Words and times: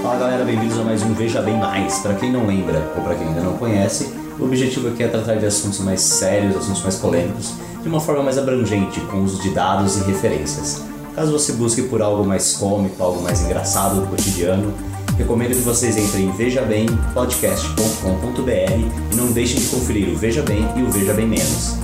Fala 0.00 0.16
galera, 0.16 0.44
bem-vindos 0.44 0.78
a 0.78 0.84
mais 0.84 1.02
um 1.02 1.12
Veja 1.12 1.42
Bem 1.42 1.58
Mais. 1.58 1.98
Para 1.98 2.14
quem 2.14 2.30
não 2.30 2.46
lembra 2.46 2.92
ou 2.94 3.02
para 3.02 3.16
quem 3.16 3.26
ainda 3.26 3.40
não 3.40 3.56
conhece, 3.56 4.14
o 4.38 4.44
objetivo 4.44 4.90
aqui 4.90 5.02
é 5.02 5.08
tratar 5.08 5.34
de 5.34 5.44
assuntos 5.44 5.80
mais 5.80 6.02
sérios, 6.02 6.56
assuntos 6.56 6.82
mais 6.82 6.94
polêmicos, 6.98 7.52
de 7.82 7.88
uma 7.88 8.00
forma 8.00 8.22
mais 8.22 8.38
abrangente, 8.38 9.00
com 9.00 9.24
uso 9.24 9.42
de 9.42 9.50
dados 9.50 9.96
e 9.96 10.04
referências. 10.04 10.84
Caso 11.16 11.32
você 11.32 11.54
busque 11.54 11.82
por 11.82 12.00
algo 12.00 12.24
mais 12.24 12.52
cômico, 12.52 13.02
algo 13.02 13.20
mais 13.20 13.42
engraçado 13.42 14.02
do 14.02 14.06
cotidiano, 14.06 14.72
recomendo 15.18 15.50
que 15.50 15.62
vocês 15.62 15.96
entrem 15.96 16.26
em 16.26 16.30
vejabempodcast.com.br 16.30 19.12
e 19.12 19.16
não 19.16 19.32
deixem 19.32 19.58
de 19.58 19.66
conferir 19.66 20.10
o 20.10 20.16
Veja 20.16 20.42
Bem 20.42 20.64
e 20.76 20.82
o 20.84 20.90
Veja 20.92 21.12
Bem 21.12 21.26
Menos. 21.26 21.83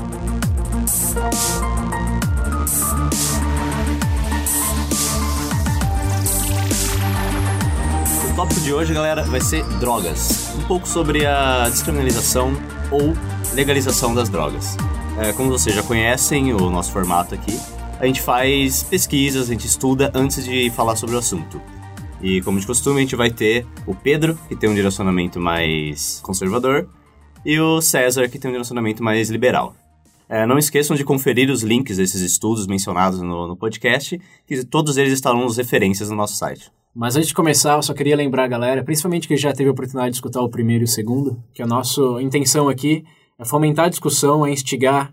O 8.60 8.62
tópico 8.62 8.62
de 8.62 8.72
hoje, 8.74 8.92
galera, 8.92 9.22
vai 9.24 9.40
ser 9.40 9.64
drogas. 9.78 10.54
Um 10.56 10.62
pouco 10.64 10.86
sobre 10.86 11.24
a 11.24 11.68
descriminalização 11.68 12.52
ou 12.90 13.14
legalização 13.54 14.14
das 14.14 14.28
drogas. 14.28 14.76
É, 15.18 15.32
como 15.32 15.50
vocês 15.50 15.74
já 15.74 15.82
conhecem 15.82 16.52
o 16.52 16.70
nosso 16.70 16.92
formato 16.92 17.34
aqui, 17.34 17.58
a 17.98 18.06
gente 18.06 18.20
faz 18.20 18.82
pesquisas, 18.82 19.48
a 19.48 19.52
gente 19.52 19.66
estuda 19.66 20.12
antes 20.14 20.44
de 20.44 20.70
falar 20.70 20.96
sobre 20.96 21.16
o 21.16 21.18
assunto. 21.18 21.60
E 22.20 22.42
como 22.42 22.60
de 22.60 22.66
costume, 22.66 22.98
a 22.98 23.00
gente 23.00 23.16
vai 23.16 23.30
ter 23.30 23.66
o 23.86 23.94
Pedro, 23.94 24.38
que 24.48 24.56
tem 24.56 24.68
um 24.68 24.74
direcionamento 24.74 25.40
mais 25.40 26.20
conservador, 26.22 26.88
e 27.44 27.58
o 27.58 27.80
César, 27.80 28.28
que 28.28 28.38
tem 28.38 28.50
um 28.50 28.52
direcionamento 28.52 29.02
mais 29.02 29.30
liberal. 29.30 29.74
É, 30.28 30.46
não 30.46 30.58
esqueçam 30.58 30.96
de 30.96 31.04
conferir 31.04 31.50
os 31.50 31.62
links 31.62 31.96
desses 31.96 32.20
estudos 32.20 32.66
mencionados 32.66 33.20
no, 33.20 33.48
no 33.48 33.56
podcast, 33.56 34.20
que 34.46 34.64
todos 34.64 34.96
eles 34.96 35.12
estarão 35.12 35.44
nas 35.44 35.56
referências 35.56 36.10
no 36.10 36.16
nosso 36.16 36.36
site. 36.36 36.70
Mas 36.94 37.16
antes 37.16 37.28
de 37.28 37.34
começar, 37.34 37.76
eu 37.76 37.82
só 37.82 37.94
queria 37.94 38.16
lembrar 38.16 38.44
a 38.44 38.48
galera, 38.48 38.84
principalmente 38.84 39.28
que 39.28 39.36
já 39.36 39.52
teve 39.52 39.68
a 39.68 39.72
oportunidade 39.72 40.10
de 40.10 40.16
escutar 40.16 40.42
o 40.42 40.50
primeiro 40.50 40.82
e 40.82 40.86
o 40.86 40.88
segundo, 40.88 41.42
que 41.54 41.62
a 41.62 41.66
nossa 41.66 42.00
intenção 42.20 42.68
aqui 42.68 43.04
é 43.38 43.44
fomentar 43.44 43.86
a 43.86 43.88
discussão, 43.90 44.44
é 44.44 44.50
instigar 44.50 45.12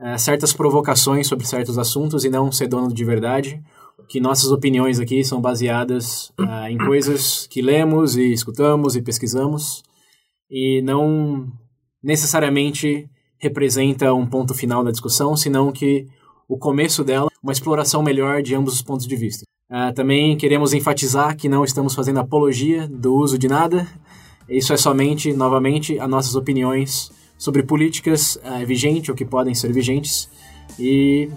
é, 0.00 0.16
certas 0.18 0.52
provocações 0.52 1.26
sobre 1.26 1.46
certos 1.46 1.78
assuntos 1.78 2.24
e 2.24 2.30
não 2.30 2.52
ser 2.52 2.68
dono 2.68 2.92
de 2.92 3.04
verdade. 3.04 3.60
Que 4.08 4.20
nossas 4.20 4.52
opiniões 4.52 5.00
aqui 5.00 5.24
são 5.24 5.40
baseadas 5.40 6.32
é, 6.38 6.70
em 6.70 6.78
coisas 6.78 7.46
que 7.48 7.60
lemos 7.60 8.16
e 8.16 8.32
escutamos 8.32 8.94
e 8.94 9.02
pesquisamos 9.02 9.82
e 10.48 10.80
não 10.82 11.48
necessariamente 12.02 13.10
representa 13.38 14.14
um 14.14 14.26
ponto 14.26 14.54
final 14.54 14.84
da 14.84 14.92
discussão, 14.92 15.36
senão 15.36 15.72
que 15.72 16.06
o 16.48 16.56
começo 16.56 17.02
dela, 17.02 17.28
uma 17.42 17.52
exploração 17.52 18.00
melhor 18.02 18.42
de 18.42 18.54
ambos 18.54 18.74
os 18.74 18.82
pontos 18.82 19.06
de 19.06 19.16
vista. 19.16 19.44
Uh, 19.68 19.92
também 19.94 20.36
queremos 20.36 20.72
enfatizar 20.72 21.36
que 21.36 21.48
não 21.48 21.64
estamos 21.64 21.92
fazendo 21.92 22.20
apologia 22.20 22.86
do 22.86 23.14
uso 23.14 23.36
de 23.36 23.48
nada. 23.48 23.86
Isso 24.48 24.72
é 24.72 24.76
somente, 24.76 25.32
novamente, 25.32 25.98
as 25.98 26.08
nossas 26.08 26.36
opiniões 26.36 27.10
sobre 27.36 27.64
políticas 27.64 28.36
uh, 28.36 28.64
vigentes 28.64 29.08
ou 29.08 29.16
que 29.16 29.24
podem 29.24 29.56
ser 29.56 29.72
vigentes. 29.72 30.30
E, 30.78 31.28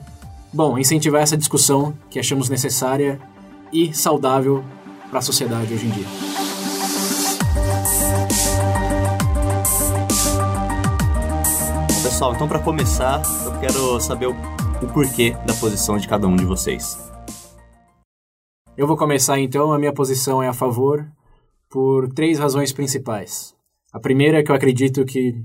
bom, 0.54 0.78
incentivar 0.78 1.24
essa 1.24 1.36
discussão 1.36 1.98
que 2.08 2.20
achamos 2.20 2.50
necessária 2.50 3.20
e 3.74 3.96
saudável 3.96 4.64
para 5.10 5.20
a 5.20 5.22
sociedade 5.24 5.74
hoje 5.74 5.88
em 5.88 5.90
dia. 5.90 6.06
Pessoal, 12.04 12.36
então 12.36 12.48
para 12.48 12.60
começar, 12.60 13.24
eu 13.46 13.60
quero 13.60 14.00
saber 14.00 14.28
o, 14.28 14.36
o 14.84 14.88
porquê 14.94 15.36
da 15.48 15.54
posição 15.56 15.98
de 15.98 16.08
cada 16.08 16.28
um 16.28 16.36
de 16.36 16.46
vocês. 16.46 17.10
Eu 18.80 18.88
vou 18.88 18.96
começar 18.96 19.38
então, 19.38 19.74
a 19.74 19.78
minha 19.78 19.92
posição 19.92 20.42
é 20.42 20.48
a 20.48 20.54
favor 20.54 21.06
por 21.70 22.08
três 22.14 22.40
razões 22.40 22.72
principais. 22.72 23.54
A 23.92 24.00
primeira 24.00 24.40
é 24.40 24.42
que 24.42 24.50
eu 24.50 24.56
acredito 24.56 25.04
que 25.04 25.36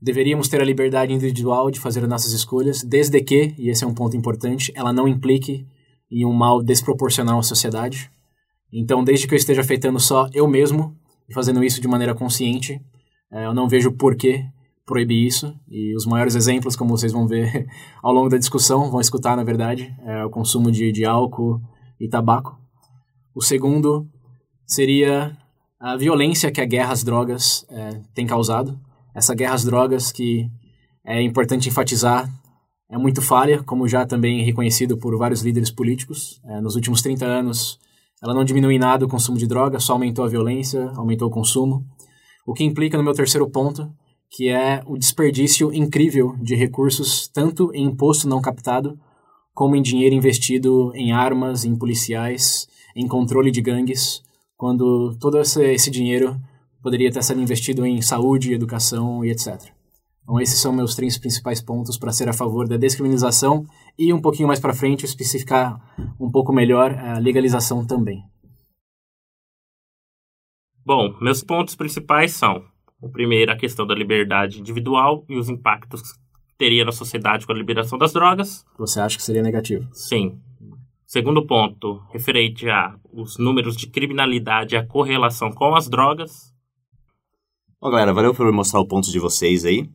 deveríamos 0.00 0.46
ter 0.46 0.60
a 0.60 0.64
liberdade 0.64 1.12
individual 1.12 1.72
de 1.72 1.80
fazer 1.80 2.04
as 2.04 2.08
nossas 2.08 2.30
escolhas, 2.30 2.84
desde 2.84 3.20
que, 3.20 3.52
e 3.58 3.68
esse 3.68 3.82
é 3.82 3.86
um 3.86 3.92
ponto 3.92 4.16
importante, 4.16 4.72
ela 4.76 4.92
não 4.92 5.08
implique 5.08 5.66
em 6.08 6.24
um 6.24 6.32
mal 6.32 6.62
desproporcional 6.62 7.40
à 7.40 7.42
sociedade. 7.42 8.08
Então, 8.72 9.02
desde 9.02 9.26
que 9.26 9.34
eu 9.34 9.36
esteja 9.36 9.62
afetando 9.62 9.98
só 9.98 10.28
eu 10.32 10.46
mesmo, 10.46 10.96
e 11.28 11.34
fazendo 11.34 11.64
isso 11.64 11.80
de 11.80 11.88
maneira 11.88 12.14
consciente, 12.14 12.80
eh, 13.32 13.44
eu 13.44 13.52
não 13.52 13.68
vejo 13.68 13.90
porquê 13.90 14.44
proibir 14.86 15.26
isso. 15.26 15.52
E 15.68 15.96
os 15.96 16.06
maiores 16.06 16.36
exemplos, 16.36 16.76
como 16.76 16.96
vocês 16.96 17.10
vão 17.10 17.26
ver 17.26 17.66
ao 18.00 18.12
longo 18.12 18.28
da 18.28 18.38
discussão, 18.38 18.88
vão 18.88 19.00
escutar, 19.00 19.36
na 19.36 19.42
verdade, 19.42 19.92
é 20.06 20.24
o 20.24 20.30
consumo 20.30 20.70
de, 20.70 20.92
de 20.92 21.04
álcool 21.04 21.60
e 22.00 22.08
tabaco. 22.08 22.58
O 23.34 23.42
segundo 23.42 24.08
seria 24.66 25.36
a 25.78 25.96
violência 25.96 26.50
que 26.50 26.60
a 26.60 26.64
guerra 26.64 26.92
às 26.92 27.04
drogas 27.04 27.66
é, 27.68 28.00
tem 28.14 28.26
causado. 28.26 28.80
Essa 29.14 29.34
guerra 29.34 29.54
às 29.54 29.64
drogas 29.64 30.10
que 30.10 30.50
é 31.04 31.22
importante 31.22 31.68
enfatizar 31.68 32.28
é 32.88 32.98
muito 32.98 33.22
falha, 33.22 33.62
como 33.62 33.86
já 33.86 34.04
também 34.04 34.44
reconhecido 34.44 34.96
por 34.96 35.16
vários 35.16 35.42
líderes 35.42 35.70
políticos. 35.70 36.40
É, 36.44 36.60
nos 36.60 36.74
últimos 36.74 37.02
30 37.02 37.24
anos, 37.24 37.78
ela 38.22 38.34
não 38.34 38.44
diminuiu 38.44 38.72
em 38.72 38.78
nada 38.78 39.04
o 39.04 39.08
consumo 39.08 39.38
de 39.38 39.46
drogas, 39.46 39.84
só 39.84 39.92
aumentou 39.92 40.24
a 40.24 40.28
violência, 40.28 40.90
aumentou 40.96 41.28
o 41.28 41.30
consumo. 41.30 41.86
O 42.46 42.52
que 42.52 42.64
implica 42.64 42.96
no 42.96 43.04
meu 43.04 43.14
terceiro 43.14 43.48
ponto, 43.48 43.88
que 44.28 44.48
é 44.48 44.82
o 44.86 44.98
desperdício 44.98 45.72
incrível 45.72 46.36
de 46.40 46.54
recursos, 46.54 47.28
tanto 47.28 47.72
em 47.74 47.86
imposto 47.86 48.28
não 48.28 48.40
captado, 48.40 48.98
como 49.54 49.76
em 49.76 49.82
dinheiro 49.82 50.14
investido 50.14 50.92
em 50.94 51.12
armas, 51.12 51.64
em 51.64 51.76
policiais, 51.76 52.68
em 52.94 53.06
controle 53.06 53.50
de 53.50 53.60
gangues, 53.60 54.22
quando 54.56 55.16
todo 55.18 55.38
esse, 55.38 55.90
dinheiro 55.90 56.40
poderia 56.82 57.08
estar 57.08 57.22
sendo 57.22 57.40
investido 57.40 57.84
em 57.84 58.00
saúde, 58.02 58.52
educação 58.52 59.24
e 59.24 59.30
etc. 59.30 59.72
Então 60.22 60.40
esses 60.40 60.60
são 60.60 60.72
meus 60.72 60.94
três 60.94 61.18
principais 61.18 61.60
pontos 61.60 61.98
para 61.98 62.12
ser 62.12 62.28
a 62.28 62.32
favor 62.32 62.68
da 62.68 62.76
descriminalização 62.76 63.66
e 63.98 64.12
um 64.12 64.20
pouquinho 64.20 64.48
mais 64.48 64.60
para 64.60 64.74
frente 64.74 65.04
especificar 65.04 65.80
um 66.20 66.30
pouco 66.30 66.52
melhor 66.52 66.92
a 66.92 67.18
legalização 67.18 67.86
também. 67.86 68.22
Bom, 70.84 71.16
meus 71.20 71.42
pontos 71.42 71.74
principais 71.74 72.32
são 72.32 72.64
o 73.00 73.08
primeiro, 73.08 73.52
a 73.52 73.56
questão 73.56 73.86
da 73.86 73.94
liberdade 73.94 74.60
individual 74.60 75.24
e 75.28 75.36
os 75.38 75.48
impactos 75.48 76.02
teria 76.60 76.84
na 76.84 76.92
sociedade 76.92 77.46
com 77.46 77.52
a 77.52 77.56
liberação 77.56 77.96
das 77.96 78.12
drogas. 78.12 78.66
Você 78.78 79.00
acha 79.00 79.16
que 79.16 79.22
seria 79.22 79.42
negativo? 79.42 79.88
Sim. 79.94 80.38
Segundo 81.06 81.46
ponto, 81.46 82.02
referente 82.12 82.68
a 82.68 82.96
os 83.10 83.38
números 83.38 83.74
de 83.74 83.86
criminalidade 83.86 84.74
e 84.74 84.78
a 84.78 84.86
correlação 84.86 85.50
com 85.50 85.74
as 85.74 85.88
drogas. 85.88 86.52
Bom, 87.80 87.90
galera, 87.90 88.12
valeu 88.12 88.34
por 88.34 88.52
mostrar 88.52 88.78
o 88.78 88.86
ponto 88.86 89.10
de 89.10 89.18
vocês 89.18 89.64
aí. 89.64 89.88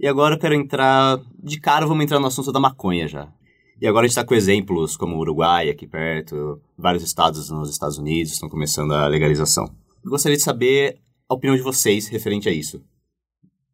E 0.00 0.08
agora 0.08 0.36
eu 0.36 0.38
quero 0.38 0.54
entrar. 0.54 1.20
De 1.38 1.60
cara, 1.60 1.84
vamos 1.84 2.02
entrar 2.02 2.18
no 2.18 2.26
assunto 2.26 2.50
da 2.50 2.58
maconha 2.58 3.06
já. 3.06 3.30
E 3.78 3.86
agora 3.86 4.06
a 4.06 4.08
gente 4.08 4.16
está 4.16 4.24
com 4.24 4.34
exemplos 4.34 4.96
como 4.96 5.14
o 5.14 5.20
Uruguai, 5.20 5.68
aqui 5.68 5.86
perto, 5.86 6.60
vários 6.76 7.04
estados 7.04 7.50
nos 7.50 7.68
Estados 7.68 7.98
Unidos 7.98 8.32
estão 8.32 8.48
começando 8.48 8.92
a 8.92 9.06
legalização. 9.06 9.66
Eu 10.02 10.10
gostaria 10.10 10.38
de 10.38 10.42
saber 10.42 10.98
a 11.28 11.34
opinião 11.34 11.54
de 11.54 11.62
vocês 11.62 12.08
referente 12.08 12.48
a 12.48 12.52
isso. 12.52 12.82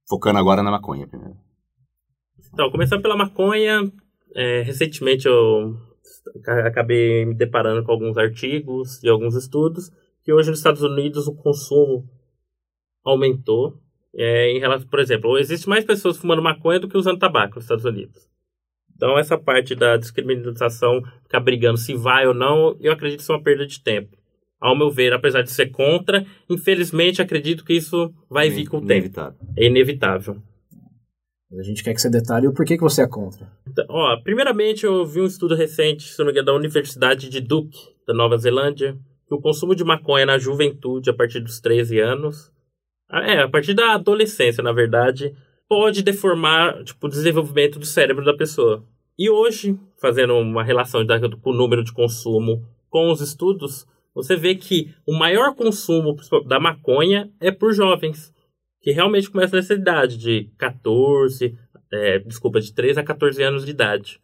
Focando 0.09 0.41
agora 0.41 0.65
na 0.65 0.73
maconha 0.73 1.07
primeiro. 1.07 1.45
Então, 2.55 2.71
começando 2.71 3.03
pela 3.03 3.17
maconha, 3.17 3.93
é, 4.33 4.63
recentemente 4.63 5.27
eu 5.27 5.77
acabei 6.65 7.27
me 7.27 7.35
deparando 7.35 7.83
com 7.85 7.91
alguns 7.91 8.17
artigos 8.17 9.03
e 9.03 9.09
alguns 9.09 9.35
estudos 9.35 9.91
que 10.23 10.33
hoje 10.33 10.51
nos 10.51 10.61
Estados 10.61 10.81
Unidos 10.81 11.27
o 11.27 11.35
consumo 11.35 12.09
aumentou. 13.05 13.75
É, 14.15 14.53
em 14.53 14.61
relação, 14.61 14.89
por 14.89 15.01
exemplo, 15.01 15.37
existe 15.37 15.69
mais 15.69 15.85
pessoas 15.85 16.17
fumando 16.17 16.41
maconha 16.41 16.79
do 16.79 16.89
que 16.89 16.97
usando 16.97 17.19
tabaco 17.19 17.57
nos 17.57 17.65
Estados 17.65 17.85
Unidos. 17.85 18.29
Então, 18.95 19.19
essa 19.19 19.37
parte 19.37 19.75
da 19.75 19.97
descriminalização, 19.97 21.03
ficar 21.25 21.41
brigando 21.41 21.77
se 21.77 21.93
vai 21.93 22.25
ou 22.25 22.33
não, 22.33 22.77
eu 22.81 22.93
acredito 22.93 23.19
que 23.19 23.23
isso 23.25 23.33
é 23.33 23.35
uma 23.35 23.43
perda 23.43 23.67
de 23.67 23.83
tempo 23.83 24.17
ao 24.61 24.79
meu 24.79 24.91
ver, 24.91 25.13
apesar 25.13 25.43
de 25.43 25.51
ser 25.51 25.67
contra, 25.67 26.25
infelizmente 26.49 27.21
acredito 27.21 27.65
que 27.65 27.75
isso 27.75 28.15
vai 28.31 28.49
vir 28.49 28.67
com 28.67 28.79
o 28.79 28.87
tempo. 28.87 29.03
É 29.59 29.67
inevitável. 29.67 30.41
A 31.53 31.63
gente 31.63 31.85
quer 31.85 31.95
que 31.95 32.01
você 32.01 32.11
detalhe 32.11 32.49
o 32.49 32.53
porquê 32.53 32.77
que 32.77 32.83
você 32.83 33.03
é 33.03 33.09
contra. 33.09 33.51
Então, 33.69 33.85
ó, 33.89 34.17
primeiramente, 34.23 34.85
eu 34.85 35.07
vi 35.07 35.21
um 35.21 35.27
estudo 35.27 35.55
recente, 35.55 36.09
se 36.09 36.19
não 36.19 36.27
me 36.27 36.33
engano, 36.33 36.47
da 36.47 36.55
Universidade 36.55 37.29
de 37.29 37.41
Duke, 37.41 37.79
da 38.07 38.15
Nova 38.15 38.37
Zelândia, 38.37 38.97
que 39.29 39.35
o 39.35 39.41
consumo 39.41 39.75
de 39.75 39.85
maconha 39.85 40.27
na 40.27 40.39
juventude, 40.39 41.11
a 41.11 41.15
partir 41.15 41.41
dos 41.41 41.61
13 41.61 42.01
anos, 42.01 42.53
ah, 43.09 43.23
é, 43.23 43.43
a 43.43 43.49
partir 43.49 43.75
da 43.75 43.95
adolescência, 43.95 44.63
na 44.63 44.73
verdade, 44.73 45.35
pode 45.69 46.03
deformar 46.03 46.83
tipo, 46.85 47.07
o 47.07 47.11
desenvolvimento 47.11 47.79
do 47.79 47.87
cérebro 47.87 48.25
da 48.25 48.35
pessoa. 48.35 48.85
E 49.19 49.31
hoje, 49.31 49.79
fazendo 50.01 50.35
uma 50.35 50.65
relação 50.65 51.07
com 51.41 51.51
o 51.51 51.55
número 51.55 51.85
de 51.85 51.93
consumo 51.93 52.67
com 52.91 53.11
os 53.13 53.21
estudos, 53.21 53.87
você 54.15 54.37
vê 54.37 54.55
que 54.55 54.95
o 55.07 55.17
maior 55.17 55.55
consumo 55.55 56.17
da 56.47 56.59
maconha 56.59 57.31
é 57.41 57.51
por 57.51 57.73
jovens, 57.73 58.33
que 58.85 58.93
realmente 58.93 59.31
começam 59.31 59.57
nessa 59.57 59.73
idade 59.73 60.19
de 60.19 60.51
14, 60.59 61.57
é, 61.91 62.19
desculpa, 62.19 62.61
de 62.61 62.71
3 62.75 62.99
a 62.99 63.03
14 63.03 63.43
anos 63.43 63.65
de 63.65 63.71
idade. 63.71 64.21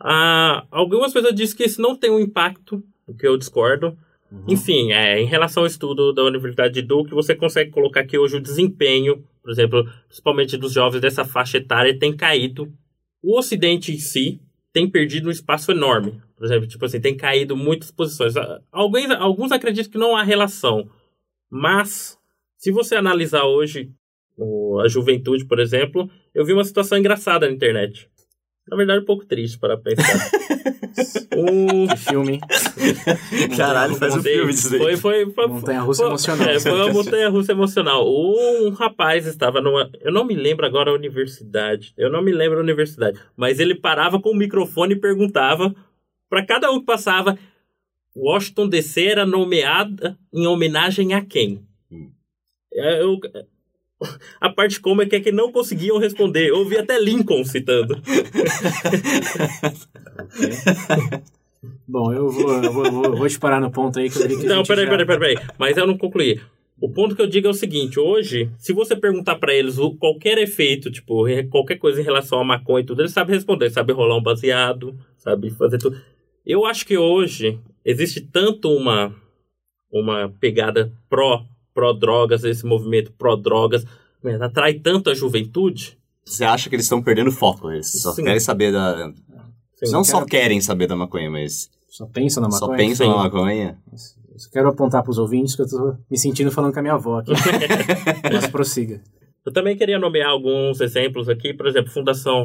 Ah, 0.00 0.64
algumas 0.70 1.12
pessoas 1.12 1.34
dizem 1.34 1.56
que 1.56 1.64
isso 1.64 1.82
não 1.82 1.96
tem 1.96 2.08
um 2.08 2.20
impacto, 2.20 2.80
o 3.04 3.12
que 3.12 3.26
eu 3.26 3.36
discordo. 3.36 3.98
Uhum. 4.30 4.44
Enfim, 4.46 4.92
é, 4.92 5.20
em 5.20 5.26
relação 5.26 5.64
ao 5.64 5.66
estudo 5.66 6.12
da 6.12 6.22
Universidade 6.22 6.74
de 6.74 6.82
Duke, 6.82 7.10
você 7.10 7.34
consegue 7.34 7.72
colocar 7.72 8.04
que 8.04 8.16
hoje 8.16 8.36
o 8.36 8.40
desempenho, 8.40 9.24
por 9.42 9.50
exemplo, 9.50 9.84
principalmente 10.06 10.56
dos 10.56 10.72
jovens 10.72 11.00
dessa 11.00 11.24
faixa 11.24 11.58
etária, 11.58 11.98
tem 11.98 12.16
caído. 12.16 12.72
O 13.20 13.36
Ocidente 13.36 13.92
em 13.92 13.98
si 13.98 14.40
tem 14.72 14.88
perdido 14.88 15.26
um 15.26 15.32
espaço 15.32 15.72
enorme. 15.72 16.22
Por 16.36 16.44
exemplo, 16.44 16.68
tipo 16.68 16.84
assim, 16.84 17.00
tem 17.00 17.16
caído 17.16 17.56
muitas 17.56 17.90
posições. 17.90 18.36
Ah, 18.36 18.60
alguns, 18.70 19.10
alguns 19.10 19.50
acreditam 19.50 19.90
que 19.90 19.98
não 19.98 20.14
há 20.14 20.22
relação. 20.22 20.88
Mas, 21.50 22.16
se 22.66 22.72
você 22.72 22.96
analisar 22.96 23.44
hoje 23.44 23.92
a 24.84 24.88
juventude, 24.88 25.44
por 25.44 25.60
exemplo, 25.60 26.10
eu 26.34 26.44
vi 26.44 26.52
uma 26.52 26.64
situação 26.64 26.98
engraçada 26.98 27.46
na 27.46 27.52
internet. 27.52 28.10
Na 28.68 28.76
verdade, 28.76 29.02
um 29.02 29.04
pouco 29.04 29.24
triste 29.24 29.56
para 29.56 29.76
pensar. 29.76 30.32
um 31.38 31.96
filme. 31.96 32.40
Caralho, 33.56 33.94
faz 33.94 34.16
um 34.16 34.20
filme 34.20 34.52
disso 34.52 34.70
daí. 34.70 34.80
Foi, 34.80 34.96
foi, 34.96 35.30
foi, 35.30 35.46
montanha 35.46 35.80
russa 35.80 36.02
foi, 36.02 36.10
emocional. 36.10 36.48
É, 36.48 36.58
foi 36.58 36.72
uma 36.72 36.92
montanha 36.92 37.28
russa 37.28 37.52
emocional. 37.52 38.04
Um 38.04 38.70
rapaz 38.70 39.26
estava 39.26 39.60
numa. 39.60 39.88
Eu 40.00 40.12
não 40.12 40.24
me 40.24 40.34
lembro 40.34 40.66
agora 40.66 40.90
a 40.90 40.94
universidade. 40.94 41.94
Eu 41.96 42.10
não 42.10 42.20
me 42.20 42.32
lembro 42.32 42.58
a 42.58 42.62
universidade. 42.62 43.16
Mas 43.36 43.60
ele 43.60 43.76
parava 43.76 44.20
com 44.20 44.30
o 44.30 44.36
microfone 44.36 44.94
e 44.94 45.00
perguntava 45.00 45.72
para 46.28 46.44
cada 46.44 46.68
um 46.72 46.80
que 46.80 46.86
passava. 46.86 47.38
Washington 48.16 48.66
DC 48.66 49.04
era 49.04 49.24
nomeada 49.24 50.18
em 50.34 50.48
homenagem 50.48 51.14
a 51.14 51.24
quem? 51.24 51.64
É, 52.76 53.00
eu, 53.00 53.18
a 54.40 54.50
parte 54.50 54.80
cômica 54.80 55.16
é 55.16 55.20
que 55.20 55.32
não 55.32 55.50
conseguiam 55.50 55.98
responder. 55.98 56.50
Eu 56.50 56.58
ouvi 56.58 56.76
até 56.76 57.00
Lincoln 57.00 57.44
citando. 57.44 58.00
Bom, 61.88 62.12
eu 62.12 62.28
vou, 62.28 62.52
eu 62.62 62.72
vou, 62.72 62.90
vou, 62.90 63.16
vou 63.16 63.28
te 63.28 63.38
parar 63.38 63.60
no 63.60 63.70
ponto 63.70 63.98
aí 63.98 64.10
que 64.10 64.18
eu 64.18 64.28
que 64.28 64.46
Não, 64.46 64.62
peraí, 64.62 64.84
já... 64.84 64.90
peraí, 64.90 65.06
peraí, 65.06 65.36
peraí. 65.36 65.48
Mas 65.58 65.76
eu 65.76 65.86
não 65.86 65.96
concluí. 65.96 66.40
O 66.80 66.90
ponto 66.90 67.16
que 67.16 67.22
eu 67.22 67.26
digo 67.26 67.46
é 67.46 67.50
o 67.50 67.54
seguinte: 67.54 67.98
hoje, 67.98 68.50
se 68.58 68.72
você 68.72 68.94
perguntar 68.94 69.36
para 69.36 69.54
eles 69.54 69.76
qualquer 69.98 70.36
efeito, 70.38 70.90
tipo, 70.90 71.24
qualquer 71.48 71.76
coisa 71.76 72.00
em 72.00 72.04
relação 72.04 72.38
a 72.38 72.44
maconha 72.44 72.82
e 72.82 72.86
tudo, 72.86 73.00
eles 73.00 73.12
sabem 73.12 73.34
responder, 73.34 73.70
sabe 73.70 73.92
rolar 73.92 74.16
um 74.16 74.22
baseado, 74.22 74.94
sabe 75.16 75.50
fazer 75.50 75.78
tudo. 75.78 75.98
Eu 76.44 76.66
acho 76.66 76.86
que 76.86 76.98
hoje 76.98 77.58
existe 77.84 78.20
tanto 78.20 78.70
uma, 78.70 79.14
uma 79.90 80.28
pegada 80.38 80.92
pró 81.08 81.44
pró-drogas, 81.76 82.42
esse 82.42 82.64
movimento 82.64 83.12
pró-drogas, 83.12 83.84
né, 84.24 84.38
atrai 84.40 84.74
tanto 84.74 85.10
a 85.10 85.14
juventude. 85.14 85.98
Você 86.24 86.42
acha 86.42 86.70
que 86.70 86.74
eles 86.74 86.86
estão 86.86 87.02
perdendo 87.02 87.30
foco? 87.30 87.70
Eles 87.70 88.00
só 88.00 88.12
Sim. 88.12 88.24
querem 88.24 88.40
saber 88.40 88.72
da. 88.72 89.12
Sim, 89.76 89.92
não 89.92 90.02
só 90.02 90.24
querem 90.24 90.60
saber 90.60 90.86
da 90.86 90.96
maconha, 90.96 91.30
mas. 91.30 91.70
Só 91.86 92.06
pensam 92.06 92.42
na 92.42 92.48
maconha? 92.48 92.68
Só 92.68 92.76
pensam 92.76 93.08
na 93.08 93.16
maconha. 93.16 93.78
Eu 93.92 94.50
quero 94.52 94.68
apontar 94.68 95.02
para 95.02 95.10
os 95.10 95.18
ouvintes 95.18 95.54
que 95.54 95.62
eu 95.62 95.66
estou 95.66 95.96
me 96.10 96.18
sentindo 96.18 96.50
falando 96.50 96.72
com 96.72 96.78
a 96.80 96.82
minha 96.82 96.94
avó 96.94 97.20
aqui. 97.20 97.32
mas 98.32 98.48
prossiga. 98.48 99.00
Eu 99.44 99.52
também 99.52 99.76
queria 99.76 99.98
nomear 99.98 100.30
alguns 100.30 100.80
exemplos 100.80 101.28
aqui, 101.28 101.54
por 101.54 101.66
exemplo, 101.66 101.92
Fundação, 101.92 102.44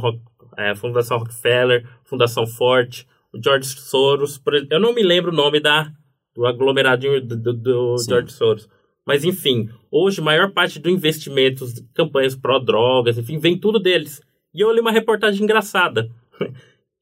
é, 0.57 0.75
Fundação 0.75 1.17
Rockefeller, 1.17 1.83
Fundação 2.03 2.45
Ford, 2.45 3.05
o 3.33 3.41
George 3.43 3.67
Soros. 3.67 4.39
Eu 4.69 4.79
não 4.79 4.93
me 4.93 5.01
lembro 5.01 5.31
o 5.31 5.35
nome 5.35 5.59
da, 5.59 5.91
do 6.35 6.45
aglomeradinho 6.45 7.19
do, 7.25 7.35
do, 7.35 7.53
do 7.53 7.95
George 8.07 8.31
Soros. 8.31 8.69
Mas 9.05 9.23
enfim, 9.23 9.69
hoje 9.89 10.21
maior 10.21 10.51
parte 10.51 10.79
do 10.79 10.89
investimento, 10.89 11.65
campanhas 11.93 12.35
pró-drogas, 12.35 13.17
enfim, 13.17 13.39
vem 13.39 13.57
tudo 13.57 13.79
deles. 13.79 14.21
E 14.53 14.61
eu 14.61 14.71
li 14.71 14.79
uma 14.79 14.91
reportagem 14.91 15.43
engraçada 15.43 16.09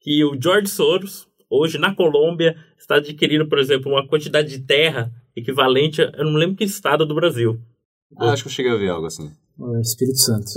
que 0.00 0.24
o 0.24 0.38
George 0.40 0.68
Soros, 0.68 1.28
hoje 1.48 1.78
na 1.78 1.94
Colômbia, 1.94 2.56
está 2.78 2.96
adquirindo, 2.96 3.46
por 3.46 3.58
exemplo, 3.58 3.92
uma 3.92 4.06
quantidade 4.06 4.48
de 4.48 4.60
terra 4.64 5.12
equivalente 5.36 6.02
a, 6.02 6.12
eu 6.16 6.24
não 6.24 6.34
lembro 6.34 6.56
que 6.56 6.64
estado 6.64 7.04
do 7.04 7.14
Brasil. 7.14 7.60
Ah, 8.18 8.32
acho 8.32 8.42
que 8.42 8.48
eu 8.48 8.52
cheguei 8.52 8.72
a 8.72 8.76
ver 8.76 8.88
algo 8.88 9.06
assim. 9.06 9.32
Espírito 9.80 10.18
Santo. 10.18 10.50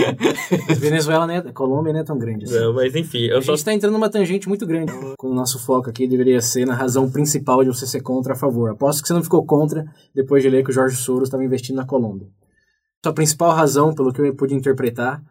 Venezuela, 0.78 1.26
né? 1.26 1.40
Colômbia 1.52 1.92
não 1.92 2.00
é 2.00 2.04
tão 2.04 2.18
grande 2.18 2.44
assim. 2.44 2.54
Não, 2.54 2.72
mas 2.72 2.94
enfim. 2.94 3.30
A 3.30 3.34
só... 3.34 3.40
gente 3.40 3.58
está 3.58 3.72
entrando 3.72 3.92
numa 3.92 4.10
tangente 4.10 4.48
muito 4.48 4.66
grande. 4.66 4.92
Com 5.16 5.28
o 5.28 5.34
nosso 5.34 5.58
foco 5.58 5.88
aqui 5.88 6.08
deveria 6.08 6.40
ser 6.40 6.66
na 6.66 6.74
razão 6.74 7.10
principal 7.10 7.62
de 7.62 7.68
você 7.68 7.86
ser 7.86 8.00
contra 8.00 8.32
a 8.32 8.36
favor. 8.36 8.70
Aposto 8.70 9.02
que 9.02 9.08
você 9.08 9.14
não 9.14 9.22
ficou 9.22 9.44
contra 9.44 9.84
depois 10.14 10.42
de 10.42 10.50
ler 10.50 10.64
que 10.64 10.70
o 10.70 10.74
Jorge 10.74 10.96
Soros 10.96 11.28
estava 11.28 11.44
investindo 11.44 11.76
na 11.76 11.86
Colômbia. 11.86 12.28
A 13.04 13.12
principal 13.12 13.52
razão, 13.52 13.94
pelo 13.94 14.12
que 14.12 14.20
eu 14.20 14.34
pude 14.34 14.54
interpretar, 14.54 15.22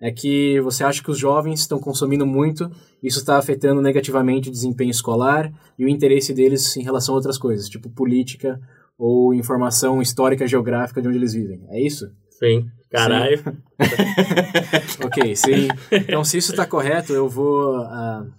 é 0.00 0.10
que 0.10 0.60
você 0.60 0.84
acha 0.84 1.02
que 1.02 1.10
os 1.10 1.18
jovens 1.18 1.60
estão 1.60 1.78
consumindo 1.78 2.24
muito, 2.24 2.70
isso 3.02 3.18
está 3.18 3.36
afetando 3.36 3.82
negativamente 3.82 4.48
o 4.48 4.52
desempenho 4.52 4.90
escolar 4.90 5.52
e 5.78 5.84
o 5.84 5.88
interesse 5.88 6.32
deles 6.32 6.76
em 6.76 6.82
relação 6.82 7.14
a 7.14 7.16
outras 7.16 7.36
coisas, 7.36 7.68
tipo 7.68 7.90
política 7.90 8.60
ou 8.96 9.34
informação 9.34 10.00
histórica 10.00 10.46
geográfica 10.46 11.02
de 11.02 11.08
onde 11.08 11.18
eles 11.18 11.32
vivem. 11.32 11.64
É 11.68 11.80
isso? 11.80 12.10
Sim. 12.38 12.66
Caralho. 12.90 13.38
Sim. 13.38 13.44
ok, 15.04 15.36
sim. 15.36 15.68
Então, 15.92 16.24
se 16.24 16.38
isso 16.38 16.52
está 16.52 16.66
correto, 16.66 17.12
eu 17.12 17.28
vou. 17.28 17.80
Uh... 17.80 18.30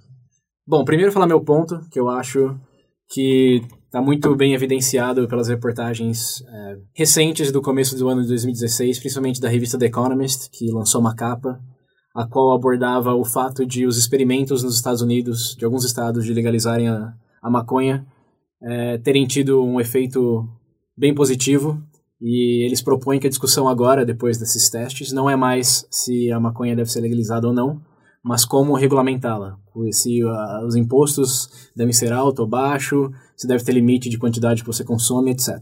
Bom, 0.65 0.83
primeiro 0.85 1.11
falar 1.11 1.27
meu 1.27 1.41
ponto, 1.41 1.81
que 1.91 1.99
eu 1.99 2.09
acho 2.09 2.57
que 3.11 3.61
está 3.85 4.01
muito 4.01 4.35
bem 4.35 4.53
evidenciado 4.53 5.27
pelas 5.27 5.47
reportagens 5.47 6.41
uh, 6.41 6.79
recentes 6.93 7.51
do 7.51 7.61
começo 7.61 7.97
do 7.97 8.07
ano 8.07 8.21
de 8.21 8.27
2016, 8.27 8.99
principalmente 8.99 9.41
da 9.41 9.49
revista 9.49 9.79
The 9.79 9.87
Economist, 9.87 10.49
que 10.51 10.71
lançou 10.71 11.01
uma 11.01 11.15
capa, 11.15 11.59
a 12.15 12.27
qual 12.27 12.53
abordava 12.53 13.15
o 13.15 13.25
fato 13.25 13.65
de 13.65 13.87
os 13.87 13.97
experimentos 13.97 14.61
nos 14.61 14.75
Estados 14.75 15.01
Unidos, 15.01 15.55
de 15.57 15.65
alguns 15.65 15.85
estados, 15.85 16.23
de 16.23 16.33
legalizarem 16.33 16.87
a, 16.87 17.13
a 17.41 17.49
maconha, 17.49 18.05
uh, 18.61 19.01
terem 19.01 19.25
tido 19.25 19.63
um 19.63 19.81
efeito 19.81 20.47
bem 20.95 21.13
positivo 21.15 21.81
e 22.21 22.65
eles 22.65 22.81
propõem 22.81 23.19
que 23.19 23.27
a 23.27 23.29
discussão 23.29 23.67
agora, 23.67 24.05
depois 24.05 24.37
desses 24.37 24.69
testes, 24.69 25.13
não 25.13 25.29
é 25.29 25.35
mais 25.35 25.87
se 25.89 26.31
a 26.31 26.39
maconha 26.39 26.75
deve 26.75 26.91
ser 26.91 27.01
legalizada 27.01 27.47
ou 27.47 27.53
não, 27.53 27.81
mas 28.23 28.43
como 28.43 28.75
regulamentá-la. 28.75 29.57
Se 29.91 30.23
uh, 30.23 30.65
os 30.65 30.75
impostos 30.75 31.71
devem 31.75 31.93
ser 31.93 32.11
alto 32.11 32.39
ou 32.39 32.47
baixo, 32.47 33.09
se 33.37 33.47
deve 33.47 33.63
ter 33.63 33.71
limite 33.71 34.09
de 34.09 34.17
quantidade 34.17 34.61
que 34.61 34.67
você 34.67 34.83
consome, 34.83 35.31
etc. 35.31 35.55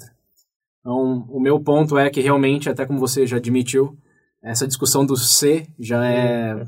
Então, 0.79 1.27
o 1.29 1.39
meu 1.39 1.59
ponto 1.59 1.97
é 1.97 2.09
que 2.09 2.21
realmente, 2.21 2.69
até 2.69 2.85
como 2.85 2.99
você 2.99 3.27
já 3.27 3.37
admitiu, 3.37 3.95
essa 4.41 4.65
discussão 4.65 5.05
do 5.05 5.15
C 5.15 5.67
já 5.77 6.03
é 6.05 6.65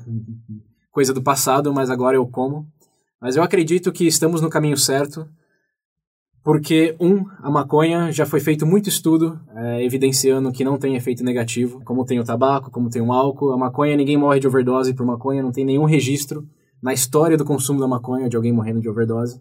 coisa 0.91 1.13
do 1.13 1.23
passado, 1.23 1.73
mas 1.73 1.89
agora 1.89 2.17
eu 2.17 2.27
como. 2.27 2.67
Mas 3.19 3.35
eu 3.35 3.43
acredito 3.43 3.91
que 3.91 4.05
estamos 4.05 4.41
no 4.41 4.49
caminho 4.49 4.77
certo 4.77 5.27
porque, 6.43 6.95
um, 6.99 7.25
a 7.39 7.51
maconha 7.51 8.11
já 8.11 8.25
foi 8.25 8.39
feito 8.39 8.65
muito 8.65 8.87
estudo 8.87 9.39
é, 9.55 9.83
evidenciando 9.83 10.51
que 10.51 10.63
não 10.63 10.77
tem 10.77 10.95
efeito 10.95 11.23
negativo, 11.23 11.81
como 11.83 12.05
tem 12.05 12.19
o 12.19 12.23
tabaco, 12.23 12.71
como 12.71 12.89
tem 12.89 13.01
o 13.01 13.11
álcool. 13.11 13.51
A 13.51 13.57
maconha, 13.57 13.97
ninguém 13.97 14.17
morre 14.17 14.39
de 14.39 14.47
overdose 14.47 14.93
por 14.93 15.05
maconha, 15.05 15.43
não 15.43 15.51
tem 15.51 15.65
nenhum 15.65 15.83
registro 15.83 16.47
na 16.81 16.93
história 16.93 17.37
do 17.37 17.43
consumo 17.43 17.79
da 17.79 17.87
maconha 17.87 18.29
de 18.29 18.37
alguém 18.37 18.53
morrendo 18.53 18.79
de 18.79 18.89
overdose. 18.89 19.39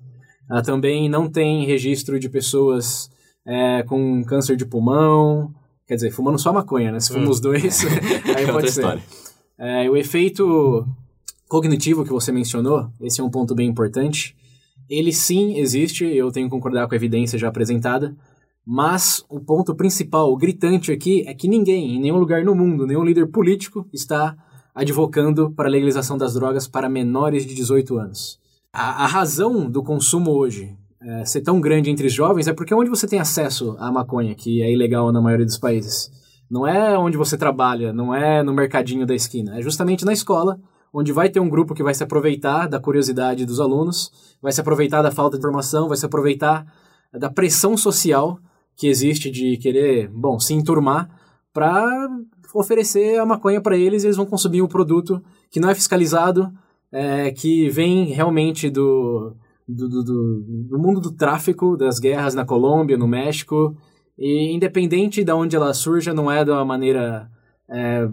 Ela 0.51 0.63
também 0.63 1.09
não 1.09 1.31
tem 1.31 1.65
registro 1.65 2.19
de 2.19 2.29
pessoas 2.29 3.09
é, 3.47 3.85
com 3.85 4.25
câncer 4.25 4.57
de 4.57 4.67
pulmão, 4.67 5.55
quer 5.87 5.95
dizer, 5.95 6.11
fumando 6.11 6.39
só 6.39 6.53
maconha, 6.53 6.91
né? 6.91 6.99
Se 6.99 7.13
fumam 7.13 7.29
hum. 7.29 7.31
os 7.31 7.41
dois, 7.41 7.85
aí 8.37 8.45
é 8.45 8.53
pode 8.53 8.73
ser. 8.73 9.01
É, 9.57 9.89
o 9.89 9.97
efeito 9.97 10.85
cognitivo 11.49 12.05
que 12.05 12.11
você 12.11 12.33
mencionou, 12.33 12.91
esse 13.01 13.21
é 13.21 13.25
um 13.25 13.31
ponto 13.31 13.55
bem 13.55 13.69
importante 13.69 14.37
ele 14.89 15.13
sim 15.13 15.59
existe, 15.59 16.05
eu 16.05 16.31
tenho 16.31 16.47
que 16.47 16.55
concordar 16.55 16.87
com 16.87 16.95
a 16.95 16.97
evidência 16.97 17.39
já 17.39 17.49
apresentada, 17.49 18.17
mas 18.67 19.25
o 19.29 19.41
ponto 19.41 19.75
principal, 19.75 20.33
o 20.33 20.37
gritante 20.37 20.93
aqui, 20.93 21.25
é 21.27 21.35
que 21.35 21.49
ninguém, 21.49 21.97
em 21.97 22.01
nenhum 22.01 22.19
lugar 22.19 22.45
no 22.45 22.55
mundo, 22.55 22.87
nenhum 22.87 23.05
líder 23.05 23.27
político 23.29 23.87
está 23.93 24.37
advocando 24.75 25.51
para 25.51 25.69
a 25.69 25.71
legalização 25.71 26.19
das 26.19 26.35
drogas 26.35 26.69
para 26.69 26.89
menores 26.89 27.47
de 27.47 27.55
18 27.55 27.99
anos. 27.99 28.39
A, 28.73 29.05
a 29.05 29.07
razão 29.07 29.71
do 29.71 29.83
consumo 29.83 30.31
hoje 30.31 30.77
é, 31.01 31.25
ser 31.25 31.41
tão 31.41 31.61
grande 31.61 31.91
entre 31.91 32.07
os 32.07 32.13
jovens 32.13 32.47
é 32.47 32.53
porque 32.53 32.73
é 32.73 32.77
onde 32.77 32.91
você 32.91 33.07
tem 33.07 33.19
acesso 33.19 33.77
à 33.79 33.91
maconha, 33.91 34.35
que 34.35 34.63
é 34.63 34.71
ilegal 34.71 35.11
na 35.13 35.21
maioria 35.21 35.47
dos 35.47 35.59
países. 35.59 36.11
Não 36.51 36.67
é 36.67 36.97
onde 36.99 37.17
você 37.17 37.37
trabalha, 37.37 37.93
não 37.93 38.15
é 38.15 38.43
no 38.43 38.53
mercadinho 38.55 39.07
da 39.07 39.15
esquina, 39.15 39.59
é 39.59 39.63
justamente 39.63 40.05
na 40.05 40.13
escola, 40.13 40.61
onde 40.99 41.13
vai 41.13 41.29
ter 41.29 41.39
um 41.39 41.49
grupo 41.49 41.75
que 41.75 41.83
vai 41.83 41.95
se 41.95 42.03
aproveitar 42.03 42.67
da 42.67 42.81
curiosidade 42.81 43.47
dos 43.47 43.61
alunos, 43.61 44.11
vai 44.43 44.51
se 44.51 44.61
aproveitar 44.61 45.01
da 45.01 45.13
falta 45.13 45.37
de 45.37 45.41
informação, 45.41 45.87
vai 45.87 45.97
se 45.97 46.05
aproveitar 46.05 46.67
da 47.13 47.31
pressão 47.31 47.77
social 47.77 48.39
que 48.77 48.89
existe 48.89 49.31
de 49.31 49.57
querer, 49.59 50.09
bom, 50.09 50.41
se 50.41 50.55
enturmar 50.55 51.09
para 51.53 51.87
oferecer 52.53 53.19
a 53.19 53.25
maconha 53.25 53.61
para 53.61 53.77
eles 53.77 54.03
e 54.03 54.07
eles 54.09 54.17
vão 54.17 54.27
consumir 54.27 54.61
um 54.61 54.67
produto 54.67 55.23
que 55.51 55.61
não 55.61 55.71
é 55.71 55.75
fiscalizado, 55.75 56.53
é, 56.91 57.31
que 57.31 57.69
vem 57.69 58.07
realmente 58.07 58.69
do, 58.69 59.37
do, 59.69 59.89
do, 59.89 60.03
do, 60.03 60.79
mundo 60.79 61.01
do 61.01 61.13
tráfico, 61.13 61.77
das 61.77 62.01
guerras 62.01 62.35
na 62.35 62.45
Colômbia, 62.45 62.97
no 62.99 63.07
México, 63.07 63.77
e 64.19 64.53
independente 64.53 65.23
de 65.23 65.33
onde 65.33 65.55
ela 65.55 65.73
surja, 65.73 66.13
não 66.13 66.31
é 66.31 66.45
de 66.45 66.51
uma 66.51 66.65
maneira 66.65 67.31
é, 67.71 68.09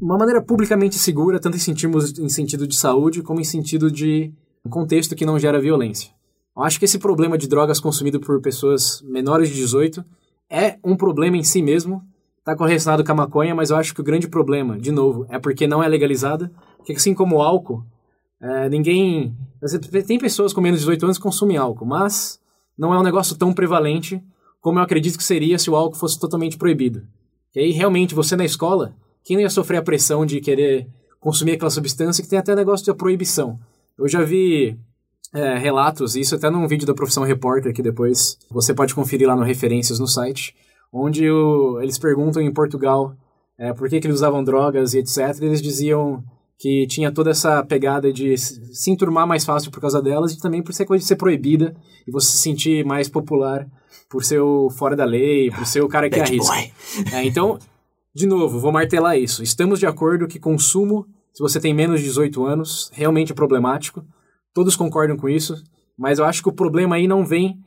uma 0.00 0.18
maneira 0.18 0.42
publicamente 0.42 0.98
segura, 0.98 1.38
tanto 1.38 1.56
em 1.56 2.24
em 2.24 2.28
sentido 2.28 2.66
de 2.66 2.76
saúde 2.76 3.22
como 3.22 3.40
em 3.40 3.44
sentido 3.44 3.90
de 3.90 4.32
contexto 4.68 5.14
que 5.14 5.26
não 5.26 5.38
gera 5.38 5.60
violência. 5.60 6.10
Eu 6.56 6.62
acho 6.62 6.78
que 6.78 6.84
esse 6.84 6.98
problema 6.98 7.36
de 7.36 7.48
drogas 7.48 7.80
consumido 7.80 8.20
por 8.20 8.40
pessoas 8.40 9.02
menores 9.02 9.48
de 9.48 9.56
18 9.56 10.04
é 10.50 10.78
um 10.84 10.96
problema 10.96 11.36
em 11.36 11.42
si 11.42 11.60
mesmo, 11.62 12.02
está 12.38 12.54
correlacionado 12.54 13.04
com 13.04 13.12
a 13.12 13.14
maconha, 13.14 13.54
mas 13.54 13.70
eu 13.70 13.76
acho 13.76 13.94
que 13.94 14.00
o 14.00 14.04
grande 14.04 14.28
problema, 14.28 14.78
de 14.78 14.92
novo, 14.92 15.26
é 15.28 15.38
porque 15.38 15.66
não 15.66 15.82
é 15.82 15.88
legalizada, 15.88 16.52
porque 16.76 16.92
assim 16.92 17.14
como 17.14 17.36
o 17.36 17.42
álcool, 17.42 17.84
é, 18.40 18.68
ninguém... 18.68 19.36
Tem 20.06 20.18
pessoas 20.18 20.52
com 20.52 20.60
menos 20.60 20.80
de 20.80 20.84
18 20.84 21.04
anos 21.06 21.16
que 21.16 21.22
consumem 21.22 21.56
álcool, 21.56 21.86
mas 21.86 22.38
não 22.76 22.92
é 22.92 22.98
um 22.98 23.02
negócio 23.02 23.36
tão 23.36 23.52
prevalente 23.52 24.22
como 24.60 24.78
eu 24.78 24.82
acredito 24.82 25.18
que 25.18 25.24
seria 25.24 25.58
se 25.58 25.70
o 25.70 25.76
álcool 25.76 25.98
fosse 25.98 26.18
totalmente 26.18 26.56
proibido. 26.56 27.02
E 27.54 27.60
aí, 27.60 27.70
realmente, 27.70 28.14
você 28.14 28.36
na 28.36 28.44
escola, 28.44 28.94
quem 29.24 29.36
não 29.36 29.42
ia 29.42 29.50
sofrer 29.50 29.78
a 29.78 29.82
pressão 29.82 30.26
de 30.26 30.40
querer 30.40 30.86
consumir 31.18 31.52
aquela 31.52 31.70
substância 31.70 32.22
que 32.22 32.28
tem 32.28 32.38
até 32.38 32.54
negócio 32.54 32.84
de 32.84 32.94
proibição? 32.94 33.58
Eu 33.98 34.06
já 34.06 34.22
vi 34.22 34.78
é, 35.32 35.58
relatos, 35.58 36.14
isso 36.14 36.34
até 36.34 36.50
num 36.50 36.68
vídeo 36.68 36.86
da 36.86 36.94
Profissão 36.94 37.24
Repórter, 37.24 37.72
que 37.72 37.82
depois 37.82 38.38
você 38.50 38.74
pode 38.74 38.94
conferir 38.94 39.26
lá 39.26 39.34
no 39.34 39.42
Referências 39.42 39.98
no 39.98 40.06
site, 40.06 40.54
onde 40.92 41.28
o, 41.28 41.80
eles 41.80 41.98
perguntam 41.98 42.42
em 42.42 42.52
Portugal 42.52 43.16
é, 43.58 43.72
por 43.72 43.88
que, 43.88 44.00
que 44.00 44.06
eles 44.06 44.18
usavam 44.18 44.44
drogas 44.44 44.94
e 44.94 44.98
etc. 44.98 45.18
E 45.40 45.46
eles 45.46 45.62
diziam 45.62 46.22
que 46.58 46.86
tinha 46.86 47.10
toda 47.10 47.30
essa 47.30 47.64
pegada 47.64 48.12
de 48.12 48.36
se 48.36 48.90
enturmar 48.90 49.26
mais 49.26 49.44
fácil 49.44 49.70
por 49.70 49.80
causa 49.80 50.00
delas 50.00 50.32
e 50.32 50.40
também 50.40 50.62
por 50.62 50.72
ser 50.72 50.84
coisa 50.84 51.02
de 51.02 51.08
ser 51.08 51.16
proibida 51.16 51.74
e 52.06 52.10
você 52.10 52.30
se 52.30 52.38
sentir 52.38 52.84
mais 52.84 53.08
popular 53.08 53.66
por 54.08 54.22
ser 54.22 54.40
o 54.40 54.70
fora 54.70 54.94
da 54.94 55.04
lei, 55.04 55.50
por 55.50 55.66
ser 55.66 55.82
o 55.82 55.88
cara 55.88 56.08
que 56.08 56.20
arrisca. 56.20 56.54
É, 57.12 57.24
então, 57.24 57.58
de 58.14 58.26
novo, 58.26 58.60
vou 58.60 58.70
martelar 58.70 59.18
isso. 59.18 59.42
Estamos 59.42 59.80
de 59.80 59.86
acordo 59.86 60.28
que 60.28 60.38
consumo, 60.38 61.06
se 61.32 61.42
você 61.42 61.58
tem 61.58 61.74
menos 61.74 62.00
de 62.00 62.06
18 62.06 62.46
anos, 62.46 62.90
realmente 62.92 63.32
é 63.32 63.34
problemático. 63.34 64.04
Todos 64.52 64.76
concordam 64.76 65.16
com 65.16 65.28
isso, 65.28 65.62
mas 65.98 66.18
eu 66.18 66.24
acho 66.24 66.42
que 66.42 66.48
o 66.48 66.52
problema 66.52 66.96
aí 66.96 67.08
não 67.08 67.26
vem 67.26 67.58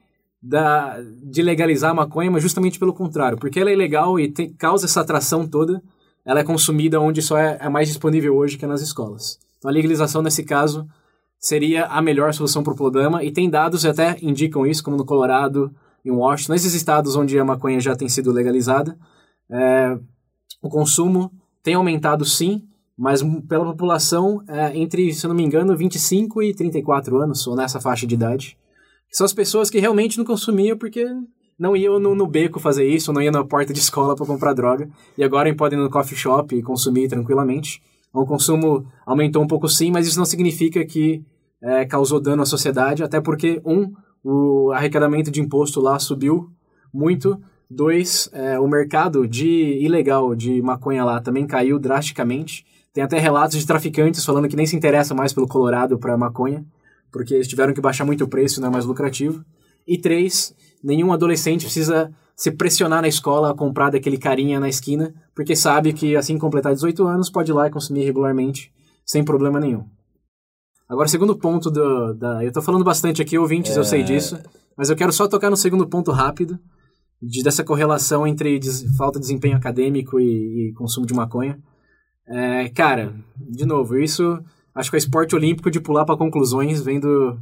da, 0.42 0.98
de 1.24 1.42
legalizar 1.42 1.92
a 1.92 1.96
maconha, 1.96 2.32
mas 2.32 2.42
justamente 2.42 2.80
pelo 2.80 2.94
contrário, 2.94 3.38
porque 3.38 3.60
ela 3.60 3.70
é 3.70 3.74
ilegal 3.74 4.20
e 4.20 4.32
causa 4.58 4.86
essa 4.86 5.02
atração 5.02 5.46
toda, 5.46 5.82
ela 6.24 6.40
é 6.40 6.44
consumida 6.44 7.00
onde 7.00 7.22
só 7.22 7.38
é, 7.38 7.58
é 7.60 7.70
mais 7.70 7.88
disponível 7.88 8.36
hoje 8.36 8.58
que 8.58 8.66
é 8.66 8.68
nas 8.68 8.82
escolas. 8.82 9.40
Então 9.58 9.70
a 9.70 9.74
legalização 9.74 10.22
nesse 10.22 10.44
caso 10.44 10.88
seria 11.40 11.86
a 11.86 12.02
melhor 12.02 12.34
solução 12.34 12.64
para 12.64 12.74
o 12.74 12.76
problema 12.76 13.24
e 13.24 13.32
tem 13.32 13.50
dados 13.50 13.82
que 13.82 13.88
até 13.88 14.18
indicam 14.22 14.66
isso, 14.66 14.84
como 14.84 14.96
no 14.96 15.06
Colorado, 15.06 15.74
em 16.06 16.12
Washington, 16.12 16.54
nesses 16.54 16.74
estados 16.74 17.16
onde 17.16 17.38
a 17.38 17.44
maconha 17.44 17.80
já 17.80 17.96
tem 17.96 18.08
sido 18.08 18.32
legalizada, 18.32 18.98
é, 19.50 19.98
o 20.62 20.70
consumo 20.70 21.32
tem 21.64 21.76
aumentado 21.76 22.26
sim, 22.26 22.64
mas 22.98 23.22
pela 23.48 23.66
população 23.66 24.42
é, 24.48 24.78
entre, 24.78 25.14
se 25.14 25.26
eu 25.26 25.30
não 25.30 25.36
me 25.36 25.44
engano, 25.44 25.76
25 25.76 26.42
e 26.42 26.54
34 26.54 27.18
anos, 27.22 27.46
ou 27.46 27.56
nessa 27.56 27.80
faixa 27.80 28.08
de 28.08 28.16
idade. 28.16 28.58
São 29.12 29.26
as 29.26 29.34
pessoas 29.34 29.70
que 29.70 29.80
realmente 29.80 30.18
não 30.18 30.26
consumiam 30.26 30.78
porque 30.78 31.06
não 31.60 31.76
iam 31.76 32.00
no, 32.00 32.14
no 32.14 32.28
beco 32.28 32.60
fazer 32.60 32.88
isso, 32.88 33.12
não 33.14 33.22
iam 33.22 33.32
na 33.32 33.44
porta 33.44 33.74
de 33.74 33.80
escola 33.80 34.16
para 34.16 34.26
comprar 34.26 34.54
droga, 34.54 34.90
e 35.18 35.24
agora 35.24 35.54
podem 35.56 35.80
ir 35.80 35.82
no 35.82 35.90
coffee 35.90 36.18
shop 36.18 36.56
e 36.56 36.62
consumir 36.62 37.08
tranquilamente. 37.08 37.82
Então, 38.10 38.22
o 38.22 38.26
consumo 38.26 38.86
aumentou 39.06 39.44
um 39.44 39.48
pouco 39.48 39.68
sim, 39.68 39.92
mas 39.92 40.08
isso 40.08 40.18
não 40.18 40.26
significa 40.26 40.86
que 40.86 41.24
é, 41.62 41.86
causou 41.86 42.20
dano 42.20 42.44
à 42.44 42.46
sociedade, 42.46 43.04
até 43.04 43.20
porque, 43.20 43.62
um, 43.66 43.94
o 44.24 44.72
arrecadamento 44.72 45.32
de 45.32 45.40
imposto 45.40 45.80
lá 45.80 45.98
subiu 46.00 46.50
muito, 46.94 47.42
dois, 47.70 48.30
é, 48.34 48.60
o 48.60 48.68
mercado 48.68 49.28
de 49.28 49.80
ilegal 49.82 50.36
de 50.36 50.62
maconha 50.62 51.04
lá 51.04 51.20
também 51.20 51.46
caiu 51.46 51.78
drasticamente. 51.80 52.66
Tem 52.94 53.04
até 53.04 53.20
relatos 53.20 53.60
de 53.60 53.68
traficantes 53.68 54.26
falando 54.26 54.48
que 54.48 54.56
nem 54.56 54.66
se 54.66 54.76
interessa 54.76 55.14
mais 55.14 55.34
pelo 55.34 55.48
Colorado 55.48 56.00
para 56.00 56.18
maconha, 56.18 56.66
porque 57.12 57.34
eles 57.34 57.48
tiveram 57.48 57.74
que 57.74 57.82
baixar 57.82 58.06
muito 58.06 58.24
o 58.24 58.28
preço, 58.28 58.60
não 58.60 58.70
é 58.70 58.72
mais 58.72 58.86
lucrativo. 58.86 59.44
E 59.88 59.98
três, 59.98 60.54
nenhum 60.84 61.14
adolescente 61.14 61.66
precisa 61.66 62.12
se 62.36 62.52
pressionar 62.52 63.02
na 63.02 63.08
escola 63.08 63.52
a 63.52 63.56
comprar 63.56 63.90
daquele 63.90 64.18
carinha 64.18 64.60
na 64.60 64.70
esquina, 64.70 65.14
porque 65.36 65.56
sabe 65.56 65.94
que 65.94 66.16
assim 66.16 66.36
que 66.36 66.40
completar 66.40 66.74
18 66.74 67.06
anos 67.08 67.30
pode 67.30 67.52
ir 67.52 67.54
lá 67.54 67.68
e 67.68 67.72
consumir 67.72 68.04
regularmente, 68.04 68.72
sem 69.06 69.24
problema 69.24 69.60
nenhum. 69.60 69.86
Agora, 70.88 71.08
segundo 71.08 71.36
ponto 71.36 71.70
do, 71.70 72.14
da. 72.14 72.46
Eu 72.46 72.52
tô 72.52 72.62
falando 72.62 72.84
bastante 72.84 73.22
aqui, 73.22 73.38
ouvintes, 73.38 73.76
é... 73.76 73.80
eu 73.80 73.84
sei 73.84 74.02
é. 74.02 74.04
disso, 74.04 74.40
mas 74.78 74.90
eu 74.90 74.96
quero 74.96 75.12
só 75.12 75.28
tocar 75.28 75.50
no 75.50 75.58
segundo 75.58 75.88
ponto 75.88 76.12
rápido, 76.12 76.60
de, 77.22 77.44
dessa 77.44 77.64
correlação 77.64 78.28
entre 78.28 78.60
des, 78.60 78.84
falta 78.98 79.20
de 79.20 79.26
desempenho 79.26 79.58
acadêmico 79.58 80.20
e, 80.20 80.70
e 80.70 80.74
consumo 80.74 81.06
de 81.06 81.14
maconha. 81.14 81.60
É, 82.28 82.70
cara, 82.70 83.16
de 83.38 83.66
novo, 83.66 83.98
isso 83.98 84.40
acho 84.76 84.90
que 84.90 84.98
é 84.98 85.00
esporte 85.00 85.36
olímpico 85.36 85.72
de 85.72 85.80
pular 85.80 86.06
para 86.06 86.18
conclusões, 86.18 86.82
vendo 86.82 87.40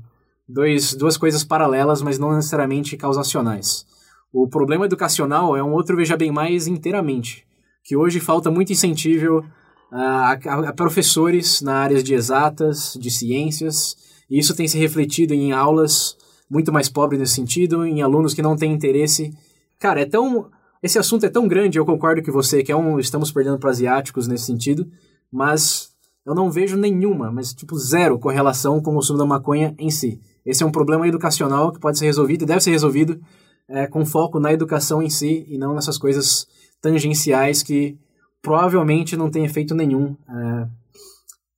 dois, 0.48 0.94
duas 0.94 1.17
coisas 1.17 1.44
paralelas, 1.44 2.01
mas 2.01 2.20
não 2.20 2.34
necessariamente 2.34 2.96
causacionais. 2.96 3.86
O 4.32 4.48
problema 4.48 4.86
educacional 4.86 5.55
é 5.55 5.63
um 5.63 5.74
outro, 5.74 5.96
veja 5.96 6.17
bem 6.17 6.32
mais 6.32 6.67
inteiramente, 6.67 7.46
que 7.84 7.96
hoje 7.96 8.20
falta 8.20 8.51
muito 8.51 8.72
incentivo 8.72 9.46
a, 9.91 10.32
a, 10.32 10.70
a 10.70 10.74
professores 10.74 11.62
na 11.62 11.75
áreas 11.75 12.03
de 12.03 12.13
exatas, 12.13 12.98
de 13.00 13.10
ciências, 13.10 13.96
e 14.29 14.39
isso 14.39 14.55
tem 14.55 14.67
se 14.67 14.77
refletido 14.77 15.34
em 15.34 15.51
aulas 15.51 16.17
muito 16.50 16.72
mais 16.72 16.89
pobres 16.89 17.20
nesse 17.20 17.34
sentido, 17.36 17.86
em 17.86 18.01
alunos 18.01 18.34
que 18.34 18.41
não 18.41 18.55
têm 18.55 18.74
interesse. 18.74 19.34
Cara, 19.79 20.01
é 20.01 20.05
tão. 20.05 20.50
Esse 20.82 21.00
assunto 21.00 21.25
é 21.25 21.29
tão 21.29 21.48
grande, 21.48 21.79
eu 21.79 21.86
concordo 21.86 22.22
com 22.22 22.32
você, 22.32 22.63
que 22.63 22.72
é 22.72 22.75
um. 22.75 23.00
Estamos 23.00 23.32
perdendo 23.32 23.58
para 23.58 23.70
asiáticos 23.70 24.27
nesse 24.27 24.46
sentido, 24.46 24.88
mas 25.32 25.96
eu 26.25 26.34
não 26.34 26.51
vejo 26.51 26.75
nenhuma, 26.75 27.32
mas 27.32 27.53
tipo 27.53 27.77
zero 27.77 28.20
correlação 28.20 28.82
com 28.82 28.91
o 28.91 28.96
consumo 28.96 29.20
da 29.20 29.25
maconha 29.25 29.75
em 29.77 29.89
si. 29.89 30.20
Esse 30.46 30.63
é 30.63 30.65
um 30.65 30.72
problema 30.72 31.08
educacional 31.08 31.72
que 31.72 31.79
pode 31.79 31.98
ser 31.98 32.05
resolvido 32.05 32.44
e 32.44 32.46
deve 32.46 32.62
ser 32.62 32.72
resolvido 32.72 33.20
é, 33.67 33.88
com 33.88 34.05
foco 34.05 34.39
na 34.39 34.53
educação 34.53 35.01
em 35.01 35.10
si 35.10 35.46
e 35.48 35.58
não 35.58 35.74
nessas 35.74 35.98
coisas 35.98 36.48
tangenciais 36.82 37.63
que 37.63 37.98
provavelmente 38.41 39.17
não 39.17 39.29
tem 39.29 39.44
efeito 39.44 39.74
nenhum 39.74 40.15
é, 40.29 40.67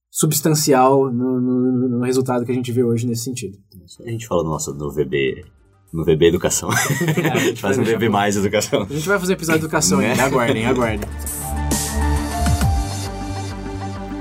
substancial 0.09 1.11
no, 1.11 1.39
no, 1.39 1.89
no, 1.89 2.05
resultado 2.05 2.45
que 2.45 2.51
a 2.51 2.55
gente 2.55 2.71
vê 2.71 2.83
hoje 2.83 3.05
nesse 3.05 3.23
sentido. 3.23 3.57
A 4.05 4.09
gente 4.09 4.27
fala 4.27 4.43
nossa, 4.43 4.73
no 4.73 4.91
VB 4.91 5.45
no 5.91 6.03
VB 6.03 6.27
Educação. 6.27 6.69
É, 6.71 7.55
faz 7.57 7.77
um 7.77 7.83
VB 7.83 8.09
mais 8.09 8.35
Educação. 8.35 8.83
A 8.83 8.93
gente 8.93 9.07
vai 9.07 9.19
fazer 9.19 9.33
episódio 9.33 9.61
de 9.61 9.65
Educação 9.65 9.99
né? 9.99 10.11
ainda, 10.11 10.23
aguardem, 10.23 10.65
aguardem. 10.65 11.09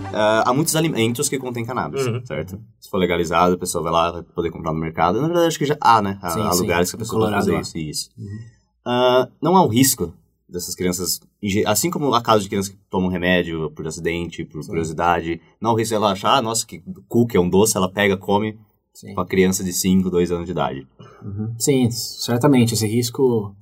Uh, 0.09 0.43
há 0.47 0.53
muitos 0.55 0.75
alimentos 0.77 1.29
que 1.29 1.39
contêm 1.39 1.65
cannabis, 1.65 2.07
uhum. 2.07 2.25
certo? 2.25 2.61
Se 2.81 2.89
for 2.89 2.99
legalizado, 2.99 3.55
a 3.55 3.59
pessoa 3.59 3.83
vai 3.83 3.93
lá, 3.93 4.11
vai 4.13 4.23
poder 4.23 4.51
comprar 4.51 4.73
no 4.73 4.81
mercado. 4.81 5.21
Na 5.21 5.27
verdade, 5.27 5.49
acho 5.49 5.59
que 5.59 5.67
já 5.67 5.77
há, 5.81 6.01
né? 6.01 6.19
Há, 6.23 6.31
sim, 6.31 6.41
há 6.41 6.53
sim. 6.53 6.61
lugares 6.63 6.91
que 6.91 6.97
a 6.97 6.99
pessoa 6.99 7.23
pode 7.23 7.35
fazer 7.35 7.61
isso. 7.61 7.79
isso. 7.79 8.11
Uhum. 8.17 8.39
Uh, 8.87 9.29
não 9.43 9.57
há 9.57 9.65
o 9.65 9.69
risco 9.69 10.15
dessas 10.49 10.75
crianças, 10.75 11.21
assim 11.67 11.91
como 11.91 12.15
a 12.15 12.23
caso 12.23 12.45
de 12.45 12.49
crianças 12.49 12.73
que 12.73 12.79
tomam 12.89 13.11
remédio 13.11 13.71
por 13.73 13.87
acidente, 13.87 14.45
por 14.45 14.63
sim. 14.63 14.69
curiosidade, 14.69 15.41
não 15.61 15.71
há 15.71 15.73
o 15.73 15.77
risco 15.77 15.95
ela 15.95 16.13
achar, 16.13 16.37
ah, 16.37 16.43
nossa, 16.43 16.65
que 16.65 16.83
cookie 17.09 17.37
é 17.37 17.41
um 17.41 17.49
doce, 17.49 17.77
ela 17.77 17.91
pega, 17.91 18.17
come, 18.17 18.57
uma 19.05 19.27
criança 19.27 19.63
de 19.63 19.73
5, 19.73 20.11
2 20.11 20.33
anos 20.33 20.47
de 20.47 20.53
idade. 20.53 20.87
Uhum. 21.23 21.55
Sim, 21.59 21.91
certamente, 21.91 22.75
esse 22.75 22.87
risco 22.87 23.55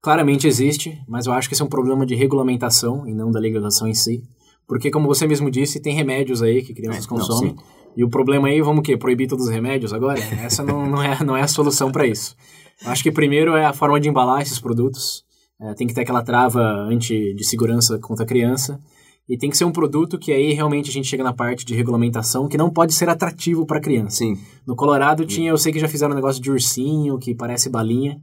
claramente 0.00 0.46
existe, 0.46 0.98
mas 1.08 1.26
eu 1.26 1.32
acho 1.32 1.48
que 1.48 1.54
esse 1.54 1.62
é 1.62 1.64
um 1.64 1.68
problema 1.68 2.06
de 2.06 2.14
regulamentação 2.14 3.06
e 3.06 3.14
não 3.14 3.30
da 3.30 3.40
legalização 3.40 3.88
em 3.88 3.94
si. 3.94 4.22
Porque, 4.66 4.90
como 4.90 5.06
você 5.06 5.26
mesmo 5.26 5.50
disse, 5.50 5.80
tem 5.80 5.94
remédios 5.94 6.42
aí 6.42 6.62
que 6.62 6.74
crianças 6.74 7.04
é, 7.04 7.08
consomem. 7.08 7.54
Não, 7.54 7.62
e 7.96 8.04
o 8.04 8.08
problema 8.08 8.48
aí, 8.48 8.60
vamos 8.60 8.80
o 8.80 8.82
quê? 8.82 8.96
Proibir 8.96 9.28
todos 9.28 9.46
os 9.46 9.50
remédios 9.50 9.92
agora? 9.92 10.20
Essa 10.44 10.62
não, 10.62 10.86
não, 10.86 11.02
é, 11.02 11.24
não 11.24 11.36
é 11.36 11.42
a 11.42 11.48
solução 11.48 11.90
para 11.90 12.06
isso. 12.06 12.36
Acho 12.84 13.02
que 13.02 13.10
primeiro 13.10 13.56
é 13.56 13.64
a 13.64 13.72
forma 13.72 13.98
de 13.98 14.08
embalar 14.08 14.42
esses 14.42 14.60
produtos. 14.60 15.24
É, 15.60 15.74
tem 15.74 15.86
que 15.86 15.94
ter 15.94 16.02
aquela 16.02 16.22
trava 16.22 16.60
anti, 16.60 17.34
de 17.34 17.44
segurança 17.44 17.98
contra 17.98 18.24
a 18.24 18.28
criança. 18.28 18.80
E 19.28 19.36
tem 19.36 19.50
que 19.50 19.58
ser 19.58 19.66
um 19.66 19.72
produto 19.72 20.18
que 20.18 20.32
aí 20.32 20.54
realmente 20.54 20.88
a 20.88 20.92
gente 20.92 21.06
chega 21.06 21.22
na 21.22 21.34
parte 21.34 21.64
de 21.64 21.74
regulamentação 21.74 22.48
que 22.48 22.56
não 22.56 22.70
pode 22.70 22.94
ser 22.94 23.10
atrativo 23.10 23.66
para 23.66 23.80
criança. 23.80 24.18
Sim. 24.18 24.38
No 24.66 24.74
Colorado 24.74 25.26
tinha, 25.26 25.50
eu 25.50 25.58
sei 25.58 25.70
que 25.70 25.78
já 25.78 25.88
fizeram 25.88 26.12
um 26.12 26.16
negócio 26.16 26.40
de 26.40 26.50
ursinho 26.50 27.18
que 27.18 27.34
parece 27.34 27.68
balinha. 27.68 28.18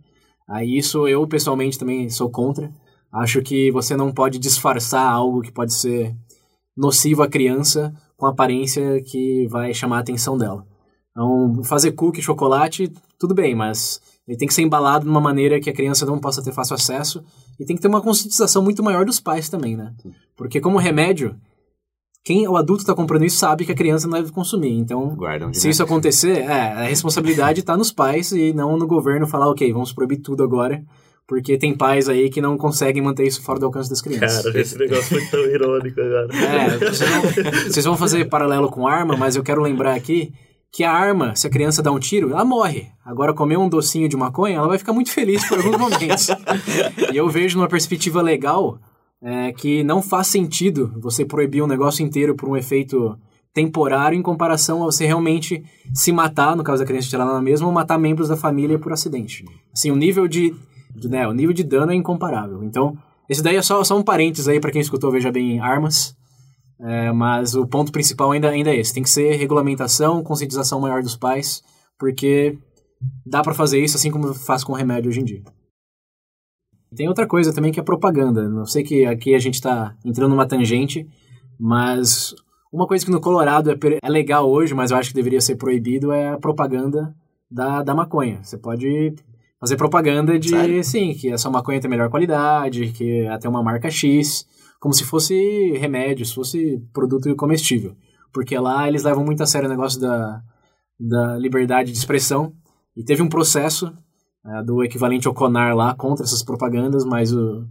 Aí 0.50 0.77
isso 0.77 1.07
eu 1.07 1.27
pessoalmente 1.27 1.77
também 1.77 2.09
sou 2.09 2.29
contra. 2.29 2.71
Acho 3.13 3.41
que 3.41 3.71
você 3.71 3.95
não 3.95 4.12
pode 4.12 4.39
disfarçar 4.39 5.07
algo 5.07 5.41
que 5.41 5.51
pode 5.51 5.74
ser 5.74 6.15
nocivo 6.75 7.21
à 7.21 7.27
criança 7.27 7.93
com 8.17 8.25
aparência 8.25 9.01
que 9.03 9.47
vai 9.47 9.74
chamar 9.74 9.97
a 9.97 10.00
atenção 10.00 10.38
dela. 10.38 10.65
Então, 11.12 11.63
fazer 11.63 11.91
cookie, 11.91 12.21
chocolate, 12.21 12.91
tudo 13.17 13.33
bem, 13.33 13.55
mas 13.55 14.01
ele 14.27 14.38
tem 14.38 14.47
que 14.47 14.53
ser 14.53 14.63
embalado 14.63 15.05
de 15.05 15.12
uma 15.12 15.21
maneira 15.21 15.59
que 15.59 15.69
a 15.69 15.74
criança 15.74 16.05
não 16.05 16.19
possa 16.19 16.43
ter 16.43 16.51
fácil 16.51 16.75
acesso 16.75 17.24
e 17.59 17.65
tem 17.65 17.75
que 17.75 17.81
ter 17.81 17.88
uma 17.88 18.01
conscientização 18.01 18.63
muito 18.63 18.83
maior 18.83 19.05
dos 19.05 19.19
pais 19.19 19.50
também, 19.50 19.75
né? 19.75 19.93
Porque 20.35 20.59
como 20.59 20.77
remédio, 20.77 21.35
quem 22.24 22.47
o 22.47 22.57
adulto 22.57 22.81
está 22.81 22.93
comprando 22.93 23.24
isso 23.24 23.38
sabe 23.38 23.65
que 23.65 23.71
a 23.71 23.75
criança 23.75 24.07
não 24.07 24.17
deve 24.17 24.31
consumir. 24.31 24.71
Então, 24.71 25.15
se 25.53 25.69
isso 25.69 25.83
acontecer, 25.83 26.39
é, 26.39 26.74
a 26.74 26.83
responsabilidade 26.83 27.59
está 27.59 27.77
nos 27.77 27.91
pais 27.91 28.31
e 28.31 28.51
não 28.51 28.77
no 28.77 28.88
governo 28.88 29.27
falar, 29.27 29.47
ok, 29.50 29.71
vamos 29.71 29.93
proibir 29.93 30.17
tudo 30.17 30.43
agora, 30.43 30.83
porque 31.27 31.57
tem 31.57 31.75
pais 31.75 32.09
aí 32.09 32.29
que 32.29 32.41
não 32.41 32.57
conseguem 32.57 33.01
manter 33.01 33.27
isso 33.27 33.41
fora 33.41 33.59
do 33.59 33.67
alcance 33.67 33.89
das 33.89 34.01
crianças. 34.01 34.43
Cara, 34.43 34.59
esse 34.59 34.77
negócio 34.77 35.03
foi 35.03 35.25
tão 35.27 35.45
irônico 35.45 36.01
agora. 36.01 36.27
É, 36.35 36.77
vocês 36.77 37.09
vão, 37.09 37.21
vocês 37.67 37.85
vão 37.85 37.97
fazer 37.97 38.25
paralelo 38.25 38.69
com 38.69 38.88
arma, 38.88 39.15
mas 39.15 39.35
eu 39.35 39.43
quero 39.43 39.62
lembrar 39.62 39.93
aqui 39.95 40.33
que 40.75 40.84
a 40.84 40.91
arma, 40.91 41.34
se 41.38 41.48
a 41.48 41.50
criança 41.50 41.82
dá 41.82 41.89
um 41.89 41.98
tiro, 41.98 42.32
ela 42.32 42.44
morre. 42.44 42.89
Agora, 43.05 43.34
comer 43.34 43.58
um 43.58 43.70
docinho 43.70 44.10
de 44.10 44.17
maconha, 44.17 44.58
ela 44.58 44.67
vai 44.67 44.77
ficar 44.77 44.91
muito 44.91 45.10
feliz 45.10 45.48
por 45.48 45.58
alguns 45.58 45.77
momentos. 45.77 46.27
e 47.13 47.15
eu 47.15 47.29
vejo 47.29 47.58
numa 47.58 47.70
perspectiva 47.70 48.22
legal 48.22 48.77
é, 49.22 49.53
que 49.53 49.86
não 49.86 50.01
faz 50.01 50.27
sentido 50.27 50.94
você 50.98 51.24
proibir 51.24 51.63
um 51.63 51.67
negócio 51.67 52.05
inteiro 52.05 52.36
por 52.36 52.50
um 52.50 52.58
efeito 52.58 53.17
temporário 53.53 54.20
em 54.20 54.22
comparação 54.22 54.84
a 54.84 54.88
você 54.88 55.05
realmente 55.05 55.63
se 55.94 56.12
matar, 56.12 56.58
no 56.58 56.63
caso 56.63 56.82
da 56.82 56.86
criança 56.86 57.05
estirar 57.05 57.25
na 57.25 57.41
mesma, 57.41 57.67
ou 57.67 57.72
matar 57.72 57.98
membros 57.98 58.27
da 58.27 58.36
família 58.36 58.77
por 58.77 58.91
acidente. 58.91 59.46
Assim, 59.72 59.91
o 59.91 59.96
nível 59.96 60.27
de, 60.27 60.53
de 60.94 61.08
né, 61.08 61.25
o 61.25 61.32
nível 61.32 61.53
de 61.53 61.63
dano 61.63 61.94
é 61.94 61.96
incomparável. 61.96 62.62
Então, 62.65 62.98
esse 63.29 63.41
daí 63.41 63.55
é 63.55 63.62
só, 63.62 63.82
só 63.86 63.98
um 63.98 64.03
parênteses 64.03 64.50
aí 64.50 64.60
para 64.60 64.72
quem 64.72 64.82
escutou 64.82 65.10
Veja 65.10 65.32
Bem 65.32 65.58
Armas. 65.58 66.17
É, 66.79 67.12
mas 67.12 67.55
o 67.55 67.65
ponto 67.65 67.91
principal 67.91 68.32
ainda, 68.32 68.50
ainda 68.50 68.70
é 68.70 68.77
esse. 68.79 68.94
Tem 68.94 69.03
que 69.03 69.10
ser 69.10 69.36
regulamentação, 69.36 70.24
conscientização 70.24 70.79
maior 70.79 71.01
dos 71.01 71.15
pais, 71.15 71.63
porque 71.98 72.58
dá 73.25 73.41
para 73.41 73.53
fazer 73.53 73.79
isso 73.79 73.98
assim 73.98 74.12
como 74.12 74.34
faz 74.34 74.63
com 74.63 74.74
remédio 74.74 75.10
hoje 75.10 75.22
em 75.22 75.25
dia. 75.25 75.44
Tem 76.96 77.08
outra 77.08 77.27
coisa 77.27 77.53
também 77.53 77.72
que 77.72 77.79
é 77.79 77.84
propaganda. 77.84 78.48
Não 78.48 78.65
sei 78.65 78.84
que 78.84 79.05
aqui 79.05 79.36
a 79.36 79.39
gente 79.39 79.55
está 79.55 79.96
entrando 80.05 80.32
numa 80.32 80.48
tangente, 80.48 81.08
mas 81.60 82.34
uma 82.72 82.88
coisa 82.88 83.05
que 83.05 83.12
no 83.12 83.22
Colorado 83.22 83.72
é, 83.72 83.75
é, 84.01 84.10
legal 84.10 84.50
hoje, 84.50 84.74
mas 84.74 84.91
eu 84.91 84.98
acho 84.98 85.10
que 85.10 85.15
deveria 85.15 85.41
ser 85.41 85.55
proibido, 85.55 86.12
é 86.12 86.29
a 86.29 86.38
propaganda 86.38 87.15
da, 87.50 87.84
da 87.84 87.96
maconha. 87.96 88.44
Você 88.44 88.58
pode 88.58 89.13
fazer 89.60 89.77
propaganda 89.77 90.38
de, 90.38 90.50
Sério? 90.50 90.84
sim, 90.84 91.13
que 91.13 91.32
essa 91.32 91.50
maconha 91.50 91.79
tem 91.79 91.89
melhor 91.89 92.10
qualidade, 92.10 92.91
que 92.91 93.25
até 93.27 93.48
uma 93.48 93.63
marca 93.63 93.89
X, 93.89 94.46
como 94.86 94.94
se 94.94 95.04
fosse 95.04 95.72
remédio, 95.80 96.24
se 96.24 96.36
fosse 96.36 96.80
produto 96.94 97.36
comestível. 97.36 97.96
Porque 98.32 98.56
lá 98.56 98.88
eles 98.88 99.01
levam 99.01 99.25
muito 99.25 99.42
a 99.42 99.46
sério 99.48 99.68
o 99.68 99.72
negócio 99.72 100.00
da, 100.00 100.44
da 101.00 101.39
liberdade 101.39 101.92
de 101.92 101.98
expressão. 101.98 102.54
E 102.96 103.04
teve 103.04 103.24
um 103.24 103.27
processo 103.27 103.92
é, 104.46 104.62
do 104.62 104.84
equivalente 104.84 105.27
ao 105.27 105.34
CONAR 105.34 105.75
lá 105.75 105.96
contra 105.96 106.24
essas 106.24 106.44
propagandas, 106.44 107.04
mas 107.04 107.34
o, 107.34 107.65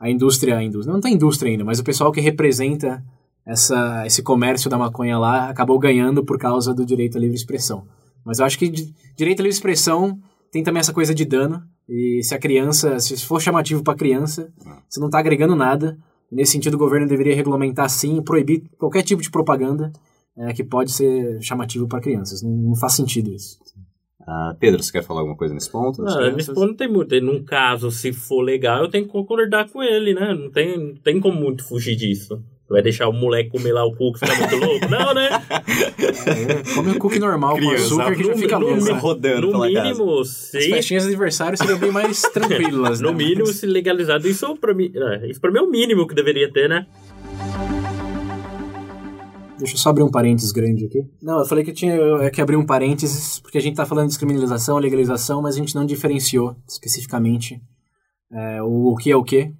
a 0.00 0.08
indústria, 0.08 0.56
a 0.56 0.64
indústria, 0.64 0.94
não 0.94 1.02
tem 1.02 1.12
indústria 1.12 1.52
ainda, 1.52 1.66
mas 1.66 1.80
o 1.80 1.84
pessoal 1.84 2.10
que 2.10 2.22
representa 2.22 3.04
essa, 3.44 4.06
esse 4.06 4.22
comércio 4.22 4.70
da 4.70 4.78
maconha 4.78 5.18
lá 5.18 5.50
acabou 5.50 5.78
ganhando 5.78 6.24
por 6.24 6.38
causa 6.38 6.72
do 6.72 6.86
direito 6.86 7.18
à 7.18 7.20
livre 7.20 7.36
expressão. 7.36 7.86
Mas 8.24 8.38
eu 8.38 8.46
acho 8.46 8.58
que 8.58 8.70
direito 9.14 9.40
à 9.40 9.42
livre 9.42 9.54
expressão 9.54 10.18
tem 10.50 10.62
também 10.62 10.80
essa 10.80 10.94
coisa 10.94 11.14
de 11.14 11.26
dano. 11.26 11.62
E 11.86 12.22
se 12.22 12.34
a 12.34 12.38
criança, 12.38 12.98
se 13.00 13.18
for 13.26 13.38
chamativo 13.38 13.82
para 13.82 13.94
criança, 13.94 14.50
você 14.88 14.98
não 14.98 15.08
está 15.08 15.18
agregando 15.18 15.54
nada. 15.54 15.98
Nesse 16.34 16.52
sentido, 16.52 16.74
o 16.74 16.78
governo 16.78 17.06
deveria 17.06 17.34
regulamentar 17.34 17.88
sim, 17.88 18.20
proibir 18.20 18.64
qualquer 18.76 19.02
tipo 19.02 19.22
de 19.22 19.30
propaganda 19.30 19.92
é, 20.36 20.52
que 20.52 20.64
pode 20.64 20.90
ser 20.92 21.40
chamativo 21.40 21.86
para 21.86 22.00
crianças. 22.00 22.42
Não, 22.42 22.50
não, 22.50 22.74
faz 22.74 22.94
sentido 22.94 23.30
isso. 23.30 23.58
Uh, 24.20 24.56
Pedro, 24.58 24.82
você 24.82 24.90
quer 24.90 25.04
falar 25.04 25.20
alguma 25.20 25.36
coisa 25.36 25.54
nesse 25.54 25.70
ponto? 25.70 26.02
Não, 26.02 26.32
nesse 26.32 26.52
ponto 26.52 26.68
não 26.68 26.74
tem 26.74 26.88
muito. 26.88 27.20
Num 27.20 27.44
caso, 27.44 27.90
se 27.90 28.12
for 28.12 28.40
legal, 28.40 28.82
eu 28.82 28.90
tenho 28.90 29.04
que 29.04 29.12
concordar 29.12 29.68
com 29.68 29.82
ele, 29.82 30.14
né? 30.14 30.34
Não 30.34 30.50
tem, 30.50 30.78
não 30.78 30.94
tem 30.96 31.20
como 31.20 31.38
muito 31.38 31.64
fugir 31.64 31.94
disso. 31.94 32.42
Vai 32.68 32.80
deixar 32.80 33.08
o 33.08 33.12
moleque 33.12 33.50
comer 33.50 33.72
lá 33.72 33.84
o 33.84 33.94
cookie, 33.94 34.20
fica 34.20 34.34
muito 34.34 34.56
louco? 34.56 34.88
Não, 34.88 35.12
né? 35.12 35.28
É, 36.26 36.74
come 36.74 36.92
um 36.92 36.98
cookie 36.98 37.18
normal 37.18 37.56
Criança, 37.56 37.94
com 37.94 38.00
açúcar 38.00 38.16
que 38.16 38.24
já 38.24 38.34
fica 38.34 38.58
louco. 38.58 38.94
rodando 38.94 39.50
No 39.52 39.60
mínimo, 39.60 40.16
casa. 40.18 40.30
se... 40.30 40.58
As 40.58 40.64
festinhas 40.64 41.02
de 41.02 41.08
aniversário 41.10 41.58
seriam 41.58 41.78
bem 41.78 41.92
mais 41.92 42.22
tranquilas, 42.32 43.00
né? 43.00 43.06
No 43.06 43.14
mínimo, 43.14 43.46
se 43.48 43.66
legalizado. 43.66 44.26
Isso 44.26 44.56
pra, 44.56 44.72
mim, 44.72 44.90
é, 44.94 45.26
isso 45.30 45.40
pra 45.40 45.50
mim 45.50 45.58
é 45.58 45.62
o 45.62 45.70
mínimo 45.70 46.06
que 46.06 46.14
deveria 46.14 46.50
ter, 46.50 46.68
né? 46.68 46.86
Deixa 49.58 49.74
eu 49.74 49.78
só 49.78 49.90
abrir 49.90 50.02
um 50.02 50.10
parênteses 50.10 50.50
grande 50.50 50.86
aqui. 50.86 51.06
Não, 51.22 51.40
eu 51.40 51.44
falei 51.44 51.64
que 51.64 51.70
eu 51.70 51.74
tinha 51.74 51.94
é 51.94 52.30
que 52.30 52.40
abrir 52.40 52.56
um 52.56 52.66
parênteses, 52.66 53.38
porque 53.40 53.58
a 53.58 53.60
gente 53.60 53.76
tá 53.76 53.86
falando 53.86 54.06
de 54.06 54.10
descriminalização, 54.10 54.78
legalização, 54.78 55.40
mas 55.42 55.54
a 55.54 55.58
gente 55.58 55.74
não 55.74 55.86
diferenciou 55.86 56.56
especificamente 56.68 57.60
é, 58.32 58.62
o, 58.62 58.92
o 58.92 58.96
que 58.96 59.10
é 59.10 59.16
o 59.16 59.22
que. 59.22 59.52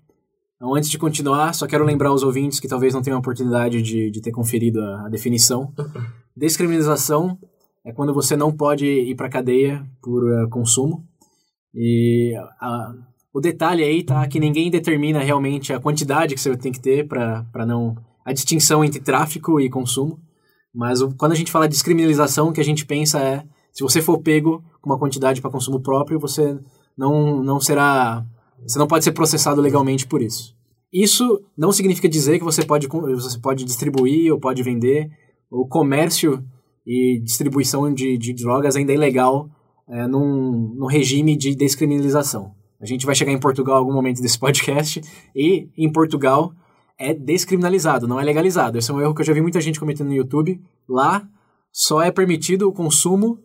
Então, 0.57 0.75
antes 0.75 0.89
de 0.89 0.99
continuar, 0.99 1.53
só 1.53 1.67
quero 1.67 1.85
lembrar 1.85 2.13
os 2.13 2.23
ouvintes 2.23 2.61
que 2.61 2.69
talvez 2.69 2.95
não 2.95 3.03
tenham 3.03 3.17
a 3.17 3.21
oportunidade 3.21 3.83
de, 3.83 4.11
de 4.11 4.21
ter 4.21 4.31
conferido 4.31 4.81
a, 4.81 5.07
a 5.07 5.09
definição. 5.09 5.73
Descriminalização 6.37 7.39
é 7.85 7.93
quando 7.93 8.15
você 8.15 8.37
não 8.37 8.53
pode 8.53 8.87
ir 8.87 9.15
para 9.15 9.29
cadeia 9.29 9.85
por 10.03 10.25
uh, 10.25 10.49
consumo. 10.49 11.05
E 11.75 12.33
a, 12.61 12.95
o 13.33 13.41
detalhe 13.41 13.83
aí 13.83 14.03
tá 14.03 14.27
que 14.29 14.39
ninguém 14.39 14.71
determina 14.71 15.19
realmente 15.19 15.73
a 15.73 15.81
quantidade 15.81 16.35
que 16.35 16.41
você 16.41 16.57
tem 16.57 16.73
que 16.73 16.81
ter 16.81 17.07
para 17.07 17.67
não. 17.67 17.97
a 18.25 18.33
distinção 18.33 18.85
entre 18.85 19.01
tráfico 19.01 19.61
e 19.61 19.69
consumo. 19.69 20.21
Mas 20.73 21.03
o, 21.03 21.15
quando 21.17 21.33
a 21.33 21.37
gente 21.37 21.53
fala 21.53 21.69
de 21.69 21.75
descriminalização, 21.75 22.49
o 22.49 22.53
que 22.53 22.61
a 22.61 22.65
gente 22.65 22.87
pensa 22.87 23.21
é: 23.21 23.45
se 23.73 23.83
você 23.83 24.01
for 24.01 24.19
pego 24.19 24.63
com 24.81 24.91
uma 24.91 24.99
quantidade 24.99 25.41
para 25.41 25.51
consumo 25.51 25.81
próprio, 25.81 26.19
você 26.19 26.59
não, 26.97 27.43
não 27.43 27.61
será 27.61 28.25
você 28.67 28.79
não 28.79 28.87
pode 28.87 29.05
ser 29.05 29.13
processado 29.13 29.61
legalmente 29.61 30.07
por 30.07 30.23
isso. 30.23 30.55
Isso 30.93 31.43
não 31.57 31.73
significa 31.73 32.09
dizer 32.09 32.39
que 32.39 32.45
você 32.45 32.65
pode, 32.65 32.87
você 32.87 33.39
pode 33.39 33.65
distribuir 33.65 34.33
ou 34.33 34.39
pode 34.39 34.63
vender. 34.63 35.11
O 35.51 35.67
comércio 35.67 36.45
e 36.87 37.21
distribuição 37.21 37.93
de, 37.93 38.17
de 38.17 38.33
drogas 38.33 38.77
ainda 38.77 38.93
é 38.93 38.95
ilegal 38.95 39.51
é, 39.89 40.07
num, 40.07 40.75
num 40.77 40.87
regime 40.87 41.37
de 41.37 41.55
descriminalização. 41.55 42.55
A 42.81 42.87
gente 42.87 43.07
vai 43.07 43.15
chegar 43.15 43.33
em 43.33 43.41
Portugal 43.41 43.77
em 43.77 43.79
algum 43.79 43.93
momento 43.93 44.21
desse 44.21 44.39
podcast 44.41 45.01
e 45.35 45.69
em 45.77 45.91
Portugal 45.91 46.53
é 46.99 47.13
descriminalizado, 47.13 48.07
não 48.07 48.21
é 48.21 48.25
legalizado. 48.25 48.79
Esse 48.79 48.91
é 48.91 48.95
um 48.95 49.01
erro 49.01 49.15
que 49.15 49.21
eu 49.21 49.27
já 49.27 49.33
vi 49.33 49.41
muita 49.41 49.61
gente 49.61 49.81
cometendo 49.81 50.09
no 50.09 50.15
YouTube. 50.15 50.61
Lá 50.89 51.27
só 51.73 52.01
é 52.03 52.11
permitido 52.11 52.69
o 52.69 52.73
consumo 52.73 53.41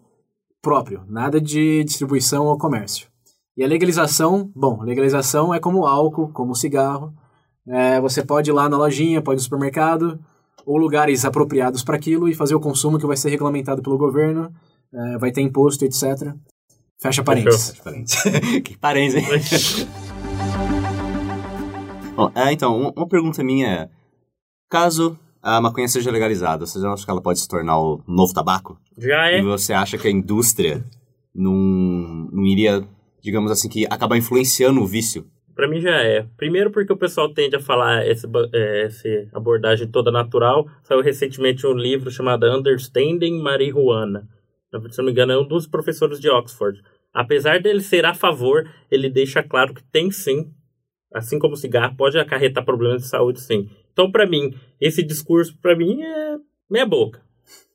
próprio, 0.62 1.04
nada 1.08 1.42
de 1.42 1.84
distribuição 1.84 2.46
ou 2.46 2.58
comércio. 2.58 3.08
E 3.60 3.64
a 3.64 3.68
legalização, 3.68 4.50
bom, 4.56 4.82
legalização 4.84 5.54
é 5.54 5.60
como 5.60 5.86
álcool, 5.86 6.30
como 6.30 6.56
cigarro. 6.56 7.14
É, 7.68 8.00
você 8.00 8.24
pode 8.24 8.50
ir 8.50 8.54
lá 8.54 8.70
na 8.70 8.78
lojinha, 8.78 9.22
pode 9.22 9.36
ir 9.36 9.42
no 9.42 9.44
supermercado, 9.44 10.18
ou 10.66 10.78
lugares 10.78 11.26
apropriados 11.26 11.84
para 11.84 11.98
aquilo 11.98 12.30
e 12.30 12.34
fazer 12.34 12.56
o 12.56 12.60
consumo 12.62 12.98
que 12.98 13.06
vai 13.06 13.18
ser 13.18 13.30
regulamentado 13.30 13.82
pelo 13.82 13.98
governo, 13.98 14.50
é, 14.94 15.18
vai 15.18 15.34
ter 15.34 15.42
imposto, 15.42 15.84
etc. 15.84 16.34
Fecha 17.02 17.22
parênteses. 17.22 17.72
Fecha 17.72 17.84
parênteses. 17.84 18.24
que 18.64 18.78
parênteses, 18.78 19.52
hein? 19.52 19.88
Bom, 22.16 22.32
é, 22.36 22.54
então, 22.54 22.94
uma, 22.96 23.08
pergunta 23.10 23.44
minha 23.44 23.68
é, 23.68 23.90
caso 24.70 25.20
a 25.44 25.60
maconha 25.60 25.90
seja 25.90 26.10
legalizada, 26.10 26.66
você 26.66 26.80
já 26.80 26.94
acha 26.94 27.04
que 27.04 27.12
ela 27.12 27.22
pode 27.22 27.42
se 27.42 27.48
tornar 27.50 27.78
o 27.78 28.02
novo 28.08 28.34
tabaco? 28.34 28.80
Já 28.98 29.32
é. 29.32 29.40
E 29.40 29.42
você 29.42 29.74
acha 29.74 29.98
que 29.98 30.08
a 30.08 30.12
indústria 30.12 30.82
não, 31.36 31.54
não 32.32 32.46
iria 32.46 32.88
digamos 33.22 33.52
assim, 33.52 33.70
que 33.70 33.86
acaba 33.86 34.18
influenciando 34.18 34.82
o 34.82 34.86
vício? 34.86 35.26
Para 35.56 35.68
mim 35.68 35.82
já 35.82 36.02
é. 36.02 36.26
Primeiro 36.38 36.72
porque 36.72 36.94
o 36.94 36.98
pessoal 36.98 37.34
tende 37.34 37.56
a 37.56 37.60
falar 37.60 38.08
essa, 38.08 38.30
é, 38.54 39.28
abordagem 39.34 39.88
toda 39.88 40.10
natural. 40.10 40.66
Saiu 40.84 41.02
recentemente 41.02 41.68
um 41.68 41.74
livro 41.74 42.10
chamado 42.10 42.46
Understanding 42.46 43.42
Marihuana. 43.42 44.28
Se 44.90 44.98
não 45.00 45.06
me 45.06 45.12
engano, 45.12 45.34
é 45.34 45.38
um 45.38 45.48
dos 45.48 45.68
professores 45.68 46.20
de 46.20 46.30
Oxford. 46.30 46.82
Apesar 47.14 47.60
dele 47.60 47.82
ser 47.82 48.06
a 48.06 48.14
favor, 48.14 48.70
ele 48.90 49.10
deixa 49.10 49.44
claro 49.44 49.74
que 49.74 49.84
tem 49.84 50.12
sim, 50.12 50.50
assim 51.14 51.40
como 51.40 51.56
o 51.56 51.58
cigarro, 51.58 51.98
pode 51.98 52.18
acarretar 52.18 52.64
problemas 52.64 53.02
de 53.02 53.08
saúde 53.08 53.42
sim. 53.42 53.70
Então, 53.92 54.12
para 54.12 54.26
mim, 54.26 54.54
esse 54.80 55.04
discurso, 55.04 55.58
para 55.62 55.76
mim, 55.76 56.02
é 56.02 56.38
meia 56.70 56.86
boca. 56.86 57.22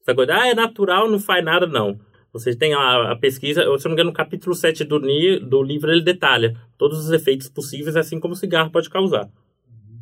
Essa 0.01 0.15
coisa, 0.15 0.35
ah, 0.35 0.49
é 0.49 0.55
natural, 0.55 1.11
não 1.11 1.19
faz 1.19 1.45
nada, 1.45 1.67
não. 1.67 1.99
Vocês 2.35 2.57
têm 2.57 2.75
a, 2.75 3.13
a 3.13 3.17
pesquisa, 3.17 3.63
se 3.63 3.85
não 3.85 3.91
me 3.91 3.93
engano, 3.93 4.11
no 4.11 4.13
capítulo 4.13 4.57
7 4.57 4.83
do, 4.83 4.99
do 4.99 5.63
livro 5.63 5.93
ele 5.93 6.03
detalha 6.03 6.57
todos 6.77 6.99
os 6.99 7.13
efeitos 7.13 7.49
possíveis, 7.49 7.97
assim 7.97 8.19
como 8.19 8.35
o 8.35 8.37
cigarro 8.37 8.73
pode 8.73 8.91
causar. 8.91 9.31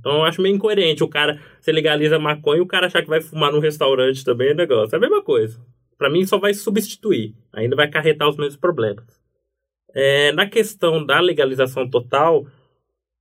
Então 0.01 0.14
eu 0.14 0.25
acho 0.25 0.40
meio 0.40 0.57
incoerente 0.57 1.05
o 1.05 1.09
cara, 1.09 1.38
se 1.61 1.71
legaliza 1.71 2.18
maconha 2.18 2.59
e 2.59 2.62
o 2.62 2.66
cara 2.66 2.87
achar 2.87 3.03
que 3.03 3.09
vai 3.11 3.21
fumar 3.21 3.53
num 3.53 3.61
restaurante 3.61 4.25
também 4.25 4.49
é 4.49 4.55
negócio. 4.55 4.95
É 4.95 4.97
a 4.97 5.01
mesma 5.01 5.23
coisa. 5.23 5.61
Para 5.99 6.09
mim 6.09 6.25
só 6.25 6.38
vai 6.38 6.55
substituir, 6.55 7.35
ainda 7.53 7.77
vai 7.77 7.85
acarretar 7.85 8.27
os 8.27 8.38
mesmos 8.38 8.57
problemas. 8.57 9.05
É, 9.95 10.33
na 10.33 10.49
questão 10.49 11.05
da 11.05 11.21
legalização 11.21 11.87
total, 11.87 12.47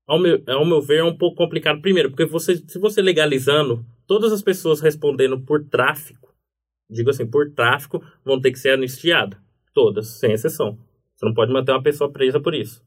ao 0.08 0.17
meu, 0.17 0.41
ao 0.47 0.65
meu 0.65 0.82
ver, 0.82 1.00
é 1.00 1.04
um 1.04 1.17
pouco 1.17 1.36
complicado. 1.36 1.82
Primeiro, 1.82 2.12
porque 2.12 2.24
você, 2.24 2.56
se 2.56 2.80
você 2.80 3.02
legalizando, 3.02 3.86
todas 4.08 4.32
as 4.32 4.41
pessoas 4.41 4.80
respondendo 4.80 5.38
por 5.38 5.65
tráfico, 5.65 6.20
digo 6.91 7.10
assim, 7.10 7.25
por 7.25 7.51
tráfico, 7.51 8.04
vão 8.23 8.39
ter 8.39 8.51
que 8.51 8.60
ser 8.60 8.71
anistiadas. 8.71 9.39
Todas, 9.73 10.19
sem 10.19 10.34
exceção. 10.34 10.77
Você 11.15 11.25
não 11.25 11.34
pode 11.34 11.51
manter 11.51 11.71
uma 11.71 11.82
pessoa 11.82 12.12
presa 12.12 12.39
por 12.39 12.54
isso. 12.54 12.84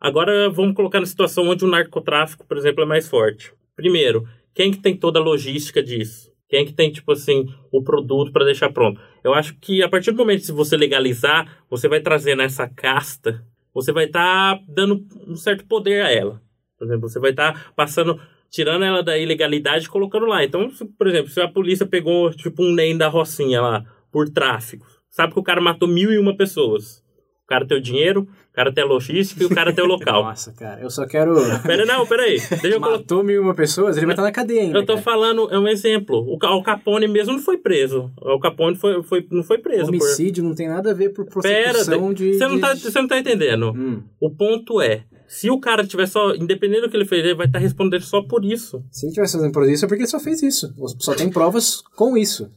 Agora 0.00 0.50
vamos 0.50 0.74
colocar 0.74 1.00
na 1.00 1.06
situação 1.06 1.48
onde 1.48 1.64
o 1.64 1.68
narcotráfico, 1.68 2.46
por 2.46 2.56
exemplo, 2.56 2.82
é 2.82 2.86
mais 2.86 3.08
forte. 3.08 3.52
Primeiro, 3.74 4.26
quem 4.54 4.70
que 4.70 4.78
tem 4.78 4.96
toda 4.96 5.20
a 5.20 5.22
logística 5.22 5.82
disso? 5.82 6.32
Quem 6.48 6.64
que 6.64 6.72
tem, 6.72 6.90
tipo 6.90 7.12
assim, 7.12 7.46
o 7.72 7.82
produto 7.82 8.32
para 8.32 8.44
deixar 8.44 8.72
pronto? 8.72 9.00
Eu 9.22 9.34
acho 9.34 9.56
que 9.58 9.82
a 9.82 9.88
partir 9.88 10.12
do 10.12 10.16
momento 10.16 10.44
que 10.44 10.52
você 10.52 10.76
legalizar, 10.76 11.64
você 11.68 11.88
vai 11.88 12.00
trazer 12.00 12.36
nessa 12.36 12.68
casta 12.68 13.44
você 13.76 13.92
vai 13.92 14.06
estar 14.06 14.58
dando 14.66 15.06
um 15.28 15.36
certo 15.36 15.66
poder 15.66 16.02
a 16.02 16.10
ela. 16.10 16.40
Por 16.78 16.86
exemplo, 16.86 17.10
você 17.10 17.20
vai 17.20 17.32
estar 17.32 17.74
passando, 17.74 18.18
tirando 18.50 18.84
ela 18.84 19.02
da 19.02 19.18
ilegalidade 19.18 19.86
e 19.86 19.88
colocando 19.88 20.26
lá. 20.26 20.44
Então, 20.44 20.70
se, 20.70 20.84
por 20.84 21.06
exemplo, 21.06 21.30
se 21.30 21.40
a 21.40 21.48
polícia 21.48 21.86
pegou 21.86 22.30
tipo 22.30 22.62
um 22.62 22.72
NEM 22.72 22.96
da 22.96 23.08
Rocinha 23.08 23.60
lá 23.60 23.84
por 24.10 24.28
tráfico, 24.28 24.86
sabe 25.10 25.32
que 25.32 25.38
o 25.38 25.42
cara 25.42 25.60
matou 25.60 25.88
mil 25.88 26.12
e 26.12 26.18
uma 26.18 26.36
pessoas. 26.36 27.04
O 27.44 27.46
cara 27.46 27.66
tem 27.66 27.78
o 27.78 27.82
dinheiro, 27.82 28.28
cara 28.56 28.72
tem 28.72 28.82
a 28.82 28.86
logística 28.86 29.42
e 29.42 29.46
o 29.46 29.50
cara 29.50 29.70
tem 29.72 29.84
o 29.84 29.86
local. 29.86 30.22
Nossa, 30.24 30.50
cara, 30.52 30.80
eu 30.80 30.88
só 30.88 31.06
quero. 31.06 31.34
Pera, 31.62 31.84
não, 31.84 32.06
peraí. 32.06 32.38
Deixa 32.38 32.68
eu. 32.68 32.80
Matou 32.80 33.22
mil 33.22 33.42
uma 33.42 33.54
pessoas, 33.54 33.96
ele 33.96 34.06
vai 34.06 34.14
estar 34.14 34.22
na 34.22 34.32
cadeia 34.32 34.62
ainda. 34.62 34.78
Eu 34.78 34.86
tô 34.86 34.94
cara. 34.94 35.04
falando, 35.04 35.48
é 35.52 35.58
um 35.58 35.68
exemplo. 35.68 36.24
O 36.26 36.36
o 36.36 36.62
Capone 36.62 37.06
mesmo 37.06 37.34
não 37.34 37.40
foi 37.40 37.58
preso. 37.58 38.10
O 38.20 38.40
Capone 38.40 38.74
foi, 38.76 39.02
foi, 39.02 39.26
não 39.30 39.42
foi 39.44 39.58
preso. 39.58 39.84
por- 39.84 39.88
Homicídio 39.90 40.42
não 40.42 40.54
tem 40.54 40.68
nada 40.68 40.90
a 40.90 40.94
ver 40.94 41.10
por 41.10 41.26
Pera, 41.42 41.72
prostituição 41.72 42.14
de. 42.14 42.34
você, 42.34 42.48
não 42.48 42.58
tá, 42.58 42.74
você 42.74 43.00
não 43.00 43.08
tá 43.08 43.18
entendendo. 43.18 43.72
Hum. 43.76 44.02
O 44.18 44.30
ponto 44.30 44.80
é, 44.80 45.04
se 45.28 45.50
o 45.50 45.60
cara 45.60 45.86
tiver 45.86 46.06
só, 46.06 46.34
independente 46.34 46.80
do 46.82 46.88
que 46.90 46.96
ele 46.96 47.04
fez, 47.04 47.24
ele 47.24 47.34
vai 47.34 47.46
estar 47.46 47.58
respondendo 47.58 48.02
só 48.02 48.22
por 48.22 48.44
isso. 48.44 48.82
Se 48.90 49.04
ele 49.06 49.12
tivesse 49.12 49.34
fazendo 49.34 49.52
por 49.52 49.68
isso, 49.68 49.84
é 49.84 49.88
porque 49.88 50.02
ele 50.02 50.10
só 50.10 50.18
fez 50.18 50.42
isso. 50.42 50.72
Só 50.98 51.14
tem 51.14 51.28
provas 51.28 51.82
com 51.94 52.16
isso. 52.16 52.50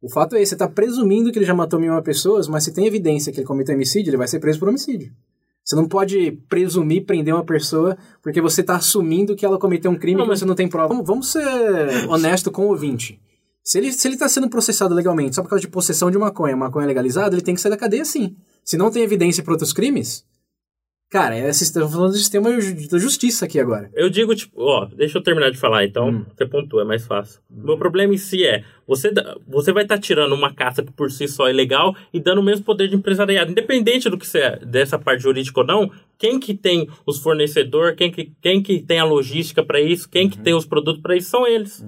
O 0.00 0.08
fato 0.08 0.36
é 0.36 0.42
esse, 0.42 0.50
você 0.50 0.56
tá 0.56 0.68
presumindo 0.68 1.32
que 1.32 1.38
ele 1.38 1.44
já 1.46 1.54
matou 1.54 1.80
mil 1.80 1.90
uma 1.92 2.02
pessoas, 2.02 2.46
mas 2.46 2.62
se 2.62 2.72
tem 2.72 2.86
evidência 2.86 3.32
que 3.32 3.40
ele 3.40 3.46
cometeu 3.46 3.74
homicídio, 3.74 4.10
ele 4.10 4.16
vai 4.16 4.28
ser 4.28 4.38
preso 4.38 4.58
por 4.58 4.68
homicídio. 4.68 5.12
Você 5.68 5.76
não 5.76 5.86
pode 5.86 6.32
presumir 6.48 7.04
prender 7.04 7.34
uma 7.34 7.44
pessoa 7.44 7.94
porque 8.22 8.40
você 8.40 8.62
tá 8.62 8.76
assumindo 8.76 9.36
que 9.36 9.44
ela 9.44 9.58
cometeu 9.58 9.90
um 9.90 9.98
crime 9.98 10.18
Não, 10.18 10.26
mas- 10.26 10.38
você 10.38 10.46
não 10.46 10.54
tem 10.54 10.66
prova. 10.66 10.88
Vamos, 10.88 11.06
vamos 11.06 11.30
ser 11.30 11.44
honesto 12.08 12.50
com 12.50 12.62
o 12.64 12.68
ouvinte. 12.68 13.20
Se 13.62 13.76
ele, 13.76 13.92
se 13.92 14.08
ele 14.08 14.16
tá 14.16 14.26
sendo 14.30 14.48
processado 14.48 14.94
legalmente 14.94 15.36
só 15.36 15.42
por 15.42 15.50
causa 15.50 15.60
de 15.60 15.68
possessão 15.68 16.10
de 16.10 16.16
maconha, 16.16 16.56
maconha 16.56 16.86
legalizada, 16.86 17.34
ele 17.34 17.42
tem 17.42 17.54
que 17.54 17.60
sair 17.60 17.68
da 17.68 17.76
cadeia 17.76 18.02
sim. 18.02 18.34
Se 18.64 18.78
não 18.78 18.90
tem 18.90 19.02
evidência 19.02 19.44
para 19.44 19.52
outros 19.52 19.74
crimes, 19.74 20.24
cara, 21.10 21.36
é, 21.36 21.48
estamos 21.48 21.92
falando 21.92 22.12
do 22.12 22.18
sistema 22.18 22.50
da 22.50 22.98
justiça 22.98 23.44
aqui 23.44 23.58
agora. 23.58 23.90
Eu 23.94 24.10
digo, 24.10 24.34
tipo, 24.34 24.60
ó, 24.60 24.84
deixa 24.86 25.18
eu 25.18 25.22
terminar 25.22 25.50
de 25.50 25.58
falar, 25.58 25.84
então 25.84 26.10
Hum. 26.10 26.26
você 26.36 26.46
pontua, 26.46 26.82
é 26.82 26.84
mais 26.84 27.06
fácil. 27.06 27.40
O 27.50 27.66
meu 27.66 27.78
problema 27.78 28.14
em 28.14 28.18
si 28.18 28.44
é, 28.44 28.64
você, 28.86 29.12
você 29.46 29.72
vai 29.72 29.84
estar 29.84 29.98
tirando 29.98 30.34
uma 30.34 30.52
caça 30.54 30.82
que 30.82 30.92
por 30.92 31.10
si 31.10 31.26
só 31.26 31.48
é 31.48 31.52
legal 31.52 31.94
e 32.12 32.20
dando 32.20 32.40
o 32.40 32.44
mesmo 32.44 32.64
poder 32.64 32.88
de 32.88 32.96
empresariado. 32.96 33.50
Independente 33.50 34.10
do 34.10 34.18
que 34.18 34.26
você 34.26 34.38
é, 34.38 34.58
dessa 34.64 34.98
parte 34.98 35.22
jurídica 35.22 35.60
ou 35.60 35.66
não, 35.66 35.90
quem 36.18 36.38
que 36.38 36.54
tem 36.54 36.88
os 37.06 37.18
fornecedores, 37.18 37.96
quem 37.96 38.10
que, 38.10 38.32
quem 38.40 38.62
que 38.62 38.80
tem 38.80 38.98
a 38.98 39.04
logística 39.04 39.64
para 39.64 39.80
isso, 39.80 40.08
quem 40.08 40.28
que 40.28 40.38
tem 40.38 40.54
os 40.54 40.66
produtos 40.66 41.00
para 41.02 41.16
isso, 41.16 41.30
são 41.30 41.46
eles. 41.46 41.84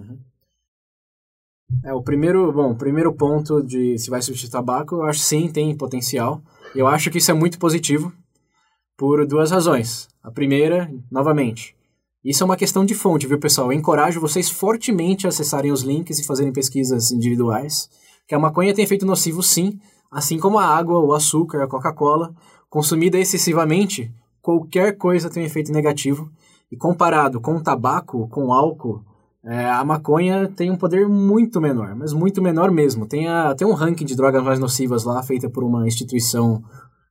É, 1.85 1.93
o 1.93 2.03
primeiro, 2.03 2.53
bom, 2.53 2.73
o 2.73 2.77
primeiro 2.77 3.13
ponto 3.15 3.63
de 3.63 3.97
se 3.99 4.11
vai 4.11 4.21
substituir 4.21 4.51
tabaco, 4.51 4.97
eu 4.97 5.03
acho 5.03 5.21
sim, 5.21 5.51
tem 5.51 5.77
potencial. 5.77 6.43
Eu 6.75 6.87
acho 6.87 7.11
que 7.11 7.19
isso 7.19 7.31
é 7.31 7.35
muito 7.35 7.59
positivo 7.59 8.13
por 9.01 9.27
duas 9.27 9.51
razões. 9.51 10.11
A 10.23 10.31
primeira, 10.31 10.93
novamente, 11.11 11.75
isso 12.23 12.43
é 12.43 12.45
uma 12.45 12.57
questão 12.57 12.85
de 12.85 12.95
fonte, 12.95 13.27
viu, 13.27 13.41
pessoal? 13.41 13.73
Eu 13.73 13.79
encorajo 13.79 14.21
vocês 14.21 14.51
fortemente 14.51 15.25
a 15.25 15.31
acessarem 15.31 15.73
os 15.73 15.81
links 15.81 16.19
e 16.19 16.27
fazerem 16.27 16.53
pesquisas 16.53 17.11
individuais, 17.11 17.89
que 18.29 18.35
a 18.35 18.39
maconha 18.39 18.75
tem 18.75 18.85
efeito 18.85 19.07
nocivo 19.07 19.43
sim, 19.43 19.81
assim 20.13 20.39
como 20.39 20.59
a 20.59 20.67
água, 20.67 20.99
o 20.99 21.15
açúcar, 21.15 21.63
a 21.63 21.67
Coca-Cola, 21.67 22.35
consumida 22.69 23.17
excessivamente, 23.17 24.13
qualquer 24.43 24.99
coisa 24.99 25.31
tem 25.31 25.45
um 25.45 25.47
efeito 25.47 25.73
negativo. 25.73 26.31
E 26.71 26.77
comparado 26.77 27.41
com 27.41 27.57
o 27.57 27.63
tabaco, 27.63 28.29
com 28.29 28.49
o 28.49 28.53
álcool, 28.53 29.03
é, 29.43 29.65
a 29.65 29.83
maconha 29.83 30.47
tem 30.47 30.71
um 30.71 30.77
poder 30.77 31.09
muito 31.09 31.59
menor, 31.59 31.97
mas 31.97 32.13
muito 32.13 32.43
menor 32.43 32.71
mesmo. 32.71 33.07
Tem, 33.07 33.27
a, 33.27 33.55
tem 33.55 33.67
um 33.67 33.73
ranking 33.73 34.05
de 34.05 34.15
drogas 34.15 34.45
mais 34.45 34.59
nocivas 34.59 35.05
lá, 35.05 35.23
feita 35.23 35.49
por 35.49 35.65
uma 35.65 35.89
instituição 35.89 36.63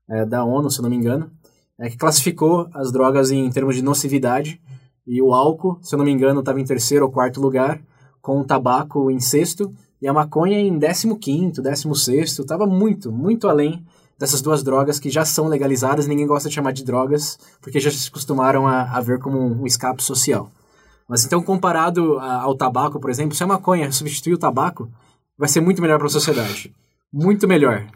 é, 0.07 0.23
da 0.23 0.43
ONU, 0.45 0.69
se 0.69 0.77
eu 0.79 0.83
não 0.83 0.89
me 0.91 0.95
engano, 0.95 1.31
é, 1.79 1.89
que 1.89 1.97
classificou 1.97 2.67
as 2.73 2.91
drogas 2.91 3.31
em 3.31 3.49
termos 3.49 3.75
de 3.75 3.81
nocividade. 3.81 4.59
E 5.07 5.21
o 5.21 5.33
álcool, 5.33 5.79
se 5.81 5.95
eu 5.95 5.97
não 5.97 6.05
me 6.05 6.11
engano, 6.11 6.39
estava 6.41 6.59
em 6.59 6.65
terceiro 6.65 7.05
ou 7.05 7.11
quarto 7.11 7.41
lugar, 7.41 7.81
com 8.21 8.39
o 8.39 8.43
tabaco 8.43 9.09
em 9.09 9.19
sexto, 9.19 9.73
e 10.01 10.07
a 10.07 10.13
maconha 10.13 10.59
em 10.59 10.77
décimo 10.77 11.17
quinto, 11.17 11.61
décimo 11.61 11.95
sexto. 11.95 12.41
Estava 12.41 12.65
muito, 12.67 13.11
muito 13.11 13.47
além 13.47 13.83
dessas 14.19 14.41
duas 14.41 14.61
drogas 14.63 14.99
que 14.99 15.09
já 15.09 15.23
são 15.25 15.47
legalizadas, 15.47 16.05
ninguém 16.05 16.27
gosta 16.27 16.49
de 16.49 16.55
chamar 16.55 16.73
de 16.73 16.83
drogas, 16.83 17.39
porque 17.61 17.79
já 17.79 17.89
se 17.89 18.09
acostumaram 18.09 18.67
a, 18.67 18.83
a 18.97 19.01
ver 19.01 19.17
como 19.19 19.39
um 19.39 19.65
escape 19.65 20.03
social. 20.03 20.51
Mas 21.07 21.25
então, 21.25 21.41
comparado 21.41 22.19
a- 22.19 22.41
ao 22.41 22.53
tabaco, 22.55 22.99
por 22.99 23.09
exemplo, 23.09 23.33
se 23.35 23.43
a 23.43 23.47
maconha 23.47 23.91
substituir 23.91 24.33
o 24.33 24.37
tabaco, 24.37 24.89
vai 25.37 25.47
ser 25.49 25.61
muito 25.61 25.81
melhor 25.81 25.97
para 25.97 26.07
a 26.07 26.11
sociedade. 26.11 26.71
Muito 27.11 27.47
melhor. 27.47 27.87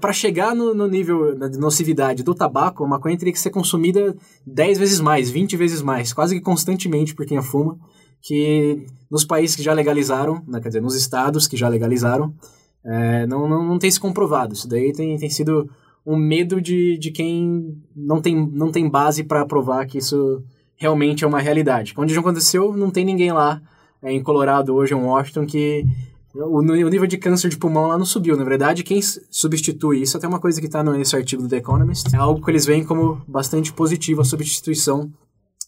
Para 0.00 0.12
chegar 0.12 0.54
no, 0.54 0.74
no 0.74 0.86
nível 0.86 1.36
da 1.38 1.48
nocividade 1.48 2.22
do 2.22 2.34
tabaco, 2.34 2.84
a 2.84 2.88
maconha 2.88 3.16
teria 3.16 3.32
que 3.32 3.40
ser 3.40 3.50
consumida 3.50 4.16
10 4.46 4.78
vezes 4.78 5.00
mais, 5.00 5.30
20 5.30 5.56
vezes 5.56 5.82
mais, 5.82 6.12
quase 6.12 6.34
que 6.34 6.40
constantemente 6.40 7.14
por 7.14 7.26
quem 7.26 7.38
a 7.38 7.42
fuma, 7.42 7.78
que 8.22 8.86
nos 9.10 9.24
países 9.24 9.56
que 9.56 9.62
já 9.62 9.72
legalizaram, 9.72 10.42
né, 10.46 10.60
quer 10.60 10.68
dizer, 10.68 10.80
nos 10.80 10.94
estados 10.94 11.48
que 11.48 11.56
já 11.56 11.68
legalizaram, 11.68 12.34
é, 12.84 13.26
não, 13.26 13.48
não, 13.48 13.64
não 13.64 13.78
tem 13.78 13.90
se 13.90 14.00
comprovado. 14.00 14.54
Isso 14.54 14.68
daí 14.68 14.92
tem, 14.92 15.16
tem 15.16 15.30
sido 15.30 15.68
um 16.06 16.16
medo 16.16 16.60
de, 16.60 16.98
de 16.98 17.10
quem 17.10 17.76
não 17.94 18.20
tem, 18.20 18.34
não 18.52 18.70
tem 18.70 18.88
base 18.88 19.24
para 19.24 19.44
provar 19.44 19.86
que 19.86 19.98
isso 19.98 20.42
realmente 20.76 21.24
é 21.24 21.26
uma 21.26 21.40
realidade. 21.40 21.94
Onde 21.96 22.14
já 22.14 22.20
aconteceu, 22.20 22.76
não 22.76 22.90
tem 22.90 23.04
ninguém 23.04 23.32
lá 23.32 23.60
é, 24.02 24.12
em 24.12 24.22
Colorado 24.22 24.74
hoje, 24.74 24.94
em 24.94 24.96
Washington, 24.96 25.46
que 25.46 25.84
o, 26.34 26.62
nível 26.62 27.06
de 27.06 27.18
câncer 27.18 27.48
de 27.48 27.56
pulmão 27.56 27.88
lá 27.88 27.98
não 27.98 28.04
subiu. 28.04 28.36
Na 28.36 28.44
verdade, 28.44 28.84
quem 28.84 29.00
substitui 29.02 30.02
isso, 30.02 30.16
até 30.16 30.28
uma 30.28 30.38
coisa 30.38 30.60
que 30.60 30.66
está 30.66 30.82
nesse 30.82 31.16
artigo 31.16 31.42
do 31.42 31.48
The 31.48 31.56
Economist, 31.56 32.14
é 32.14 32.18
algo 32.18 32.44
que 32.44 32.50
eles 32.50 32.64
veem 32.64 32.84
como 32.84 33.20
bastante 33.26 33.72
positivo, 33.72 34.20
a 34.20 34.24
substituição 34.24 35.10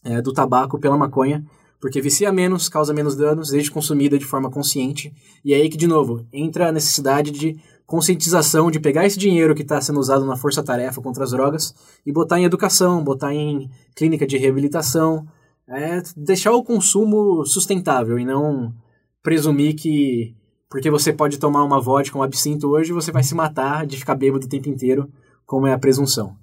é, 0.03 0.21
do 0.21 0.31
tabaco 0.31 0.79
pela 0.79 0.97
maconha, 0.97 1.45
porque 1.81 2.01
vicia 2.01 2.31
menos, 2.31 2.69
causa 2.69 2.93
menos 2.93 3.15
danos, 3.15 3.49
desde 3.49 3.69
consumida 3.69 4.17
de 4.17 4.25
forma 4.25 4.49
consciente. 4.49 5.13
E 5.43 5.53
é 5.53 5.57
aí 5.57 5.69
que, 5.69 5.77
de 5.77 5.87
novo, 5.87 6.25
entra 6.31 6.69
a 6.69 6.71
necessidade 6.71 7.29
de 7.29 7.59
conscientização, 7.85 8.71
de 8.71 8.79
pegar 8.79 9.05
esse 9.05 9.19
dinheiro 9.19 9.53
que 9.53 9.61
está 9.61 9.81
sendo 9.81 9.99
usado 9.99 10.25
na 10.25 10.37
força-tarefa 10.37 11.01
contra 11.01 11.25
as 11.25 11.31
drogas 11.31 11.75
e 12.05 12.11
botar 12.13 12.39
em 12.39 12.45
educação, 12.45 13.03
botar 13.03 13.33
em 13.33 13.69
clínica 13.93 14.25
de 14.25 14.37
reabilitação, 14.37 15.27
é, 15.67 16.01
deixar 16.15 16.53
o 16.53 16.63
consumo 16.63 17.45
sustentável 17.45 18.17
e 18.17 18.25
não 18.25 18.73
presumir 19.21 19.75
que 19.75 20.33
porque 20.73 20.89
você 20.89 21.13
pode 21.13 21.37
tomar 21.37 21.63
uma 21.63 21.79
vodka, 21.79 22.17
um 22.17 22.23
absinto 22.23 22.67
hoje, 22.67 22.91
você 22.91 23.11
vai 23.11 23.21
se 23.23 23.35
matar 23.35 23.85
de 23.85 23.95
ficar 23.95 24.15
bêbado 24.15 24.47
o 24.47 24.49
tempo 24.49 24.67
inteiro, 24.67 25.07
como 25.45 25.67
é 25.67 25.71
a 25.71 25.77
presunção. 25.77 26.35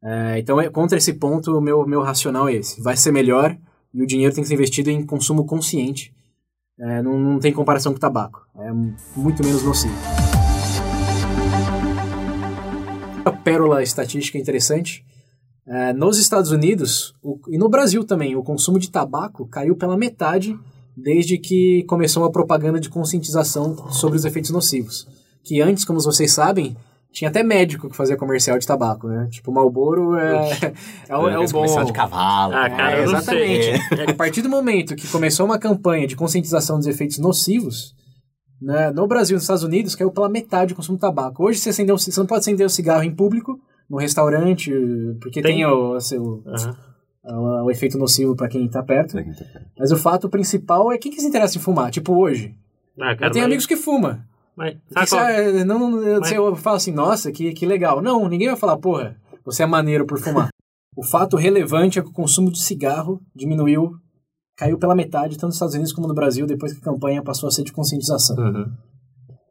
É, 0.00 0.38
então, 0.38 0.60
é- 0.60 0.70
contra 0.70 0.96
esse 0.96 1.12
ponto, 1.14 1.58
o 1.58 1.60
meu, 1.60 1.84
meu 1.84 2.00
racional 2.00 2.48
é 2.48 2.54
esse. 2.54 2.80
Vai 2.80 2.96
ser 2.96 3.10
melhor 3.10 3.58
e 3.92 4.00
o 4.00 4.06
dinheiro 4.06 4.32
tem 4.32 4.42
que 4.44 4.48
ser 4.48 4.54
investido 4.54 4.90
em 4.90 5.04
consumo 5.04 5.44
consciente. 5.44 6.14
É, 6.78 7.02
não, 7.02 7.18
não 7.18 7.40
tem 7.40 7.52
comparação 7.52 7.92
com 7.92 7.98
tabaco. 7.98 8.46
É 8.56 8.70
muito 9.16 9.42
menos 9.44 9.64
nocivo. 9.64 9.94
A 13.24 13.32
pérola 13.32 13.82
estatística 13.82 14.38
interessante. 14.38 15.04
É, 15.66 15.92
nos 15.92 16.16
Estados 16.20 16.52
Unidos 16.52 17.12
o- 17.20 17.40
e 17.48 17.58
no 17.58 17.68
Brasil 17.68 18.04
também, 18.04 18.36
o 18.36 18.42
consumo 18.44 18.78
de 18.78 18.88
tabaco 18.88 19.44
caiu 19.48 19.74
pela 19.74 19.96
metade 19.96 20.56
desde 20.96 21.38
que 21.38 21.84
começou 21.88 22.24
a 22.24 22.30
propaganda 22.30 22.78
de 22.80 22.88
conscientização 22.88 23.90
sobre 23.90 24.16
os 24.16 24.24
efeitos 24.24 24.50
nocivos. 24.50 25.06
Que 25.44 25.60
antes, 25.60 25.84
como 25.84 26.00
vocês 26.00 26.32
sabem, 26.32 26.76
tinha 27.12 27.30
até 27.30 27.42
médico 27.42 27.88
que 27.88 27.96
fazia 27.96 28.16
comercial 28.16 28.58
de 28.58 28.66
tabaco, 28.66 29.06
né? 29.06 29.28
Tipo, 29.30 29.50
o 29.50 29.54
Marlboro 29.54 30.16
é, 30.16 30.50
é, 31.08 31.16
o, 31.16 31.20
é 31.20 31.22
o 31.22 31.26
Aqueles 31.26 31.52
bom... 31.52 31.58
comercial 31.58 31.84
de 31.84 31.92
cavalo. 31.92 32.54
Ah, 32.54 32.68
cara, 32.70 32.98
É, 32.98 33.04
exatamente. 33.04 33.70
A 34.10 34.14
partir 34.14 34.42
do 34.42 34.48
momento 34.48 34.96
que 34.96 35.06
começou 35.08 35.46
uma 35.46 35.58
campanha 35.58 36.06
de 36.06 36.16
conscientização 36.16 36.76
dos 36.78 36.86
efeitos 36.86 37.18
nocivos, 37.18 37.94
né, 38.60 38.90
no 38.90 39.06
Brasil 39.06 39.34
e 39.34 39.36
nos 39.36 39.44
Estados 39.44 39.62
Unidos 39.62 39.94
caiu 39.94 40.10
pela 40.10 40.28
metade 40.28 40.72
o 40.72 40.76
consumo 40.76 40.96
de 40.96 41.02
tabaco. 41.02 41.44
Hoje 41.44 41.58
você, 41.58 41.70
acendeu, 41.70 41.98
você 41.98 42.18
não 42.18 42.26
pode 42.26 42.40
acender 42.40 42.66
o 42.66 42.70
cigarro 42.70 43.02
em 43.04 43.14
público, 43.14 43.58
no 43.90 43.98
restaurante, 43.98 44.72
porque 45.20 45.42
tem, 45.42 45.56
Tem. 45.56 45.66
o, 45.66 45.96
o 45.96 46.00
seu- 46.00 46.42
Aham. 46.46 46.76
O- 47.24 47.64
o 47.64 47.70
efeito 47.70 47.96
nocivo 47.98 48.34
para 48.36 48.48
quem 48.48 48.68
tá 48.68 48.82
perto. 48.82 49.16
Mas 49.78 49.90
o 49.92 49.96
fato 49.96 50.28
principal 50.28 50.92
é 50.92 50.98
quem 50.98 51.10
que 51.12 51.20
se 51.20 51.26
interessa 51.26 51.58
em 51.58 51.60
fumar. 51.60 51.90
Tipo 51.90 52.14
hoje. 52.14 52.54
Ah, 52.98 53.14
cara, 53.16 53.26
eu 53.26 53.30
tenho 53.32 53.42
mas- 53.44 53.44
amigos 53.46 53.66
que 53.66 53.76
fumam. 53.76 54.20
mas- 54.56 54.76
qual- 54.92 55.06
você- 55.06 55.64
não, 55.64 55.78
não, 55.78 56.02
eu, 56.02 56.20
Mas- 56.20 56.32
eu 56.32 56.54
falo 56.56 56.76
assim, 56.76 56.92
nossa, 56.92 57.32
que, 57.32 57.52
que 57.52 57.66
legal. 57.66 58.00
Não, 58.02 58.28
ninguém 58.28 58.48
vai 58.48 58.56
falar, 58.56 58.76
porra, 58.78 59.16
você 59.44 59.62
é 59.62 59.66
maneiro 59.66 60.06
por 60.06 60.18
fumar. 60.20 60.48
o 60.96 61.02
fato 61.02 61.36
relevante 61.36 61.98
é 61.98 62.02
que 62.02 62.08
o 62.08 62.12
consumo 62.12 62.52
de 62.52 62.62
cigarro 62.62 63.20
diminuiu, 63.34 63.96
caiu 64.56 64.78
pela 64.78 64.94
metade, 64.94 65.34
tanto 65.34 65.46
nos 65.46 65.56
Estados 65.56 65.74
Unidos 65.74 65.92
como 65.92 66.06
no 66.06 66.14
Brasil, 66.14 66.46
depois 66.46 66.72
que 66.72 66.78
a 66.78 66.84
campanha 66.84 67.20
passou 67.22 67.48
a 67.48 67.50
ser 67.50 67.64
de 67.64 67.72
conscientização. 67.72 68.36
Uhum. 68.36 68.72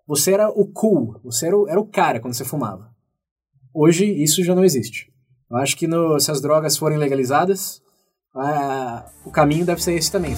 Você 0.07 0.31
era 0.33 0.49
o 0.49 0.65
cool, 0.67 1.19
você 1.23 1.47
era 1.47 1.57
o, 1.57 1.67
era 1.67 1.79
o 1.79 1.85
cara 1.85 2.19
quando 2.21 2.33
você 2.33 2.45
fumava. 2.45 2.89
Hoje, 3.73 4.05
isso 4.05 4.43
já 4.43 4.53
não 4.55 4.63
existe. 4.63 5.11
Eu 5.53 5.59
acho 5.59 5.77
que 5.77 5.85
no- 5.85 6.19
se 6.19 6.31
as 6.31 6.41
drogas 6.41 6.75
forem 6.75 6.97
legalizadas, 6.97 7.79
ah, 8.35 9.05
o 9.23 9.29
caminho 9.29 9.63
deve 9.63 9.83
ser 9.83 9.93
esse 9.93 10.11
também. 10.11 10.33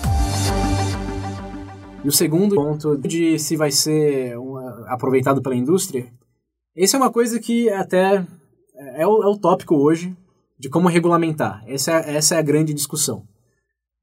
E 2.03 2.07
o 2.09 2.11
segundo 2.11 2.53
ponto 2.53 2.97
de 2.97 3.39
se 3.39 3.55
vai 3.55 3.71
ser 3.71 4.37
uma- 4.37 4.85
aproveitado 4.89 5.41
pela 5.41 5.55
indústria, 5.55 6.11
esse 6.75 6.97
é 6.97 6.99
uma 6.99 7.09
coisa 7.09 7.39
que 7.39 7.69
até 7.69 8.27
é 8.97 9.07
o, 9.07 9.23
é 9.23 9.27
o 9.27 9.37
tópico 9.37 9.75
hoje, 9.75 10.13
de 10.59 10.67
como 10.67 10.89
regulamentar. 10.89 11.63
Essa 11.65 11.93
é, 11.93 12.17
essa 12.17 12.35
é 12.35 12.39
a 12.39 12.41
grande 12.41 12.73
discussão. 12.73 13.23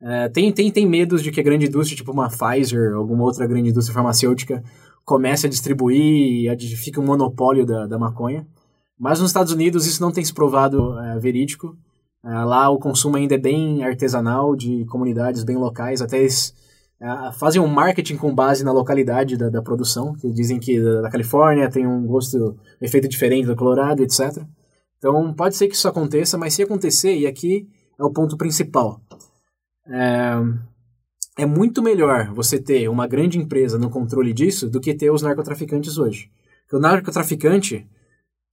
É, 0.00 0.30
tem, 0.30 0.50
tem, 0.50 0.70
tem 0.72 0.86
medos 0.86 1.22
de 1.22 1.30
que 1.30 1.40
a 1.40 1.44
grande 1.44 1.66
indústria, 1.66 1.94
tipo 1.96 2.10
uma 2.10 2.30
Pfizer, 2.30 2.94
alguma 2.94 3.22
outra 3.24 3.46
grande 3.46 3.68
indústria 3.68 3.94
farmacêutica, 3.94 4.64
comece 5.04 5.46
a 5.46 5.50
distribuir 5.50 6.50
e 6.50 6.76
fica 6.76 7.02
um 7.02 7.04
monopólio 7.04 7.66
da, 7.66 7.86
da 7.86 7.98
maconha. 7.98 8.46
Mas 8.98 9.20
nos 9.20 9.30
Estados 9.30 9.52
Unidos 9.52 9.86
isso 9.86 10.02
não 10.02 10.12
tem 10.12 10.24
se 10.24 10.32
provado 10.32 10.98
é, 10.98 11.18
verídico. 11.18 11.76
É, 12.24 12.28
lá 12.44 12.68
o 12.70 12.78
consumo 12.78 13.16
ainda 13.16 13.34
é 13.34 13.38
bem 13.38 13.82
artesanal, 13.84 14.54
de 14.54 14.84
comunidades 14.86 15.44
bem 15.44 15.56
locais. 15.56 16.00
Até 16.00 16.18
eles 16.18 16.54
é, 17.00 17.32
fazem 17.32 17.60
um 17.60 17.66
marketing 17.66 18.16
com 18.16 18.34
base 18.34 18.64
na 18.64 18.72
localidade 18.72 19.36
da, 19.36 19.48
da 19.48 19.62
produção. 19.62 20.14
Que 20.14 20.30
dizem 20.32 20.60
que 20.60 20.80
da, 20.80 21.02
da 21.02 21.10
Califórnia 21.10 21.70
tem 21.70 21.86
um 21.86 22.06
gosto, 22.06 22.56
um 22.80 22.84
efeito 22.84 23.08
diferente 23.08 23.46
do 23.46 23.56
Colorado, 23.56 24.02
etc. 24.02 24.44
Então 24.98 25.34
pode 25.34 25.56
ser 25.56 25.66
que 25.66 25.74
isso 25.74 25.88
aconteça, 25.88 26.38
mas 26.38 26.54
se 26.54 26.62
acontecer, 26.62 27.16
e 27.16 27.26
aqui 27.26 27.68
é 27.98 28.04
o 28.04 28.12
ponto 28.12 28.36
principal. 28.36 29.00
É, 29.88 30.34
é 31.38 31.46
muito 31.46 31.82
melhor 31.82 32.32
você 32.32 32.58
ter 32.60 32.88
uma 32.88 33.06
grande 33.06 33.38
empresa 33.38 33.78
no 33.78 33.90
controle 33.90 34.32
disso 34.32 34.68
do 34.68 34.80
que 34.80 34.94
ter 34.94 35.10
os 35.10 35.22
narcotraficantes 35.22 35.98
hoje. 35.98 36.30
Porque 36.62 36.76
o 36.76 36.80
narcotraficante, 36.80 37.86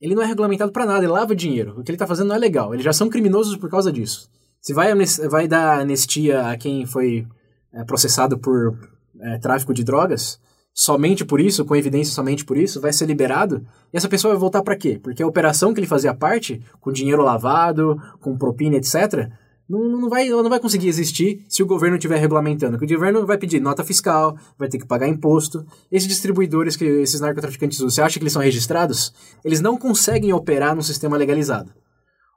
ele 0.01 0.15
não 0.15 0.23
é 0.23 0.25
regulamentado 0.25 0.71
para 0.71 0.85
nada, 0.85 0.99
ele 0.99 1.11
lava 1.11 1.35
dinheiro. 1.35 1.75
O 1.77 1.83
que 1.83 1.91
ele 1.91 1.95
está 1.95 2.07
fazendo 2.07 2.27
não 2.27 2.35
é 2.35 2.39
legal. 2.39 2.73
Eles 2.73 2.85
já 2.85 2.93
são 2.93 3.09
criminosos 3.09 3.55
por 3.57 3.69
causa 3.69 3.91
disso. 3.91 4.29
Se 4.61 4.73
vai, 4.73 4.93
vai 5.29 5.47
dar 5.47 5.79
anistia 5.79 6.49
a 6.49 6.57
quem 6.57 6.85
foi 6.85 7.27
é, 7.73 7.83
processado 7.83 8.37
por 8.37 8.77
é, 9.19 9.37
tráfico 9.37 9.73
de 9.73 9.83
drogas, 9.83 10.39
somente 10.73 11.25
por 11.25 11.39
isso, 11.39 11.65
com 11.65 11.75
evidência 11.75 12.13
somente 12.13 12.45
por 12.45 12.57
isso, 12.57 12.79
vai 12.79 12.93
ser 12.93 13.05
liberado, 13.05 13.65
e 13.93 13.97
essa 13.97 14.07
pessoa 14.07 14.33
vai 14.33 14.39
voltar 14.39 14.61
para 14.61 14.75
quê? 14.75 14.99
Porque 15.01 15.21
a 15.21 15.27
operação 15.27 15.73
que 15.73 15.79
ele 15.79 15.87
fazia 15.87 16.13
parte, 16.13 16.61
com 16.79 16.91
dinheiro 16.91 17.21
lavado, 17.21 18.01
com 18.21 18.37
propina, 18.37 18.77
etc., 18.77 19.29
não, 19.69 19.87
não, 19.87 20.09
vai, 20.09 20.27
não 20.27 20.49
vai 20.49 20.59
conseguir 20.59 20.87
existir 20.87 21.45
se 21.47 21.61
o 21.61 21.65
governo 21.67 21.95
estiver 21.95 22.17
regulamentando. 22.17 22.79
Porque 22.79 22.95
o 22.95 22.97
governo 22.97 23.23
vai 23.23 23.37
pedir 23.37 23.59
nota 23.59 23.83
fiscal, 23.83 24.35
vai 24.57 24.67
ter 24.67 24.79
que 24.79 24.87
pagar 24.87 25.07
imposto. 25.07 25.63
Esses 25.91 26.07
distribuidores, 26.07 26.75
que 26.75 26.83
esses 26.83 27.21
narcotraficantes 27.21 27.79
você 27.79 28.01
acha 28.01 28.17
que 28.17 28.23
eles 28.23 28.33
são 28.33 28.41
registrados? 28.41 29.13
Eles 29.45 29.61
não 29.61 29.77
conseguem 29.77 30.33
operar 30.33 30.75
num 30.75 30.81
sistema 30.81 31.15
legalizado. 31.15 31.71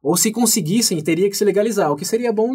Ou 0.03 0.15
se 0.15 0.31
conseguissem, 0.31 1.03
teria 1.03 1.31
que 1.31 1.37
se 1.37 1.45
legalizar, 1.45 1.91
o 1.91 1.97
que 1.97 2.05
seria 2.05 2.33
bom 2.33 2.51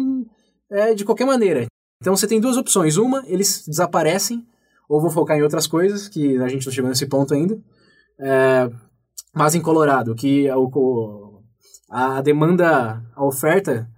é, 0.70 0.94
de 0.94 1.04
qualquer 1.04 1.24
maneira. 1.24 1.66
Então 2.00 2.14
você 2.16 2.28
tem 2.28 2.40
duas 2.40 2.56
opções. 2.56 2.96
Uma, 2.96 3.24
eles 3.26 3.64
desaparecem, 3.66 4.46
ou 4.88 5.00
vou 5.00 5.10
focar 5.10 5.36
em 5.36 5.42
outras 5.42 5.66
coisas, 5.66 6.06
que 6.06 6.36
a 6.36 6.46
gente 6.46 6.64
não 6.64 6.72
chegou 6.72 6.88
nesse 6.88 7.06
ponto 7.06 7.34
ainda. 7.34 7.58
É, 8.20 8.70
mas 9.34 9.56
em 9.56 9.60
Colorado, 9.60 10.14
que 10.14 10.48
a, 10.48 10.56
a 11.90 12.22
demanda, 12.22 13.02
a 13.16 13.24
oferta 13.24 13.88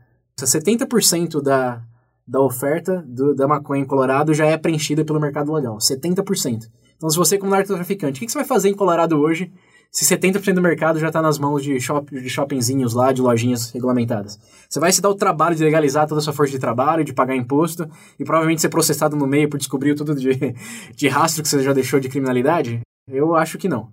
70% 0.46 1.40
da, 1.42 1.82
da 2.26 2.40
oferta 2.40 3.04
do, 3.06 3.34
da 3.34 3.48
maconha 3.48 3.82
em 3.82 3.86
Colorado 3.86 4.32
já 4.32 4.46
é 4.46 4.56
preenchida 4.56 5.04
pelo 5.04 5.20
mercado 5.20 5.52
legal. 5.52 5.76
70%. 5.78 6.68
Então, 6.96 7.08
se 7.08 7.16
você, 7.16 7.38
como 7.38 7.50
narcotraficante, 7.50 8.18
o 8.18 8.20
que, 8.20 8.26
que 8.26 8.32
você 8.32 8.38
vai 8.38 8.46
fazer 8.46 8.68
em 8.68 8.74
Colorado 8.74 9.18
hoje 9.18 9.50
se 9.90 10.04
70% 10.04 10.54
do 10.54 10.62
mercado 10.62 11.00
já 11.00 11.08
está 11.08 11.20
nas 11.20 11.38
mãos 11.38 11.64
de, 11.64 11.80
shop, 11.80 12.14
de 12.14 12.28
shoppingzinhos 12.28 12.94
lá, 12.94 13.10
de 13.10 13.20
lojinhas 13.20 13.70
regulamentadas? 13.70 14.38
Você 14.68 14.78
vai 14.78 14.92
se 14.92 15.00
dar 15.00 15.08
o 15.08 15.14
trabalho 15.14 15.56
de 15.56 15.64
legalizar 15.64 16.06
toda 16.06 16.20
a 16.20 16.22
sua 16.22 16.32
força 16.32 16.52
de 16.52 16.58
trabalho, 16.58 17.02
de 17.02 17.12
pagar 17.12 17.34
imposto 17.34 17.88
e 18.18 18.24
provavelmente 18.24 18.60
ser 18.60 18.68
processado 18.68 19.16
no 19.16 19.26
meio 19.26 19.48
por 19.48 19.58
descobrir 19.58 19.94
tudo 19.94 20.14
de, 20.14 20.54
de 20.94 21.08
rastro 21.08 21.42
que 21.42 21.48
você 21.48 21.62
já 21.62 21.72
deixou 21.72 21.98
de 21.98 22.08
criminalidade? 22.08 22.80
Eu 23.08 23.34
acho 23.34 23.58
que 23.58 23.68
não. 23.68 23.88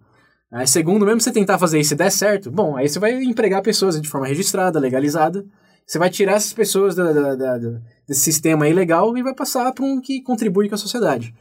Aí, 0.51 0.67
segundo, 0.67 1.05
mesmo 1.05 1.19
você 1.19 1.31
tentar 1.31 1.57
fazer 1.57 1.79
isso 1.79 1.93
e 1.93 1.97
der 1.97 2.11
certo, 2.11 2.51
bom, 2.51 2.77
aí 2.77 2.87
você 2.87 2.99
vai 2.99 3.13
empregar 3.23 3.61
pessoas 3.61 3.99
de 3.99 4.07
forma 4.07 4.27
registrada, 4.27 4.79
legalizada, 4.79 5.45
você 5.87 5.97
vai 5.97 6.09
tirar 6.09 6.33
essas 6.33 6.51
pessoas 6.51 6.93
da, 6.95 7.13
da, 7.13 7.35
da, 7.35 7.57
desse 8.05 8.21
sistema 8.21 8.67
ilegal 8.67 9.17
e 9.17 9.23
vai 9.23 9.33
passar 9.33 9.71
para 9.71 9.85
um 9.85 10.01
que 10.01 10.21
contribui 10.21 10.67
com 10.67 10.75
a 10.75 10.77
sociedade. 10.77 11.33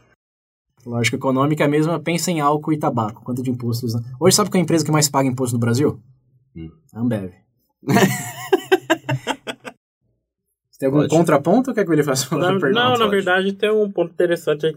Lógica 0.86 1.16
econômica 1.16 1.64
é 1.64 1.66
a 1.66 1.68
mesma, 1.68 1.98
pensa 1.98 2.30
em 2.30 2.40
álcool 2.40 2.72
e 2.72 2.78
tabaco. 2.78 3.24
Quanto 3.24 3.42
de 3.42 3.50
impostos? 3.50 3.94
Hoje 4.20 4.36
sabe 4.36 4.48
qual 4.48 4.58
é 4.58 4.60
a 4.60 4.62
empresa 4.62 4.84
que 4.84 4.92
mais 4.92 5.08
paga 5.08 5.28
imposto 5.28 5.56
no 5.56 5.60
Brasil? 5.60 6.00
Hum. 6.54 6.70
Ambev. 6.94 7.32
Você 10.70 10.78
tem 10.78 10.86
algum 10.86 11.00
Pode. 11.00 11.10
contraponto 11.10 11.70
ou 11.70 11.74
quer 11.74 11.84
que 11.84 11.92
ele 11.92 12.04
faça 12.04 12.32
uma 12.32 12.46
pergunta? 12.46 12.68
Não, 12.70 12.98
na 12.98 13.06
verdade 13.08 13.52
tem 13.54 13.70
um 13.70 13.90
ponto 13.90 14.12
interessante. 14.12 14.76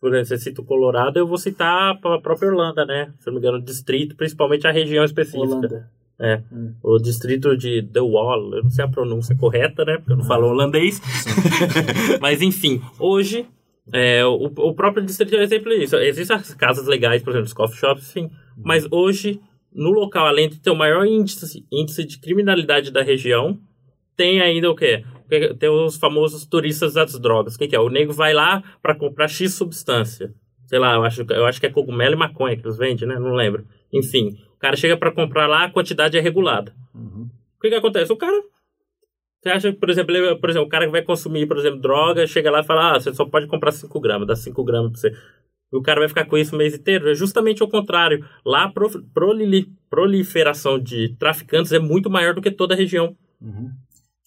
Por 0.00 0.08
exemplo, 0.12 0.26
você 0.26 0.38
cita 0.38 0.60
o 0.60 0.64
Colorado, 0.64 1.18
eu 1.18 1.26
vou 1.26 1.38
citar 1.38 1.92
a 1.92 2.18
própria 2.20 2.46
Irlanda, 2.46 2.84
né? 2.84 3.12
Se 3.20 3.26
não 3.26 3.34
me 3.34 3.38
engano, 3.38 3.58
o 3.58 3.62
distrito, 3.62 4.16
principalmente 4.16 4.66
a 4.66 4.72
região 4.72 5.04
específica. 5.04 5.44
Holanda. 5.44 5.90
É, 6.18 6.40
hum. 6.52 6.72
o 6.82 6.98
distrito 6.98 7.56
de 7.56 7.82
The 7.82 8.00
Wall, 8.00 8.54
eu 8.54 8.62
não 8.62 8.70
sei 8.70 8.84
a 8.84 8.88
pronúncia 8.88 9.36
correta, 9.36 9.84
né? 9.84 9.96
Porque 9.96 10.12
eu 10.12 10.16
não 10.16 10.24
falo 10.24 10.46
holandês. 10.46 11.00
Mas 12.20 12.40
enfim, 12.40 12.80
hoje, 13.00 13.46
é, 13.92 14.24
o, 14.24 14.44
o 14.44 14.74
próprio 14.74 15.04
distrito 15.04 15.34
é 15.34 15.40
um 15.40 15.42
exemplo 15.42 15.76
disso. 15.76 15.96
Existem 15.96 16.36
as 16.36 16.54
casas 16.54 16.86
legais, 16.86 17.22
por 17.22 17.30
exemplo, 17.30 17.46
os 17.46 17.52
coffee 17.52 17.78
shops, 17.78 18.04
sim. 18.04 18.30
Mas 18.56 18.86
hoje, 18.90 19.40
no 19.72 19.90
local, 19.90 20.26
além 20.26 20.48
de 20.48 20.60
ter 20.60 20.70
o 20.70 20.76
maior 20.76 21.04
índice, 21.04 21.66
índice 21.70 22.04
de 22.04 22.18
criminalidade 22.18 22.90
da 22.92 23.02
região, 23.02 23.58
tem 24.16 24.40
ainda 24.40 24.70
o 24.70 24.76
quê? 24.76 25.04
Tem 25.58 25.68
os 25.68 25.96
famosos 25.96 26.46
turistas 26.46 26.94
das 26.94 27.18
drogas. 27.18 27.56
O 27.56 27.58
que, 27.58 27.68
que 27.68 27.76
é? 27.76 27.80
O 27.80 27.88
nego 27.88 28.12
vai 28.12 28.32
lá 28.32 28.62
para 28.80 28.94
comprar 28.94 29.28
X 29.28 29.54
substância. 29.54 30.32
Sei 30.66 30.78
lá, 30.78 30.94
eu 30.94 31.04
acho, 31.04 31.22
eu 31.28 31.44
acho 31.44 31.60
que 31.60 31.66
é 31.66 31.70
cogumelo 31.70 32.14
e 32.14 32.18
maconha 32.18 32.56
que 32.56 32.64
eles 32.64 32.78
vendem, 32.78 33.08
né? 33.08 33.18
Não 33.18 33.34
lembro. 33.34 33.66
Enfim, 33.92 34.36
cara 34.64 34.76
chega 34.76 34.96
para 34.96 35.12
comprar 35.12 35.46
lá, 35.46 35.64
a 35.64 35.70
quantidade 35.70 36.16
é 36.16 36.20
regulada. 36.20 36.74
Uhum. 36.94 37.28
O 37.58 37.60
que 37.60 37.68
que 37.68 37.74
acontece? 37.74 38.10
O 38.10 38.16
cara 38.16 38.42
você 39.42 39.50
acha 39.50 39.72
por 39.74 39.90
exemplo, 39.90 40.16
ele, 40.16 40.36
por 40.36 40.48
exemplo, 40.48 40.66
o 40.66 40.70
cara 40.70 40.86
que 40.86 40.92
vai 40.92 41.02
consumir, 41.02 41.46
por 41.46 41.58
exemplo, 41.58 41.78
droga, 41.78 42.26
chega 42.26 42.50
lá 42.50 42.60
e 42.60 42.64
fala, 42.64 42.92
ah, 42.92 43.00
você 43.00 43.12
só 43.12 43.26
pode 43.26 43.46
comprar 43.46 43.72
5 43.72 44.00
gramas, 44.00 44.26
dá 44.26 44.34
5 44.34 44.64
gramas 44.64 44.92
pra 44.92 45.00
você. 45.00 45.14
E 45.70 45.76
o 45.76 45.82
cara 45.82 46.00
vai 46.00 46.08
ficar 46.08 46.24
com 46.24 46.38
isso 46.38 46.54
o 46.54 46.58
mês 46.58 46.74
inteiro. 46.74 47.10
É 47.10 47.14
justamente 47.14 47.62
o 47.62 47.68
contrário. 47.68 48.24
Lá 48.42 48.64
a 48.64 48.72
proliferação 49.90 50.78
de 50.78 51.14
traficantes 51.18 51.72
é 51.72 51.78
muito 51.78 52.08
maior 52.08 52.34
do 52.34 52.40
que 52.40 52.50
toda 52.50 52.72
a 52.72 52.76
região. 52.76 53.14
Uhum. 53.38 53.70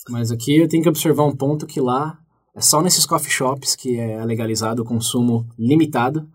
Mas 0.09 0.31
aqui 0.31 0.59
eu 0.59 0.67
tenho 0.67 0.83
que 0.83 0.89
observar 0.89 1.23
um 1.23 1.35
ponto 1.35 1.65
que 1.65 1.81
lá 1.81 2.19
é 2.55 2.61
só 2.61 2.81
nesses 2.83 3.05
coffee 3.05 3.31
shops 3.31 3.75
que 3.75 3.97
é 3.97 4.23
legalizado 4.23 4.83
o 4.83 4.85
consumo 4.85 5.47
limitado. 5.57 6.29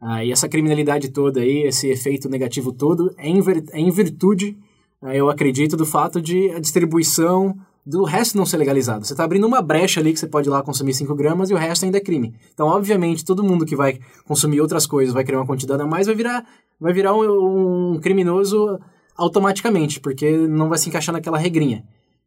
Ah, 0.00 0.24
e 0.24 0.30
essa 0.30 0.48
criminalidade 0.48 1.10
toda 1.10 1.40
aí, 1.40 1.66
esse 1.66 1.88
efeito 1.88 2.28
negativo 2.28 2.72
todo, 2.72 3.14
é 3.16 3.28
em, 3.28 3.40
é 3.72 3.80
em 3.80 3.90
virtude, 3.90 4.56
ah, 5.02 5.14
eu 5.14 5.30
acredito, 5.30 5.76
do 5.76 5.86
fato 5.86 6.20
de 6.20 6.50
a 6.50 6.58
distribuição 6.58 7.56
do 7.86 8.02
resto 8.02 8.36
não 8.36 8.44
ser 8.44 8.56
legalizado. 8.56 9.06
Você 9.06 9.12
está 9.12 9.22
abrindo 9.22 9.46
uma 9.46 9.62
brecha 9.62 10.00
ali 10.00 10.12
que 10.12 10.18
você 10.18 10.26
pode 10.26 10.48
ir 10.48 10.50
lá 10.50 10.62
consumir 10.62 10.92
5 10.92 11.14
gramas 11.14 11.50
e 11.50 11.54
o 11.54 11.56
resto 11.56 11.84
ainda 11.84 11.98
é 11.98 12.00
crime. 12.00 12.34
Então, 12.52 12.66
obviamente, 12.66 13.24
todo 13.24 13.44
mundo 13.44 13.64
que 13.64 13.76
vai 13.76 14.00
consumir 14.24 14.60
outras 14.60 14.86
coisas, 14.86 15.14
vai 15.14 15.22
criar 15.22 15.38
uma 15.38 15.46
quantidade 15.46 15.80
a 15.80 15.86
mais, 15.86 16.06
vai 16.06 16.16
virar, 16.16 16.44
vai 16.80 16.92
virar 16.92 17.14
um, 17.14 17.92
um 17.94 18.00
criminoso 18.00 18.78
automaticamente, 19.16 20.00
porque 20.00 20.36
não 20.36 20.68
vai 20.68 20.78
se 20.78 20.88
encaixar 20.88 21.12
naquela 21.12 21.38
regrinha. 21.38 21.84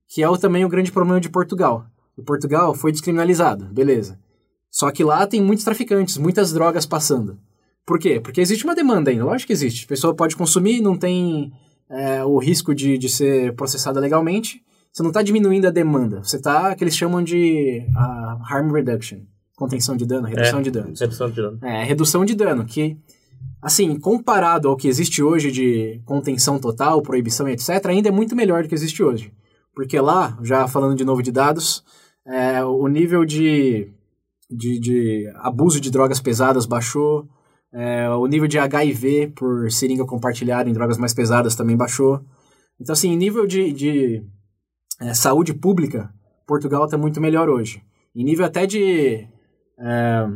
Que 0.07 0.23
é 0.23 0.29
o, 0.29 0.37
também 0.37 0.63
o 0.63 0.69
grande 0.69 0.91
problema 0.91 1.19
de 1.19 1.29
Portugal. 1.29 1.85
O 2.17 2.23
Portugal 2.23 2.73
foi 2.73 2.91
descriminalizado, 2.91 3.65
beleza. 3.65 4.17
Só 4.71 4.89
que 4.91 5.03
lá 5.03 5.27
tem 5.27 5.41
muitos 5.41 5.65
traficantes, 5.65 6.17
muitas 6.17 6.53
drogas 6.53 6.85
passando. 6.85 7.37
Por 7.89 7.97
quê? 7.97 8.19
Porque 8.19 8.39
existe 8.39 8.65
uma 8.65 8.75
demanda 8.75 9.09
ainda, 9.09 9.25
lógico 9.25 9.47
que 9.47 9.53
existe. 9.53 9.85
A 9.85 9.87
pessoa 9.87 10.13
pode 10.13 10.35
consumir, 10.35 10.79
não 10.79 10.95
tem 10.95 11.51
é, 11.89 12.23
o 12.23 12.37
risco 12.37 12.75
de, 12.75 12.99
de 12.99 13.09
ser 13.09 13.55
processada 13.55 13.99
legalmente. 13.99 14.61
Você 14.93 15.01
não 15.01 15.09
está 15.09 15.23
diminuindo 15.23 15.65
a 15.65 15.71
demanda, 15.71 16.21
você 16.21 16.35
está, 16.35 16.75
que 16.75 16.83
eles 16.83 16.95
chamam 16.95 17.23
de 17.23 17.83
uh, 17.89 18.43
harm 18.47 18.71
reduction, 18.71 19.21
contenção 19.55 19.97
de 19.97 20.05
dano, 20.05 20.27
redução 20.27 20.59
é, 20.59 20.61
de 20.61 20.69
dano. 20.69 20.93
Redução 20.99 21.31
de 21.31 21.35
dano. 21.35 21.59
É, 21.63 21.83
redução 21.83 22.23
de 22.23 22.35
dano, 22.35 22.63
que, 22.63 22.95
assim, 23.59 23.99
comparado 23.99 24.67
ao 24.67 24.77
que 24.77 24.87
existe 24.87 25.23
hoje 25.23 25.51
de 25.51 25.99
contenção 26.05 26.59
total, 26.59 27.01
proibição 27.01 27.49
e 27.49 27.53
etc., 27.53 27.87
ainda 27.87 28.09
é 28.09 28.11
muito 28.11 28.35
melhor 28.35 28.61
do 28.61 28.69
que 28.69 28.75
existe 28.75 29.01
hoje. 29.01 29.33
Porque 29.73 29.99
lá, 29.99 30.37
já 30.43 30.67
falando 30.67 30.95
de 30.95 31.03
novo 31.03 31.23
de 31.23 31.31
dados, 31.31 31.83
é, 32.23 32.63
o 32.63 32.87
nível 32.87 33.25
de, 33.25 33.91
de, 34.47 34.79
de 34.79 35.33
abuso 35.37 35.81
de 35.81 35.89
drogas 35.89 36.19
pesadas 36.19 36.67
baixou, 36.67 37.27
é, 37.71 38.09
o 38.09 38.25
nível 38.25 38.47
de 38.47 38.57
HIV 38.57 39.33
por 39.35 39.71
seringa 39.71 40.05
compartilhada 40.05 40.69
em 40.69 40.73
drogas 40.73 40.97
mais 40.97 41.13
pesadas 41.13 41.55
também 41.55 41.77
baixou. 41.77 42.21
Então, 42.79 42.93
assim, 42.93 43.15
nível 43.15 43.45
de, 43.45 43.71
de 43.71 44.23
é, 45.01 45.13
saúde 45.13 45.53
pública, 45.53 46.11
Portugal 46.47 46.85
está 46.85 46.97
muito 46.97 47.21
melhor 47.21 47.49
hoje. 47.49 47.83
Em 48.15 48.23
nível 48.23 48.45
até 48.45 48.65
de. 48.65 49.27
É, 49.77 50.27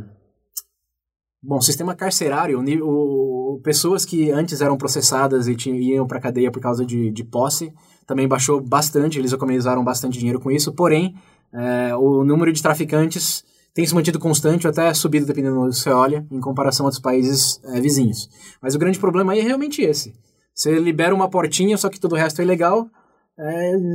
bom, 1.42 1.60
sistema 1.60 1.94
carcerário, 1.94 2.62
nível, 2.62 2.88
o, 2.88 3.60
pessoas 3.62 4.04
que 4.04 4.30
antes 4.30 4.60
eram 4.60 4.76
processadas 4.76 5.48
e 5.48 5.56
tinham, 5.56 5.76
iam 5.76 6.06
para 6.06 6.20
cadeia 6.20 6.50
por 6.50 6.60
causa 6.60 6.84
de, 6.84 7.10
de 7.10 7.24
posse 7.24 7.72
também 8.06 8.28
baixou 8.28 8.60
bastante, 8.60 9.18
eles 9.18 9.32
economizaram 9.32 9.82
bastante 9.82 10.18
dinheiro 10.18 10.38
com 10.38 10.50
isso, 10.50 10.72
porém, 10.72 11.14
é, 11.52 11.94
o 11.96 12.24
número 12.24 12.52
de 12.52 12.62
traficantes 12.62 13.44
tem 13.74 13.84
se 13.84 13.94
mantido 13.94 14.18
constante, 14.18 14.68
até 14.68 14.94
subido, 14.94 15.26
dependendo 15.26 15.60
do 15.60 15.70
que 15.70 15.76
você 15.76 15.90
olha, 15.90 16.24
em 16.30 16.40
comparação 16.40 16.86
a 16.86 16.88
outros 16.88 17.02
países 17.02 17.60
é, 17.64 17.80
vizinhos. 17.80 18.30
Mas 18.62 18.74
o 18.74 18.78
grande 18.78 18.98
problema 18.98 19.32
aí 19.32 19.40
é 19.40 19.42
realmente 19.42 19.82
esse. 19.82 20.14
Você 20.54 20.78
libera 20.78 21.14
uma 21.14 21.28
portinha, 21.28 21.76
só 21.76 21.90
que 21.90 21.98
todo 21.98 22.12
o 22.12 22.16
resto 22.16 22.40
é 22.40 22.44
ilegal, 22.44 22.88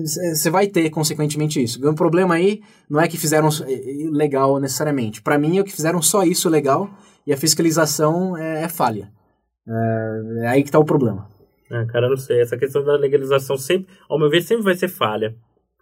você 0.04 0.50
vai 0.50 0.68
ter, 0.68 0.90
consequentemente, 0.90 1.64
isso. 1.64 1.88
O 1.88 1.96
problema 1.96 2.36
aí 2.36 2.62
não 2.90 3.00
é 3.00 3.08
que 3.08 3.18
fizeram 3.18 3.48
é, 3.48 4.10
legal 4.12 4.60
necessariamente. 4.60 5.22
Para 5.22 5.38
mim, 5.38 5.60
é 5.60 5.64
que 5.64 5.72
fizeram 5.72 6.02
só 6.02 6.24
isso 6.24 6.50
legal 6.50 6.90
e 7.26 7.32
a 7.32 7.38
fiscalização 7.38 8.36
é, 8.36 8.64
é 8.64 8.68
falha. 8.68 9.12
É, 9.68 10.44
é, 10.44 10.48
aí 10.48 10.64
que 10.64 10.72
tá 10.72 10.80
o 10.80 10.86
problema. 10.86 11.30
Ah, 11.72 11.86
cara, 11.86 12.10
não 12.10 12.18
sei. 12.18 12.42
Essa 12.42 12.58
questão 12.58 12.84
da 12.84 12.98
legalização 12.98 13.58
sempre, 13.58 13.94
ao 14.10 14.20
meu 14.20 14.30
ver, 14.30 14.42
sempre 14.42 14.64
vai 14.64 14.76
ser 14.76 14.90
falha. 14.90 15.36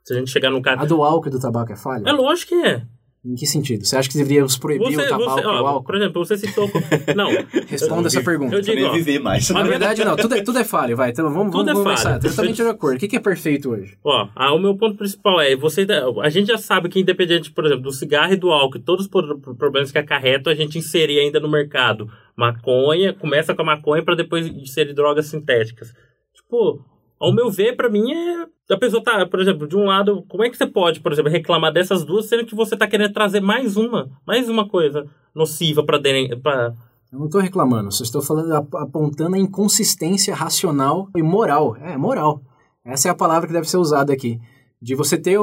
Se 0.04 0.14
a 0.14 0.18
gente 0.18 0.30
chegar 0.30 0.52
num 0.52 0.62
cara. 0.62 0.82
A 0.82 0.86
do 0.86 1.04
álcool 1.04 1.30
e 1.30 1.32
do 1.32 1.40
tabaco 1.40 1.72
é 1.72 1.76
falha? 1.76 2.08
É 2.08 2.12
lógico 2.12 2.50
que 2.50 2.68
é. 2.68 2.86
Em 3.26 3.36
que 3.36 3.46
sentido? 3.46 3.84
Você 3.84 3.98
acha 3.98 4.08
que 4.10 4.18
deveríamos 4.18 4.58
proibir 4.58 4.94
Você, 4.96 5.02
o 5.06 5.10
tabaco 5.10 5.32
você, 5.32 5.46
o 5.46 5.50
ó, 5.50 5.68
álcool? 5.68 5.84
por 5.84 5.96
exemplo, 5.96 6.24
você 6.26 6.38
citou. 6.38 6.70
Não. 7.16 7.28
Responda 7.68 8.08
essa 8.08 8.24
pergunta. 8.24 8.56
Eu 8.56 8.62
digo, 8.62 8.86
ó, 8.86 8.92
viver 8.94 9.20
mais. 9.20 9.50
Na 9.50 9.64
verdade, 9.64 10.06
não. 10.06 10.16
Tudo 10.16 10.36
é, 10.36 10.42
tudo 10.42 10.60
é 10.60 10.64
falha, 10.64 10.96
vai. 10.96 11.10
Então 11.10 11.30
vamos, 11.34 11.52
Tudo 11.52 11.66
vamos 11.66 11.82
é 11.82 11.84
conversar. 11.84 12.10
falha. 12.12 12.22
Totalmente 12.22 12.56
de 12.56 12.62
acordo. 12.62 12.96
O 12.96 13.00
que, 13.00 13.08
que 13.08 13.18
é 13.18 13.20
perfeito 13.20 13.72
hoje? 13.72 13.98
Ó, 14.04 14.30
ah, 14.34 14.54
o 14.54 14.60
meu 14.60 14.78
ponto 14.78 14.96
principal 14.98 15.42
é, 15.42 15.56
você, 15.58 15.86
a 16.22 16.30
gente 16.30 16.48
já 16.48 16.58
sabe 16.58 16.88
que 16.88 17.00
independente, 17.02 17.52
por 17.52 17.66
exemplo, 17.66 17.84
do 17.84 17.92
cigarro 17.92 18.32
e 18.32 18.38
do 18.38 18.50
álcool, 18.52 18.78
e 18.78 18.82
todos 18.82 19.06
os 19.06 19.12
pro- 19.12 19.56
problemas 19.56 19.92
que 19.92 19.98
acarretam, 19.98 20.54
a 20.54 20.56
gente 20.56 20.78
inserir 20.78 21.20
ainda 21.20 21.40
no 21.40 21.50
mercado 21.50 22.08
maconha, 22.36 23.14
começa 23.14 23.54
com 23.54 23.62
a 23.64 23.66
maconha 23.66 24.04
para 24.04 24.16
depois 24.16 24.46
inserir 24.48 24.94
drogas 24.94 25.26
sintéticas. 25.26 25.92
Tipo, 26.34 26.80
ao 27.20 27.34
meu 27.34 27.50
ver, 27.50 27.76
pra 27.76 27.90
mim 27.90 28.12
é 28.12 28.46
a 28.70 28.78
pessoa 28.78 29.02
tá, 29.04 29.26
por 29.26 29.40
exemplo, 29.40 29.66
de 29.68 29.76
um 29.78 29.86
lado, 29.86 30.24
como 30.28 30.44
é 30.44 30.50
que 30.50 30.58
você 30.58 30.68
pode, 30.68 31.00
por 31.00 31.12
exemplo, 31.14 31.32
reclamar 31.32 31.72
dessas 31.72 32.04
duas, 32.04 32.26
sendo 32.26 32.46
que 32.46 32.54
você 32.56 32.76
tá 32.76 32.86
querendo 32.88 33.14
trazer 33.14 33.40
mais 33.40 33.78
uma, 33.78 34.10
mais 34.26 34.50
uma 34.50 34.68
coisa 34.68 35.06
nociva 35.34 35.84
para 35.86 35.98
dentro, 35.98 36.40
para 36.42 36.74
Eu 37.12 37.20
não 37.20 37.26
estou 37.28 37.40
reclamando, 37.40 37.90
só 37.92 38.04
estou 38.04 38.22
falando, 38.22 38.52
ap- 38.54 38.76
apontando 38.76 39.36
a 39.36 39.40
inconsistência 39.40 40.36
racional 40.36 41.08
e 41.16 41.24
moral. 41.24 41.78
É, 41.78 41.96
moral. 41.98 42.42
Essa 42.84 43.08
é 43.08 43.12
a 43.12 43.16
palavra 43.16 43.48
que 43.48 43.54
deve 43.54 43.70
ser 43.70 43.78
usada 43.78 44.12
aqui. 44.12 44.40
De 44.80 44.94
você 44.94 45.18
ter 45.18 45.40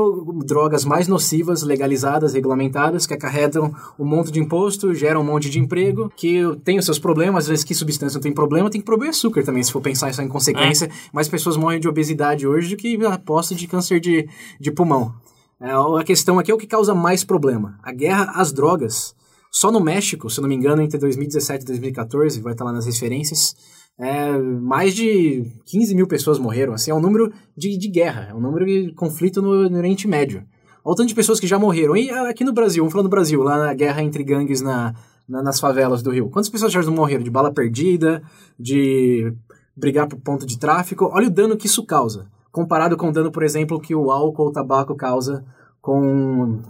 drogas 0.47 0.85
mais 0.85 1.09
nocivas, 1.09 1.63
legalizadas, 1.63 2.35
regulamentadas, 2.35 3.05
que 3.05 3.15
acarretam 3.15 3.75
um 3.99 4.05
monte 4.05 4.31
de 4.31 4.39
imposto, 4.39 4.95
geram 4.95 5.23
um 5.23 5.25
monte 5.25 5.51
de 5.51 5.59
emprego, 5.59 6.09
que 6.17 6.41
tem 6.63 6.79
os 6.79 6.85
seus 6.85 7.01
problemas, 7.01 7.45
às 7.45 7.49
vezes 7.49 7.65
que 7.65 7.75
substância 7.75 8.17
não 8.17 8.23
tem 8.23 8.33
problema, 8.33 8.71
tem 8.71 8.81
que 8.81 8.85
proibir 8.85 9.09
açúcar 9.09 9.43
também, 9.43 9.63
se 9.63 9.73
for 9.73 9.81
pensar 9.81 10.09
isso 10.09 10.23
em 10.23 10.29
consequência. 10.29 10.89
Mais 11.13 11.29
pessoas 11.29 11.57
morrem 11.57 11.81
de 11.81 11.89
obesidade 11.89 12.47
hoje 12.47 12.77
do 12.77 12.77
que 12.77 12.97
aposta 13.05 13.57
de 13.57 13.67
câncer 13.67 13.99
de, 13.99 14.29
de 14.61 14.71
pulmão. 14.71 15.13
É, 15.61 15.73
a 15.73 16.05
questão 16.05 16.39
aqui 16.39 16.53
é 16.53 16.55
o 16.55 16.59
que 16.59 16.67
causa 16.67 16.95
mais 16.95 17.25
problema. 17.25 17.79
A 17.83 17.91
guerra 17.93 18.33
às 18.37 18.53
drogas. 18.53 19.15
Só 19.51 19.73
no 19.73 19.81
México, 19.81 20.29
se 20.29 20.41
não 20.41 20.49
me 20.49 20.55
engano, 20.55 20.83
entre 20.83 20.99
2017 20.99 21.63
e 21.63 21.67
2014, 21.67 22.41
vai 22.41 22.53
estar 22.53 22.65
lá 22.65 22.73
nas 22.73 22.87
referências, 22.87 23.57
é, 23.99 24.37
mais 24.39 24.95
de 24.95 25.45
15 25.67 25.95
mil 25.95 26.07
pessoas 26.07 26.39
morreram. 26.39 26.73
Assim, 26.75 26.91
é 26.91 26.95
um 26.95 27.01
número 27.01 27.33
de, 27.57 27.77
de 27.79 27.89
guerra, 27.89 28.29
é 28.31 28.35
um 28.35 28.41
número 28.41 28.65
de 28.67 28.93
conflito 28.95 29.41
no, 29.41 29.69
no 29.69 29.77
Oriente 29.79 30.09
Médio. 30.09 30.45
Olha 30.85 30.93
o 30.93 30.97
tanto 30.97 31.09
de 31.09 31.15
pessoas 31.15 31.41
que 31.41 31.47
já 31.47 31.59
morreram. 31.59 31.97
E 31.97 32.11
ah, 32.11 32.29
aqui 32.29 32.45
no 32.45 32.53
Brasil, 32.53 32.83
vamos 32.83 32.93
falar 32.93 33.05
do 33.05 33.09
Brasil, 33.09 33.43
lá 33.43 33.57
na 33.59 33.75
guerra 33.75 34.03
entre 34.03 34.23
gangues 34.23 34.61
na, 34.61 34.95
na- 35.29 35.43
nas 35.43 35.59
favelas 35.61 36.03
do 36.03 36.11
Rio. 36.11 36.29
Quantas 36.29 36.51
pessoas 36.51 36.73
já 36.73 36.83
morreram? 36.91 37.23
De 37.25 37.31
bala 37.31 37.53
perdida, 37.53 38.23
de 38.59 39.33
brigar 39.77 40.07
por 40.09 40.19
ponto 40.21 40.45
de 40.45 40.59
tráfico. 40.59 41.09
Olha 41.13 41.29
o 41.29 41.31
dano 41.31 41.57
que 41.57 41.67
isso 41.67 41.85
causa. 41.87 42.27
Comparado 42.53 42.97
com 42.97 43.09
o 43.09 43.13
dano, 43.13 43.33
por 43.33 43.43
exemplo, 43.43 43.81
que 43.81 43.95
o 43.95 44.11
álcool 44.11 44.43
ou 44.45 44.49
o 44.51 44.53
tabaco 44.53 44.95
causa 44.95 45.45
com 45.81 46.61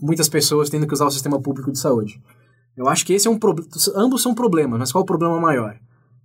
muitas 0.00 0.28
pessoas 0.28 0.68
tendo 0.70 0.86
que 0.86 0.94
usar 0.94 1.06
o 1.06 1.10
sistema 1.10 1.40
público 1.40 1.70
de 1.72 1.78
saúde. 1.78 2.20
Eu 2.76 2.88
acho 2.88 3.04
que 3.06 3.12
esse 3.12 3.26
é 3.26 3.30
um 3.30 3.38
problema. 3.38 3.68
Ambos 3.96 4.22
são 4.22 4.34
problemas, 4.34 4.78
mas 4.78 4.92
qual 4.92 5.02
o 5.02 5.06
problema 5.06 5.40
maior? 5.40 5.76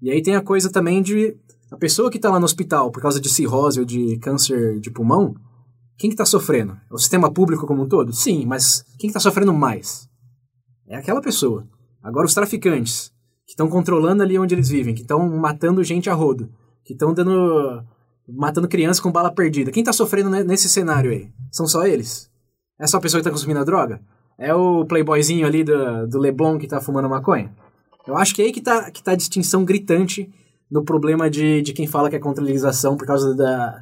E 0.02 0.10
aí 0.10 0.22
tem 0.22 0.36
a 0.36 0.42
coisa 0.42 0.72
também 0.72 1.02
de 1.02 1.38
a 1.72 1.78
pessoa 1.78 2.10
que 2.10 2.18
está 2.18 2.30
lá 2.30 2.40
no 2.40 2.46
hospital 2.46 2.92
por 2.92 3.02
causa 3.02 3.20
de 3.20 3.30
cirrose 3.30 3.80
ou 3.80 3.86
de 3.86 4.18
câncer 4.18 4.80
de 4.80 4.92
pulmão, 4.92 5.36
quem 5.98 6.10
que 6.10 6.16
está 6.16 6.26
sofrendo? 6.26 6.74
É 6.74 6.94
o 6.94 6.98
sistema 6.98 7.32
público 7.32 7.68
como 7.68 7.84
um 7.84 7.88
todo? 7.88 8.12
Sim, 8.12 8.46
mas 8.46 8.84
quem 8.98 9.02
que 9.02 9.08
está 9.08 9.20
sofrendo 9.20 9.54
mais? 9.54 10.10
É 10.88 10.98
aquela 10.98 11.22
pessoa. 11.22 11.68
Agora 12.04 12.26
os 12.26 12.34
traficantes, 12.34 13.12
que 13.46 13.52
estão 13.54 13.70
controlando 13.70 14.24
ali 14.24 14.38
onde 14.38 14.56
eles 14.56 14.70
vivem, 14.70 14.96
que 14.96 15.02
estão 15.02 15.30
matando 15.38 15.84
gente 15.84 16.10
a 16.10 16.14
rodo, 16.14 16.50
que 16.84 16.94
estão 16.94 17.14
dando 17.14 17.84
matando 18.28 18.68
crianças 18.68 19.00
com 19.00 19.12
bala 19.12 19.32
perdida. 19.32 19.72
Quem 19.72 19.82
está 19.82 19.94
sofrendo 19.94 20.30
ne- 20.30 20.44
nesse 20.44 20.68
cenário 20.70 21.12
aí? 21.12 21.30
São 21.52 21.68
só 21.68 21.86
eles? 21.86 22.30
É 22.80 22.88
só 22.88 22.98
a 22.98 23.02
pessoa 23.02 23.20
que 23.20 23.28
está 23.28 23.32
consumindo 23.32 23.60
a 23.60 23.64
droga? 23.64 24.02
É 24.38 24.54
o 24.56 24.86
playboyzinho 24.86 25.46
ali 25.46 25.64
do, 25.64 26.08
do 26.08 26.18
Leblon 26.18 26.58
que 26.58 26.66
está 26.66 26.82
fumando 26.82 27.10
maconha? 27.10 27.54
Eu 28.08 28.18
acho 28.18 28.34
que 28.36 28.42
é 28.42 28.46
aí 28.46 28.52
que 28.52 28.62
tá, 28.62 28.90
que 28.92 29.04
tá 29.04 29.12
a 29.12 29.16
distinção 29.16 29.64
gritante 29.64 30.30
no 30.70 30.84
problema 30.84 31.30
de, 31.30 31.62
de 31.62 31.74
quem 31.74 31.86
fala 31.88 32.10
que 32.10 32.16
é 32.16 32.20
contra 32.20 32.42
a 32.42 32.46
legalização 32.46 32.96
por 32.98 33.06
causa 33.06 33.36
da, 33.36 33.82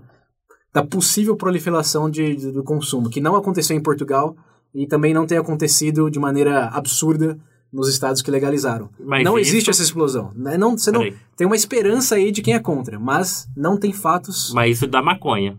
da 0.74 0.84
possível 0.84 1.36
proliferação 1.36 2.10
de, 2.10 2.36
de- 2.36 2.52
do 2.52 2.64
consumo, 2.64 3.10
que 3.10 3.22
não 3.22 3.36
aconteceu 3.36 3.76
em 3.78 3.82
Portugal 3.82 4.36
e 4.74 4.86
também 4.88 5.14
não 5.14 5.26
tem 5.26 5.38
acontecido 5.38 6.10
de 6.10 6.20
maneira 6.20 6.66
absurda 6.68 7.38
nos 7.72 7.88
estados 7.88 8.22
que 8.22 8.32
legalizaram. 8.32 8.90
Mas 9.00 9.24
não 9.24 9.38
isso- 9.38 9.52
existe 9.52 9.70
essa 9.70 9.84
explosão. 9.84 10.32
né? 10.36 10.58
Não, 10.58 10.76
você 10.78 10.92
não, 10.92 11.02
tem 11.38 11.46
uma 11.48 11.56
esperança 11.56 12.16
aí 12.16 12.32
de 12.32 12.42
quem 12.42 12.56
é 12.56 12.60
contra, 12.60 13.00
mas 13.00 13.48
não 13.56 13.78
tem 13.78 13.94
fatos. 13.94 14.52
Mas 14.54 14.78
isso 14.78 14.88
da 14.88 15.02
maconha. 15.02 15.58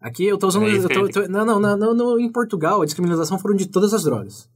Aqui 0.00 0.24
eu 0.26 0.36
tô 0.38 0.48
usando. 0.48 0.64
Eu 0.66 0.88
tô- 0.88 1.08
tô- 1.22 1.28
não, 1.28 1.44
não, 1.46 1.60
não, 1.60 1.76
não, 1.76 1.94
não, 1.94 2.18
em 2.20 2.30
Portugal 2.30 2.82
a 2.82 2.84
descriminalização 2.84 3.38
foram 3.38 3.54
de 3.54 3.66
todas 3.66 3.92
as 3.94 4.04
drogas. 4.04 4.48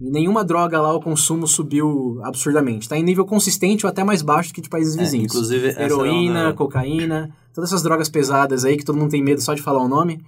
E 0.00 0.10
nenhuma 0.10 0.42
droga 0.42 0.80
lá 0.80 0.94
o 0.94 1.00
consumo 1.00 1.46
subiu 1.46 2.18
absurdamente. 2.22 2.82
Está 2.82 2.96
em 2.96 3.02
nível 3.02 3.24
consistente 3.26 3.84
ou 3.84 3.90
até 3.90 4.02
mais 4.02 4.22
baixo 4.22 4.52
que 4.54 4.60
de 4.62 4.68
países 4.68 4.96
É, 4.96 5.00
vizinhos. 5.02 5.26
inclusive, 5.32 5.68
Heroína, 5.78 6.38
é 6.38 6.44
uma- 6.46 6.54
cocaína, 6.54 7.30
todas 7.52 7.70
essas 7.70 7.82
drogas 7.82 8.08
pesadas 8.08 8.64
aí 8.64 8.76
que 8.78 8.84
todo 8.84 8.96
mundo 8.98 9.10
tem 9.10 9.22
medo 9.22 9.40
só 9.42 9.52
de 9.52 9.60
falar 9.62 9.82
o 9.82 9.88
nome. 9.88 10.20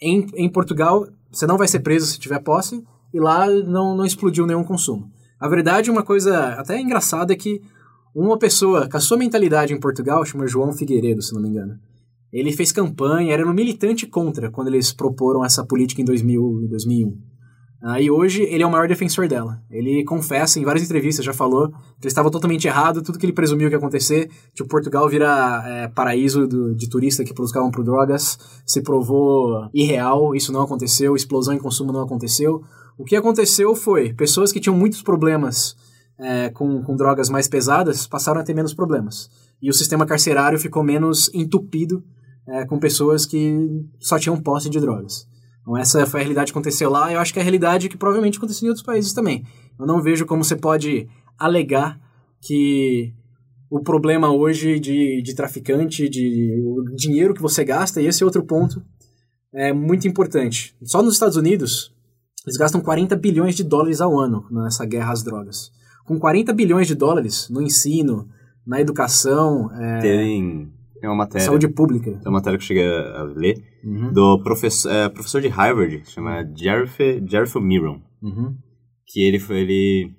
Em, 0.00 0.26
em 0.34 0.48
Portugal, 0.48 1.06
você 1.30 1.46
não 1.46 1.58
vai 1.58 1.68
ser 1.68 1.80
preso 1.80 2.06
se 2.06 2.18
tiver 2.18 2.38
posse, 2.40 2.82
e 3.12 3.20
lá 3.20 3.46
não, 3.48 3.96
não 3.96 4.04
explodiu 4.04 4.46
nenhum 4.46 4.64
consumo. 4.64 5.10
A 5.38 5.48
verdade, 5.48 5.90
uma 5.90 6.02
coisa 6.02 6.54
até 6.54 6.80
engraçada 6.80 7.32
é 7.32 7.36
que 7.36 7.60
uma 8.14 8.38
pessoa 8.38 8.88
com 8.88 8.96
a 8.96 9.00
sua 9.00 9.16
mentalidade 9.18 9.72
em 9.74 9.78
Portugal, 9.80 10.24
chama 10.24 10.46
João 10.46 10.72
Figueiredo, 10.72 11.20
se 11.22 11.34
não 11.34 11.42
me 11.42 11.48
engano, 11.48 11.78
ele 12.32 12.52
fez 12.52 12.72
campanha, 12.72 13.32
era 13.34 13.46
um 13.48 13.52
militante 13.52 14.06
contra 14.06 14.50
quando 14.50 14.68
eles 14.68 14.92
proporam 14.92 15.44
essa 15.44 15.64
política 15.64 16.00
em 16.00 16.04
2000, 16.04 16.62
e 16.64 16.68
2001. 16.68 17.16
Ah, 17.80 18.00
e 18.00 18.10
hoje 18.10 18.42
ele 18.42 18.62
é 18.62 18.66
o 18.66 18.70
maior 18.70 18.88
defensor 18.88 19.28
dela. 19.28 19.62
Ele 19.70 20.02
confessa 20.04 20.58
em 20.58 20.64
várias 20.64 20.84
entrevistas, 20.84 21.24
já 21.24 21.32
falou, 21.32 21.68
que 21.68 21.74
ele 22.02 22.08
estava 22.08 22.28
totalmente 22.30 22.66
errado, 22.66 23.02
tudo 23.02 23.18
que 23.18 23.24
ele 23.24 23.32
presumiu 23.32 23.68
que 23.68 23.74
ia 23.74 23.78
acontecer, 23.78 24.28
que 24.52 24.62
o 24.64 24.66
Portugal 24.66 25.08
vira 25.08 25.62
é, 25.64 25.88
paraíso 25.88 26.46
do- 26.48 26.74
de 26.74 26.88
turista 26.88 27.22
que 27.22 27.32
buscavam 27.32 27.70
por 27.70 27.84
drogas, 27.84 28.36
se 28.66 28.82
provou 28.82 29.68
irreal, 29.72 30.34
isso 30.34 30.52
não 30.52 30.62
aconteceu, 30.62 31.14
explosão 31.14 31.54
em 31.54 31.58
consumo 31.58 31.92
não 31.92 32.02
aconteceu. 32.02 32.62
O 32.98 33.04
que 33.04 33.14
aconteceu 33.14 33.72
foi, 33.76 34.12
pessoas 34.12 34.50
que 34.50 34.58
tinham 34.58 34.76
muitos 34.76 35.00
problemas 35.02 35.76
é, 36.18 36.50
com, 36.50 36.82
com 36.82 36.96
drogas 36.96 37.30
mais 37.30 37.46
pesadas 37.46 38.08
passaram 38.08 38.40
a 38.40 38.44
ter 38.44 38.54
menos 38.54 38.74
problemas. 38.74 39.30
E 39.62 39.70
o 39.70 39.72
sistema 39.74 40.04
carcerário 40.04 40.58
ficou 40.58 40.82
menos 40.82 41.30
entupido 41.32 42.02
é, 42.48 42.64
com 42.64 42.76
pessoas 42.76 43.24
que 43.24 43.56
só 44.00 44.18
tinham 44.18 44.36
posse 44.40 44.68
de 44.68 44.80
drogas. 44.80 45.28
Então 45.68 45.76
essa 45.76 46.06
foi 46.06 46.20
a 46.20 46.22
realidade 46.22 46.50
que 46.50 46.58
aconteceu 46.58 46.88
lá, 46.88 47.10
e 47.10 47.14
eu 47.14 47.20
acho 47.20 47.30
que 47.30 47.38
é 47.38 47.42
a 47.42 47.44
realidade 47.44 47.90
que 47.90 47.96
provavelmente 47.98 48.38
aconteceu 48.38 48.64
em 48.64 48.70
outros 48.70 48.86
países 48.86 49.12
também. 49.12 49.44
Eu 49.78 49.86
não 49.86 50.00
vejo 50.00 50.24
como 50.24 50.42
você 50.42 50.56
pode 50.56 51.06
alegar 51.38 52.00
que 52.40 53.12
o 53.70 53.82
problema 53.82 54.32
hoje 54.32 54.80
de, 54.80 55.20
de 55.20 55.34
traficante, 55.34 56.08
de 56.08 56.54
o 56.64 56.96
dinheiro 56.96 57.34
que 57.34 57.42
você 57.42 57.64
gasta, 57.64 58.00
e 58.00 58.06
esse 58.06 58.22
é 58.22 58.26
outro 58.26 58.42
ponto 58.44 58.82
é 59.52 59.70
muito 59.70 60.08
importante. 60.08 60.74
Só 60.84 61.02
nos 61.02 61.14
Estados 61.14 61.36
Unidos, 61.36 61.94
eles 62.46 62.56
gastam 62.56 62.80
40 62.80 63.14
bilhões 63.16 63.54
de 63.54 63.62
dólares 63.62 64.00
ao 64.00 64.18
ano 64.18 64.46
nessa 64.50 64.86
guerra 64.86 65.12
às 65.12 65.22
drogas. 65.22 65.70
Com 66.06 66.18
40 66.18 66.50
bilhões 66.54 66.86
de 66.86 66.94
dólares 66.94 67.46
no 67.50 67.60
ensino, 67.60 68.26
na 68.66 68.80
educação, 68.80 69.70
é, 69.74 70.00
Tem, 70.00 70.72
tem 71.00 71.08
uma 71.08 71.16
matéria. 71.16 71.44
saúde 71.46 71.68
pública. 71.68 72.10
Tem 72.10 72.20
uma 72.26 72.32
matéria 72.38 72.58
que 72.58 72.64
eu 72.64 72.66
cheguei 72.68 72.86
a 72.86 73.22
ler 73.22 73.56
Uhum, 73.84 74.12
do 74.12 74.42
professor, 74.42 74.90
é, 74.90 75.08
professor 75.08 75.40
de 75.40 75.48
Harvard, 75.48 76.02
chama 76.10 76.44
Jerry 76.56 76.88
Jerry 77.28 77.48
Miron, 77.62 78.00
uhum. 78.20 78.56
que 79.06 79.22
ele 79.22 79.38
foi 79.38 79.58
ele 79.60 80.12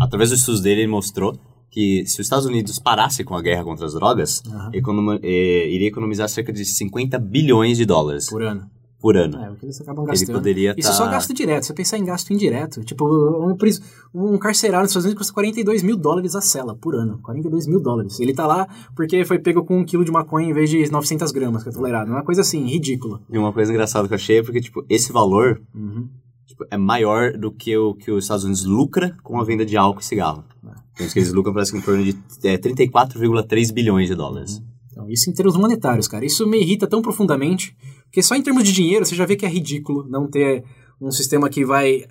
através 0.00 0.30
dos 0.30 0.40
estudos 0.40 0.60
dele 0.60 0.80
ele 0.82 0.90
mostrou 0.90 1.38
que 1.70 2.04
se 2.06 2.20
os 2.20 2.26
Estados 2.26 2.44
Unidos 2.44 2.78
parasse 2.78 3.22
com 3.24 3.34
a 3.34 3.40
guerra 3.40 3.64
contra 3.64 3.86
as 3.86 3.94
drogas, 3.94 4.42
economa- 4.74 5.18
eh, 5.22 5.68
iria 5.70 5.88
economizar 5.88 6.28
cerca 6.28 6.52
de 6.52 6.64
50 6.64 7.18
bilhões 7.18 7.78
de 7.78 7.86
dólares 7.86 8.28
por, 8.28 8.42
Por 9.02 9.16
ano. 9.16 9.36
É, 9.36 9.50
o 9.50 9.56
que 9.56 9.66
eles 9.66 9.80
acabam 9.80 10.04
ele 10.04 10.12
gastando. 10.12 10.36
poderia 10.36 10.74
Isso 10.78 10.88
é 10.88 10.92
tá- 10.92 10.96
só 10.96 11.08
gasto 11.10 11.34
direto. 11.34 11.62
Se 11.64 11.66
você 11.66 11.74
pensar 11.74 11.98
em 11.98 12.04
gasto 12.04 12.32
indireto, 12.32 12.84
tipo, 12.84 13.04
um, 13.04 13.56
pris- 13.56 13.82
um 14.14 14.38
carcerário 14.38 14.84
nos 14.84 14.92
Estados 14.92 15.04
Unidos 15.06 15.18
custa 15.18 15.34
42 15.34 15.82
mil 15.82 15.96
dólares 15.96 16.36
a 16.36 16.40
cela 16.40 16.74
por 16.76 16.94
ano. 16.94 17.18
42 17.20 17.66
mil 17.66 17.80
dólares. 17.80 18.20
Ele 18.20 18.32
tá 18.32 18.46
lá 18.46 18.66
porque 18.94 19.24
foi 19.24 19.40
pego 19.40 19.64
com 19.64 19.80
um 19.80 19.84
quilo 19.84 20.04
de 20.04 20.12
maconha 20.12 20.48
em 20.48 20.52
vez 20.54 20.70
de 20.70 20.88
900 20.90 21.32
gramas, 21.32 21.64
que 21.64 21.68
é 21.68 21.72
tolerado. 21.72 22.10
É 22.12 22.14
uma 22.14 22.22
coisa 22.24 22.42
assim, 22.42 22.64
ridícula. 22.64 23.20
E 23.28 23.36
uma 23.36 23.52
coisa 23.52 23.72
engraçada 23.72 24.06
que 24.06 24.14
eu 24.14 24.16
achei 24.16 24.38
é 24.38 24.42
porque, 24.44 24.60
tipo, 24.60 24.84
esse 24.88 25.12
valor 25.12 25.60
Uhum. 25.74 26.08
tipo, 26.46 26.64
é 26.70 26.76
maior 26.76 27.32
do 27.36 27.50
que 27.50 27.76
o 27.76 27.94
que 27.94 28.12
os 28.12 28.22
Estados 28.24 28.44
Unidos 28.44 28.64
lucra 28.64 29.16
com 29.24 29.40
a 29.40 29.44
venda 29.44 29.66
de 29.66 29.76
álcool 29.76 30.00
e 30.00 30.04
cigarro. 30.04 30.44
Então, 30.94 31.06
isso 31.06 31.12
que 31.14 31.18
eles 31.18 31.32
lucram 31.32 31.52
parece 31.54 31.72
que 31.72 31.78
em 31.78 31.80
torno 31.80 32.04
de 32.04 32.16
é, 32.44 32.56
34,3 32.56 33.72
bilhões 33.72 34.06
de 34.08 34.14
dólares. 34.14 34.56
Então, 34.56 34.72
Então, 35.04 35.10
isso 35.10 35.30
em 35.30 35.32
termos 35.32 35.56
monetários, 35.56 36.06
cara. 36.06 36.22
Isso 36.24 36.46
me 36.46 36.60
irrita 36.60 36.86
tão 36.86 37.00
profundamente, 37.00 37.74
porque 38.12 38.22
só 38.22 38.36
em 38.36 38.42
termos 38.42 38.62
de 38.64 38.74
dinheiro 38.74 39.06
você 39.06 39.14
já 39.14 39.24
vê 39.24 39.36
que 39.36 39.46
é 39.46 39.48
ridículo 39.48 40.06
não 40.06 40.28
ter 40.28 40.62
um 41.00 41.10
sistema 41.10 41.48
que 41.48 41.64
vai 41.64 42.04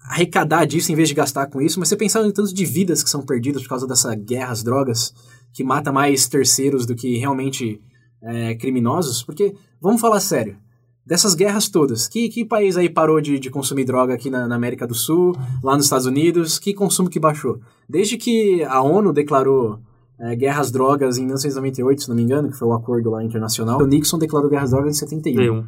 arrecadar 0.00 0.64
disso 0.64 0.92
em 0.92 0.94
vez 0.94 1.08
de 1.08 1.14
gastar 1.14 1.46
com 1.46 1.60
isso, 1.60 1.80
mas 1.80 1.88
você 1.88 1.96
pensar 1.96 2.24
em 2.24 2.30
tantos 2.30 2.54
de 2.54 2.64
vidas 2.64 3.02
que 3.02 3.10
são 3.10 3.20
perdidas 3.20 3.60
por 3.64 3.70
causa 3.70 3.84
dessa 3.84 4.14
guerra 4.14 4.52
às 4.52 4.62
drogas, 4.62 5.12
que 5.52 5.64
mata 5.64 5.90
mais 5.90 6.28
terceiros 6.28 6.86
do 6.86 6.94
que 6.94 7.18
realmente 7.18 7.80
é, 8.22 8.54
criminosos, 8.54 9.24
porque, 9.24 9.52
vamos 9.80 10.00
falar 10.00 10.20
sério, 10.20 10.56
dessas 11.04 11.34
guerras 11.34 11.68
todas, 11.68 12.06
que, 12.06 12.28
que 12.28 12.44
país 12.44 12.76
aí 12.76 12.88
parou 12.88 13.20
de, 13.20 13.36
de 13.40 13.50
consumir 13.50 13.84
droga 13.84 14.14
aqui 14.14 14.30
na, 14.30 14.46
na, 14.46 14.54
América 14.54 14.86
do 14.86 14.94
Sul, 14.94 15.34
lá 15.64 15.74
nos 15.74 15.86
Estados 15.86 16.06
Unidos, 16.06 16.60
que 16.60 16.72
consumo 16.72 17.10
que 17.10 17.18
baixou? 17.18 17.60
Desde 17.88 18.16
que 18.16 18.62
a 18.62 18.80
ONU 18.80 19.12
declarou 19.12 19.80
é, 20.20 20.36
guerra 20.36 20.60
às 20.60 20.70
drogas 20.70 21.16
em 21.16 21.22
1998, 21.22 22.02
se 22.02 22.08
não 22.08 22.16
me 22.16 22.22
engano, 22.22 22.50
que 22.50 22.56
foi 22.56 22.68
o 22.68 22.72
acordo 22.72 23.10
lá 23.10 23.24
internacional, 23.24 23.80
o 23.80 23.86
Nixon 23.86 24.18
declarou 24.18 24.50
guerra 24.50 24.64
às 24.64 24.70
drogas 24.70 24.96
em 24.96 24.98
71. 24.98 25.64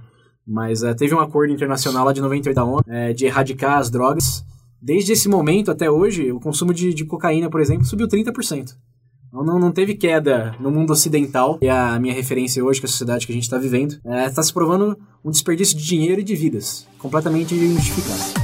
Mas 0.47 0.83
é, 0.83 0.93
teve 0.95 1.15
um 1.15 1.21
acordo 1.21 1.53
internacional 1.53 2.05
lá 2.05 2.13
de 2.13 2.21
98 2.21 2.55
da 2.55 2.65
ONU 2.65 2.83
é, 2.89 3.13
de 3.13 3.27
erradicar 3.27 3.79
as 3.79 3.91
drogas. 3.91 4.45
Desde 4.81 5.13
esse 5.13 5.29
momento 5.29 5.71
até 5.71 5.91
hoje, 5.91 6.33
o 6.33 6.41
consumo 6.41 6.75
de, 6.75 6.93
de 6.93 7.05
cocaína, 7.05 7.49
por 7.49 7.61
exemplo, 7.61 7.85
subiu 7.85 8.09
30%. 8.09 8.75
Então 9.29 9.43
não, 9.43 9.59
não 9.59 9.73
teve 9.73 9.95
queda 9.95 10.55
no 10.61 10.71
mundo 10.71 10.93
ocidental, 10.93 11.59
e 11.63 11.69
a 11.69 11.99
minha 11.99 12.13
referência 12.13 12.63
hoje, 12.63 12.81
que 12.81 12.87
é 12.87 12.89
a 12.89 12.91
sociedade 12.91 13.27
que 13.27 13.33
a 13.33 13.35
gente 13.35 13.45
está 13.45 13.57
vivendo, 13.57 13.93
está 14.05 14.43
é, 14.43 14.45
se 14.45 14.53
provando 14.53 14.99
um 15.25 15.31
desperdício 15.31 15.79
de 15.79 15.87
dinheiro 15.87 16.21
e 16.21 16.25
de 16.25 16.35
vidas, 16.35 16.87
completamente 16.99 17.55
injustificado. 17.55 18.42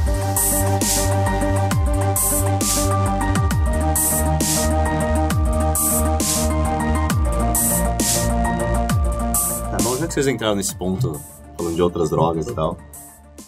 Já 9.99 10.07
que 10.07 10.15
vocês 10.15 10.27
entraram 10.27 10.55
nesse 10.55 10.75
ponto, 10.77 11.21
falando 11.57 11.75
de 11.75 11.83
outras 11.83 12.11
drogas 12.11 12.47
e 12.47 12.55
tal. 12.55 12.79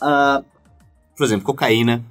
Uh, 0.03 0.45
por 1.17 1.25
exemplo, 1.25 1.45
cocaína, 1.45 2.05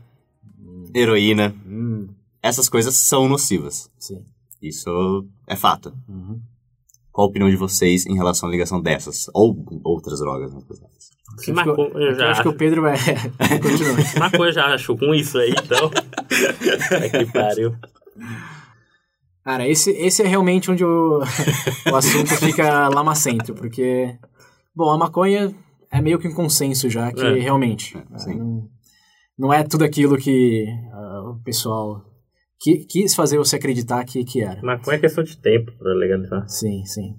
heroína, 0.94 1.54
hum. 1.66 2.08
essas 2.42 2.70
coisas 2.70 2.96
são 2.96 3.28
nocivas. 3.28 3.90
Sim. 4.00 4.24
Isso 4.62 5.26
é 5.48 5.56
fato. 5.56 5.94
Uhum. 6.08 6.40
Qual 7.12 7.28
a 7.28 7.30
opinião 7.30 7.50
de 7.50 7.56
vocês 7.56 8.06
em 8.06 8.16
relação 8.16 8.48
à 8.48 8.52
ligação 8.52 8.82
dessas? 8.82 9.30
Ou 9.34 9.56
outras 9.84 10.20
drogas, 10.20 10.54
né? 10.54 10.62
Que 11.44 11.52
maconha, 11.52 11.90
eu, 11.96 12.16
já 12.16 12.26
eu 12.26 12.30
acho 12.32 12.42
que 12.42 12.48
o 12.48 12.54
Pedro 12.54 12.82
vai. 12.82 12.98
Continua. 13.62 13.96
maconha 14.20 14.50
eu 14.50 14.54
já 14.54 14.66
acho 14.74 14.98
com 14.98 15.14
isso 15.14 15.38
aí, 15.38 15.52
então. 15.52 15.90
é 16.98 17.10
que 17.10 17.32
pariu. 17.32 17.76
Cara, 19.50 19.68
esse, 19.68 19.90
esse 19.94 20.22
é 20.22 20.28
realmente 20.28 20.70
onde 20.70 20.86
o, 20.86 21.22
o 21.92 21.96
assunto 21.96 22.36
fica 22.36 22.88
lamacento, 22.88 23.56
porque. 23.56 24.16
Bom, 24.76 24.92
a 24.92 24.98
maconha 24.98 25.56
é 25.92 26.00
meio 26.00 26.20
que 26.20 26.28
um 26.28 26.36
consenso 26.36 26.88
já, 26.88 27.12
que 27.12 27.26
é. 27.26 27.34
realmente. 27.34 27.98
É, 27.98 28.36
não, 28.36 28.70
não, 29.36 29.52
é 29.52 29.64
tudo 29.64 29.84
aquilo 29.84 30.18
que 30.18 30.66
uh, 30.94 31.32
o 31.32 31.44
pessoal 31.44 32.06
que, 32.62 32.86
quis 32.86 33.16
fazer 33.16 33.40
você 33.40 33.56
acreditar 33.56 34.06
que, 34.06 34.24
que 34.24 34.44
era. 34.44 34.62
Mas 34.62 34.88
é 34.88 35.00
questão 35.00 35.24
de 35.24 35.36
tempo 35.36 35.72
para 35.80 35.94
legalizar. 35.96 36.48
Sim, 36.48 36.86
sim. 36.86 37.16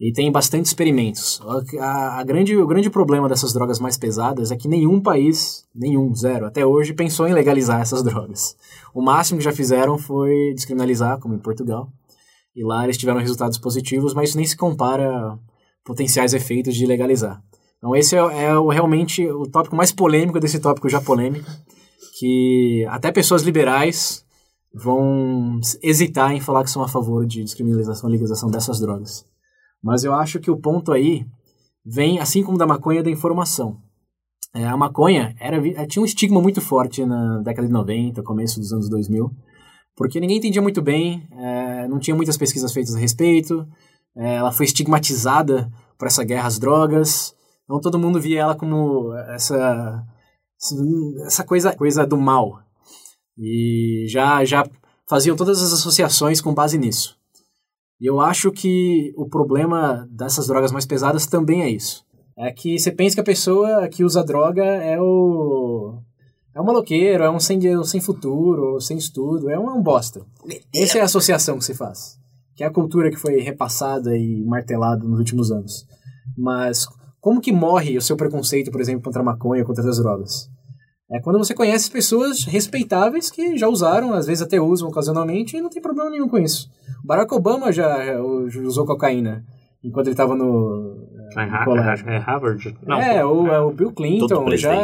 E 0.00 0.12
tem 0.12 0.30
bastante 0.30 0.66
experimentos. 0.66 1.40
A, 1.80 2.20
a, 2.20 2.24
grande, 2.24 2.56
o 2.56 2.66
grande 2.66 2.88
problema 2.88 3.28
dessas 3.28 3.52
drogas 3.52 3.80
mais 3.80 3.98
pesadas 3.98 4.52
é 4.52 4.56
que 4.56 4.68
nenhum 4.68 5.00
país, 5.00 5.66
nenhum, 5.74 6.14
zero, 6.14 6.46
até 6.46 6.64
hoje, 6.64 6.94
pensou 6.94 7.26
em 7.26 7.32
legalizar 7.32 7.80
essas 7.80 8.02
drogas. 8.04 8.56
O 8.94 9.02
máximo 9.02 9.38
que 9.38 9.44
já 9.44 9.52
fizeram 9.52 9.98
foi 9.98 10.52
descriminalizar, 10.54 11.18
como 11.18 11.34
em 11.34 11.40
Portugal. 11.40 11.90
E 12.54 12.64
lá 12.64 12.84
eles 12.84 12.96
tiveram 12.96 13.20
resultados 13.20 13.58
positivos, 13.58 14.14
mas 14.14 14.28
isso 14.28 14.38
nem 14.38 14.46
se 14.46 14.56
compara 14.56 15.32
a 15.32 15.38
potenciais 15.84 16.32
efeitos 16.32 16.76
de 16.76 16.86
legalizar. 16.86 17.42
Então 17.78 17.94
esse 17.96 18.14
é, 18.16 18.18
é 18.18 18.56
o, 18.56 18.68
realmente 18.68 19.26
o 19.28 19.46
tópico 19.46 19.74
mais 19.74 19.90
polêmico 19.90 20.38
desse 20.38 20.60
tópico 20.60 20.88
já 20.88 21.00
polêmico, 21.00 21.48
que 22.18 22.86
até 22.88 23.10
pessoas 23.10 23.42
liberais 23.42 24.24
vão 24.72 25.60
hesitar 25.82 26.32
em 26.32 26.40
falar 26.40 26.62
que 26.62 26.70
são 26.70 26.82
a 26.82 26.88
favor 26.88 27.26
de 27.26 27.42
descriminalização 27.42 28.08
e 28.08 28.12
legalização 28.12 28.50
dessas 28.50 28.78
drogas. 28.78 29.24
Mas 29.82 30.04
eu 30.04 30.14
acho 30.14 30.40
que 30.40 30.50
o 30.50 30.56
ponto 30.56 30.92
aí 30.92 31.26
vem, 31.84 32.18
assim 32.18 32.42
como 32.42 32.58
da 32.58 32.66
maconha, 32.66 33.02
da 33.02 33.10
informação. 33.10 33.80
É, 34.54 34.64
a 34.64 34.76
maconha 34.76 35.34
era, 35.38 35.56
é, 35.68 35.86
tinha 35.86 36.02
um 36.02 36.06
estigma 36.06 36.40
muito 36.40 36.60
forte 36.60 37.04
na 37.04 37.38
década 37.38 37.66
de 37.66 37.72
90, 37.72 38.22
começo 38.22 38.58
dos 38.58 38.72
anos 38.72 38.88
2000, 38.88 39.30
porque 39.94 40.18
ninguém 40.20 40.38
entendia 40.38 40.62
muito 40.62 40.80
bem, 40.80 41.28
é, 41.32 41.86
não 41.86 41.98
tinha 41.98 42.16
muitas 42.16 42.36
pesquisas 42.36 42.72
feitas 42.72 42.94
a 42.94 42.98
respeito, 42.98 43.66
é, 44.16 44.36
ela 44.36 44.50
foi 44.50 44.64
estigmatizada 44.64 45.70
por 45.98 46.06
essa 46.06 46.24
guerra 46.24 46.46
às 46.46 46.58
drogas, 46.58 47.34
então 47.64 47.80
todo 47.80 47.98
mundo 47.98 48.20
via 48.20 48.40
ela 48.40 48.54
como 48.54 49.12
essa, 49.34 50.02
essa 51.26 51.44
coisa, 51.44 51.74
coisa 51.74 52.06
do 52.06 52.16
mal, 52.16 52.58
e 53.36 54.06
já, 54.08 54.44
já 54.44 54.64
faziam 55.08 55.36
todas 55.36 55.62
as 55.62 55.72
associações 55.72 56.40
com 56.40 56.54
base 56.54 56.78
nisso. 56.78 57.17
E 58.00 58.06
eu 58.06 58.20
acho 58.20 58.52
que 58.52 59.12
o 59.16 59.28
problema 59.28 60.08
dessas 60.10 60.46
drogas 60.46 60.70
mais 60.70 60.86
pesadas 60.86 61.26
também 61.26 61.62
é 61.62 61.70
isso. 61.70 62.04
É 62.36 62.52
que 62.52 62.78
você 62.78 62.92
pensa 62.92 63.16
que 63.16 63.20
a 63.20 63.24
pessoa 63.24 63.88
que 63.88 64.04
usa 64.04 64.22
droga 64.22 64.64
é 64.64 65.00
o. 65.00 66.00
É 66.54 66.60
um 66.60 66.64
maloqueiro, 66.64 67.24
é 67.24 67.30
um 67.30 67.40
sem, 67.40 67.76
um 67.76 67.84
sem 67.84 68.00
futuro, 68.00 68.80
sem 68.80 68.96
estudo, 68.96 69.50
é 69.50 69.58
um, 69.58 69.68
é 69.68 69.72
um 69.72 69.82
bosta. 69.82 70.24
Essa 70.74 70.98
é 70.98 71.00
a 71.00 71.04
associação 71.04 71.58
que 71.58 71.64
se 71.64 71.74
faz. 71.74 72.18
Que 72.54 72.62
é 72.62 72.66
a 72.66 72.72
cultura 72.72 73.10
que 73.10 73.16
foi 73.16 73.40
repassada 73.40 74.16
e 74.16 74.44
martelada 74.44 75.04
nos 75.04 75.18
últimos 75.18 75.50
anos. 75.50 75.84
Mas 76.36 76.86
como 77.20 77.40
que 77.40 77.52
morre 77.52 77.96
o 77.96 78.02
seu 78.02 78.16
preconceito, 78.16 78.70
por 78.70 78.80
exemplo, 78.80 79.02
contra 79.02 79.20
a 79.20 79.24
maconha, 79.24 79.64
contra 79.64 79.88
as 79.88 79.98
drogas? 79.98 80.48
É 81.10 81.20
quando 81.20 81.38
você 81.38 81.54
conhece 81.54 81.90
pessoas 81.90 82.44
respeitáveis 82.44 83.30
que 83.30 83.56
já 83.56 83.66
usaram, 83.66 84.12
às 84.12 84.26
vezes 84.26 84.42
até 84.42 84.60
usam 84.60 84.88
ocasionalmente, 84.88 85.56
e 85.56 85.60
não 85.60 85.70
tem 85.70 85.80
problema 85.80 86.10
nenhum 86.10 86.28
com 86.28 86.38
isso. 86.38 86.68
Barack 87.08 87.34
Obama 87.34 87.72
já 87.72 88.20
usou 88.20 88.84
cocaína 88.84 89.42
enquanto 89.82 90.08
ele 90.08 90.12
estava 90.12 90.36
no, 90.36 91.08
é, 91.34 91.46
no 91.46 92.10
É 92.10 92.18
Harvard? 92.18 92.76
Não, 92.86 93.00
é, 93.00 93.24
o, 93.24 93.46
é, 93.46 93.60
o 93.60 93.70
Bill 93.70 93.92
Clinton 93.92 94.54
já. 94.58 94.74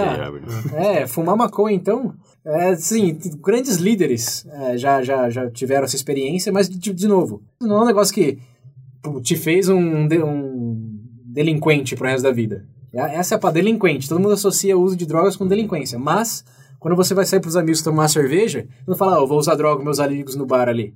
É, 0.74 1.06
fumar 1.06 1.36
maconha, 1.36 1.76
então. 1.76 2.14
É, 2.42 2.74
sim, 2.76 3.18
grandes 3.42 3.76
líderes 3.76 4.46
é, 4.46 4.78
já, 4.78 5.02
já, 5.02 5.28
já 5.28 5.50
tiveram 5.50 5.84
essa 5.84 5.96
experiência, 5.96 6.50
mas 6.50 6.66
de, 6.66 6.94
de 6.94 7.06
novo, 7.06 7.42
não 7.60 7.76
é 7.76 7.82
um 7.82 7.86
negócio 7.86 8.14
que 8.14 8.38
te 9.22 9.36
fez 9.36 9.68
um, 9.68 9.78
um 9.78 10.98
delinquente 11.26 11.94
pro 11.94 12.08
resto 12.08 12.22
da 12.22 12.32
vida. 12.32 12.64
É, 12.90 13.16
essa 13.16 13.34
é 13.34 13.38
para 13.38 13.50
delinquente. 13.52 14.08
Todo 14.08 14.20
mundo 14.20 14.32
associa 14.32 14.78
o 14.78 14.80
uso 14.80 14.96
de 14.96 15.04
drogas 15.04 15.36
com 15.36 15.46
delinquência. 15.46 15.98
Mas, 15.98 16.42
quando 16.80 16.96
você 16.96 17.12
vai 17.12 17.26
sair 17.26 17.40
pros 17.40 17.56
amigos 17.56 17.82
tomar 17.82 18.08
cerveja, 18.08 18.66
não 18.88 18.96
fala, 18.96 19.22
oh, 19.22 19.26
vou 19.26 19.38
usar 19.38 19.56
droga 19.56 19.76
com 19.76 19.84
meus 19.84 20.00
amigos 20.00 20.36
no 20.36 20.46
bar 20.46 20.70
ali. 20.70 20.94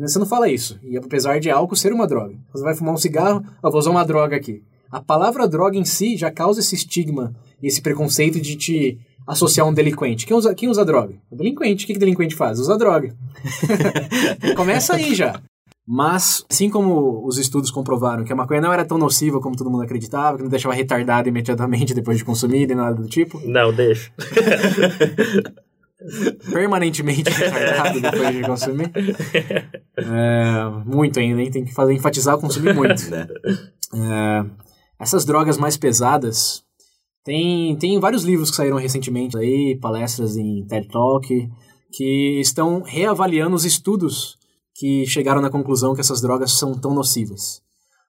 Você 0.00 0.18
não 0.18 0.26
fala 0.26 0.48
isso. 0.48 0.78
E 0.82 0.96
apesar 0.96 1.38
de 1.38 1.50
álcool 1.50 1.76
ser 1.76 1.92
uma 1.92 2.06
droga. 2.06 2.34
Você 2.52 2.64
vai 2.64 2.74
fumar 2.74 2.94
um 2.94 2.98
cigarro, 2.98 3.44
oh, 3.62 3.70
vou 3.70 3.78
usar 3.78 3.90
uma 3.90 4.04
droga 4.04 4.36
aqui. 4.36 4.62
A 4.90 5.00
palavra 5.00 5.48
droga 5.48 5.76
em 5.76 5.84
si 5.84 6.16
já 6.16 6.30
causa 6.30 6.60
esse 6.60 6.74
estigma, 6.74 7.34
esse 7.62 7.80
preconceito 7.80 8.40
de 8.40 8.56
te 8.56 8.98
associar 9.26 9.66
a 9.66 9.70
um 9.70 9.74
delinquente. 9.74 10.26
Quem 10.26 10.36
usa, 10.36 10.54
quem 10.54 10.68
usa 10.68 10.84
droga? 10.84 11.14
O 11.30 11.36
delinquente. 11.36 11.84
O 11.84 11.86
que, 11.86 11.92
que 11.94 11.98
delinquente 11.98 12.34
faz? 12.34 12.58
Usa 12.58 12.76
droga. 12.76 13.14
Começa 14.56 14.94
aí 14.94 15.14
já. 15.14 15.40
Mas, 15.86 16.44
assim 16.48 16.70
como 16.70 17.26
os 17.26 17.38
estudos 17.38 17.70
comprovaram 17.70 18.24
que 18.24 18.32
a 18.32 18.36
maconha 18.36 18.60
não 18.60 18.72
era 18.72 18.84
tão 18.84 18.98
nociva 18.98 19.40
como 19.40 19.56
todo 19.56 19.70
mundo 19.70 19.82
acreditava, 19.82 20.36
que 20.36 20.42
não 20.42 20.50
deixava 20.50 20.74
retardado 20.74 21.28
imediatamente 21.28 21.92
depois 21.92 22.18
de 22.18 22.24
consumir 22.24 22.70
e 22.70 22.74
nada 22.74 22.94
do 22.94 23.08
tipo. 23.08 23.40
Não, 23.44 23.72
deixa. 23.72 24.12
Permanentemente 26.50 27.28
retardado 27.30 28.00
depois 28.00 28.34
de 28.34 28.42
consumir. 28.42 28.92
É, 29.96 30.84
muito 30.84 31.18
ainda, 31.18 31.42
hein? 31.42 31.50
Tem 31.50 31.64
que 31.64 31.72
fazer, 31.72 31.92
enfatizar 31.94 32.36
o 32.36 32.40
consumir 32.40 32.74
muito. 32.76 33.10
Né? 33.10 33.26
É, 33.94 34.44
essas 34.98 35.24
drogas 35.24 35.56
mais 35.58 35.76
pesadas. 35.76 36.62
Tem, 37.24 37.76
tem 37.76 38.00
vários 38.00 38.24
livros 38.24 38.50
que 38.50 38.56
saíram 38.56 38.76
recentemente 38.76 39.36
aí, 39.38 39.78
palestras 39.80 40.36
em 40.36 40.66
TED 40.66 40.88
Talk, 40.88 41.48
que 41.92 42.40
estão 42.40 42.82
reavaliando 42.82 43.54
os 43.54 43.64
estudos 43.64 44.36
que 44.74 45.06
chegaram 45.06 45.40
na 45.40 45.50
conclusão 45.50 45.94
que 45.94 46.00
essas 46.00 46.20
drogas 46.20 46.52
são 46.52 46.74
tão 46.74 46.94
nocivas. 46.94 47.62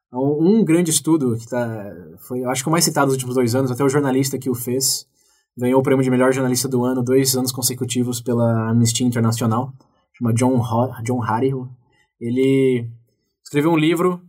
Então, 0.07 0.39
um 0.39 0.63
grande 0.63 0.91
estudo 0.91 1.35
que 1.37 1.47
tá, 1.47 1.91
foi, 2.27 2.43
acho 2.45 2.63
que 2.63 2.69
o 2.69 2.71
mais 2.71 2.85
citado 2.85 3.07
nos 3.07 3.15
últimos 3.15 3.35
dois 3.35 3.53
anos, 3.55 3.71
até 3.71 3.83
o 3.83 3.89
jornalista 3.89 4.37
que 4.37 4.49
o 4.49 4.55
fez, 4.55 5.07
ganhou 5.57 5.79
o 5.79 5.83
prêmio 5.83 6.03
de 6.03 6.09
melhor 6.09 6.33
jornalista 6.33 6.67
do 6.67 6.83
ano 6.83 7.03
dois 7.03 7.35
anos 7.35 7.51
consecutivos 7.51 8.21
pela 8.21 8.69
Amnistia 8.69 9.05
Internacional, 9.05 9.71
chama 10.17 10.33
John, 10.33 10.61
John 11.03 11.19
Harry. 11.19 11.51
Ele 12.19 12.89
escreveu 13.43 13.71
um 13.71 13.77
livro 13.77 14.21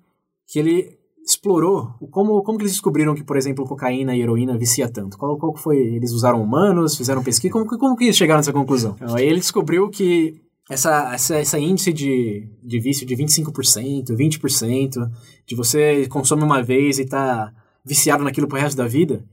que 0.46 0.58
ele 0.58 0.98
explorou 1.24 1.94
como, 2.10 2.42
como 2.42 2.58
que 2.58 2.64
eles 2.64 2.72
descobriram 2.72 3.14
que, 3.14 3.24
por 3.24 3.36
exemplo, 3.36 3.64
cocaína 3.64 4.14
e 4.14 4.20
heroína 4.20 4.58
vicia 4.58 4.90
tanto. 4.90 5.16
Qual, 5.16 5.38
qual 5.38 5.56
foi? 5.56 5.78
Eles 5.78 6.12
usaram 6.12 6.42
humanos, 6.42 6.96
fizeram 6.96 7.22
pesquisa, 7.24 7.52
como, 7.52 7.66
como 7.66 7.96
que 7.96 8.04
eles 8.04 8.16
chegaram 8.16 8.38
nessa 8.38 8.52
conclusão? 8.52 8.94
Então, 8.96 9.16
aí 9.16 9.26
ele 9.26 9.40
descobriu 9.40 9.88
que 9.88 10.42
essa, 10.70 11.14
essa, 11.14 11.36
essa 11.36 11.58
índice 11.58 11.92
de, 11.92 12.48
de 12.62 12.80
vício 12.80 13.06
de 13.06 13.16
25%, 13.16 14.10
20%, 14.10 15.10
de 15.46 15.54
você 15.56 16.06
consome 16.08 16.42
uma 16.42 16.62
vez 16.62 16.98
e 16.98 17.06
tá 17.06 17.52
viciado 17.84 18.24
naquilo 18.24 18.48
pro 18.48 18.58
resto 18.58 18.76
da 18.76 18.86
vida, 18.86 19.24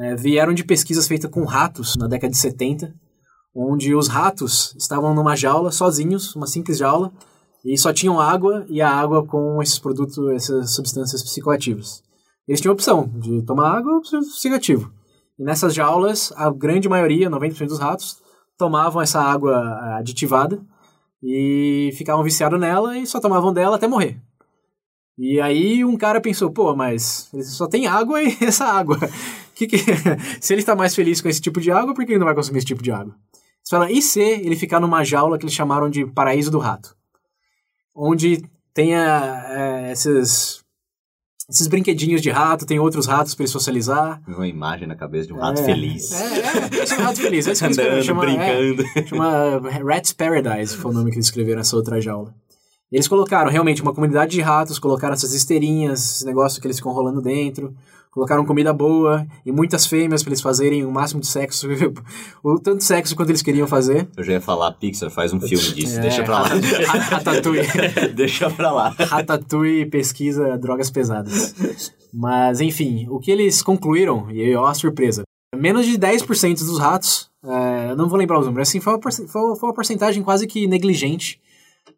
é, 0.00 0.16
vieram 0.16 0.54
de 0.54 0.64
pesquisas 0.64 1.06
feitas 1.06 1.30
com 1.30 1.44
ratos 1.44 1.94
na 1.96 2.06
década 2.06 2.30
de 2.30 2.38
70, 2.38 2.94
onde 3.54 3.94
os 3.94 4.08
ratos 4.08 4.74
estavam 4.78 5.14
numa 5.14 5.36
jaula 5.36 5.70
sozinhos, 5.70 6.34
uma 6.34 6.46
simples 6.46 6.78
jaula, 6.78 7.12
e 7.64 7.76
só 7.76 7.92
tinham 7.92 8.18
água 8.18 8.64
e 8.68 8.80
a 8.80 8.90
água 8.90 9.26
com 9.26 9.60
esses 9.62 9.78
produtos, 9.78 10.18
essas 10.30 10.74
substâncias 10.74 11.22
psicoativas. 11.22 12.02
Eles 12.48 12.60
tinham 12.60 12.72
a 12.72 12.74
opção 12.74 13.10
de 13.16 13.42
tomar 13.42 13.76
água 13.76 13.92
ou 13.92 14.00
psicoativo. 14.00 14.90
E 15.38 15.44
nessas 15.44 15.74
jaulas, 15.74 16.32
a 16.36 16.50
grande 16.50 16.88
maioria, 16.88 17.30
90% 17.30 17.66
dos 17.66 17.78
ratos, 17.78 18.16
tomavam 18.56 19.02
essa 19.02 19.20
água 19.20 19.98
aditivada 19.98 20.60
e 21.22 21.90
ficavam 21.94 22.24
viciados 22.24 22.58
nela 22.58 22.96
e 22.96 23.06
só 23.06 23.20
tomavam 23.20 23.52
dela 23.52 23.76
até 23.76 23.86
morrer. 23.86 24.18
E 25.22 25.38
aí 25.38 25.84
um 25.84 25.98
cara 25.98 26.18
pensou, 26.18 26.50
pô, 26.50 26.74
mas 26.74 27.30
só 27.44 27.66
tem 27.66 27.86
água 27.86 28.22
e 28.22 28.34
essa 28.40 28.64
água. 28.64 28.98
Que 29.54 29.66
que... 29.66 29.76
se 30.40 30.54
ele 30.54 30.62
está 30.62 30.74
mais 30.74 30.94
feliz 30.94 31.20
com 31.20 31.28
esse 31.28 31.42
tipo 31.42 31.60
de 31.60 31.70
água, 31.70 31.92
por 31.92 32.06
que 32.06 32.12
ele 32.12 32.18
não 32.18 32.24
vai 32.24 32.34
consumir 32.34 32.56
esse 32.56 32.66
tipo 32.66 32.82
de 32.82 32.90
água? 32.90 33.14
Você 33.62 33.76
fala, 33.76 33.92
e 33.92 34.00
se 34.00 34.18
ele 34.18 34.56
ficar 34.56 34.80
numa 34.80 35.04
jaula 35.04 35.36
que 35.36 35.44
eles 35.44 35.54
chamaram 35.54 35.90
de 35.90 36.06
paraíso 36.06 36.50
do 36.50 36.58
rato? 36.58 36.96
Onde 37.94 38.42
tenha 38.72 39.44
é, 39.50 39.92
esses 39.92 40.64
esses 41.50 41.66
brinquedinhos 41.66 42.22
de 42.22 42.30
rato, 42.30 42.64
tem 42.64 42.78
outros 42.78 43.06
ratos 43.06 43.34
para 43.34 43.42
ele 43.42 43.52
socializar. 43.52 44.22
Uma 44.26 44.46
imagem 44.46 44.86
na 44.86 44.94
cabeça 44.94 45.26
de 45.26 45.34
um 45.34 45.38
rato 45.38 45.60
é, 45.60 45.64
feliz. 45.64 46.12
É, 46.12 46.16
é, 46.16 46.96
é 46.96 46.98
um 46.98 47.02
rato 47.02 47.20
feliz. 47.20 47.46
É 47.46 47.52
isso 47.52 47.64
que 47.66 47.68
Andando, 47.82 48.02
chama, 48.04 48.20
brincando. 48.20 48.84
É, 48.96 49.06
chama 49.06 49.60
Rat's 49.84 50.12
Paradise, 50.14 50.76
foi 50.76 50.92
o 50.92 50.94
nome 50.94 51.10
que 51.10 51.16
eles 51.16 51.26
escreveram 51.26 51.58
nessa 51.58 51.76
outra 51.76 52.00
jaula. 52.00 52.32
Eles 52.90 53.06
colocaram 53.06 53.50
realmente 53.50 53.82
uma 53.82 53.94
comunidade 53.94 54.32
de 54.32 54.40
ratos, 54.40 54.78
colocaram 54.78 55.14
essas 55.14 55.32
esteirinhas, 55.32 56.16
esse 56.16 56.26
negócio 56.26 56.60
que 56.60 56.66
eles 56.66 56.78
ficam 56.78 56.92
rolando 56.92 57.22
dentro, 57.22 57.72
colocaram 58.10 58.44
comida 58.44 58.72
boa 58.72 59.24
e 59.46 59.52
muitas 59.52 59.86
fêmeas 59.86 60.22
para 60.22 60.30
eles 60.30 60.40
fazerem 60.40 60.84
o 60.84 60.90
máximo 60.90 61.20
de 61.20 61.28
sexo, 61.28 61.68
o 62.42 62.58
tanto 62.58 62.82
sexo 62.82 63.14
quanto 63.14 63.30
eles 63.30 63.42
queriam 63.42 63.68
fazer. 63.68 64.08
Eu 64.16 64.24
já 64.24 64.32
ia 64.32 64.40
falar, 64.40 64.72
Pixar 64.72 65.08
faz 65.10 65.32
um 65.32 65.40
filme 65.40 65.74
disso, 65.74 65.98
É, 65.98 66.00
deixa 66.00 66.24
pra 66.24 66.40
lá. 66.40 66.48
Ratatouille. 66.48 67.68
deixa 68.14 68.50
pra 68.50 68.72
lá. 68.72 68.88
Ratatouille 68.98 69.86
pesquisa 69.86 70.58
drogas 70.58 70.90
pesadas. 70.90 71.54
Mas, 72.12 72.60
enfim, 72.60 73.06
o 73.08 73.20
que 73.20 73.30
eles 73.30 73.62
concluíram, 73.62 74.28
e 74.32 74.42
aí, 74.42 74.56
ó 74.56 74.66
a 74.66 74.74
surpresa, 74.74 75.22
menos 75.54 75.86
de 75.86 75.96
10% 75.96 76.58
dos 76.58 76.80
ratos, 76.80 77.30
é, 77.44 77.94
não 77.94 78.08
vou 78.08 78.18
lembrar 78.18 78.40
os 78.40 78.46
números, 78.46 78.68
assim, 78.68 78.80
foi 78.80 78.94
uma, 78.94 79.00
foi 79.28 79.54
uma 79.62 79.74
porcentagem 79.74 80.24
quase 80.24 80.46
que 80.48 80.66
negligente, 80.66 81.40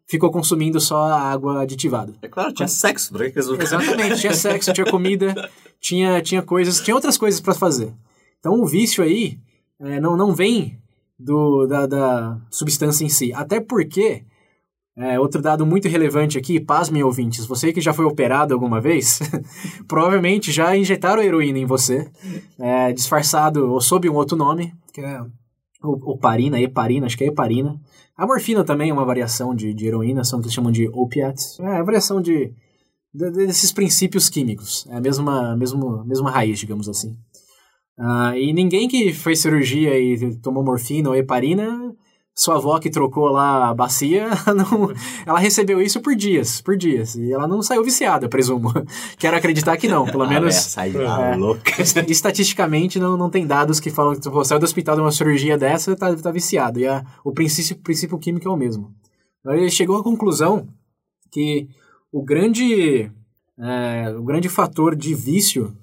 ficou 0.07 0.31
consumindo 0.31 0.79
só 0.79 1.03
a 1.03 1.21
água 1.31 1.61
aditivada. 1.61 2.13
É 2.21 2.27
claro, 2.27 2.53
tinha 2.53 2.67
sexo, 2.67 3.11
por 3.11 3.19
que 3.31 3.39
eles 3.39 3.47
Exatamente, 3.47 4.19
tinha 4.19 4.33
sexo, 4.33 4.73
tinha 4.73 4.85
comida, 4.89 5.49
tinha, 5.79 6.21
tinha 6.21 6.41
coisas, 6.41 6.81
tinha 6.81 6.95
outras 6.95 7.17
coisas 7.17 7.39
para 7.39 7.53
fazer. 7.53 7.93
Então 8.39 8.61
o 8.61 8.65
vício 8.65 9.03
aí 9.03 9.39
é, 9.79 9.99
não, 9.99 10.15
não 10.17 10.33
vem 10.33 10.77
do, 11.17 11.65
da, 11.65 11.85
da 11.85 12.37
substância 12.49 13.05
em 13.05 13.09
si. 13.09 13.31
Até 13.33 13.59
porque, 13.59 14.23
é, 14.97 15.19
outro 15.19 15.41
dado 15.41 15.65
muito 15.65 15.87
relevante 15.87 16.37
aqui, 16.37 16.59
pasmem 16.59 17.03
ouvintes, 17.03 17.45
você 17.45 17.71
que 17.71 17.81
já 17.81 17.93
foi 17.93 18.05
operado 18.05 18.53
alguma 18.53 18.81
vez, 18.81 19.19
provavelmente 19.87 20.51
já 20.51 20.75
injetaram 20.75 21.21
heroína 21.23 21.59
em 21.59 21.65
você, 21.65 22.09
é, 22.59 22.91
disfarçado 22.91 23.71
ou 23.71 23.81
sob 23.81 24.09
um 24.09 24.15
outro 24.15 24.35
nome, 24.37 24.73
que 24.93 25.01
é 25.01 25.21
o- 25.81 26.11
oparina, 26.11 26.59
heparina, 26.59 27.05
acho 27.05 27.17
que 27.17 27.23
é 27.23 27.27
heparina. 27.27 27.79
A 28.15 28.27
morfina 28.27 28.63
também 28.63 28.89
é 28.89 28.93
uma 28.93 29.05
variação 29.05 29.55
de, 29.55 29.73
de 29.73 29.87
heroína, 29.87 30.23
são 30.23 30.37
o 30.39 30.41
que 30.41 30.47
eles 30.47 30.53
chamam 30.53 30.71
de 30.71 30.87
opiates. 30.89 31.59
É 31.59 31.77
a 31.77 31.83
variação 31.83 32.21
de, 32.21 32.53
de- 33.13 33.31
desses 33.31 33.71
princípios 33.71 34.29
químicos. 34.29 34.85
É 34.89 34.95
a 34.97 35.01
mesma, 35.01 35.55
mesmo, 35.55 36.03
mesma 36.05 36.29
raiz, 36.29 36.59
digamos 36.59 36.87
assim. 36.87 37.17
Ah, 37.97 38.37
e 38.37 38.53
ninguém 38.53 38.87
que 38.87 39.13
fez 39.13 39.39
cirurgia 39.39 39.97
e 39.99 40.35
tomou 40.37 40.63
morfina 40.63 41.09
ou 41.09 41.15
heparina, 41.15 41.95
sua 42.35 42.55
avó 42.55 42.79
que 42.79 42.89
trocou 42.89 43.25
lá 43.29 43.69
a 43.69 43.73
bacia, 43.73 44.27
não, 44.55 44.91
ela 45.25 45.37
recebeu 45.39 45.79
isso 45.81 46.01
por 46.01 46.15
dias, 46.15 46.61
por 46.61 46.75
dias. 46.75 47.15
E 47.15 47.31
ela 47.31 47.47
não 47.47 47.61
saiu 47.61 47.83
viciada, 47.83 48.27
presumo. 48.27 48.71
Quero 49.19 49.37
acreditar 49.37 49.77
que 49.77 49.87
não, 49.87 50.05
pelo 50.05 50.23
Ah, 50.23 50.27
menos... 50.27 50.53
velho, 50.55 50.65
sai 50.65 50.91
lá, 50.91 51.27
É. 51.33 51.35
louca. 51.35 51.81
Estatisticamente, 51.81 52.99
não, 52.99 53.15
não 53.15 53.29
tem 53.29 53.45
dados 53.45 53.79
que 53.79 53.91
falam 53.91 54.15
que 54.15 54.27
você 54.29 54.49
saiu 54.49 54.59
do 54.59 54.63
hospital 54.65 54.95
de 54.95 55.01
uma 55.01 55.11
cirurgia 55.11 55.57
dessa 55.57 55.95
tá, 55.95 56.15
tá 56.15 56.31
viciado. 56.31 56.79
E 56.79 56.87
a, 56.87 57.05
o 57.23 57.31
princípio, 57.31 57.83
princípio 57.83 58.17
químico 58.17 58.47
é 58.47 58.51
o 58.51 58.57
mesmo. 58.57 58.91
Ele 59.45 59.69
chegou 59.69 59.97
à 59.97 60.03
conclusão 60.03 60.67
que 61.31 61.67
o 62.11 62.23
grande, 62.23 63.11
é, 63.59 64.09
o 64.17 64.23
grande 64.23 64.49
fator 64.49 64.95
de 64.95 65.13
vício 65.13 65.75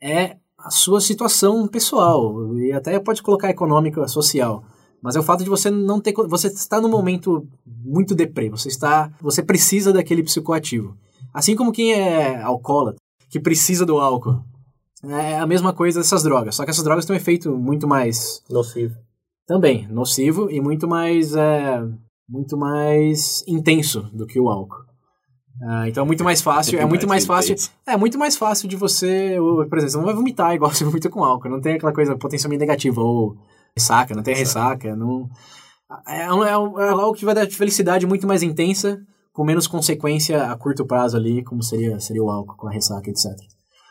é 0.00 0.36
a 0.56 0.70
sua 0.70 1.00
situação 1.00 1.66
pessoal. 1.66 2.54
E 2.56 2.72
até 2.72 2.98
pode 3.00 3.22
colocar 3.22 3.48
econômica, 3.50 4.06
social. 4.06 4.62
Mas 5.02 5.16
é 5.16 5.20
o 5.20 5.22
fato 5.22 5.44
de 5.44 5.50
você 5.50 5.70
não 5.70 6.00
ter. 6.00 6.12
Você 6.12 6.48
está 6.48 6.80
num 6.80 6.88
momento 6.88 7.46
muito 7.66 8.14
deprê. 8.14 8.48
Você 8.50 8.68
está. 8.68 9.10
Você 9.20 9.42
precisa 9.42 9.92
daquele 9.92 10.22
psicoativo. 10.22 10.96
Assim 11.32 11.54
como 11.54 11.72
quem 11.72 11.92
é 11.92 12.40
alcoólatra, 12.42 13.00
que 13.30 13.38
precisa 13.38 13.86
do 13.86 13.98
álcool. 13.98 14.42
É 15.04 15.38
a 15.38 15.46
mesma 15.46 15.72
coisa 15.72 16.00
dessas 16.00 16.22
drogas. 16.22 16.56
Só 16.56 16.64
que 16.64 16.70
essas 16.70 16.82
drogas 16.82 17.06
têm 17.06 17.14
um 17.14 17.16
efeito 17.16 17.56
muito 17.56 17.86
mais. 17.86 18.42
Nocivo. 18.50 18.96
Também 19.46 19.86
nocivo 19.88 20.50
e 20.50 20.60
muito 20.60 20.88
mais. 20.88 21.34
É, 21.34 21.80
muito 22.28 22.56
mais 22.56 23.42
intenso 23.46 24.02
do 24.12 24.26
que 24.26 24.38
o 24.38 24.48
álcool. 24.48 24.84
Ah, 25.62 25.88
então 25.88 26.04
é 26.04 26.06
muito 26.06 26.22
mais 26.22 26.40
fácil. 26.40 26.78
É 26.78 26.84
muito 26.84 27.08
mais 27.08 27.26
fácil. 27.26 27.56
É 27.86 27.96
muito 27.96 28.18
mais 28.18 28.36
fácil 28.36 28.68
de 28.68 28.76
você. 28.76 29.36
Por 29.38 29.78
exemplo, 29.78 29.90
você 29.90 29.96
não 29.96 30.04
vai 30.04 30.14
vomitar 30.14 30.54
igual 30.54 30.70
você 30.74 30.84
vomita 30.84 31.08
com 31.08 31.24
álcool. 31.24 31.48
Não 31.48 31.60
tem 31.60 31.74
aquela 31.74 31.92
coisa 31.92 32.16
potencialmente 32.16 32.60
negativa. 32.60 33.00
Ou 33.00 33.36
ressaca, 33.78 34.14
não 34.14 34.22
tem 34.22 34.34
ressaca. 34.34 34.94
Não... 34.96 35.28
É, 36.06 36.32
um- 36.32 36.44
é, 36.44 36.58
um- 36.58 36.80
é 36.80 36.88
algo 36.90 37.14
que 37.14 37.24
vai 37.24 37.34
dar 37.34 37.46
felicidade 37.50 38.06
muito 38.06 38.26
mais 38.26 38.42
intensa, 38.42 38.98
com 39.32 39.44
menos 39.44 39.66
consequência 39.66 40.50
a 40.50 40.56
curto 40.56 40.84
prazo 40.84 41.16
ali, 41.16 41.42
como 41.44 41.62
seria, 41.62 41.98
seria 42.00 42.22
o 42.22 42.30
álcool, 42.30 42.56
com 42.56 42.68
a 42.68 42.72
ressaca, 42.72 43.08
etc. 43.08 43.26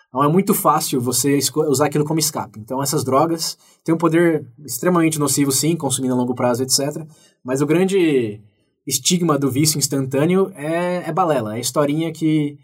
Então 0.09 0.23
é 0.23 0.27
muito 0.27 0.53
fácil 0.53 1.01
você 1.01 1.39
usar 1.69 1.87
aquilo 1.87 2.05
como 2.05 2.19
escape. 2.19 2.59
Então 2.59 2.81
essas 2.83 3.03
drogas 3.03 3.57
têm 3.83 3.95
um 3.95 3.97
poder 3.97 4.45
extremamente 4.65 5.19
nocivo, 5.19 5.51
sim, 5.51 5.75
consumindo 5.75 6.13
a 6.13 6.17
longo 6.17 6.35
prazo, 6.35 6.63
etc. 6.63 7.05
Mas 7.43 7.61
o 7.61 7.65
grande 7.65 8.41
estigma 8.85 9.37
do 9.37 9.49
vício 9.51 9.77
instantâneo 9.77 10.51
é, 10.55 11.09
é 11.09 11.11
balela. 11.11 11.53
É 11.53 11.57
a 11.57 11.59
historinha 11.59 12.11
que 12.11 12.57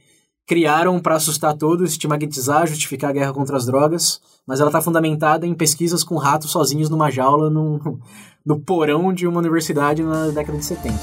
criaram 0.45 0.99
para 0.99 1.15
assustar 1.15 1.55
todos, 1.55 1.91
estigmatizar, 1.91 2.67
justificar 2.67 3.09
a 3.09 3.13
guerra 3.13 3.33
contra 3.33 3.55
as 3.55 3.65
drogas, 3.65 4.21
mas 4.45 4.59
ela 4.59 4.69
está 4.69 4.81
fundamentada 4.81 5.47
em 5.47 5.53
pesquisas 5.53 6.03
com 6.03 6.17
ratos 6.17 6.51
sozinhos 6.51 6.89
numa 6.89 7.09
jaula 7.09 7.49
no 8.45 8.59
porão 8.59 9.13
de 9.13 9.25
uma 9.25 9.39
universidade 9.39 10.03
na 10.03 10.27
década 10.27 10.57
de 10.57 10.65
70. 10.65 10.99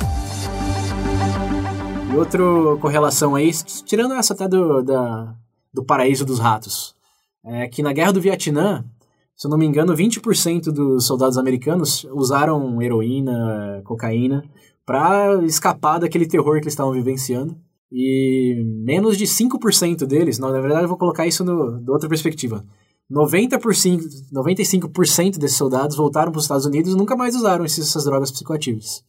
E 2.12 2.16
outra 2.16 2.42
correlação 2.80 3.34
aí, 3.34 3.50
tirando 3.84 4.14
essa 4.14 4.34
até 4.34 4.48
do, 4.48 4.82
da, 4.82 5.34
do 5.72 5.84
paraíso 5.84 6.24
dos 6.24 6.38
ratos, 6.38 6.94
é 7.44 7.68
que 7.68 7.82
na 7.82 7.92
guerra 7.92 8.12
do 8.12 8.20
Vietnã, 8.20 8.84
se 9.34 9.46
eu 9.46 9.50
não 9.50 9.56
me 9.56 9.64
engano, 9.64 9.94
20% 9.94 10.64
dos 10.72 11.06
soldados 11.06 11.38
americanos 11.38 12.04
usaram 12.12 12.82
heroína, 12.82 13.80
cocaína, 13.84 14.44
para 14.84 15.42
escapar 15.44 15.98
daquele 15.98 16.26
terror 16.26 16.54
que 16.54 16.64
eles 16.64 16.72
estavam 16.72 16.92
vivenciando. 16.92 17.56
E 17.92 18.62
menos 18.84 19.16
de 19.18 19.26
5% 19.26 20.06
deles, 20.06 20.38
não, 20.38 20.50
na 20.50 20.60
verdade 20.60 20.84
eu 20.84 20.88
vou 20.88 20.96
colocar 20.98 21.26
isso 21.26 21.44
no, 21.44 21.82
outra 21.90 22.08
perspectiva. 22.08 22.64
90%, 23.10 24.00
95% 24.32 25.38
desses 25.38 25.56
soldados 25.56 25.96
voltaram 25.96 26.30
para 26.30 26.38
os 26.38 26.44
Estados 26.44 26.64
Unidos 26.66 26.92
e 26.92 26.96
nunca 26.96 27.16
mais 27.16 27.34
usaram 27.34 27.64
esses- 27.64 27.88
essas 27.88 28.04
drogas 28.04 28.30
psicoativas. 28.30 29.02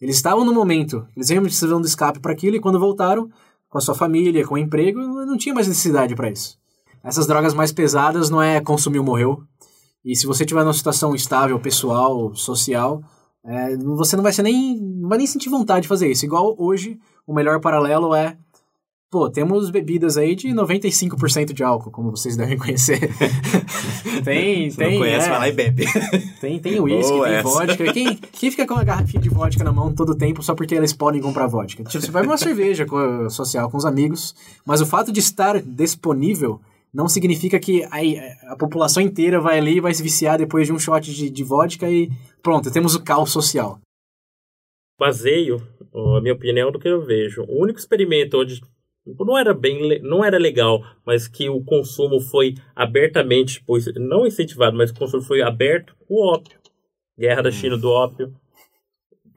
Eles 0.00 0.16
estavam 0.16 0.44
no 0.44 0.52
momento, 0.52 1.06
eles 1.16 1.30
realmente 1.30 1.52
precisavam 1.52 1.80
de 1.80 1.88
escape 1.88 2.20
para 2.20 2.32
aquilo 2.32 2.56
e 2.56 2.60
quando 2.60 2.78
voltaram, 2.78 3.28
com 3.68 3.78
a 3.78 3.80
sua 3.80 3.94
família, 3.94 4.46
com 4.46 4.54
o 4.54 4.58
emprego, 4.58 4.98
não 5.00 5.36
tinha 5.36 5.54
mais 5.54 5.66
necessidade 5.66 6.14
para 6.14 6.30
isso. 6.30 6.56
Essas 7.02 7.26
drogas 7.26 7.54
mais 7.54 7.72
pesadas 7.72 8.28
não 8.30 8.40
é 8.42 8.60
consumiu, 8.60 9.02
morreu. 9.02 9.40
E 10.04 10.14
se 10.14 10.26
você 10.26 10.44
tiver 10.44 10.62
numa 10.62 10.72
situação 10.72 11.14
estável, 11.14 11.58
pessoal, 11.60 12.34
social, 12.34 13.02
é, 13.44 13.76
você 13.78 14.16
não 14.16 14.22
vai 14.22 14.32
ser 14.32 14.42
nem. 14.42 14.78
não 14.80 15.08
vai 15.08 15.18
nem 15.18 15.26
sentir 15.26 15.48
vontade 15.48 15.82
de 15.82 15.88
fazer 15.88 16.10
isso. 16.10 16.24
Igual 16.24 16.54
hoje, 16.58 16.98
o 17.28 17.34
melhor 17.34 17.60
paralelo 17.60 18.14
é. 18.14 18.36
Pô, 19.10 19.30
temos 19.30 19.70
bebidas 19.70 20.18
aí 20.18 20.34
de 20.34 20.48
95% 20.48 21.52
de 21.54 21.62
álcool, 21.62 21.90
como 21.90 22.10
vocês 22.10 22.36
devem 22.36 22.58
conhecer. 22.58 22.98
tem, 24.24 24.70
tem. 24.70 24.92
não 24.92 24.98
conhece, 24.98 25.26
é, 25.26 25.30
vai 25.30 25.38
lá 25.38 25.48
e 25.48 25.52
bebe. 25.52 25.86
tem, 26.40 26.58
tem 26.58 26.80
uísque, 26.80 27.12
tem 27.12 27.34
essa. 27.34 27.48
vodka. 27.48 27.92
Quem, 27.92 28.14
quem 28.16 28.50
fica 28.50 28.66
com 28.66 28.74
uma 28.74 28.84
garrafinha 28.84 29.22
de 29.22 29.30
vodka 29.30 29.64
na 29.64 29.72
mão 29.72 29.94
todo 29.94 30.14
tempo 30.14 30.42
só 30.42 30.54
porque 30.54 30.74
eles 30.74 30.92
podem 30.92 31.22
comprar 31.22 31.46
vodka? 31.46 31.84
Tipo, 31.84 32.04
você 32.04 32.10
vai 32.10 32.22
uma 32.22 32.36
cerveja 32.36 32.86
social 33.30 33.70
com 33.70 33.78
os 33.78 33.86
amigos, 33.86 34.34
mas 34.64 34.80
o 34.82 34.86
fato 34.86 35.10
de 35.10 35.20
estar 35.20 35.60
disponível 35.62 36.60
não 36.92 37.08
significa 37.08 37.58
que 37.58 37.86
aí 37.90 38.18
a 38.46 38.56
população 38.56 39.02
inteira 39.02 39.40
vai 39.40 39.58
ali 39.58 39.76
e 39.76 39.80
vai 39.80 39.94
se 39.94 40.02
viciar 40.02 40.38
depois 40.38 40.66
de 40.66 40.72
um 40.72 40.78
shot 40.78 41.12
de, 41.12 41.30
de 41.30 41.44
vodka 41.44 41.88
e 41.88 42.10
pronto, 42.42 42.70
temos 42.70 42.94
o 42.94 43.02
caos 43.02 43.30
social. 43.30 43.78
Baseio 44.98 45.62
a 45.94 46.20
minha 46.20 46.34
opinião 46.34 46.72
do 46.72 46.78
que 46.78 46.88
eu 46.88 47.00
vejo. 47.00 47.42
O 47.42 47.62
único 47.62 47.78
experimento 47.78 48.38
onde 48.38 48.60
não 49.20 49.38
era 49.38 49.54
bem 49.54 50.00
não 50.02 50.24
era 50.24 50.38
legal, 50.38 50.84
mas 51.06 51.26
que 51.26 51.48
o 51.48 51.62
consumo 51.62 52.20
foi 52.20 52.54
abertamente, 52.74 53.62
pois 53.66 53.86
não 53.94 54.26
incentivado, 54.26 54.76
mas 54.76 54.90
o 54.90 54.94
consumo 54.94 55.22
foi 55.22 55.40
aberto, 55.40 55.94
o 56.08 56.26
ópio. 56.26 56.58
Guerra 57.18 57.42
da 57.42 57.50
China 57.50 57.76
do 57.76 57.90
ópio. 57.90 58.34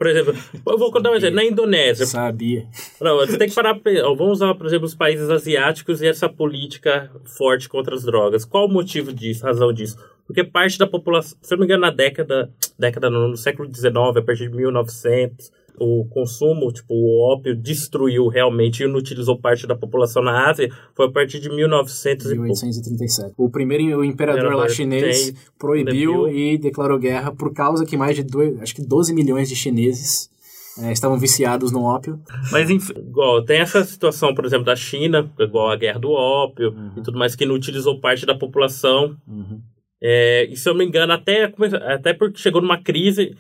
Por 0.02 0.08
exemplo, 0.08 0.34
eu 0.66 0.80
vou 0.80 0.92
contar 0.92 1.12
um 1.12 1.14
exemplo. 1.14 1.36
Na 1.36 1.44
Indonésia. 1.44 2.08
Sabia. 2.08 2.66
Não, 3.00 3.18
você 3.18 3.38
tem 3.38 3.48
que 3.48 3.54
parar. 3.54 3.80
Vamos 4.18 4.40
usar, 4.40 4.56
por 4.56 4.66
exemplo, 4.66 4.88
os 4.88 4.96
países 4.96 5.30
asiáticos 5.30 6.02
e 6.02 6.08
essa 6.08 6.28
política 6.28 7.12
forte 7.38 7.70
contra 7.70 7.94
as 7.94 8.02
drogas. 8.02 8.44
Qual 8.44 8.66
o 8.66 8.72
motivo 8.72 9.14
disso, 9.14 9.46
razão 9.46 9.72
disso? 9.72 10.04
Porque 10.26 10.44
parte 10.44 10.80
da 10.80 10.88
população, 10.88 11.38
se 11.40 11.54
eu 11.54 11.56
não 11.56 11.62
me 11.62 11.66
engano, 11.66 11.82
na 11.82 11.92
década, 11.92 12.52
década 12.80 13.12
no 13.12 13.38
século 13.38 13.72
XIX, 13.72 13.96
a 13.96 14.22
partir 14.24 14.50
de 14.50 14.56
1900, 14.56 15.52
o 15.80 16.06
consumo, 16.10 16.72
tipo, 16.72 16.94
o 16.94 17.34
ópio 17.34 17.56
destruiu 17.56 18.28
realmente 18.28 18.82
e 18.82 18.86
inutilizou 18.86 19.38
parte 19.38 19.66
da 19.66 19.76
população 19.76 20.24
na 20.24 20.50
Ásia 20.50 20.70
foi 20.96 21.08
a 21.08 21.12
partir 21.12 21.40
de 21.40 21.50
1900 21.50 22.32
1837. 22.32 23.34
O 23.38 23.50
primeiro 23.50 24.00
o 24.00 24.06
imperador 24.06 24.54
lá 24.56 24.68
chinês 24.70 25.34
proibiu 25.58 26.30
e 26.30 26.58
declarou 26.58 27.00
guerra 27.00 27.32
por 27.32 27.54
causa 27.54 27.86
que 27.86 27.98
mais 27.98 28.16
de 28.16 28.24
dois, 28.24 28.60
acho 28.62 28.76
que 28.76 28.86
12 28.86 29.14
milhões 29.14 29.50
de 29.50 29.56
chineses 29.56 30.30
é, 30.80 30.92
estavam 30.92 31.18
viciados 31.18 31.72
no 31.72 31.84
ópio. 31.84 32.20
Mas, 32.52 32.70
enfim, 32.70 32.94
igual, 32.98 33.44
tem 33.44 33.60
essa 33.60 33.84
situação, 33.84 34.34
por 34.34 34.46
exemplo, 34.46 34.66
da 34.66 34.76
China, 34.76 35.30
igual 35.40 35.70
a 35.70 35.76
guerra 35.76 36.00
do 36.00 36.12
ópio 36.12 36.70
uhum. 36.70 36.94
e 36.98 37.02
tudo 37.04 37.18
mais, 37.18 37.36
que 37.36 37.44
inutilizou 37.44 38.00
parte 38.00 38.26
da 38.26 38.36
população. 38.36 39.16
Uhum. 39.28 39.62
É, 40.02 40.48
e 40.50 40.56
se 40.56 40.68
eu 40.68 40.74
não 40.74 40.80
me 40.80 40.86
engano, 40.86 41.14
até, 41.14 41.54
até 41.88 42.14
porque 42.14 42.40
chegou 42.40 42.62
numa 42.62 42.82
crise 42.82 43.36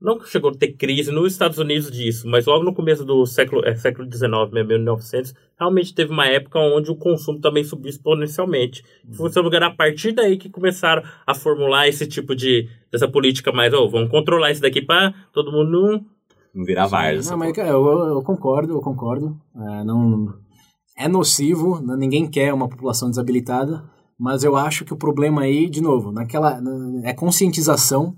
não 0.00 0.20
chegou 0.24 0.50
a 0.50 0.54
ter 0.54 0.72
crise 0.72 1.10
nos 1.10 1.32
Estados 1.32 1.58
Unidos 1.58 1.90
disso, 1.90 2.28
mas 2.28 2.46
logo 2.46 2.64
no 2.64 2.74
começo 2.74 3.04
do 3.04 3.24
século, 3.24 3.64
é, 3.64 3.74
século 3.74 4.06
XIX, 4.10 4.66
1900, 4.66 5.34
realmente 5.58 5.94
teve 5.94 6.12
uma 6.12 6.26
época 6.26 6.58
onde 6.58 6.90
o 6.90 6.96
consumo 6.96 7.40
também 7.40 7.64
subiu 7.64 7.88
exponencialmente. 7.88 8.84
Foi, 9.16 9.30
se 9.30 9.40
lugar, 9.40 9.62
a 9.62 9.74
partir 9.74 10.12
daí 10.12 10.36
que 10.36 10.50
começaram 10.50 11.02
a 11.26 11.34
formular 11.34 11.88
esse 11.88 12.06
tipo 12.06 12.34
de 12.34 12.68
dessa 12.92 13.08
política 13.08 13.50
mais, 13.52 13.72
oh, 13.72 13.88
vamos 13.88 14.10
controlar 14.10 14.50
isso 14.50 14.62
daqui 14.62 14.82
para 14.82 15.14
todo 15.32 15.50
mundo 15.50 15.70
não... 15.70 16.04
Não 16.54 16.64
virar 16.64 16.86
várzea. 16.86 17.30
Não, 17.30 17.38
mas 17.38 17.56
eu, 17.56 17.64
eu, 18.08 18.22
concordo, 18.22 18.72
eu 18.74 18.80
concordo. 18.80 19.36
É, 19.54 19.84
não, 19.84 20.34
é 20.96 21.08
nocivo, 21.08 21.80
né, 21.80 21.94
ninguém 21.96 22.28
quer 22.28 22.52
uma 22.52 22.68
população 22.68 23.10
desabilitada, 23.10 23.84
mas 24.18 24.44
eu 24.44 24.56
acho 24.56 24.84
que 24.84 24.94
o 24.94 24.96
problema 24.96 25.42
aí, 25.42 25.68
de 25.68 25.82
novo, 25.82 26.10
naquela 26.12 26.58
é 27.04 27.12
conscientização 27.12 28.16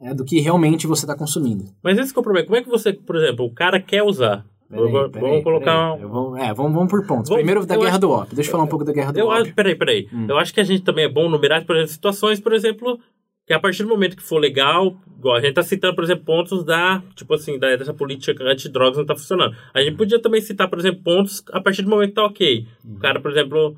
é, 0.00 0.14
do 0.14 0.24
que 0.24 0.40
realmente 0.40 0.86
você 0.86 1.04
está 1.04 1.16
consumindo. 1.16 1.64
Mas 1.82 1.98
esse 1.98 2.16
é 2.16 2.20
o 2.20 2.22
problema. 2.22 2.46
Como 2.46 2.56
é 2.56 2.62
que 2.62 2.68
você, 2.68 2.92
por 2.92 3.16
exemplo, 3.16 3.44
o 3.44 3.52
cara 3.52 3.80
quer 3.80 4.02
usar? 4.02 4.44
Peraí, 4.68 4.92
vamos 4.92 5.12
peraí, 5.12 5.42
colocar. 5.42 5.92
Peraí. 5.94 6.06
Vou, 6.06 6.36
é, 6.36 6.52
vamos, 6.52 6.72
vamos 6.72 6.90
por 6.90 7.06
pontos. 7.06 7.28
Vamos, 7.28 7.42
Primeiro 7.42 7.64
da 7.64 7.76
guerra 7.76 7.90
acho, 7.90 8.00
do 8.00 8.10
ópio. 8.10 8.34
Deixa 8.34 8.48
eu 8.48 8.52
falar 8.52 8.64
um 8.64 8.68
pouco 8.68 8.84
da 8.84 8.92
guerra 8.92 9.12
do 9.12 9.18
eu 9.18 9.26
ópio. 9.26 9.42
Acho, 9.42 9.54
peraí, 9.54 9.74
peraí. 9.74 10.08
Hum. 10.12 10.26
Eu 10.28 10.38
acho 10.38 10.52
que 10.52 10.60
a 10.60 10.64
gente 10.64 10.82
também 10.82 11.06
é 11.06 11.08
bom 11.08 11.28
numerar, 11.28 11.64
por 11.64 11.74
exemplo, 11.74 11.92
situações, 11.92 12.38
por 12.38 12.52
exemplo, 12.52 13.00
que 13.46 13.54
a 13.54 13.58
partir 13.58 13.82
do 13.82 13.88
momento 13.88 14.14
que 14.14 14.22
for 14.22 14.38
legal, 14.38 14.94
a 15.34 15.40
gente 15.40 15.54
tá 15.54 15.62
citando, 15.62 15.94
por 15.94 16.04
exemplo, 16.04 16.24
pontos 16.24 16.62
da, 16.64 17.02
tipo 17.14 17.32
assim, 17.32 17.58
da, 17.58 17.74
dessa 17.76 17.94
política 17.94 18.44
anti-drogas 18.44 18.98
não 18.98 19.06
tá 19.06 19.16
funcionando. 19.16 19.56
A 19.72 19.80
gente 19.80 19.96
podia 19.96 20.20
também 20.20 20.42
citar, 20.42 20.68
por 20.68 20.78
exemplo, 20.78 21.02
pontos 21.02 21.42
a 21.50 21.60
partir 21.62 21.80
do 21.80 21.88
momento 21.88 22.10
que 22.10 22.14
tá 22.16 22.26
ok. 22.26 22.66
O 22.84 22.88
hum. 22.90 22.98
cara, 22.98 23.20
por 23.20 23.30
exemplo, 23.30 23.74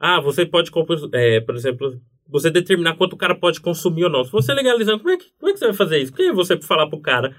ah, 0.00 0.20
você 0.20 0.44
pode, 0.44 0.72
é, 1.12 1.40
por 1.40 1.54
exemplo, 1.54 2.00
você 2.28 2.50
determinar 2.50 2.96
quanto 2.96 3.12
o 3.12 3.16
cara 3.16 3.34
pode 3.34 3.60
consumir 3.60 4.04
ou 4.04 4.10
não. 4.10 4.24
Se 4.24 4.32
você 4.32 4.52
legalizando, 4.52 4.98
como 4.98 5.10
é 5.10 5.16
que, 5.16 5.26
como 5.38 5.50
é 5.50 5.52
que 5.52 5.58
você 5.58 5.66
vai 5.66 5.74
fazer 5.74 5.98
isso? 5.98 6.12
Quem 6.12 6.28
é 6.28 6.32
você 6.32 6.56
para 6.56 6.66
falar 6.66 6.88
pro 6.88 7.00
cara? 7.00 7.34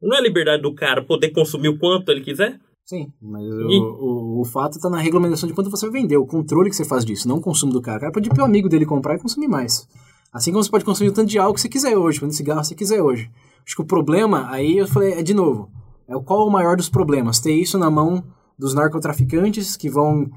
Não 0.00 0.16
é 0.16 0.20
liberdade 0.20 0.62
do 0.62 0.74
cara 0.74 1.02
poder 1.02 1.30
consumir 1.30 1.68
o 1.68 1.78
quanto 1.78 2.10
ele 2.10 2.20
quiser? 2.20 2.58
Sim, 2.84 3.10
mas 3.20 3.42
e... 3.42 3.48
o, 3.48 3.82
o, 3.82 4.40
o, 4.42 4.44
fato 4.44 4.76
está 4.76 4.90
na 4.90 4.98
regulamentação 4.98 5.48
de 5.48 5.54
quanto 5.54 5.70
você 5.70 5.88
vai 5.88 6.02
vender, 6.02 6.18
o 6.18 6.26
controle 6.26 6.68
que 6.68 6.76
você 6.76 6.84
faz 6.84 7.02
disso, 7.02 7.26
não 7.26 7.36
o 7.36 7.40
consumo 7.40 7.72
do 7.72 7.80
cara. 7.80 7.96
O 7.96 8.00
cara 8.00 8.12
pode 8.12 8.28
ir 8.28 8.34
pro 8.34 8.44
amigo 8.44 8.68
dele 8.68 8.84
comprar 8.84 9.14
e 9.14 9.18
consumir 9.18 9.48
mais. 9.48 9.88
Assim 10.30 10.50
como 10.50 10.62
você 10.62 10.70
pode 10.70 10.84
consumir 10.84 11.08
o 11.08 11.14
tanto 11.14 11.30
de 11.30 11.38
álcool 11.38 11.54
que 11.54 11.60
você 11.62 11.68
quiser 11.68 11.96
hoje, 11.96 12.18
quanto 12.18 12.32
de 12.32 12.36
cigarro 12.36 12.62
você 12.62 12.74
quiser 12.74 13.00
hoje. 13.00 13.30
Acho 13.64 13.76
que 13.76 13.82
o 13.82 13.86
problema, 13.86 14.50
aí 14.50 14.76
eu 14.76 14.86
falei, 14.86 15.14
é 15.14 15.22
de 15.22 15.32
novo, 15.32 15.70
é 16.06 16.14
qual 16.20 16.46
o 16.46 16.50
maior 16.50 16.76
dos 16.76 16.90
problemas? 16.90 17.40
Ter 17.40 17.54
isso 17.54 17.78
na 17.78 17.90
mão 17.90 18.22
dos 18.58 18.74
narcotraficantes 18.74 19.76
que 19.76 19.88
vão 19.88 20.30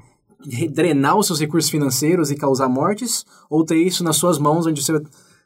drenar 0.70 1.16
os 1.16 1.26
seus 1.26 1.40
recursos 1.40 1.70
financeiros 1.70 2.30
e 2.30 2.36
causar 2.36 2.68
mortes, 2.68 3.24
ou 3.50 3.64
ter 3.64 3.76
isso 3.76 4.04
nas 4.04 4.16
suas 4.16 4.38
mãos, 4.38 4.66
onde 4.66 4.82
você 4.82 5.00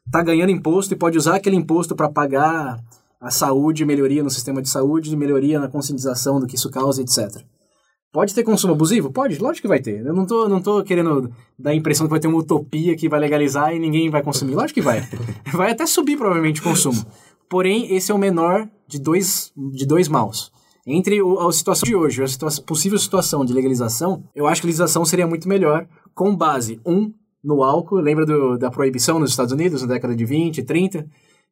está 0.06 0.22
ganhando 0.22 0.50
imposto 0.50 0.92
e 0.92 0.96
pode 0.96 1.16
usar 1.16 1.36
aquele 1.36 1.56
imposto 1.56 1.94
para 1.94 2.10
pagar 2.10 2.78
a 3.20 3.30
saúde, 3.30 3.84
melhoria 3.84 4.22
no 4.22 4.30
sistema 4.30 4.60
de 4.60 4.68
saúde, 4.68 5.16
melhoria 5.16 5.60
na 5.60 5.68
conscientização 5.68 6.40
do 6.40 6.46
que 6.46 6.56
isso 6.56 6.70
causa, 6.70 7.00
etc. 7.00 7.42
Pode 8.12 8.34
ter 8.34 8.42
consumo 8.42 8.74
abusivo? 8.74 9.10
Pode, 9.10 9.38
lógico 9.38 9.62
que 9.62 9.68
vai 9.68 9.80
ter. 9.80 10.04
Eu 10.04 10.12
não 10.12 10.26
tô, 10.26 10.46
não 10.46 10.60
tô 10.60 10.82
querendo 10.82 11.32
dar 11.58 11.70
a 11.70 11.74
impressão 11.74 12.06
que 12.06 12.10
vai 12.10 12.20
ter 12.20 12.28
uma 12.28 12.38
utopia 12.38 12.94
que 12.94 13.08
vai 13.08 13.18
legalizar 13.18 13.74
e 13.74 13.78
ninguém 13.78 14.10
vai 14.10 14.22
consumir. 14.22 14.54
Lógico 14.54 14.74
que 14.74 14.82
vai. 14.82 15.08
Vai 15.50 15.70
até 15.70 15.86
subir 15.86 16.18
provavelmente 16.18 16.60
o 16.60 16.64
consumo. 16.64 17.02
Porém, 17.48 17.94
esse 17.94 18.12
é 18.12 18.14
o 18.14 18.18
menor 18.18 18.68
de 18.86 18.98
dois, 18.98 19.50
de 19.56 19.86
dois 19.86 20.08
maus. 20.08 20.52
Entre 20.86 21.22
o, 21.22 21.38
a 21.38 21.52
situação 21.52 21.86
de 21.86 21.94
hoje 21.94 22.20
e 22.20 22.24
a 22.24 22.28
situação, 22.28 22.64
possível 22.64 22.98
situação 22.98 23.44
de 23.44 23.52
legalização, 23.52 24.24
eu 24.34 24.46
acho 24.46 24.60
que 24.60 24.66
a 24.66 24.68
legalização 24.68 25.04
seria 25.04 25.26
muito 25.26 25.48
melhor 25.48 25.86
com 26.14 26.34
base, 26.34 26.80
um, 26.84 27.12
no 27.42 27.62
álcool. 27.62 28.00
Lembra 28.00 28.26
do, 28.26 28.58
da 28.58 28.70
proibição 28.70 29.18
nos 29.18 29.30
Estados 29.30 29.52
Unidos 29.52 29.82
na 29.82 29.88
década 29.88 30.14
de 30.14 30.24
20, 30.24 30.62
30? 30.62 31.06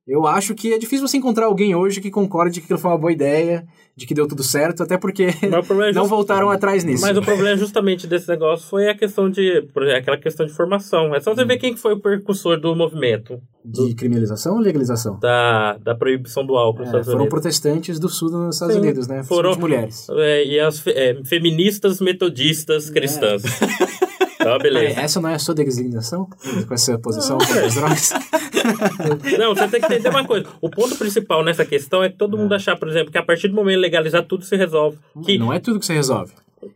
Eu 0.07 0.27
acho 0.27 0.55
que 0.55 0.73
é 0.73 0.79
difícil 0.79 1.07
você 1.07 1.17
encontrar 1.17 1.47
alguém 1.47 1.75
hoje 1.75 2.01
que 2.01 2.11
concorde 2.11 2.61
que 2.61 2.65
aquilo 2.65 2.79
foi 2.79 2.91
uma 2.91 2.99
boa 2.99 3.13
ideia, 3.13 3.67
de 3.95 4.07
que 4.07 4.15
deu 4.15 4.27
tudo 4.27 4.43
certo, 4.43 4.83
até 4.83 4.97
porque 4.97 5.25
é 5.25 5.49
não 5.93 6.07
voltaram 6.07 6.51
atrás 6.51 6.85
nisso. 6.85 7.03
Mas 7.03 7.17
o 7.17 7.23
problema 7.23 7.57
justamente 7.57 8.07
desse 8.07 8.29
negócio 8.29 8.67
foi 8.67 8.89
a 8.89 8.97
questão 8.97 9.31
de. 9.31 9.69
aquela 9.97 10.17
questão 10.17 10.47
de 10.47 10.53
formação. 10.53 11.15
É 11.15 11.21
só 11.21 11.35
você 11.35 11.45
hum. 11.45 11.47
ver 11.47 11.59
quem 11.59 11.77
foi 11.77 11.93
o 11.93 12.01
percussor 12.01 12.59
do 12.59 12.75
movimento. 12.75 13.41
Do, 13.65 13.89
de 13.89 13.95
criminalização 13.95 14.55
ou 14.55 14.61
legalização? 14.61 15.19
Da, 15.19 15.77
da 15.77 15.95
proibição 15.95 16.45
do 16.47 16.57
álcool 16.57 16.79
é, 16.79 16.81
nos 16.81 16.89
Estados 16.89 17.07
foram 17.07 17.21
Unidos. 17.21 17.41
protestantes 17.41 17.99
do 17.99 18.09
sul 18.09 18.31
dos 18.31 18.55
Estados 18.55 18.75
Sim, 18.75 18.81
Unidos, 18.81 19.07
né? 19.07 19.23
Foram 19.23 19.55
mulheres. 19.57 20.09
É, 20.11 20.45
e 20.45 20.59
as 20.59 20.85
é, 20.87 21.23
feministas 21.25 22.01
metodistas 22.01 22.89
cristãs. 22.89 23.43
Tá, 24.43 24.59
beleza. 24.59 25.01
essa 25.01 25.21
não 25.21 25.29
é 25.29 25.35
a 25.35 25.39
sua 25.39 25.55
designação? 25.55 26.29
Com 26.67 26.75
essa 26.75 26.99
posição 26.99 27.37
contra 27.37 27.67
as 27.67 27.75
drogas? 27.75 28.11
Não, 29.39 29.55
você 29.55 29.69
tem 29.69 29.81
que 29.81 29.87
entender 29.87 30.09
uma 30.09 30.27
coisa. 30.27 30.47
O 30.61 30.71
ponto 30.71 30.97
principal 30.97 31.45
nessa 31.45 31.65
questão 31.65 32.03
é 32.03 32.09
que 32.09 32.17
todo 32.17 32.37
mundo 32.37 32.55
achar, 32.55 32.77
por 32.77 32.89
exemplo, 32.89 33.13
que 33.13 33.19
a 33.19 33.23
partir 33.23 33.49
do 33.49 33.55
momento 33.55 33.79
legalizar 33.79 34.25
tudo 34.25 34.45
se 34.45 34.57
resolve. 34.57 34.99
Que... 35.25 35.39
Não 35.39 35.53
é 35.53 35.59
tudo 35.59 35.79
que 35.79 35.87
se 35.87 35.93
resolve. 35.93 36.33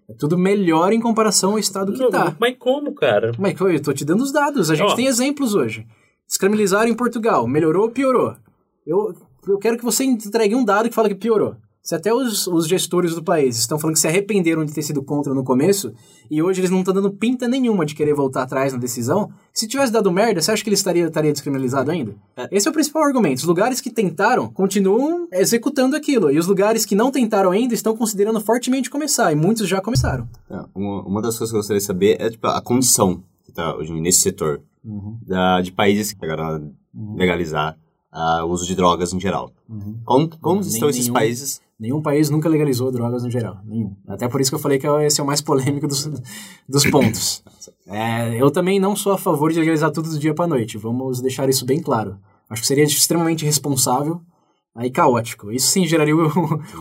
É 0.08 0.14
tudo 0.14 0.38
melhor 0.38 0.92
em 0.92 1.00
comparação 1.00 1.52
ao 1.52 1.58
estado 1.58 1.92
que 1.92 2.02
está. 2.02 2.34
Mas 2.38 2.56
como, 2.58 2.94
cara? 2.94 3.32
Mas 3.38 3.58
eu 3.60 3.82
tô 3.82 3.92
te 3.92 4.04
dando 4.04 4.22
os 4.22 4.32
dados. 4.32 4.70
A 4.70 4.74
gente 4.74 4.94
tem 4.96 5.06
exemplos 5.06 5.54
hoje. 5.54 5.86
Descriminalizaram 6.26 6.88
em 6.88 6.94
Portugal. 6.94 7.46
Melhorou 7.46 7.84
ou 7.84 7.90
piorou? 7.90 8.34
Eu, 8.86 9.14
eu 9.46 9.58
quero 9.58 9.76
que 9.76 9.84
você 9.84 10.04
entregue 10.04 10.54
um 10.54 10.64
dado 10.64 10.88
que 10.88 10.94
fala 10.94 11.08
que 11.08 11.14
piorou. 11.14 11.56
Se 11.84 11.94
até 11.94 12.14
os, 12.14 12.46
os 12.46 12.66
gestores 12.66 13.14
do 13.14 13.22
país 13.22 13.58
estão 13.58 13.78
falando 13.78 13.92
que 13.92 14.00
se 14.00 14.08
arrependeram 14.08 14.64
de 14.64 14.72
ter 14.72 14.80
sido 14.80 15.02
contra 15.02 15.34
no 15.34 15.44
começo, 15.44 15.92
e 16.30 16.42
hoje 16.42 16.62
eles 16.62 16.70
não 16.70 16.78
estão 16.78 16.94
dando 16.94 17.10
pinta 17.10 17.46
nenhuma 17.46 17.84
de 17.84 17.94
querer 17.94 18.14
voltar 18.14 18.42
atrás 18.42 18.72
na 18.72 18.78
decisão, 18.78 19.30
se 19.52 19.68
tivesse 19.68 19.92
dado 19.92 20.10
merda, 20.10 20.40
você 20.40 20.50
acha 20.50 20.64
que 20.64 20.70
ele 20.70 20.76
estaria, 20.76 21.04
estaria 21.04 21.30
descriminalizado 21.30 21.90
ainda? 21.90 22.16
É. 22.38 22.48
Esse 22.50 22.66
é 22.66 22.70
o 22.70 22.72
principal 22.72 23.02
argumento. 23.02 23.40
Os 23.40 23.44
lugares 23.44 23.82
que 23.82 23.90
tentaram 23.90 24.48
continuam 24.48 25.28
executando 25.30 25.94
aquilo, 25.94 26.30
e 26.32 26.38
os 26.38 26.46
lugares 26.46 26.86
que 26.86 26.94
não 26.94 27.10
tentaram 27.10 27.50
ainda 27.50 27.74
estão 27.74 27.94
considerando 27.94 28.40
fortemente 28.40 28.88
começar, 28.88 29.30
e 29.30 29.34
muitos 29.34 29.68
já 29.68 29.78
começaram. 29.82 30.26
É, 30.48 30.64
uma, 30.74 31.02
uma 31.02 31.20
das 31.20 31.36
coisas 31.36 31.50
que 31.50 31.56
eu 31.56 31.60
gostaria 31.60 31.80
de 31.80 31.86
saber 31.86 32.16
é 32.18 32.30
tipo, 32.30 32.46
a 32.46 32.62
condição 32.62 33.22
que 33.44 33.50
está 33.50 33.76
hoje 33.76 33.92
nesse 33.92 34.20
setor 34.20 34.62
uhum. 34.82 35.18
da, 35.20 35.60
de 35.60 35.70
países 35.70 36.14
que 36.14 36.18
pegaram 36.18 36.72
uhum. 36.94 37.14
legalizar 37.14 37.76
uh, 38.10 38.42
o 38.44 38.50
uso 38.50 38.66
de 38.66 38.74
drogas 38.74 39.12
em 39.12 39.20
geral. 39.20 39.52
Uhum. 39.68 40.00
Como, 40.02 40.38
como 40.38 40.60
estão 40.62 40.88
esses 40.88 41.02
nenhum, 41.02 41.12
países? 41.12 41.60
Nenhum 41.78 42.00
país 42.00 42.30
nunca 42.30 42.48
legalizou 42.48 42.90
drogas 42.92 43.24
no 43.24 43.30
geral. 43.30 43.58
Nenhum. 43.64 43.96
Até 44.06 44.28
por 44.28 44.40
isso 44.40 44.50
que 44.50 44.54
eu 44.54 44.60
falei 44.60 44.78
que 44.78 44.86
esse 44.86 45.20
é 45.20 45.24
o 45.24 45.26
mais 45.26 45.40
polêmico 45.42 45.88
dos, 45.88 46.08
dos 46.68 46.86
pontos. 46.90 47.42
é, 47.86 48.40
eu 48.40 48.50
também 48.50 48.78
não 48.78 48.94
sou 48.94 49.12
a 49.12 49.18
favor 49.18 49.52
de 49.52 49.58
legalizar 49.58 49.90
tudo 49.90 50.08
do 50.08 50.18
dia 50.18 50.34
para 50.34 50.46
noite. 50.46 50.78
Vamos 50.78 51.20
deixar 51.20 51.48
isso 51.48 51.66
bem 51.66 51.80
claro. 51.80 52.18
Acho 52.48 52.62
que 52.62 52.68
seria 52.68 52.84
extremamente 52.84 53.42
irresponsável 53.42 54.20
e 54.82 54.90
caótico. 54.90 55.50
Isso 55.50 55.68
sim 55.68 55.86
geraria 55.86 56.14
um, 56.14 56.28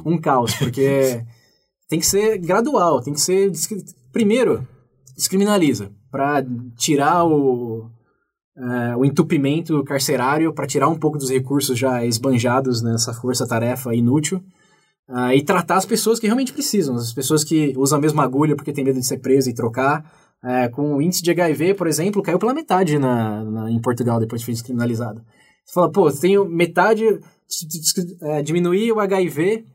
um 0.14 0.18
caos, 0.18 0.56
porque 0.56 1.24
tem 1.90 2.00
que 2.00 2.06
ser 2.06 2.38
gradual, 2.38 3.02
tem 3.02 3.14
que 3.14 3.22
ser. 3.22 3.52
Primeiro, 4.12 4.68
descriminaliza, 5.16 5.92
para 6.12 6.46
tirar 6.78 7.26
o, 7.26 7.90
uh, 8.58 8.98
o 8.98 9.06
entupimento 9.06 9.84
carcerário 9.84 10.54
para 10.54 10.68
tirar 10.68 10.88
um 10.88 10.98
pouco 10.98 11.18
dos 11.18 11.30
recursos 11.30 11.78
já 11.78 12.06
esbanjados 12.06 12.82
nessa 12.82 13.14
força-tarefa 13.14 13.96
inútil 13.96 14.44
uh, 15.14 15.32
e 15.32 15.44
tratar 15.44 15.78
as 15.78 15.86
pessoas 15.86 16.20
que 16.20 16.26
realmente 16.26 16.52
precisam, 16.52 16.96
as 16.96 17.14
pessoas 17.14 17.44
que 17.44 17.74
usam 17.78 18.00
a 18.00 18.02
mesma 18.02 18.24
agulha 18.24 18.56
porque 18.56 18.74
tem 18.74 18.84
medo 18.84 19.00
de 19.00 19.06
ser 19.06 19.20
preso 19.20 19.50
e 19.50 19.54
trocar. 19.54 20.04
Uh, 20.44 20.70
com 20.72 20.96
o 20.96 21.02
índice 21.02 21.24
de 21.24 21.32
HIV, 21.32 21.76
por 21.76 21.88
exemplo, 21.88 22.22
caiu 22.22 22.38
pela 22.38 22.54
metade 22.54 23.00
na, 23.00 23.44
na, 23.46 23.72
em 23.72 23.80
Portugal 23.80 24.20
depois 24.20 24.42
de 24.42 24.46
foi 24.46 24.54
descriminalizado. 24.54 25.24
Você 25.64 25.74
fala, 25.74 25.90
pô, 25.90 26.12
tenho 26.12 26.44
metade. 26.44 27.06
é, 28.22 28.42
diminuir 28.42 28.92
o 28.92 29.00
HIV 29.00 29.66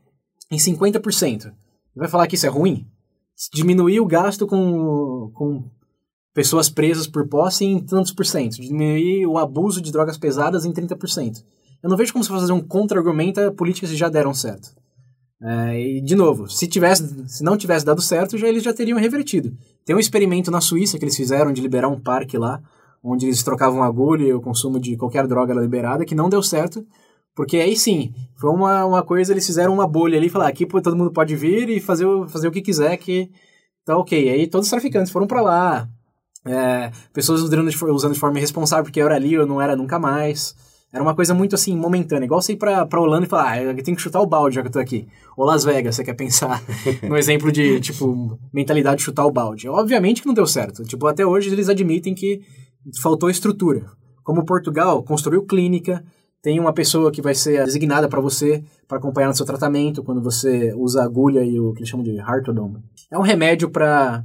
em 0.51 0.57
50%. 0.57 1.51
Vai 1.95 2.07
falar 2.07 2.27
que 2.27 2.35
isso 2.35 2.45
é 2.45 2.49
ruim? 2.49 2.85
Diminuir 3.51 3.99
o 3.99 4.05
gasto 4.05 4.45
com, 4.45 5.31
com 5.33 5.63
pessoas 6.35 6.69
presas 6.69 7.07
por 7.07 7.27
posse 7.27 7.65
em 7.65 7.79
tantos 7.79 8.11
por 8.11 8.25
cento. 8.25 8.61
Diminuir 8.61 9.25
o 9.25 9.39
abuso 9.39 9.81
de 9.81 9.91
drogas 9.91 10.17
pesadas 10.17 10.65
em 10.65 10.71
30%. 10.71 11.43
Eu 11.81 11.89
não 11.89 11.97
vejo 11.97 12.13
como 12.13 12.23
você 12.23 12.29
fazer 12.29 12.51
um 12.51 12.61
contra-argumento 12.61 13.39
a 13.39 13.51
políticas 13.51 13.89
que 13.89 13.95
já 13.95 14.09
deram 14.09 14.33
certo. 14.33 14.78
É, 15.41 15.79
e, 15.79 16.01
de 16.01 16.15
novo, 16.15 16.49
se, 16.49 16.67
tivesse, 16.67 17.27
se 17.27 17.43
não 17.43 17.57
tivesse 17.57 17.85
dado 17.85 18.01
certo, 18.01 18.37
já, 18.37 18.47
eles 18.47 18.63
já 18.63 18.73
teriam 18.73 18.99
revertido. 18.99 19.55
Tem 19.85 19.95
um 19.95 19.99
experimento 19.99 20.51
na 20.51 20.59
Suíça 20.59 20.97
que 20.97 21.05
eles 21.05 21.15
fizeram 21.15 21.53
de 21.53 21.61
liberar 21.61 21.87
um 21.87 21.99
parque 21.99 22.37
lá, 22.37 22.61
onde 23.01 23.25
eles 23.25 23.41
trocavam 23.41 23.81
agulha 23.81 24.25
e 24.25 24.33
o 24.33 24.41
consumo 24.41 24.79
de 24.79 24.97
qualquer 24.97 25.25
droga 25.27 25.53
era 25.53 25.61
liberada, 25.61 26.05
que 26.05 26.13
não 26.13 26.29
deu 26.29 26.43
certo, 26.43 26.85
porque 27.33 27.57
aí 27.57 27.75
sim, 27.77 28.13
foi 28.35 28.49
uma, 28.49 28.85
uma 28.85 29.01
coisa, 29.03 29.31
eles 29.31 29.45
fizeram 29.45 29.73
uma 29.73 29.87
bolha 29.87 30.17
ali 30.17 30.27
e 30.27 30.29
falaram, 30.29 30.51
aqui 30.51 30.65
todo 30.65 30.95
mundo 30.95 31.11
pode 31.11 31.35
vir 31.35 31.69
e 31.69 31.79
fazer, 31.79 32.05
fazer 32.27 32.49
o 32.49 32.51
que 32.51 32.61
quiser, 32.61 32.97
que 32.97 33.31
tá 33.85 33.97
ok. 33.97 34.29
Aí 34.29 34.45
todos 34.47 34.67
os 34.67 34.71
traficantes 34.71 35.11
foram 35.11 35.25
para 35.25 35.41
lá, 35.41 35.89
é, 36.45 36.91
pessoas 37.13 37.41
usando 37.41 37.69
de, 37.69 37.85
usando 37.85 38.13
de 38.13 38.19
forma 38.19 38.37
irresponsável, 38.37 38.83
porque 38.83 38.99
era 38.99 39.15
ali 39.15 39.37
ou 39.37 39.45
não 39.45 39.61
era 39.61 39.75
nunca 39.75 39.97
mais. 39.97 40.55
Era 40.91 41.03
uma 41.03 41.15
coisa 41.15 41.33
muito 41.33 41.53
assim, 41.53 41.75
momentânea. 41.75 42.25
Igual 42.25 42.41
você 42.41 42.53
ir 42.53 42.57
pra, 42.57 42.85
pra 42.85 42.99
Holanda 42.99 43.25
e 43.25 43.29
falar, 43.29 43.51
ah, 43.51 43.63
eu 43.63 43.83
tenho 43.83 43.95
que 43.95 44.01
chutar 44.01 44.21
o 44.21 44.25
balde 44.25 44.55
já 44.55 44.61
que 44.61 44.67
eu 44.67 44.71
tô 44.71 44.79
aqui. 44.79 45.07
Ou 45.37 45.45
Las 45.45 45.63
Vegas, 45.63 45.95
você 45.95 46.03
quer 46.03 46.15
pensar 46.15 46.63
no 47.07 47.15
exemplo 47.15 47.51
de, 47.51 47.79
tipo, 47.79 48.39
mentalidade 48.51 48.97
de 48.97 49.03
chutar 49.03 49.25
o 49.25 49.31
balde. 49.31 49.69
Obviamente 49.69 50.21
que 50.21 50.27
não 50.27 50.33
deu 50.33 50.47
certo. 50.47 50.83
Tipo, 50.83 51.05
até 51.05 51.25
hoje 51.25 51.51
eles 51.51 51.69
admitem 51.69 52.15
que 52.15 52.41
faltou 53.01 53.29
estrutura. 53.29 53.85
Como 54.23 54.45
Portugal 54.45 55.03
construiu 55.03 55.45
clínica, 55.45 56.03
tem 56.41 56.59
uma 56.59 56.73
pessoa 56.73 57.11
que 57.11 57.21
vai 57.21 57.35
ser 57.35 57.63
designada 57.65 58.07
para 58.07 58.21
você 58.21 58.63
para 58.87 58.97
acompanhar 58.97 59.27
no 59.27 59.35
seu 59.35 59.45
tratamento 59.45 60.03
quando 60.03 60.21
você 60.21 60.73
usa 60.73 61.01
a 61.01 61.05
agulha 61.05 61.43
e 61.43 61.59
o 61.59 61.73
que 61.73 61.79
eles 61.79 61.89
chamam 61.89 62.03
de 62.03 62.19
Hartodome. 62.19 62.83
É 63.11 63.17
um 63.17 63.21
remédio 63.21 63.69
para 63.69 64.23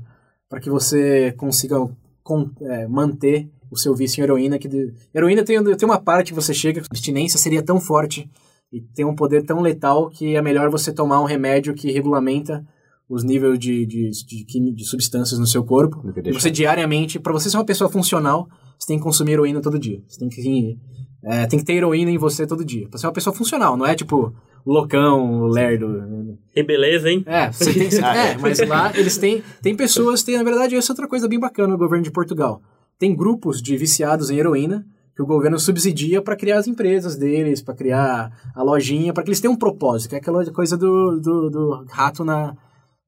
que 0.62 0.70
você 0.70 1.32
consiga 1.32 1.76
com, 2.22 2.50
é, 2.62 2.86
manter 2.86 3.50
o 3.70 3.76
seu 3.76 3.94
vício 3.94 4.20
em 4.20 4.24
heroína. 4.24 4.58
Que 4.58 4.68
de... 4.68 4.92
Heroína 5.14 5.44
tem, 5.44 5.62
tem 5.62 5.88
uma 5.88 6.00
parte 6.00 6.28
que 6.28 6.34
você 6.34 6.54
chega, 6.54 6.80
a 6.80 6.84
abstinência 6.84 7.38
seria 7.38 7.62
tão 7.62 7.80
forte 7.80 8.30
e 8.72 8.80
tem 8.80 9.04
um 9.04 9.14
poder 9.14 9.44
tão 9.44 9.60
letal 9.60 10.08
que 10.08 10.34
é 10.34 10.42
melhor 10.42 10.68
você 10.68 10.92
tomar 10.92 11.20
um 11.20 11.24
remédio 11.24 11.74
que 11.74 11.92
regulamenta 11.92 12.66
os 13.08 13.22
níveis 13.22 13.58
de, 13.58 13.86
de, 13.86 14.10
de, 14.10 14.74
de 14.74 14.84
substâncias 14.84 15.38
no 15.38 15.46
seu 15.46 15.62
corpo. 15.62 16.02
E 16.24 16.32
você 16.32 16.50
diariamente, 16.50 17.20
para 17.20 17.32
você 17.32 17.50
ser 17.50 17.56
uma 17.56 17.64
pessoa 17.64 17.90
funcional, 17.90 18.48
você 18.78 18.88
tem 18.88 18.98
que 18.98 19.04
consumir 19.04 19.32
heroína 19.32 19.60
todo 19.60 19.78
dia. 19.78 20.02
Você 20.08 20.18
tem 20.18 20.28
que, 20.28 20.78
é, 21.22 21.46
tem 21.46 21.58
que 21.58 21.64
ter 21.64 21.74
heroína 21.74 22.10
em 22.10 22.18
você 22.18 22.46
todo 22.46 22.64
dia. 22.64 22.88
Pra 22.88 22.98
ser 22.98 23.06
uma 23.06 23.12
pessoa 23.12 23.34
funcional, 23.34 23.76
não 23.76 23.86
é 23.86 23.94
tipo 23.94 24.34
loucão, 24.66 25.46
lerdo. 25.46 26.36
E 26.56 26.62
beleza, 26.62 27.10
hein? 27.10 27.22
É, 27.26 27.52
você 27.52 27.72
tem, 27.72 27.90
você, 27.90 28.00
é, 28.02 28.38
mas 28.38 28.58
lá 28.66 28.90
eles 28.96 29.18
têm, 29.18 29.42
tem 29.62 29.76
pessoas, 29.76 30.22
tem, 30.22 30.36
na 30.36 30.42
verdade, 30.42 30.74
essa 30.74 30.90
é 30.90 30.94
outra 30.94 31.06
coisa 31.06 31.28
bem 31.28 31.38
bacana 31.38 31.68
no 31.68 31.78
governo 31.78 32.02
de 32.02 32.10
Portugal 32.10 32.60
tem 33.04 33.14
grupos 33.14 33.60
de 33.60 33.76
viciados 33.76 34.30
em 34.30 34.38
heroína 34.38 34.86
que 35.14 35.20
o 35.20 35.26
governo 35.26 35.58
subsidia 35.58 36.22
para 36.22 36.34
criar 36.34 36.56
as 36.56 36.66
empresas 36.66 37.16
deles, 37.16 37.60
para 37.60 37.74
criar 37.74 38.32
a 38.56 38.62
lojinha, 38.62 39.12
para 39.12 39.22
que 39.22 39.28
eles 39.28 39.40
tenham 39.40 39.52
um 39.52 39.58
propósito, 39.58 40.08
que 40.08 40.14
é 40.14 40.18
aquela 40.18 40.42
coisa 40.50 40.74
do, 40.74 41.20
do, 41.20 41.50
do 41.50 41.84
rato 41.90 42.24
na, 42.24 42.56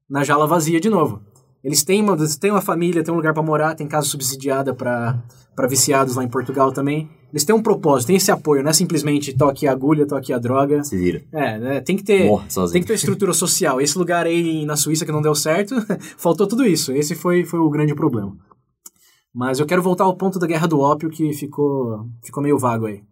na 0.07 0.23
jala 0.23 0.45
vazia 0.45 0.79
de 0.79 0.87
novo. 0.87 1.19
Eles 1.63 1.83
têm 1.83 2.03
uma, 2.03 2.15
têm 2.39 2.51
uma 2.51 2.61
família, 2.61 3.03
têm 3.03 3.11
um 3.11 3.17
lugar 3.17 3.33
para 3.33 3.41
morar, 3.41 3.73
tem 3.73 3.87
casa 3.87 4.07
subsidiada 4.07 4.71
para 4.71 5.19
viciados 5.67 6.15
lá 6.15 6.23
em 6.23 6.29
Portugal 6.29 6.71
também. 6.71 7.09
Eles 7.33 7.43
têm 7.43 7.55
um 7.55 7.63
propósito, 7.63 8.07
tem 8.07 8.17
esse 8.17 8.31
apoio, 8.31 8.61
não 8.61 8.69
é 8.69 8.73
simplesmente 8.73 9.35
toque 9.35 9.67
a 9.67 9.71
agulha, 9.71 10.05
toque 10.05 10.31
a 10.31 10.37
droga. 10.37 10.83
Se 10.83 10.95
vira. 10.95 11.23
É, 11.33 11.57
né, 11.57 11.81
tem 11.81 11.97
que 11.97 12.03
ter 12.03 12.29
tem 12.71 12.81
que 12.81 12.87
ter 12.87 12.93
estrutura 12.93 13.33
social. 13.33 13.81
Esse 13.81 13.97
lugar 13.97 14.27
aí 14.27 14.63
na 14.63 14.75
Suíça 14.75 15.07
que 15.07 15.11
não 15.11 15.23
deu 15.23 15.33
certo, 15.33 15.75
faltou 16.19 16.45
tudo 16.45 16.63
isso. 16.63 16.93
Esse 16.93 17.15
foi, 17.15 17.43
foi 17.43 17.59
o 17.59 17.69
grande 17.69 17.95
problema. 17.95 18.37
Mas 19.37 19.59
eu 19.59 19.67
quero 19.67 19.83
voltar 19.83 20.03
ao 20.03 20.15
ponto 20.15 20.39
da 20.39 20.47
guerra 20.47 20.65
do 20.65 20.79
ópio 20.79 21.11
que 21.11 21.31
ficou, 21.31 22.07
ficou 22.25 22.41
meio 22.41 22.57
vago 22.57 22.87
aí. 22.87 23.03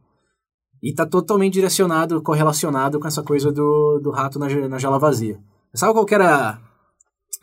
E 0.82 0.92
tá 0.92 1.06
totalmente 1.06 1.54
direcionado, 1.54 2.20
correlacionado 2.20 3.00
com 3.00 3.08
essa 3.08 3.22
coisa 3.22 3.52
do, 3.52 4.00
do 4.00 4.10
rato 4.10 4.40
na, 4.40 4.50
na 4.68 4.80
jala 4.80 4.98
vazia. 4.98 5.38
Sabe 5.76 5.94
qual 5.94 6.04
que 6.04 6.16
era 6.16 6.60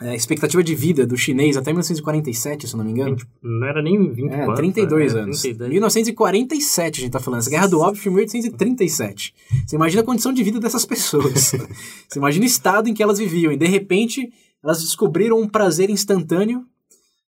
é, 0.01 0.09
a 0.09 0.15
expectativa 0.17 0.65
de 0.65 0.75
vida 0.75 1.07
do 1.07 1.17
chinês 1.17 1.57
até 1.57 1.71
1947, 1.71 2.67
se 2.67 2.77
não 2.77 2.85
me 2.85 2.91
engano? 2.91 3.15
20, 3.15 3.29
não 3.41 3.67
era 3.69 3.81
nem 3.81 4.13
20 4.13 4.33
é, 4.33 4.53
32 4.53 5.15
né? 5.15 5.21
anos. 5.21 5.41
32. 5.43 5.71
1947 5.71 6.99
a 6.99 7.03
gente 7.03 7.13
tá 7.13 7.21
falando. 7.21 7.39
Essa 7.39 7.51
guerra 7.51 7.69
do 7.69 7.79
ópio 7.79 8.03
foi 8.03 8.11
em 8.11 8.17
1837. 8.17 9.33
Você 9.65 9.77
imagina 9.77 10.03
a 10.03 10.05
condição 10.05 10.33
de 10.33 10.43
vida 10.43 10.59
dessas 10.59 10.85
pessoas. 10.85 11.53
Você 11.53 12.19
imagina 12.19 12.45
o 12.45 12.49
estado 12.49 12.89
em 12.89 12.95
que 12.95 13.03
elas 13.03 13.21
viviam. 13.21 13.53
E 13.53 13.57
de 13.57 13.67
repente 13.67 14.29
elas 14.61 14.81
descobriram 14.81 15.39
um 15.39 15.49
prazer 15.49 15.89
instantâneo 15.89 16.67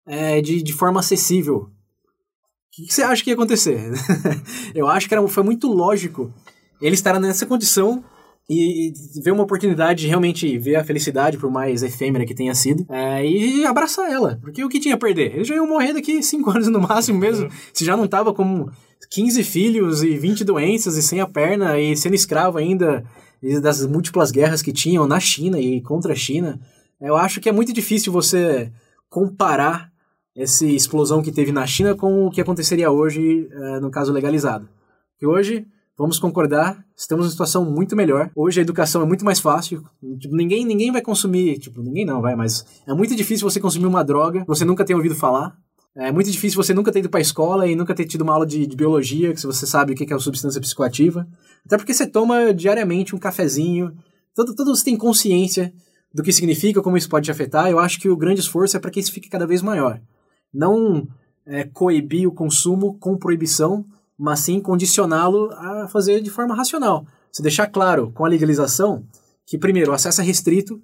é, 0.06 0.42
de, 0.42 0.62
de 0.62 0.74
forma 0.74 1.00
acessível. 1.00 1.58
O 1.58 1.70
que, 2.72 2.92
você 2.92 3.04
acha 3.04 3.24
que 3.24 3.30
ia 3.30 3.36
acontecer? 3.36 3.92
eu 4.74 4.88
acho 4.88 5.08
que 5.08 5.14
era, 5.14 5.28
foi 5.28 5.44
muito 5.44 5.68
lógico 5.68 6.34
ele 6.82 6.96
estar 6.96 7.20
nessa 7.20 7.46
condição 7.46 8.04
e, 8.50 8.90
e 8.90 9.22
ver 9.22 9.32
uma 9.32 9.44
oportunidade 9.44 10.02
de 10.02 10.08
realmente 10.08 10.58
ver 10.58 10.76
a 10.76 10.84
felicidade, 10.84 11.38
por 11.38 11.50
mais 11.50 11.84
efêmera 11.84 12.26
que 12.26 12.34
tenha 12.34 12.54
sido, 12.54 12.86
é, 12.90 13.26
e 13.26 13.66
abraçar 13.66 14.12
ela. 14.12 14.38
Porque 14.42 14.64
o 14.64 14.70
que 14.70 14.80
tinha 14.80 14.96
a 14.96 14.98
perder? 14.98 15.36
Eles 15.36 15.48
já 15.48 15.56
iam 15.56 15.68
morrer 15.68 15.94
daqui 15.94 16.22
5 16.22 16.50
anos 16.52 16.68
no 16.68 16.82
máximo 16.82 17.20
mesmo. 17.20 17.50
Se 17.72 17.86
já 17.86 17.96
não 17.96 18.08
tava 18.08 18.34
com 18.34 18.68
15 19.12 19.44
filhos 19.44 20.04
e 20.04 20.18
20 20.18 20.44
doenças 20.44 20.98
e 20.98 21.04
sem 21.04 21.22
a 21.22 21.28
perna 21.28 21.80
e 21.80 21.96
sendo 21.96 22.16
escravo 22.16 22.58
ainda 22.58 23.06
das 23.62 23.86
múltiplas 23.86 24.32
guerras 24.32 24.62
que 24.62 24.72
tinham 24.72 25.06
na 25.06 25.20
China 25.20 25.60
e 25.60 25.82
contra 25.82 26.14
a 26.14 26.16
China. 26.16 26.60
Eu 27.00 27.16
acho 27.16 27.42
que 27.42 27.50
é 27.50 27.52
muito 27.52 27.74
difícil 27.74 28.12
você 28.12 28.72
comparar 29.10 29.93
essa 30.36 30.66
explosão 30.66 31.22
que 31.22 31.32
teve 31.32 31.52
na 31.52 31.66
China 31.66 31.96
com 31.96 32.26
o 32.26 32.32
que 32.32 32.42
aconteceria 32.42 32.92
hoje 32.92 33.48
uh, 33.54 33.80
no 33.80 33.92
caso 33.92 34.12
legalizado. 34.12 34.68
Que 35.20 35.28
hoje, 35.28 35.66
vamos 35.98 36.18
concordar, 36.18 36.84
estamos 36.98 37.26
em 37.26 37.28
uma 37.28 37.32
situação 37.32 37.64
muito 37.64 37.96
melhor. 37.96 38.32
Hoje 38.36 38.60
a 38.60 38.64
educação 38.64 39.02
é 39.02 39.06
muito 39.06 39.24
mais 39.24 39.40
fácil. 39.40 39.84
Tipo, 40.20 40.36
ninguém, 40.36 40.66
ninguém 40.66 40.92
vai 40.92 41.02
consumir, 41.02 41.60
tipo, 41.60 41.82
ninguém 41.82 42.06
não 42.06 42.22
vai, 42.22 42.36
mas 42.36 42.66
é 42.88 42.94
muito 42.94 43.16
difícil 43.16 43.50
você 43.50 43.60
consumir 43.60 43.86
uma 43.86 44.04
droga 44.04 44.42
que 44.42 44.48
você 44.48 44.66
nunca 44.66 44.84
tenha 44.84 44.98
ouvido 44.98 45.16
falar. 45.16 45.56
É 45.96 46.12
muito 46.12 46.32
difícil 46.32 46.62
você 46.62 46.74
nunca 46.74 46.92
ter 46.92 47.00
ido 47.00 47.10
para 47.10 47.20
a 47.20 47.22
escola 47.22 47.68
e 47.68 47.76
nunca 47.76 47.94
ter 47.94 48.06
tido 48.06 48.22
uma 48.22 48.34
aula 48.34 48.48
de, 48.48 48.66
de 48.66 48.76
biologia, 48.76 49.32
que 49.32 49.42
você 49.44 49.68
sabe 49.68 49.94
o 49.94 49.96
que 49.96 50.12
é 50.12 50.16
uma 50.16 50.20
substância 50.20 50.60
psicoativa. 50.60 51.28
Até 51.64 51.78
porque 51.78 51.94
você 51.94 52.08
toma 52.08 52.52
diariamente 52.52 53.16
um 53.16 53.20
cafezinho, 53.20 53.94
todo, 54.34 54.56
todo 54.56 54.76
você 54.76 54.86
tem 54.86 54.98
consciência 54.98 55.72
do 56.12 56.24
que 56.24 56.34
significa, 56.34 56.82
como 56.82 56.98
isso 56.98 57.08
pode 57.08 57.26
te 57.26 57.32
afetar. 57.32 57.70
Eu 57.70 57.78
acho 57.78 58.00
que 58.00 58.10
o 58.10 58.18
grande 58.18 58.40
esforço 58.40 58.76
é 58.76 58.80
para 58.80 58.90
que 58.90 59.00
isso 59.00 59.12
fique 59.12 59.30
cada 59.30 59.46
vez 59.46 59.62
maior 59.62 60.02
não 60.54 61.08
é, 61.46 61.64
coibir 61.64 62.28
o 62.28 62.32
consumo 62.32 62.98
com 63.00 63.18
proibição, 63.18 63.86
mas 64.18 64.42
sim 64.42 64.60
condicioná-lo 64.60 65.52
a 65.54 65.88
fazer 65.88 66.22
de 66.22 66.30
forma 66.30 66.56
racional. 66.56 67.06
Se 67.32 67.42
deixar 67.42 67.68
claro 67.68 68.12
com 68.12 68.26
a 68.26 68.30
legalização 68.30 69.04
que, 69.46 69.58
primeiro, 69.58 69.92
o 69.92 69.94
acesso 69.94 70.22
é 70.22 70.24
restrito, 70.24 70.82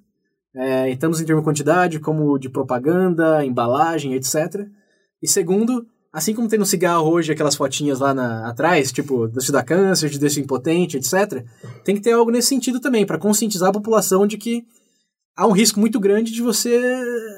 é, 0.56 0.90
estamos 0.90 1.22
em 1.22 1.26
termos 1.26 1.44
de 1.44 1.46
quantidade, 1.46 2.00
como 2.00 2.38
de 2.38 2.50
propaganda, 2.50 3.46
embalagem, 3.46 4.14
etc. 4.16 4.68
E 5.22 5.28
segundo, 5.28 5.86
assim 6.12 6.34
como 6.34 6.48
tem 6.48 6.58
no 6.58 6.66
cigarro 6.66 7.10
hoje 7.10 7.32
aquelas 7.32 7.56
fotinhas 7.56 8.00
lá 8.00 8.14
na, 8.14 8.50
atrás, 8.50 8.92
tipo, 8.92 9.28
deixa 9.28 9.52
da 9.52 9.64
câncer, 9.64 10.10
de 10.10 10.20
deixa 10.20 10.40
impotente, 10.40 10.98
etc., 10.98 11.46
tem 11.84 11.96
que 11.96 12.02
ter 12.02 12.14
algo 12.14 12.32
nesse 12.32 12.50
sentido 12.50 12.80
também, 12.80 13.06
para 13.06 13.20
conscientizar 13.20 13.70
a 13.70 13.74
população 13.74 14.26
de 14.26 14.38
que 14.38 14.66
há 15.40 15.48
um 15.48 15.54
risco 15.54 15.80
muito 15.80 16.02
grande 16.02 16.34
de 16.34 16.42
você 16.42 16.78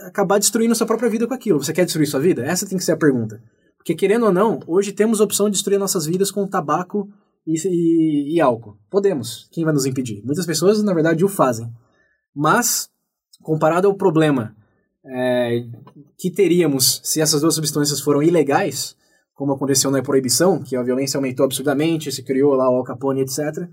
acabar 0.08 0.39
destruindo 0.39 0.74
sua 0.74 0.88
própria 0.88 1.10
vida 1.10 1.28
com 1.28 1.36
aquilo. 1.36 1.64
Você 1.64 1.72
quer 1.72 1.86
destruir 1.86 2.08
sua 2.08 2.20
vida? 2.20 2.43
Essa 2.43 2.68
tem 2.68 2.76
que 2.76 2.84
ser 2.84 2.93
a 2.93 2.97
pergunta. 2.97 3.39
Porque, 3.78 3.93
querendo 3.93 4.26
ou 4.26 4.34
não, 4.34 4.60
hoje 4.66 4.91
temos 4.91 5.22
a 5.22 5.24
opção 5.24 5.45
de 5.45 5.52
destruir 5.54 5.78
nossas 5.78 6.08
vidas 6.08 6.32
com 6.32 6.47
tabaco 6.47 7.08
e, 7.45 7.56
e, 7.68 8.36
e 8.36 8.41
álcool. 8.41 8.76
Podemos. 8.89 9.47
Quem 9.52 9.64
vai 9.64 9.72
nos 9.72 9.86
impedir? 9.86 10.24
Muitas 10.26 10.47
pessoas, 10.47 10.82
na 10.82 10.95
verdade, 10.95 11.24
o 11.24 11.28
fazem. 11.28 11.72
Mas, 12.36 12.89
comparado 13.43 13.88
ao 13.88 13.93
problema 13.93 14.56
é, 15.06 15.64
que 16.18 16.32
teríamos 16.32 17.02
se 17.04 17.22
essas 17.22 17.41
duas 17.41 17.54
substâncias 17.54 18.02
foram 18.02 18.24
ilegais, 18.24 18.95
como 19.36 19.54
aconteceu 19.54 19.91
na 19.91 20.02
proibição, 20.02 20.64
que 20.64 20.76
a 20.76 20.82
violência 20.82 21.20
aumentou 21.20 21.45
absurdamente, 21.45 22.12
se 22.12 22.24
criou 22.24 22.56
lá 22.56 22.68
o 22.68 22.78
Al 22.78 22.84
Capone, 22.84 23.22
etc., 23.22 23.68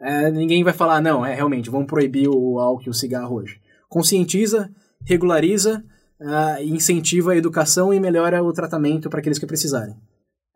é, 0.00 0.30
ninguém 0.30 0.62
vai 0.62 0.72
falar, 0.72 1.00
não, 1.00 1.26
é 1.26 1.34
realmente, 1.34 1.70
vamos 1.70 1.86
proibir 1.86 2.28
o 2.28 2.58
álcool 2.58 2.84
e 2.86 2.90
o 2.90 2.94
cigarro 2.94 3.36
hoje 3.36 3.61
conscientiza, 3.92 4.70
regulariza, 5.04 5.84
uh, 6.18 6.62
incentiva 6.62 7.32
a 7.32 7.36
educação 7.36 7.92
e 7.92 8.00
melhora 8.00 8.42
o 8.42 8.50
tratamento 8.50 9.10
para 9.10 9.20
aqueles 9.20 9.38
que 9.38 9.46
precisarem. 9.46 9.94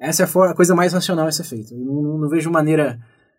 Essa 0.01 0.23
é 0.23 0.27
a, 0.27 0.55
coisa 0.55 0.75
mais 0.75 0.95
racional 0.95 1.27
a 1.27 1.33
ser 1.33 1.45
feita. 1.45 1.75
Eu 1.75 1.85
não, 1.85 2.19
não 2.19 2.29
vejo 2.31 2.51
maneira 2.51 2.99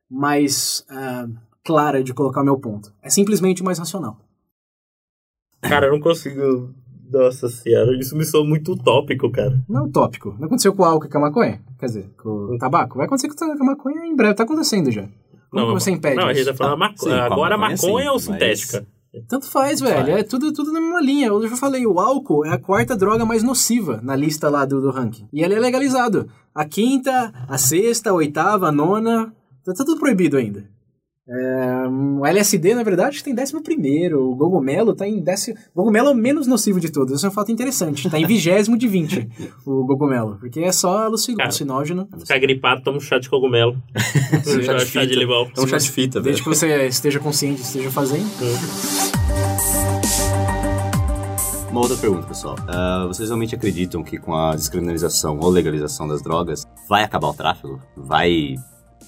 mais 0.09 0.85
uh, 0.91 1.33
clara 1.65 2.03
de 2.03 2.13
colocar 2.13 2.41
o 2.41 2.45
meu 2.45 2.59
ponto. 2.59 2.93
É 3.01 3.09
simplesmente 3.09 3.63
mais 3.63 3.79
racional. 3.79 4.17
Cara, 5.61 5.87
eu 5.87 5.93
não 5.93 5.99
consigo. 5.99 6.75
Nossa 7.09 7.47
senhora, 7.47 7.97
isso 7.97 8.15
me 8.17 8.25
soa 8.25 8.45
muito 8.45 8.73
utópico, 8.73 9.31
cara. 9.31 9.63
Não 9.67 9.81
é 9.81 9.83
utópico. 9.87 10.35
Não 10.37 10.45
aconteceu 10.45 10.75
com 10.75 10.83
o 10.83 10.85
álcool 10.85 11.07
e 11.07 11.09
com 11.09 11.17
a 11.17 11.21
maconha. 11.21 11.61
Quer 11.79 11.85
dizer, 11.85 12.09
com 12.21 12.29
o 12.29 12.57
tabaco. 12.57 12.97
Vai 12.97 13.07
acontecer 13.07 13.29
com 13.29 13.45
a 13.45 13.65
maconha 13.65 14.05
em 14.05 14.15
breve. 14.15 14.35
Tá 14.35 14.43
acontecendo 14.43 14.91
já. 14.91 15.07
Como 15.49 15.71
você 15.71 15.89
impede 15.91 16.17
Não, 16.17 16.27
a 16.27 16.33
gente 16.33 16.45
tá 16.45 16.53
falando 16.53 16.73
Ah, 16.73 16.77
maco... 16.77 16.99
sim, 16.99 17.09
com 17.09 17.15
a 17.15 17.25
agora 17.25 17.57
maconha, 17.57 17.77
maconha 17.77 18.03
sim, 18.03 18.09
ou 18.09 18.13
mas- 18.13 18.23
sintética? 18.23 18.96
Tanto 19.27 19.49
faz, 19.49 19.79
velho. 19.79 20.05
Faz. 20.05 20.19
É 20.19 20.23
tudo, 20.23 20.51
tudo 20.53 20.71
na 20.71 20.79
mesma 20.79 21.01
linha. 21.01 21.27
Eu 21.27 21.47
já 21.47 21.55
falei, 21.55 21.85
o 21.85 21.99
álcool 21.99 22.45
é 22.45 22.49
a 22.49 22.59
quarta 22.59 22.95
droga 22.95 23.25
mais 23.25 23.43
nociva 23.43 23.99
na 24.03 24.15
lista 24.15 24.49
lá 24.49 24.65
do, 24.65 24.81
do 24.81 24.91
ranking. 24.91 25.27
E 25.31 25.41
ele 25.41 25.55
é 25.55 25.59
legalizado. 25.59 26.29
A 26.53 26.65
quinta, 26.65 27.33
a 27.47 27.57
sexta, 27.57 28.09
a 28.09 28.13
oitava, 28.13 28.67
a 28.67 28.71
nona. 28.71 29.33
Tá 29.65 29.73
tudo 29.73 29.99
proibido 29.99 30.37
ainda. 30.37 30.69
É, 31.29 31.87
o 31.89 32.25
LSD, 32.25 32.73
na 32.73 32.83
verdade, 32.83 33.21
tem 33.23 33.35
décimo 33.35 33.61
primeiro. 33.61 34.29
O 34.31 34.35
Gogomelo 34.35 34.95
tá 34.95 35.05
em 35.05 35.19
décimo... 35.21 35.57
O 35.75 35.79
Gogomelo 35.81 36.07
é 36.07 36.11
o 36.11 36.15
menos 36.15 36.47
nocivo 36.47 36.79
de 36.79 36.89
todos. 36.89 37.13
Esse 37.13 37.25
é 37.25 37.27
um 37.27 37.31
fato 37.31 37.51
interessante. 37.51 38.09
Tá 38.09 38.17
em 38.17 38.25
vigésimo 38.27 38.77
de 38.77 38.87
20, 38.87 39.27
o 39.65 39.85
Gogomelo. 39.85 40.37
Porque 40.39 40.61
é 40.61 40.71
só 40.71 40.99
alucin- 41.05 41.35
alucinógeno. 41.39 42.07
Ficar 42.19 42.39
gripado, 42.39 42.81
toma 42.81 42.97
um 42.97 43.01
chá 43.01 43.19
de 43.19 43.29
cogumelo. 43.29 43.75
Um 44.47 44.61
chá 44.63 44.73
de 44.73 44.85
chá 44.85 45.01
de 45.01 45.09
fita. 45.09 45.19
limão. 45.19 45.47
É 45.55 45.61
um 45.61 45.67
chá 45.67 45.77
de 45.77 45.91
fita, 45.91 46.21
Desde 46.21 46.41
velho. 46.41 46.43
que 46.51 46.57
você 46.57 46.87
esteja 46.87 47.19
consciente, 47.19 47.61
esteja 47.61 47.91
fazendo. 47.91 48.25
Uma 51.71 51.81
outra 51.81 51.97
pergunta, 51.97 52.25
pessoal. 52.27 52.55
Ah, 52.67 53.05
vocês 53.07 53.27
realmente 53.29 53.53
acreditam 53.53 54.03
que 54.03 54.17
com 54.17 54.33
a 54.33 54.55
descriminalização 54.55 55.37
ou 55.39 55.49
legalização 55.49 56.07
das 56.07 56.21
drogas 56.21 56.63
vai 56.87 57.03
acabar 57.03 57.27
o 57.27 57.33
tráfico? 57.33 57.79
Vai 57.95 58.55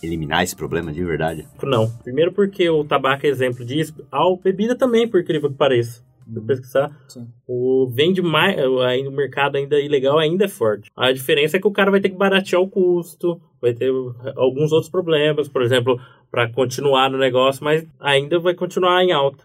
eliminar 0.04 0.43
esse 0.43 0.56
problema 0.56 0.91
de 0.91 1.04
verdade? 1.04 1.47
Não. 1.64 1.89
Primeiro 2.04 2.32
porque 2.32 2.70
o 2.70 2.84
tabaco 2.84 3.26
é 3.26 3.30
exemplo 3.30 3.66
disso. 3.66 3.93
A 4.12 4.24
bebida 4.43 4.76
também, 4.76 5.08
por 5.08 5.22
incrível 5.22 5.50
que 5.50 5.58
pareça. 5.58 6.04
Se 6.32 6.38
eu 6.38 6.43
pesquisar, 6.43 6.95
Sim. 7.08 7.28
o 7.47 7.89
vende 7.91 8.22
mais, 8.22 8.56
ainda 8.86 9.10
o 9.10 9.12
mercado 9.12 9.56
ainda 9.56 9.80
ilegal 9.80 10.20
ainda 10.20 10.45
é 10.45 10.47
forte. 10.47 10.91
A 10.95 11.12
diferença 11.12 11.58
é 11.58 11.60
que 11.60 11.68
o 11.68 11.72
cara 11.72 11.89
vai 11.89 12.00
ter 12.00 12.10
que 12.10 12.18
baratear 12.18 12.62
o 12.62 12.70
custo, 12.70 13.41
vai 13.60 13.74
ter 13.74 13.91
alguns 14.36 14.72
outros 14.72 14.91
problemas, 14.91 15.50
por 15.50 15.64
exemplo, 15.64 16.00
para 16.30 16.47
continuar 16.52 17.10
no 17.10 17.18
negócio, 17.18 17.64
mas 17.64 17.84
ainda 18.00 18.38
vai 18.39 18.54
continuar 18.54 19.04
em 19.04 19.12
alta. 19.12 19.43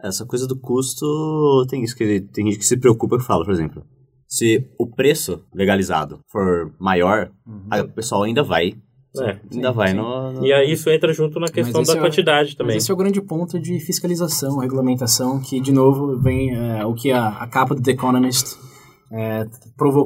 Essa 0.00 0.24
coisa 0.24 0.46
do 0.46 0.56
custo, 0.56 1.66
tem 1.68 1.82
isso 1.82 1.96
que 1.96 2.20
tem 2.32 2.46
gente 2.46 2.58
que 2.58 2.66
se 2.66 2.76
preocupa 2.76 3.18
que 3.18 3.24
fala, 3.24 3.44
por 3.44 3.52
exemplo, 3.52 3.84
se 4.28 4.66
o 4.78 4.86
preço 4.86 5.44
legalizado 5.52 6.20
for 6.26 6.72
maior, 6.78 7.30
aí 7.70 7.80
o 7.80 7.88
pessoal 7.88 8.22
ainda 8.22 8.42
vai, 8.42 8.74
É. 9.20 9.38
ainda 9.52 9.68
Sim, 9.70 9.74
vai 9.74 9.88
sim. 9.88 9.94
no, 9.96 10.32
no- 10.32 10.46
E 10.46 10.52
aí 10.52 10.72
isso 10.72 10.88
entra 10.88 11.12
junto 11.12 11.38
na 11.38 11.48
questão 11.48 11.82
da 11.82 11.92
é 11.92 12.00
quantidade 12.00 12.56
também. 12.56 12.74
Mas 12.74 12.82
esse 12.84 12.90
é 12.90 12.94
o 12.94 12.96
grande 12.96 13.20
ponto 13.20 13.60
de 13.60 13.78
fiscalização, 13.80 14.58
regulamentação, 14.58 15.38
que, 15.40 15.60
de 15.60 15.70
novo, 15.72 16.18
vem 16.18 16.54
é, 16.54 16.84
o 16.86 16.94
que 16.94 17.12
a, 17.12 17.28
a 17.28 17.46
capa 17.46 17.74
do 17.74 17.82
The 17.82 17.90
Economist 17.90 18.56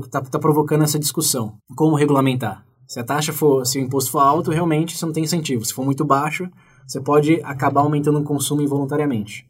está 0.04 0.20
tá 0.22 0.38
provocando 0.38 0.82
essa 0.82 0.98
discussão. 0.98 1.54
Como 1.76 1.94
regulamentar? 1.94 2.64
Se 2.88 2.98
a 2.98 3.04
taxa 3.04 3.32
for, 3.32 3.64
se 3.64 3.78
o 3.78 3.82
imposto 3.82 4.10
for 4.10 4.20
alto, 4.20 4.50
realmente 4.50 4.96
você 4.96 5.04
não 5.06 5.12
tem 5.12 5.24
incentivo. 5.24 5.64
Se 5.64 5.74
for 5.74 5.84
muito 5.84 6.04
baixo, 6.04 6.48
você 6.86 7.00
pode 7.00 7.40
acabar 7.42 7.82
aumentando 7.82 8.18
o 8.18 8.24
consumo 8.24 8.62
involuntariamente. 8.62 9.44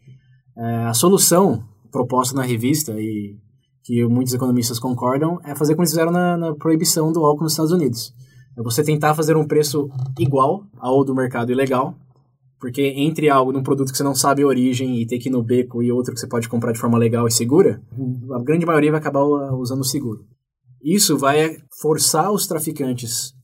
É, 0.57 0.85
a 0.87 0.95
solução 0.95 1.63
proposta 1.91 2.35
na 2.35 2.43
revista, 2.43 2.93
e 2.99 3.37
que 3.85 4.05
muitos 4.07 4.35
economistas 4.35 4.79
concordam, 4.79 5.39
é 5.45 5.55
fazer 5.55 5.75
como 5.75 5.83
eles 5.83 5.93
fizeram 5.93 6.11
na, 6.13 6.37
na 6.37 6.55
proibição 6.55 7.13
do 7.13 7.25
álcool 7.25 7.45
nos 7.45 7.53
Estados 7.53 7.73
Unidos. 7.73 8.13
É 8.57 8.63
você 8.63 8.83
tentar 8.83 9.15
fazer 9.15 9.37
um 9.37 9.47
preço 9.47 9.91
igual 10.19 10.65
ao 10.79 11.05
do 11.05 11.15
mercado 11.15 11.53
ilegal, 11.53 11.95
porque 12.59 12.83
entre 12.97 13.29
algo 13.29 13.53
num 13.53 13.63
produto 13.63 13.91
que 13.91 13.99
você 13.99 14.03
não 14.03 14.15
sabe 14.15 14.43
a 14.43 14.47
origem 14.47 15.01
e 15.01 15.07
ter 15.07 15.19
que 15.19 15.29
ir 15.29 15.33
no 15.33 15.43
beco 15.43 15.83
e 15.83 15.93
outro 15.93 16.15
que 16.15 16.19
você 16.19 16.27
pode 16.27 16.49
comprar 16.49 16.73
de 16.73 16.79
forma 16.79 16.97
legal 16.97 17.27
e 17.27 17.31
segura, 17.31 17.83
a 18.33 18.43
grande 18.43 18.65
maioria 18.65 18.91
vai 18.91 19.01
acabar 19.01 19.23
uh, 19.23 19.55
usando 19.57 19.81
o 19.81 19.85
seguro. 19.85 20.25
Isso 20.83 21.19
vai 21.19 21.59
forçar 21.81 22.33
os 22.33 22.47
traficantes 22.47 23.35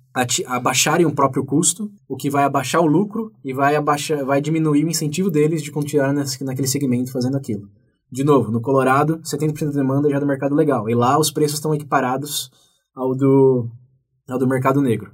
a, 0.46 0.60
baixarem 0.60 1.06
o 1.06 1.14
próprio 1.14 1.44
custo, 1.44 1.90
o 2.08 2.16
que 2.16 2.30
vai 2.30 2.44
abaixar 2.44 2.80
o 2.80 2.86
lucro 2.86 3.32
e 3.44 3.52
vai, 3.52 3.76
abaixar, 3.76 4.24
vai 4.24 4.40
diminuir 4.40 4.84
o 4.84 4.90
incentivo 4.90 5.30
deles 5.30 5.62
de 5.62 5.70
continuar 5.70 6.12
naquele 6.12 6.68
segmento 6.68 7.12
fazendo 7.12 7.36
aquilo. 7.36 7.68
De 8.10 8.24
novo, 8.24 8.50
no 8.50 8.60
Colorado, 8.60 9.18
70% 9.20 9.72
da 9.72 9.80
demanda 9.80 10.08
já 10.08 10.16
é 10.16 10.20
do 10.20 10.26
mercado 10.26 10.54
legal. 10.54 10.88
E 10.88 10.94
lá 10.94 11.18
os 11.18 11.30
preços 11.30 11.56
estão 11.56 11.74
equiparados 11.74 12.50
ao 12.94 13.14
do, 13.14 13.70
ao 14.28 14.38
do 14.38 14.46
mercado 14.46 14.80
negro. 14.80 15.10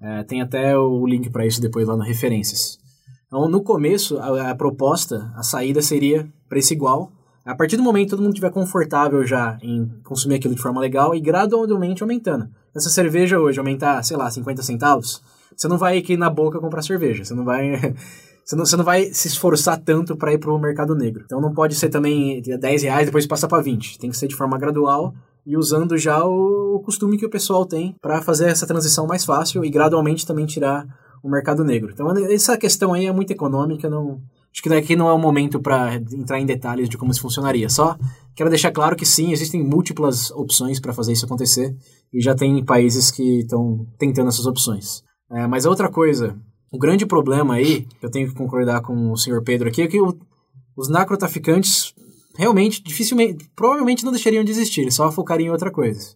É, 0.00 0.22
tem 0.24 0.40
até 0.40 0.76
o 0.76 1.06
link 1.06 1.28
para 1.30 1.46
isso 1.46 1.60
depois 1.60 1.86
lá 1.86 1.96
no 1.96 2.02
Referências. 2.02 2.78
Então, 3.26 3.48
no 3.48 3.62
começo, 3.62 4.18
a, 4.18 4.50
a 4.50 4.54
proposta, 4.54 5.32
a 5.36 5.42
saída 5.42 5.80
seria 5.82 6.28
preço 6.48 6.72
igual. 6.72 7.12
A 7.44 7.54
partir 7.54 7.76
do 7.76 7.82
momento 7.82 8.06
que 8.06 8.10
todo 8.10 8.22
mundo 8.22 8.32
estiver 8.32 8.50
confortável 8.50 9.24
já 9.24 9.58
em 9.62 9.86
consumir 10.04 10.36
aquilo 10.36 10.54
de 10.54 10.60
forma 10.60 10.80
legal 10.80 11.14
e 11.14 11.20
gradualmente 11.20 12.02
aumentando. 12.02 12.48
Essa 12.74 12.90
cerveja 12.90 13.38
hoje 13.38 13.58
aumentar, 13.58 14.02
sei 14.02 14.16
lá, 14.16 14.30
50 14.30 14.62
centavos, 14.62 15.22
você 15.56 15.68
não 15.68 15.78
vai 15.78 15.98
aqui 15.98 16.16
na 16.16 16.30
boca 16.30 16.58
comprar 16.58 16.82
cerveja. 16.82 17.24
Você 17.24 17.34
não 17.34 17.44
vai. 17.44 17.94
Você 18.42 18.56
não, 18.56 18.66
você 18.66 18.76
não 18.76 18.84
vai 18.84 19.04
se 19.12 19.28
esforçar 19.28 19.78
tanto 19.78 20.16
para 20.16 20.32
ir 20.32 20.38
para 20.38 20.50
o 20.50 20.58
mercado 20.58 20.92
negro. 20.96 21.22
Então 21.24 21.40
não 21.40 21.54
pode 21.54 21.76
ser 21.76 21.88
também 21.88 22.42
10 22.42 22.82
reais 22.82 23.06
depois 23.06 23.24
passar 23.24 23.46
para 23.46 23.62
20. 23.62 23.96
Tem 23.96 24.10
que 24.10 24.16
ser 24.16 24.26
de 24.26 24.34
forma 24.34 24.58
gradual 24.58 25.14
e 25.50 25.56
usando 25.56 25.98
já 25.98 26.24
o, 26.24 26.80
costume 26.84 27.18
que 27.18 27.26
o 27.26 27.30
pessoal 27.30 27.66
tem 27.66 27.96
para 28.00 28.22
fazer 28.22 28.48
essa 28.48 28.68
transição 28.68 29.04
mais 29.04 29.24
fácil 29.24 29.64
e 29.64 29.68
gradualmente 29.68 30.24
também 30.24 30.46
tirar 30.46 30.86
o 31.24 31.28
mercado 31.28 31.64
negro. 31.64 31.90
Então 31.92 32.08
essa 32.30 32.56
questão 32.56 32.94
aí 32.94 33.06
é 33.06 33.12
muito 33.12 33.32
econômica, 33.32 33.90
não 33.90 34.20
acho 34.52 34.62
que 34.62 34.68
daqui 34.68 34.94
não 34.94 35.08
é 35.08 35.12
o 35.12 35.18
momento 35.18 35.60
para 35.60 35.96
entrar 35.96 36.38
em 36.38 36.46
detalhes 36.46 36.88
de 36.88 36.96
como 36.96 37.10
isso 37.10 37.20
funcionaria. 37.20 37.68
Só 37.68 37.98
quero 38.36 38.48
deixar 38.48 38.70
claro 38.70 38.94
que 38.94 39.04
sim, 39.04 39.32
existem 39.32 39.60
múltiplas 39.60 40.30
opções 40.30 40.78
para 40.78 40.92
fazer 40.92 41.12
isso 41.12 41.26
acontecer 41.26 41.76
e 42.12 42.22
já 42.22 42.32
tem 42.32 42.64
países 42.64 43.10
que 43.10 43.40
estão 43.40 43.84
tentando 43.98 44.28
essas 44.28 44.46
opções. 44.46 45.02
É, 45.32 45.48
mas 45.48 45.66
outra 45.66 45.90
coisa, 45.90 46.36
o 46.70 46.78
grande 46.78 47.04
problema 47.04 47.54
aí, 47.54 47.88
eu 48.00 48.08
tenho 48.08 48.28
que 48.28 48.34
concordar 48.34 48.82
com 48.82 49.10
o 49.10 49.16
senhor 49.16 49.42
Pedro 49.42 49.68
aqui, 49.68 49.82
é 49.82 49.88
que 49.88 50.00
o, 50.00 50.16
os 50.76 50.88
narcotraficantes 50.88 51.92
realmente, 52.36 52.82
dificilmente, 52.82 53.50
provavelmente 53.54 54.04
não 54.04 54.12
deixariam 54.12 54.44
de 54.44 54.50
existir, 54.50 54.82
eles 54.82 54.94
só 54.94 55.10
focariam 55.10 55.48
em 55.48 55.52
outra 55.52 55.70
coisa. 55.70 56.14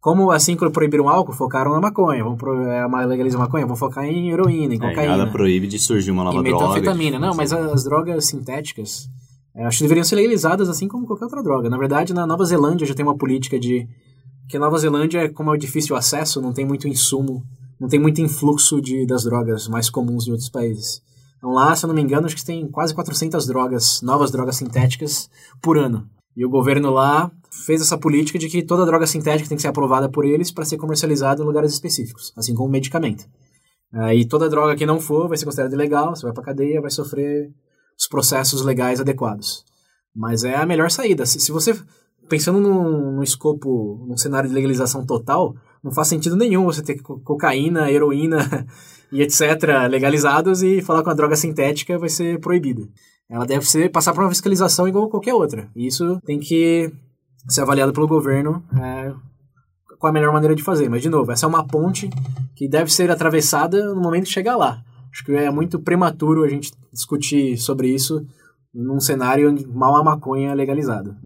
Como 0.00 0.30
assim 0.30 0.54
que 0.54 0.68
proibiram 0.70 1.04
o 1.04 1.08
álcool, 1.08 1.32
focaram 1.32 1.72
na 1.72 1.80
maconha, 1.80 2.22
vão 2.22 2.36
pro, 2.36 2.54
é, 2.66 2.86
legalizar 3.06 3.40
maconha, 3.40 3.66
vão 3.66 3.74
focar 3.74 4.04
em 4.04 4.30
heroína, 4.30 4.74
em 4.74 4.76
É, 4.76 4.80
cocaína. 4.90 5.16
nada 5.16 5.30
proíbe 5.30 5.66
de 5.66 5.78
surgir 5.78 6.10
uma 6.10 6.24
nova 6.24 6.38
e 6.38 6.42
droga. 6.42 6.58
metanfetamina. 6.66 7.12
tipo, 7.16 7.26
Não, 7.26 7.34
mas 7.34 7.52
assim. 7.54 7.72
as 7.72 7.84
drogas 7.84 8.26
sintéticas, 8.26 9.08
é, 9.54 9.64
acho 9.64 9.78
que 9.78 9.84
deveriam 9.84 10.04
ser 10.04 10.16
legalizadas 10.16 10.68
assim 10.68 10.86
como 10.88 11.06
qualquer 11.06 11.24
outra 11.24 11.42
droga. 11.42 11.70
Na 11.70 11.78
verdade, 11.78 12.12
na 12.12 12.26
Nova 12.26 12.44
Zelândia 12.44 12.86
já 12.86 12.94
tem 12.94 13.04
uma 13.04 13.16
política 13.16 13.58
de 13.58 13.88
que 14.46 14.58
a 14.58 14.60
Nova 14.60 14.76
Zelândia, 14.76 15.32
como 15.32 15.54
é 15.54 15.56
difícil 15.58 15.96
o 15.96 15.98
acesso, 15.98 16.38
não 16.42 16.52
tem 16.52 16.66
muito 16.66 16.86
insumo, 16.86 17.42
não 17.80 17.88
tem 17.88 17.98
muito 17.98 18.20
influxo 18.20 18.82
de, 18.82 19.06
das 19.06 19.24
drogas 19.24 19.68
mais 19.68 19.88
comuns 19.88 20.24
de 20.26 20.32
outros 20.32 20.50
países. 20.50 21.00
Então 21.44 21.52
lá, 21.52 21.76
se 21.76 21.84
eu 21.84 21.88
não 21.88 21.94
me 21.94 22.00
engano, 22.00 22.24
acho 22.24 22.36
que 22.36 22.42
tem 22.42 22.66
quase 22.66 22.94
400 22.94 23.46
drogas, 23.46 24.00
novas 24.00 24.30
drogas 24.30 24.56
sintéticas 24.56 25.28
por 25.60 25.76
ano. 25.76 26.08
E 26.34 26.42
o 26.42 26.48
governo 26.48 26.90
lá 26.90 27.30
fez 27.66 27.82
essa 27.82 27.98
política 27.98 28.38
de 28.38 28.48
que 28.48 28.62
toda 28.62 28.86
droga 28.86 29.06
sintética 29.06 29.46
tem 29.46 29.56
que 29.56 29.60
ser 29.60 29.68
aprovada 29.68 30.08
por 30.08 30.24
eles 30.24 30.50
para 30.50 30.64
ser 30.64 30.78
comercializada 30.78 31.42
em 31.42 31.44
lugares 31.44 31.74
específicos, 31.74 32.32
assim 32.34 32.54
como 32.54 32.70
medicamento. 32.70 33.26
Aí 33.92 34.26
toda 34.26 34.48
droga 34.48 34.74
que 34.74 34.86
não 34.86 34.98
for 34.98 35.28
vai 35.28 35.36
ser 35.36 35.44
considerada 35.44 35.74
ilegal, 35.74 36.16
você 36.16 36.22
vai 36.22 36.32
para 36.32 36.44
cadeia, 36.44 36.80
vai 36.80 36.90
sofrer 36.90 37.52
os 38.00 38.08
processos 38.08 38.62
legais 38.62 38.98
adequados. 38.98 39.66
Mas 40.16 40.44
é 40.44 40.56
a 40.56 40.64
melhor 40.64 40.90
saída. 40.90 41.26
Se, 41.26 41.38
se 41.38 41.52
você 41.52 41.78
pensando 42.26 42.58
num, 42.58 43.22
escopo, 43.22 44.02
num 44.08 44.16
cenário 44.16 44.48
de 44.48 44.54
legalização 44.54 45.04
total, 45.04 45.54
não 45.82 45.92
faz 45.92 46.08
sentido 46.08 46.36
nenhum 46.36 46.64
você 46.64 46.82
ter 46.82 47.02
co 47.02 47.20
cocaína, 47.20 47.90
heroína 47.90 48.38
e 49.12 49.22
etc. 49.22 49.40
legalizados 49.90 50.62
e 50.62 50.80
falar 50.82 51.02
que 51.02 51.08
uma 51.08 51.14
droga 51.14 51.36
sintética 51.36 51.98
vai 51.98 52.08
ser 52.08 52.40
proibida. 52.40 52.88
Ela 53.28 53.46
deve 53.46 53.64
ser 53.64 53.90
passar 53.90 54.12
por 54.12 54.22
uma 54.22 54.30
fiscalização 54.30 54.86
igual 54.86 55.08
qualquer 55.08 55.34
outra. 55.34 55.70
E 55.74 55.86
isso 55.86 56.20
tem 56.24 56.38
que 56.38 56.92
ser 57.48 57.62
avaliado 57.62 57.92
pelo 57.92 58.06
governo 58.06 58.62
é, 58.80 59.14
qual 59.98 60.10
a 60.10 60.12
melhor 60.12 60.32
maneira 60.32 60.54
de 60.54 60.62
fazer. 60.62 60.88
Mas, 60.88 61.02
de 61.02 61.08
novo, 61.08 61.32
essa 61.32 61.46
é 61.46 61.48
uma 61.48 61.66
ponte 61.66 62.10
que 62.54 62.68
deve 62.68 62.92
ser 62.92 63.10
atravessada 63.10 63.94
no 63.94 64.00
momento 64.00 64.24
que 64.24 64.30
chegar 64.30 64.56
lá. 64.56 64.82
Acho 65.10 65.24
que 65.24 65.32
é 65.32 65.50
muito 65.50 65.80
prematuro 65.80 66.44
a 66.44 66.48
gente 66.48 66.72
discutir 66.92 67.56
sobre 67.56 67.88
isso 67.88 68.26
num 68.74 69.00
cenário 69.00 69.50
onde 69.50 69.66
mal 69.66 69.94
a 69.96 70.04
maconha 70.04 70.50
é 70.50 70.54
legalizada. 70.54 71.16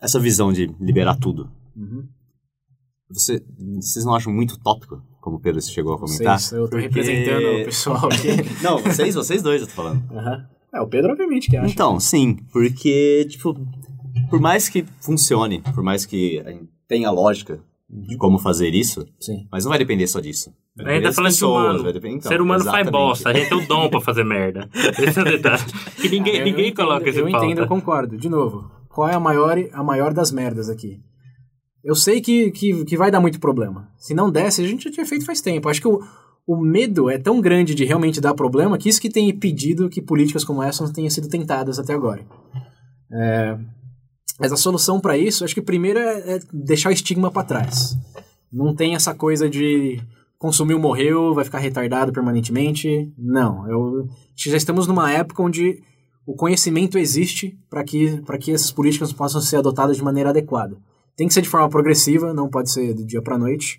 Essa 0.00 0.18
visão 0.18 0.52
de 0.52 0.66
liberar 0.80 1.16
tudo, 1.18 1.50
Uhum. 1.76 2.08
você, 3.10 3.42
vocês 3.80 4.04
não 4.04 4.14
acham 4.14 4.32
muito 4.32 4.58
tópico, 4.58 5.02
como 5.20 5.36
o 5.36 5.40
Pedro 5.40 5.60
chegou 5.62 5.94
a 5.94 5.98
comentar? 5.98 6.38
Vocês, 6.38 6.52
eu 6.52 6.64
tô 6.64 6.70
Porque- 6.70 6.86
representando 6.86 7.60
o 7.60 7.64
pessoal 7.64 8.06
aqui. 8.06 8.28
Não, 8.62 8.78
vocês, 8.78 9.14
vocês 9.14 9.42
dois 9.42 9.60
eu 9.62 9.66
tô 9.68 9.74
falando. 9.74 10.02
Aham. 10.12 10.46
É, 10.72 10.80
o 10.80 10.86
Pedro, 10.86 11.10
obviamente, 11.12 11.48
que 11.50 11.56
acha. 11.56 11.70
Então, 11.72 11.98
sim, 11.98 12.36
porque, 12.52 13.26
tipo, 13.28 13.54
por 14.30 14.40
mais 14.40 14.68
que 14.68 14.84
funcione, 15.00 15.60
por 15.74 15.82
mais 15.82 16.06
que 16.06 16.42
tenha 16.86 17.10
lógica 17.10 17.60
de 17.88 18.16
como 18.16 18.38
fazer 18.38 18.72
isso, 18.72 19.04
Sim. 19.18 19.48
mas 19.50 19.64
não 19.64 19.70
vai 19.70 19.78
depender 19.80 20.06
só 20.06 20.20
disso. 20.20 20.52
A 20.78 20.92
gente 20.92 21.02
tá 21.02 21.12
falando 21.12 21.30
de 21.32 21.36
pessoas, 21.36 21.64
humano. 21.64 21.82
vai 21.82 21.92
depender- 21.92 22.16
então, 22.18 22.30
ser 22.30 22.40
humano 22.40 22.62
faz 22.64 22.74
exatamente. 22.86 22.92
bosta, 22.92 23.28
a 23.30 23.32
gente 23.34 23.48
tem 23.48 23.58
o 23.58 23.66
dom 23.66 23.90
pra 23.90 24.00
fazer 24.00 24.24
merda. 24.24 24.70
Esse 24.72 25.18
é 25.18 25.22
o 25.22 25.24
detalhe. 25.24 25.62
Que 26.00 26.08
ninguém, 26.08 26.40
Ah, 26.40 26.44
ninguém 26.44 26.68
entendo, 26.68 26.76
coloca 26.86 27.08
esse 27.10 27.18
Eu 27.18 27.28
entendo, 27.28 27.58
eu 27.62 27.66
pauta. 27.66 27.68
concordo. 27.68 28.16
De 28.16 28.28
novo, 28.28 28.70
qual 28.88 29.08
é 29.08 29.14
a 29.16 29.20
maior, 29.20 29.58
a 29.72 29.82
maior 29.82 30.14
das 30.14 30.30
merdas 30.30 30.68
aqui? 30.70 31.00
Eu 31.82 31.94
sei 31.94 32.20
que, 32.20 32.50
que, 32.50 32.84
que 32.84 32.96
vai 32.96 33.10
dar 33.10 33.20
muito 33.20 33.40
problema. 33.40 33.88
Se 33.96 34.14
não 34.14 34.30
desse, 34.30 34.62
a 34.62 34.66
gente 34.66 34.84
já 34.84 34.90
tinha 34.90 35.06
feito 35.06 35.24
faz 35.24 35.40
tempo. 35.40 35.68
Acho 35.68 35.80
que 35.80 35.88
o, 35.88 36.00
o 36.46 36.56
medo 36.56 37.08
é 37.08 37.18
tão 37.18 37.40
grande 37.40 37.74
de 37.74 37.84
realmente 37.84 38.20
dar 38.20 38.34
problema 38.34 38.76
que 38.76 38.88
isso 38.88 39.00
que 39.00 39.08
tem 39.08 39.28
impedido 39.28 39.88
que 39.88 40.02
políticas 40.02 40.44
como 40.44 40.62
essa 40.62 40.84
não 40.84 40.92
tenham 40.92 41.10
sido 41.10 41.28
tentadas 41.28 41.78
até 41.78 41.94
agora. 41.94 42.24
É, 43.12 43.58
mas 44.38 44.52
a 44.52 44.56
solução 44.56 45.00
para 45.00 45.16
isso, 45.16 45.44
acho 45.44 45.54
que 45.54 45.62
primeiro 45.62 45.98
é, 45.98 46.36
é 46.36 46.40
deixar 46.52 46.90
o 46.90 46.92
estigma 46.92 47.30
para 47.30 47.46
trás. 47.46 47.96
Não 48.52 48.74
tem 48.74 48.94
essa 48.94 49.14
coisa 49.14 49.48
de 49.48 50.00
consumiu, 50.38 50.78
morreu, 50.78 51.34
vai 51.34 51.44
ficar 51.44 51.58
retardado 51.58 52.12
permanentemente. 52.12 53.12
Não, 53.16 53.70
eu, 53.70 54.08
já 54.34 54.56
estamos 54.56 54.86
numa 54.86 55.12
época 55.12 55.42
onde 55.42 55.82
o 56.26 56.34
conhecimento 56.34 56.98
existe 56.98 57.58
para 57.68 57.84
que, 57.84 58.22
que 58.40 58.52
essas 58.52 58.72
políticas 58.72 59.12
possam 59.12 59.40
ser 59.40 59.56
adotadas 59.56 59.96
de 59.96 60.02
maneira 60.02 60.30
adequada. 60.30 60.76
Tem 61.20 61.28
que 61.28 61.34
ser 61.34 61.42
de 61.42 61.50
forma 61.50 61.68
progressiva, 61.68 62.32
não 62.32 62.48
pode 62.48 62.72
ser 62.72 62.94
do 62.94 63.04
dia 63.04 63.20
para 63.20 63.36
noite. 63.36 63.78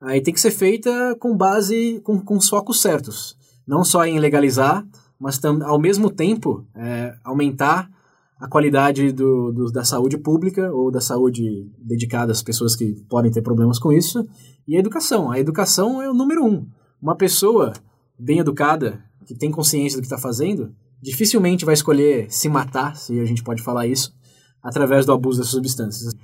Aí 0.00 0.20
tem 0.20 0.32
que 0.32 0.40
ser 0.40 0.52
feita 0.52 1.16
com 1.18 1.36
base, 1.36 2.00
com, 2.04 2.20
com 2.20 2.36
os 2.36 2.48
focos 2.48 2.80
certos. 2.80 3.36
Não 3.66 3.82
só 3.82 4.06
em 4.06 4.20
legalizar, 4.20 4.86
mas 5.18 5.44
ao 5.44 5.80
mesmo 5.80 6.08
tempo 6.08 6.64
é, 6.76 7.12
aumentar 7.24 7.90
a 8.38 8.46
qualidade 8.46 9.10
do, 9.10 9.50
do, 9.50 9.72
da 9.72 9.82
saúde 9.82 10.16
pública 10.16 10.72
ou 10.72 10.88
da 10.88 11.00
saúde 11.00 11.68
dedicada 11.76 12.30
às 12.30 12.40
pessoas 12.40 12.76
que 12.76 13.04
podem 13.08 13.32
ter 13.32 13.42
problemas 13.42 13.80
com 13.80 13.92
isso 13.92 14.24
e 14.64 14.76
a 14.76 14.78
educação. 14.78 15.28
A 15.28 15.40
educação 15.40 16.00
é 16.00 16.08
o 16.08 16.14
número 16.14 16.44
um. 16.44 16.68
Uma 17.02 17.16
pessoa 17.16 17.72
bem 18.16 18.38
educada, 18.38 19.02
que 19.26 19.34
tem 19.34 19.50
consciência 19.50 19.98
do 19.98 20.02
que 20.02 20.06
está 20.06 20.18
fazendo, 20.18 20.72
dificilmente 21.02 21.64
vai 21.64 21.74
escolher 21.74 22.30
se 22.30 22.48
matar, 22.48 22.94
se 22.94 23.18
a 23.18 23.24
gente 23.24 23.42
pode 23.42 23.60
falar 23.60 23.88
isso, 23.88 24.14
através 24.62 25.04
do 25.04 25.10
abuso 25.10 25.38
dessas 25.38 25.50
substâncias. 25.52 26.14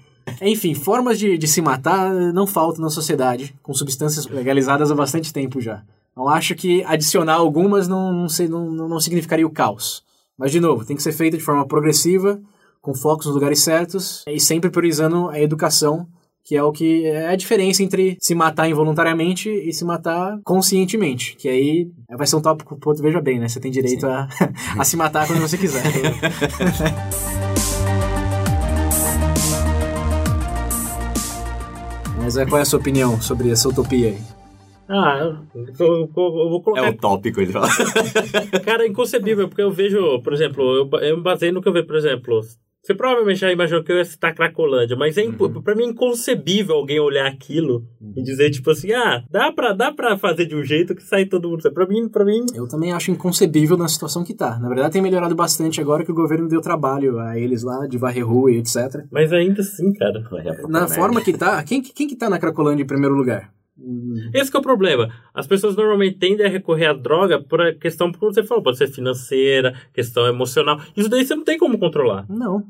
Enfim, 0.40 0.74
formas 0.74 1.18
de, 1.18 1.36
de 1.36 1.46
se 1.46 1.62
matar 1.62 2.12
não 2.32 2.46
faltam 2.46 2.82
na 2.82 2.90
sociedade, 2.90 3.54
com 3.62 3.72
substâncias 3.74 4.26
legalizadas 4.26 4.90
há 4.90 4.94
bastante 4.94 5.32
tempo 5.32 5.60
já. 5.60 5.82
Não 6.16 6.28
acho 6.28 6.54
que 6.54 6.84
adicionar 6.84 7.34
algumas 7.34 7.88
não, 7.88 8.12
não, 8.12 8.28
sei, 8.28 8.48
não, 8.48 8.70
não 8.70 9.00
significaria 9.00 9.46
o 9.46 9.50
caos. 9.50 10.02
Mas, 10.36 10.52
de 10.52 10.60
novo, 10.60 10.84
tem 10.84 10.96
que 10.96 11.02
ser 11.02 11.12
feito 11.12 11.36
de 11.36 11.42
forma 11.42 11.66
progressiva, 11.66 12.40
com 12.80 12.94
focos 12.94 13.26
nos 13.26 13.34
lugares 13.34 13.60
certos 13.60 14.24
e 14.26 14.40
sempre 14.40 14.70
priorizando 14.70 15.28
a 15.28 15.40
educação, 15.40 16.06
que 16.44 16.56
é 16.56 16.62
o 16.62 16.72
que 16.72 17.06
é 17.06 17.28
a 17.28 17.36
diferença 17.36 17.82
entre 17.82 18.16
se 18.20 18.34
matar 18.34 18.68
involuntariamente 18.68 19.48
e 19.48 19.72
se 19.72 19.84
matar 19.84 20.40
conscientemente. 20.44 21.36
Que 21.36 21.48
aí 21.48 21.90
vai 22.10 22.26
ser 22.26 22.36
um 22.36 22.42
tópico, 22.42 22.76
pô, 22.76 22.92
veja 22.94 23.20
bem, 23.20 23.38
né? 23.38 23.48
Você 23.48 23.60
tem 23.60 23.70
direito 23.70 24.06
a, 24.06 24.28
a 24.76 24.84
se 24.84 24.96
matar 24.96 25.26
quando 25.26 25.40
você 25.40 25.56
quiser. 25.56 25.82
Mas 32.22 32.36
é, 32.36 32.46
qual 32.46 32.60
é 32.60 32.62
a 32.62 32.64
sua 32.64 32.78
opinião 32.78 33.20
sobre 33.20 33.50
essa 33.50 33.68
utopia 33.68 34.10
aí? 34.10 34.18
Ah, 34.88 35.18
eu, 35.20 35.66
eu, 35.78 36.10
eu 36.14 36.50
vou 36.50 36.62
colocar. 36.62 36.86
É 36.86 36.90
utópico, 36.90 37.40
ele 37.40 37.52
fala. 37.52 37.68
Cara, 38.64 38.84
é 38.84 38.88
inconcebível, 38.88 39.48
porque 39.48 39.62
eu 39.62 39.72
vejo, 39.72 40.20
por 40.22 40.32
exemplo, 40.32 40.62
eu, 40.76 40.88
eu 41.00 41.16
me 41.16 41.22
baseio 41.22 41.52
no 41.52 41.60
que 41.60 41.68
eu 41.68 41.72
vejo, 41.72 41.86
por 41.86 41.96
exemplo. 41.96 42.40
Você 42.83 42.95
provavelmente 42.95 43.39
já 43.39 43.53
imaginou 43.53 43.85
que 43.85 43.93
eu 43.93 43.97
ia 43.97 44.05
citar 44.05 44.35
Cracolândia, 44.35 44.97
mas 44.97 45.16
é 45.16 45.22
uhum. 45.22 45.62
pra 45.62 45.74
mim 45.76 45.85
é 45.85 45.87
inconcebível 45.87 46.74
alguém 46.74 46.99
olhar 46.99 47.28
aquilo 47.28 47.87
uhum. 48.01 48.12
e 48.16 48.22
dizer, 48.22 48.51
tipo 48.51 48.72
assim, 48.72 48.93
ah, 48.93 49.22
dá 49.30 49.53
pra, 49.53 49.72
dá 49.72 49.93
pra 49.93 50.18
fazer 50.18 50.47
de 50.47 50.57
um 50.57 50.64
jeito 50.64 50.93
que 50.93 51.03
sai 51.03 51.26
todo 51.26 51.49
mundo. 51.49 51.62
Pra 51.72 51.87
mim, 51.87 52.09
pra 52.09 52.24
mim. 52.24 52.45
Eu 52.53 52.66
também 52.66 52.93
acho 52.93 53.12
inconcebível 53.12 53.76
na 53.76 53.87
situação 53.87 54.24
que 54.24 54.35
tá. 54.35 54.59
Na 54.59 54.68
verdade, 54.68 54.95
tem 54.95 55.03
melhorado 55.03 55.35
bastante 55.35 55.80
agora 55.80 56.05
que 56.05 56.11
o 56.11 56.14
governo 56.14 56.49
deu 56.49 56.61
trabalho 56.61 57.20
a 57.20 57.39
eles 57.39 57.62
lá, 57.62 57.87
de 57.87 57.97
varrer 57.97 58.26
rua 58.26 58.51
e 58.51 58.57
etc. 58.57 59.05
Mas 59.12 59.33
ainda 59.33 59.61
assim, 59.61 59.93
cara. 59.93 60.24
Na 60.68 60.89
forma 60.89 61.22
que 61.22 61.33
tá, 61.33 61.62
quem, 61.62 61.80
quem 61.80 62.09
que 62.09 62.16
tá 62.16 62.28
na 62.28 62.41
Cracolândia 62.41 62.83
em 62.83 62.87
primeiro 62.87 63.14
lugar? 63.14 63.53
Hum. 63.78 64.30
Esse 64.34 64.54
é 64.54 64.58
o 64.58 64.62
problema. 64.62 65.08
As 65.34 65.46
pessoas 65.46 65.76
normalmente 65.76 66.18
tendem 66.18 66.46
a 66.46 66.48
recorrer 66.48 66.86
à 66.86 66.92
droga 66.92 67.42
por 67.42 67.60
questão, 67.76 68.12
como 68.12 68.32
você 68.32 68.42
falou, 68.42 68.62
pode 68.62 68.78
ser 68.78 68.88
financeira, 68.88 69.74
questão 69.92 70.26
emocional. 70.26 70.80
Isso 70.96 71.08
daí 71.08 71.24
você 71.24 71.34
não 71.34 71.44
tem 71.44 71.58
como 71.58 71.78
controlar. 71.78 72.26
Não. 72.28 72.64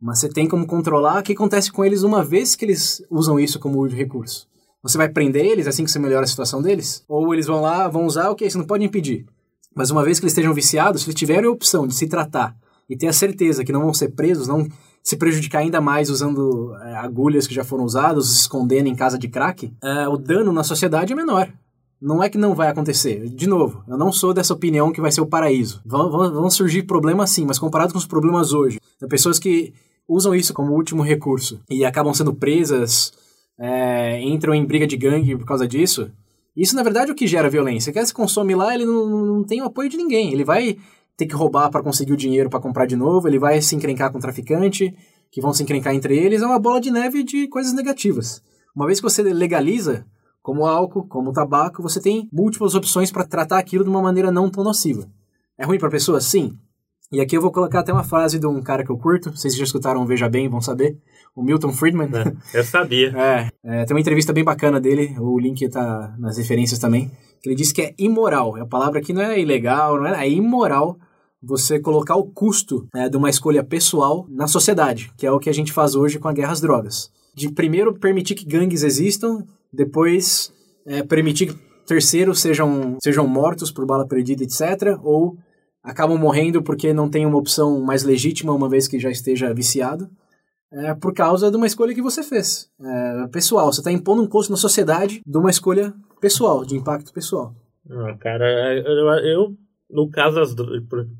Mas 0.00 0.18
você 0.18 0.28
tem 0.28 0.48
como 0.48 0.66
controlar 0.66 1.20
o 1.20 1.22
que 1.22 1.32
acontece 1.32 1.70
com 1.70 1.84
eles 1.84 2.02
uma 2.02 2.24
vez 2.24 2.56
que 2.56 2.64
eles 2.64 3.04
usam 3.10 3.38
isso 3.38 3.58
como 3.58 3.86
recurso. 3.86 4.48
Você 4.82 4.96
vai 4.96 5.10
prender 5.10 5.44
eles 5.44 5.66
assim 5.66 5.84
que 5.84 5.90
você 5.90 5.98
melhora 5.98 6.24
a 6.24 6.28
situação 6.28 6.62
deles? 6.62 7.04
Ou 7.06 7.34
eles 7.34 7.46
vão 7.46 7.60
lá, 7.60 7.86
vão 7.86 8.06
usar, 8.06 8.30
ok, 8.30 8.48
você 8.48 8.56
não 8.56 8.66
pode 8.66 8.84
impedir. 8.84 9.26
Mas 9.74 9.90
uma 9.90 10.02
vez 10.02 10.18
que 10.18 10.24
eles 10.24 10.32
estejam 10.32 10.54
viciados, 10.54 11.02
se 11.02 11.06
eles 11.06 11.18
tiverem 11.18 11.46
a 11.46 11.52
opção 11.52 11.86
de 11.86 11.94
se 11.94 12.08
tratar 12.08 12.56
e 12.88 12.96
ter 12.96 13.06
a 13.06 13.12
certeza 13.12 13.62
que 13.62 13.72
não 13.72 13.82
vão 13.82 13.94
ser 13.94 14.08
presos, 14.08 14.48
não 14.48 14.66
se 15.02 15.16
prejudicar 15.16 15.60
ainda 15.60 15.80
mais 15.80 16.10
usando 16.10 16.74
é, 16.82 16.94
agulhas 16.96 17.46
que 17.46 17.54
já 17.54 17.64
foram 17.64 17.84
usadas, 17.84 18.26
se 18.26 18.40
escondendo 18.40 18.88
em 18.88 18.94
casa 18.94 19.18
de 19.18 19.28
crack, 19.28 19.72
é, 19.82 20.08
o 20.08 20.16
dano 20.16 20.52
na 20.52 20.62
sociedade 20.62 21.12
é 21.12 21.16
menor. 21.16 21.52
Não 22.00 22.22
é 22.22 22.30
que 22.30 22.38
não 22.38 22.54
vai 22.54 22.68
acontecer. 22.68 23.28
De 23.28 23.46
novo, 23.46 23.84
eu 23.86 23.96
não 23.96 24.10
sou 24.10 24.32
dessa 24.32 24.54
opinião 24.54 24.92
que 24.92 25.00
vai 25.00 25.12
ser 25.12 25.20
o 25.20 25.26
paraíso. 25.26 25.82
Vão, 25.84 26.10
vão, 26.10 26.32
vão 26.32 26.50
surgir 26.50 26.84
problemas 26.84 27.30
sim, 27.30 27.44
mas 27.44 27.58
comparado 27.58 27.92
com 27.92 27.98
os 27.98 28.06
problemas 28.06 28.52
hoje, 28.52 28.80
de 29.00 29.06
pessoas 29.06 29.38
que 29.38 29.74
usam 30.08 30.34
isso 30.34 30.54
como 30.54 30.72
último 30.72 31.02
recurso 31.02 31.60
e 31.68 31.84
acabam 31.84 32.12
sendo 32.14 32.34
presas, 32.34 33.12
é, 33.58 34.20
entram 34.22 34.54
em 34.54 34.64
briga 34.64 34.86
de 34.86 34.96
gangue 34.96 35.36
por 35.36 35.46
causa 35.46 35.68
disso, 35.68 36.10
isso 36.56 36.74
na 36.74 36.82
verdade 36.82 37.10
é 37.10 37.12
o 37.12 37.16
que 37.16 37.26
gera 37.26 37.50
violência. 37.50 37.92
Quer 37.92 38.04
se 38.06 38.14
consome 38.14 38.54
lá, 38.54 38.74
ele 38.74 38.84
não, 38.84 39.06
não 39.06 39.44
tem 39.44 39.62
o 39.62 39.66
apoio 39.66 39.88
de 39.88 39.96
ninguém. 39.96 40.32
Ele 40.32 40.44
vai 40.44 40.76
ter 41.20 41.26
que 41.26 41.34
roubar 41.34 41.70
para 41.70 41.82
conseguir 41.82 42.14
o 42.14 42.16
dinheiro 42.16 42.48
para 42.48 42.60
comprar 42.60 42.86
de 42.86 42.96
novo, 42.96 43.28
ele 43.28 43.38
vai 43.38 43.60
se 43.60 43.76
encrencar 43.76 44.10
com 44.10 44.16
o 44.16 44.20
traficante, 44.20 44.94
que 45.30 45.40
vão 45.40 45.52
se 45.52 45.62
encrencar 45.62 45.94
entre 45.94 46.16
eles, 46.16 46.40
é 46.40 46.46
uma 46.46 46.58
bola 46.58 46.80
de 46.80 46.90
neve 46.90 47.22
de 47.22 47.46
coisas 47.46 47.74
negativas. 47.74 48.42
Uma 48.74 48.86
vez 48.86 48.98
que 48.98 49.04
você 49.04 49.22
legaliza, 49.22 50.06
como 50.42 50.62
o 50.62 50.66
álcool, 50.66 51.06
como 51.06 51.30
o 51.30 51.32
tabaco, 51.32 51.82
você 51.82 52.00
tem 52.00 52.26
múltiplas 52.32 52.74
opções 52.74 53.12
para 53.12 53.26
tratar 53.26 53.58
aquilo 53.58 53.84
de 53.84 53.90
uma 53.90 54.00
maneira 54.00 54.32
não 54.32 54.48
tão 54.48 54.64
nociva. 54.64 55.06
É 55.58 55.66
ruim 55.66 55.78
para 55.78 55.88
a 55.88 55.90
pessoa? 55.90 56.20
Sim. 56.20 56.56
E 57.12 57.20
aqui 57.20 57.36
eu 57.36 57.42
vou 57.42 57.52
colocar 57.52 57.80
até 57.80 57.92
uma 57.92 58.04
frase 58.04 58.38
de 58.38 58.46
um 58.46 58.62
cara 58.62 58.82
que 58.82 58.90
eu 58.90 58.96
curto, 58.96 59.30
vocês 59.36 59.54
já 59.54 59.64
escutaram 59.64 60.06
Veja 60.06 60.28
Bem, 60.28 60.48
vão 60.48 60.60
saber, 60.60 60.96
o 61.36 61.42
Milton 61.42 61.72
Friedman. 61.72 62.08
É, 62.54 62.58
eu 62.58 62.64
sabia. 62.64 63.12
é, 63.18 63.50
é, 63.62 63.84
tem 63.84 63.94
uma 63.94 64.00
entrevista 64.00 64.32
bem 64.32 64.44
bacana 64.44 64.80
dele, 64.80 65.14
o 65.18 65.38
link 65.38 65.60
está 65.60 66.14
nas 66.18 66.38
referências 66.38 66.78
também, 66.78 67.10
que 67.42 67.48
ele 67.48 67.56
diz 67.56 67.72
que 67.72 67.82
é 67.82 67.94
imoral, 67.98 68.56
a 68.56 68.66
palavra 68.66 69.00
aqui 69.00 69.12
não 69.12 69.22
é 69.22 69.38
ilegal, 69.38 69.98
não 69.98 70.06
é, 70.06 70.24
é 70.24 70.30
imoral 70.30 70.98
você 71.42 71.80
colocar 71.80 72.16
o 72.16 72.24
custo 72.24 72.86
né, 72.94 73.08
de 73.08 73.16
uma 73.16 73.30
escolha 73.30 73.64
pessoal 73.64 74.26
na 74.28 74.46
sociedade, 74.46 75.10
que 75.16 75.26
é 75.26 75.32
o 75.32 75.38
que 75.38 75.48
a 75.48 75.54
gente 75.54 75.72
faz 75.72 75.94
hoje 75.94 76.18
com 76.18 76.28
a 76.28 76.32
guerra 76.32 76.52
às 76.52 76.60
drogas. 76.60 77.10
De 77.34 77.50
primeiro 77.50 77.94
permitir 77.94 78.34
que 78.34 78.44
gangues 78.44 78.82
existam, 78.82 79.44
depois 79.72 80.52
é, 80.86 81.02
permitir 81.02 81.46
que 81.46 81.70
terceiros 81.86 82.40
sejam, 82.40 82.98
sejam 83.02 83.26
mortos 83.26 83.70
por 83.70 83.86
bala 83.86 84.06
perdida, 84.06 84.44
etc., 84.44 84.98
ou 85.02 85.36
acabam 85.82 86.18
morrendo 86.18 86.62
porque 86.62 86.92
não 86.92 87.08
tem 87.08 87.24
uma 87.24 87.38
opção 87.38 87.80
mais 87.80 88.02
legítima, 88.02 88.52
uma 88.52 88.68
vez 88.68 88.86
que 88.86 88.98
já 88.98 89.10
esteja 89.10 89.52
viciado, 89.54 90.08
é, 90.72 90.94
por 90.94 91.14
causa 91.14 91.50
de 91.50 91.56
uma 91.56 91.66
escolha 91.66 91.94
que 91.94 92.02
você 92.02 92.22
fez. 92.22 92.70
É, 92.80 93.26
pessoal, 93.28 93.72
você 93.72 93.80
está 93.80 93.90
impondo 93.90 94.22
um 94.22 94.26
custo 94.26 94.52
na 94.52 94.58
sociedade 94.58 95.20
de 95.26 95.38
uma 95.38 95.50
escolha 95.50 95.92
pessoal, 96.20 96.64
de 96.64 96.76
impacto 96.76 97.12
pessoal. 97.12 97.54
Ah, 97.90 98.14
cara, 98.20 98.74
eu, 98.76 99.08
eu 99.24 99.56
no 99.92 100.08
caso, 100.10 100.36
das, 100.36 100.54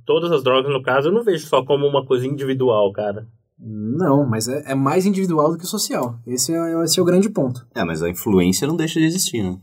todas 0.05 0.33
as 0.33 0.43
drogas, 0.43 0.73
no 0.73 0.83
caso, 0.83 1.09
eu 1.09 1.13
não 1.13 1.25
vejo 1.25 1.47
só 1.47 1.65
como 1.65 1.87
uma 1.87 2.05
coisa 2.05 2.27
individual, 2.27 2.93
cara. 2.93 3.27
Não, 3.59 4.27
mas 4.27 4.49
é, 4.49 4.73
é 4.73 4.75
mais 4.75 5.05
individual 5.05 5.53
do 5.53 5.59
que 5.59 5.67
social. 5.67 6.19
Esse 6.27 6.55
é, 6.55 6.85
esse 6.85 6.99
é 6.99 7.03
o 7.03 7.07
grande 7.07 7.29
ponto. 7.29 7.67
É, 7.75 7.85
mas 7.85 8.03
a 8.03 8.09
influência 8.09 8.67
não 8.67 8.77
deixa 8.77 8.99
de 8.99 9.07
existir, 9.07 9.43
né? 9.43 9.59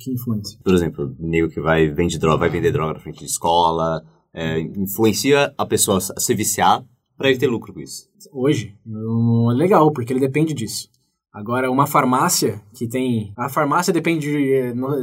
Que 0.00 0.12
influência? 0.12 0.58
Por 0.62 0.72
exemplo, 0.72 1.14
o 1.18 1.28
nego 1.28 1.48
que 1.48 1.60
vai 1.60 1.88
vende 1.88 2.18
droga, 2.18 2.38
vai 2.38 2.48
vender 2.48 2.72
droga 2.72 2.94
na 2.94 3.00
frente 3.00 3.18
de 3.18 3.26
escola, 3.26 4.02
é, 4.32 4.60
influencia 4.60 5.52
a 5.58 5.66
pessoa 5.66 5.98
a 5.98 6.20
se 6.20 6.34
viciar 6.34 6.84
para 7.16 7.28
ele 7.28 7.38
ter 7.38 7.46
lucro 7.46 7.74
com 7.74 7.80
isso. 7.80 8.08
Hoje, 8.32 8.74
não 8.86 9.50
é 9.52 9.54
legal, 9.54 9.92
porque 9.92 10.12
ele 10.12 10.20
depende 10.20 10.54
disso. 10.54 10.88
Agora, 11.34 11.70
uma 11.70 11.86
farmácia 11.86 12.60
que 12.74 12.86
tem. 12.86 13.32
A 13.34 13.48
farmácia 13.48 13.90
depende 13.90 14.30
de 14.30 14.52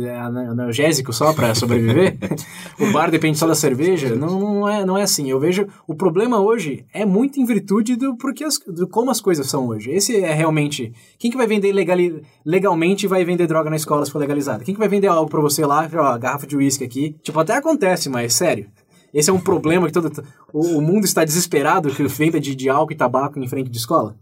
é, 0.06 0.20
analgésico 0.20 1.12
só 1.12 1.34
para 1.34 1.56
sobreviver. 1.56 2.20
o 2.80 2.92
bar 2.92 3.10
depende 3.10 3.40
só 3.40 3.48
da 3.48 3.56
cerveja. 3.56 4.16
Não, 4.16 4.40
não, 4.40 4.70
é, 4.70 4.86
não 4.86 4.96
é 4.96 5.02
assim. 5.02 5.28
Eu 5.28 5.40
vejo. 5.40 5.68
O 5.88 5.96
problema 5.96 6.40
hoje 6.40 6.86
é 6.94 7.04
muito 7.04 7.40
em 7.40 7.46
virtude 7.46 7.96
do, 7.96 8.16
porque 8.16 8.44
as, 8.44 8.60
do 8.60 8.88
como 8.88 9.10
as 9.10 9.20
coisas 9.20 9.50
são 9.50 9.70
hoje. 9.70 9.90
Esse 9.90 10.18
é 10.18 10.32
realmente. 10.32 10.94
Quem 11.18 11.32
que 11.32 11.38
vai 11.38 11.48
vender 11.48 11.72
legal, 11.72 11.98
legalmente 12.46 13.08
vai 13.08 13.26
vender 13.26 13.48
droga 13.48 13.72
na 13.72 13.76
escola 13.76 14.06
se 14.06 14.12
for 14.12 14.20
legalizada? 14.20 14.64
Quem 14.64 14.76
que 14.76 14.80
vai 14.80 14.88
vender 14.88 15.08
algo 15.08 15.32
para 15.32 15.42
você 15.42 15.66
lá? 15.66 15.90
Ó, 15.92 16.18
garrafa 16.20 16.46
de 16.46 16.56
uísque 16.56 16.84
aqui. 16.84 17.16
Tipo, 17.24 17.40
até 17.40 17.56
acontece, 17.56 18.08
mas 18.08 18.36
sério. 18.36 18.68
Esse 19.12 19.32
é 19.32 19.34
um 19.34 19.40
problema 19.40 19.88
que 19.88 19.94
todo. 19.94 20.12
O, 20.54 20.78
o 20.78 20.82
mundo 20.82 21.06
está 21.06 21.26
desesperado 21.26 21.90
que 21.90 22.04
venda 22.04 22.40
de, 22.40 22.54
de 22.54 22.70
álcool 22.70 22.94
e 22.94 22.96
tabaco 22.96 23.40
em 23.40 23.48
frente 23.48 23.72
de 23.72 23.78
escola. 23.80 24.16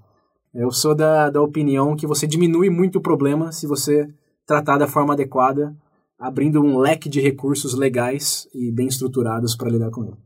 Eu 0.60 0.72
sou 0.72 0.96
da, 0.96 1.30
da 1.30 1.40
opinião 1.40 1.96
que 1.96 2.08
você 2.08 2.26
diminui 2.26 2.68
muito 2.68 2.98
o 2.98 3.02
problema 3.02 3.52
se 3.52 3.68
você 3.68 4.12
tratar 4.44 4.80
da 4.80 4.88
forma 4.88 5.14
adequada, 5.14 5.78
abrindo 6.18 6.60
um 6.60 6.80
leque 6.80 7.08
de 7.08 7.22
recursos 7.22 7.76
legais 7.76 8.50
e 8.56 8.72
bem 8.72 8.88
estruturados 8.88 9.56
para 9.56 9.70
lidar 9.70 9.92
com 9.92 10.04
ele. 10.04 10.18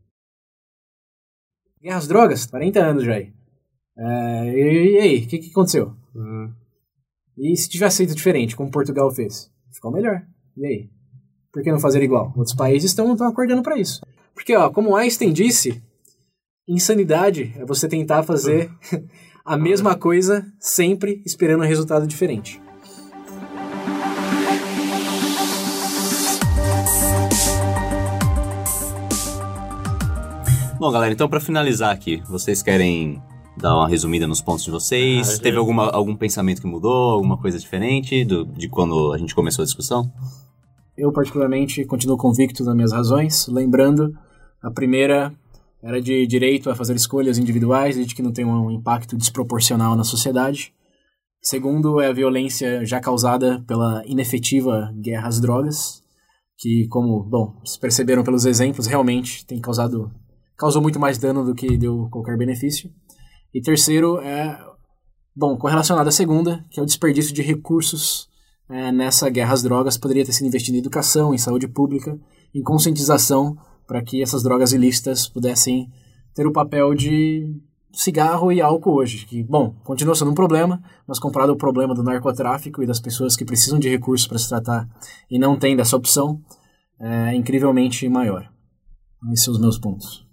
Guerra 1.81 1.97
às 1.97 2.07
drogas, 2.07 2.45
40 2.45 2.79
anos 2.79 3.03
já 3.03 3.15
aí. 3.15 3.33
É, 3.97 4.53
e, 4.55 4.93
e, 4.93 4.97
aí, 4.99 5.25
o 5.25 5.27
que, 5.27 5.37
que 5.37 5.49
aconteceu? 5.49 5.93
Uhum. 6.15 6.53
E 7.37 7.57
se 7.57 7.67
tivesse 7.67 7.97
feito 7.97 8.15
diferente, 8.15 8.55
como 8.55 8.71
Portugal 8.71 9.11
fez? 9.11 9.51
Ficou 9.69 9.91
melhor. 9.91 10.25
E 10.55 10.65
aí? 10.65 10.89
Por 11.51 11.61
que 11.61 11.73
não 11.73 11.79
fazer 11.79 12.01
igual? 12.01 12.31
Outros 12.37 12.55
países 12.55 12.91
estão, 12.91 13.11
acordando 13.27 13.63
para 13.63 13.77
isso. 13.77 13.99
Porque, 14.33 14.55
ó, 14.55 14.69
como 14.69 14.95
Einstein 14.95 15.33
disse, 15.33 15.83
insanidade 16.65 17.53
é 17.57 17.65
você 17.65 17.89
tentar 17.89 18.23
fazer 18.23 18.71
a 19.43 19.57
mesma 19.57 19.95
coisa 19.95 20.45
sempre 20.59 21.21
esperando 21.25 21.63
um 21.63 21.67
resultado 21.67 22.05
diferente. 22.05 22.61
Bom, 30.79 30.91
galera, 30.91 31.13
então 31.13 31.29
para 31.29 31.39
finalizar 31.39 31.93
aqui, 31.93 32.23
vocês 32.27 32.63
querem 32.63 33.21
dar 33.55 33.75
uma 33.75 33.87
resumida 33.87 34.27
nos 34.27 34.41
pontos 34.41 34.63
de 34.63 34.71
vocês? 34.71 35.37
Ah, 35.37 35.41
Teve 35.41 35.57
alguma, 35.57 35.89
algum 35.91 36.15
pensamento 36.15 36.59
que 36.59 36.67
mudou? 36.67 37.11
Alguma 37.11 37.37
coisa 37.37 37.59
diferente 37.59 38.25
do, 38.25 38.45
de 38.45 38.67
quando 38.67 39.13
a 39.13 39.17
gente 39.17 39.35
começou 39.35 39.61
a 39.61 39.65
discussão? 39.65 40.11
Eu, 40.97 41.11
particularmente, 41.11 41.85
continuo 41.85 42.17
convicto 42.17 42.63
das 42.63 42.75
minhas 42.75 42.91
razões. 42.91 43.47
Lembrando, 43.47 44.17
a 44.61 44.71
primeira 44.71 45.31
era 45.83 46.01
de 46.01 46.27
direito 46.27 46.69
a 46.69 46.75
fazer 46.75 46.95
escolhas 46.95 47.37
individuais, 47.37 47.95
desde 47.95 48.13
que 48.13 48.21
não 48.21 48.31
tenham 48.31 48.67
um 48.67 48.71
impacto 48.71 49.17
desproporcional 49.17 49.95
na 49.95 50.03
sociedade. 50.03 50.73
Segundo, 51.41 51.99
é 51.99 52.07
a 52.07 52.13
violência 52.13 52.85
já 52.85 52.99
causada 52.99 53.63
pela 53.67 54.03
inefetiva 54.05 54.93
guerra 55.01 55.27
às 55.27 55.41
drogas, 55.41 56.03
que, 56.57 56.87
como, 56.87 57.23
bom, 57.23 57.59
se 57.65 57.79
perceberam 57.79 58.23
pelos 58.23 58.45
exemplos, 58.45 58.85
realmente 58.85 59.45
tem 59.45 59.59
causado 59.59 60.11
causou 60.55 60.79
muito 60.79 60.99
mais 60.99 61.17
dano 61.17 61.43
do 61.43 61.55
que 61.55 61.75
deu 61.75 62.07
qualquer 62.11 62.37
benefício. 62.37 62.91
E 63.51 63.59
terceiro 63.59 64.19
é, 64.19 64.59
bom, 65.35 65.57
correlacionado 65.57 66.07
à 66.07 66.11
segunda, 66.11 66.63
que 66.69 66.79
é 66.79 66.83
o 66.83 66.85
desperdício 66.85 67.33
de 67.33 67.41
recursos 67.41 68.29
é, 68.69 68.91
nessa 68.91 69.27
guerra 69.27 69.53
às 69.53 69.63
drogas 69.63 69.97
poderia 69.97 70.23
ter 70.23 70.33
sido 70.33 70.45
investido 70.45 70.77
em 70.77 70.79
educação, 70.79 71.33
em 71.33 71.37
saúde 71.39 71.67
pública, 71.67 72.15
em 72.53 72.61
conscientização 72.61 73.57
para 73.91 74.01
que 74.01 74.23
essas 74.23 74.41
drogas 74.41 74.71
ilícitas 74.71 75.27
pudessem 75.27 75.91
ter 76.33 76.47
o 76.47 76.53
papel 76.53 76.95
de 76.95 77.53
cigarro 77.91 78.49
e 78.49 78.61
álcool 78.61 78.95
hoje. 78.95 79.25
Que, 79.25 79.43
bom, 79.43 79.75
continua 79.83 80.15
sendo 80.15 80.31
um 80.31 80.33
problema, 80.33 80.81
mas 81.05 81.19
comparado 81.19 81.51
ao 81.51 81.57
problema 81.57 81.93
do 81.93 82.01
narcotráfico 82.01 82.81
e 82.81 82.87
das 82.87 83.01
pessoas 83.01 83.35
que 83.35 83.43
precisam 83.43 83.77
de 83.77 83.89
recursos 83.89 84.25
para 84.25 84.37
se 84.37 84.47
tratar 84.47 84.87
e 85.29 85.37
não 85.37 85.59
têm 85.59 85.75
dessa 85.75 85.97
opção, 85.97 86.41
é 86.97 87.35
incrivelmente 87.35 88.07
maior. 88.07 88.49
Esses 89.29 89.43
são 89.43 89.53
os 89.55 89.59
meus 89.59 89.77
pontos. 89.77 90.25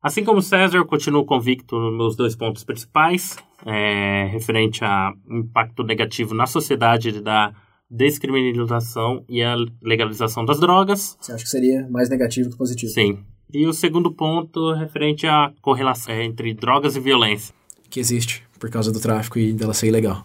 Assim 0.00 0.22
como 0.22 0.40
César, 0.40 0.84
continuo 0.84 1.24
convicto 1.24 1.76
nos 1.80 1.96
meus 1.96 2.16
dois 2.16 2.36
pontos 2.36 2.62
principais, 2.62 3.36
é, 3.66 4.26
referente 4.26 4.84
ao 4.84 5.14
impacto 5.28 5.82
negativo 5.82 6.32
na 6.32 6.46
sociedade 6.46 7.20
da 7.20 7.52
descriminalização 7.90 9.24
e 9.28 9.42
a 9.42 9.56
legalização 9.82 10.44
das 10.44 10.60
drogas. 10.60 11.16
Você 11.20 11.32
acha 11.32 11.42
que 11.42 11.50
seria 11.50 11.88
mais 11.88 12.08
negativo 12.08 12.50
que 12.50 12.56
positivo? 12.56 12.92
Sim. 12.92 13.18
E 13.52 13.66
o 13.66 13.72
segundo 13.72 14.12
ponto 14.12 14.72
referente 14.74 15.26
à 15.26 15.52
correlação 15.60 16.14
entre 16.14 16.54
drogas 16.54 16.94
e 16.94 17.00
violência. 17.00 17.52
Que 17.88 17.98
existe, 17.98 18.44
por 18.60 18.70
causa 18.70 18.92
do 18.92 19.00
tráfico 19.00 19.38
e 19.38 19.52
dela 19.52 19.74
ser 19.74 19.88
ilegal. 19.88 20.24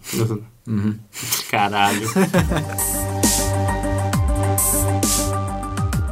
Uhum. 0.68 0.95
Caralho. 1.49 2.07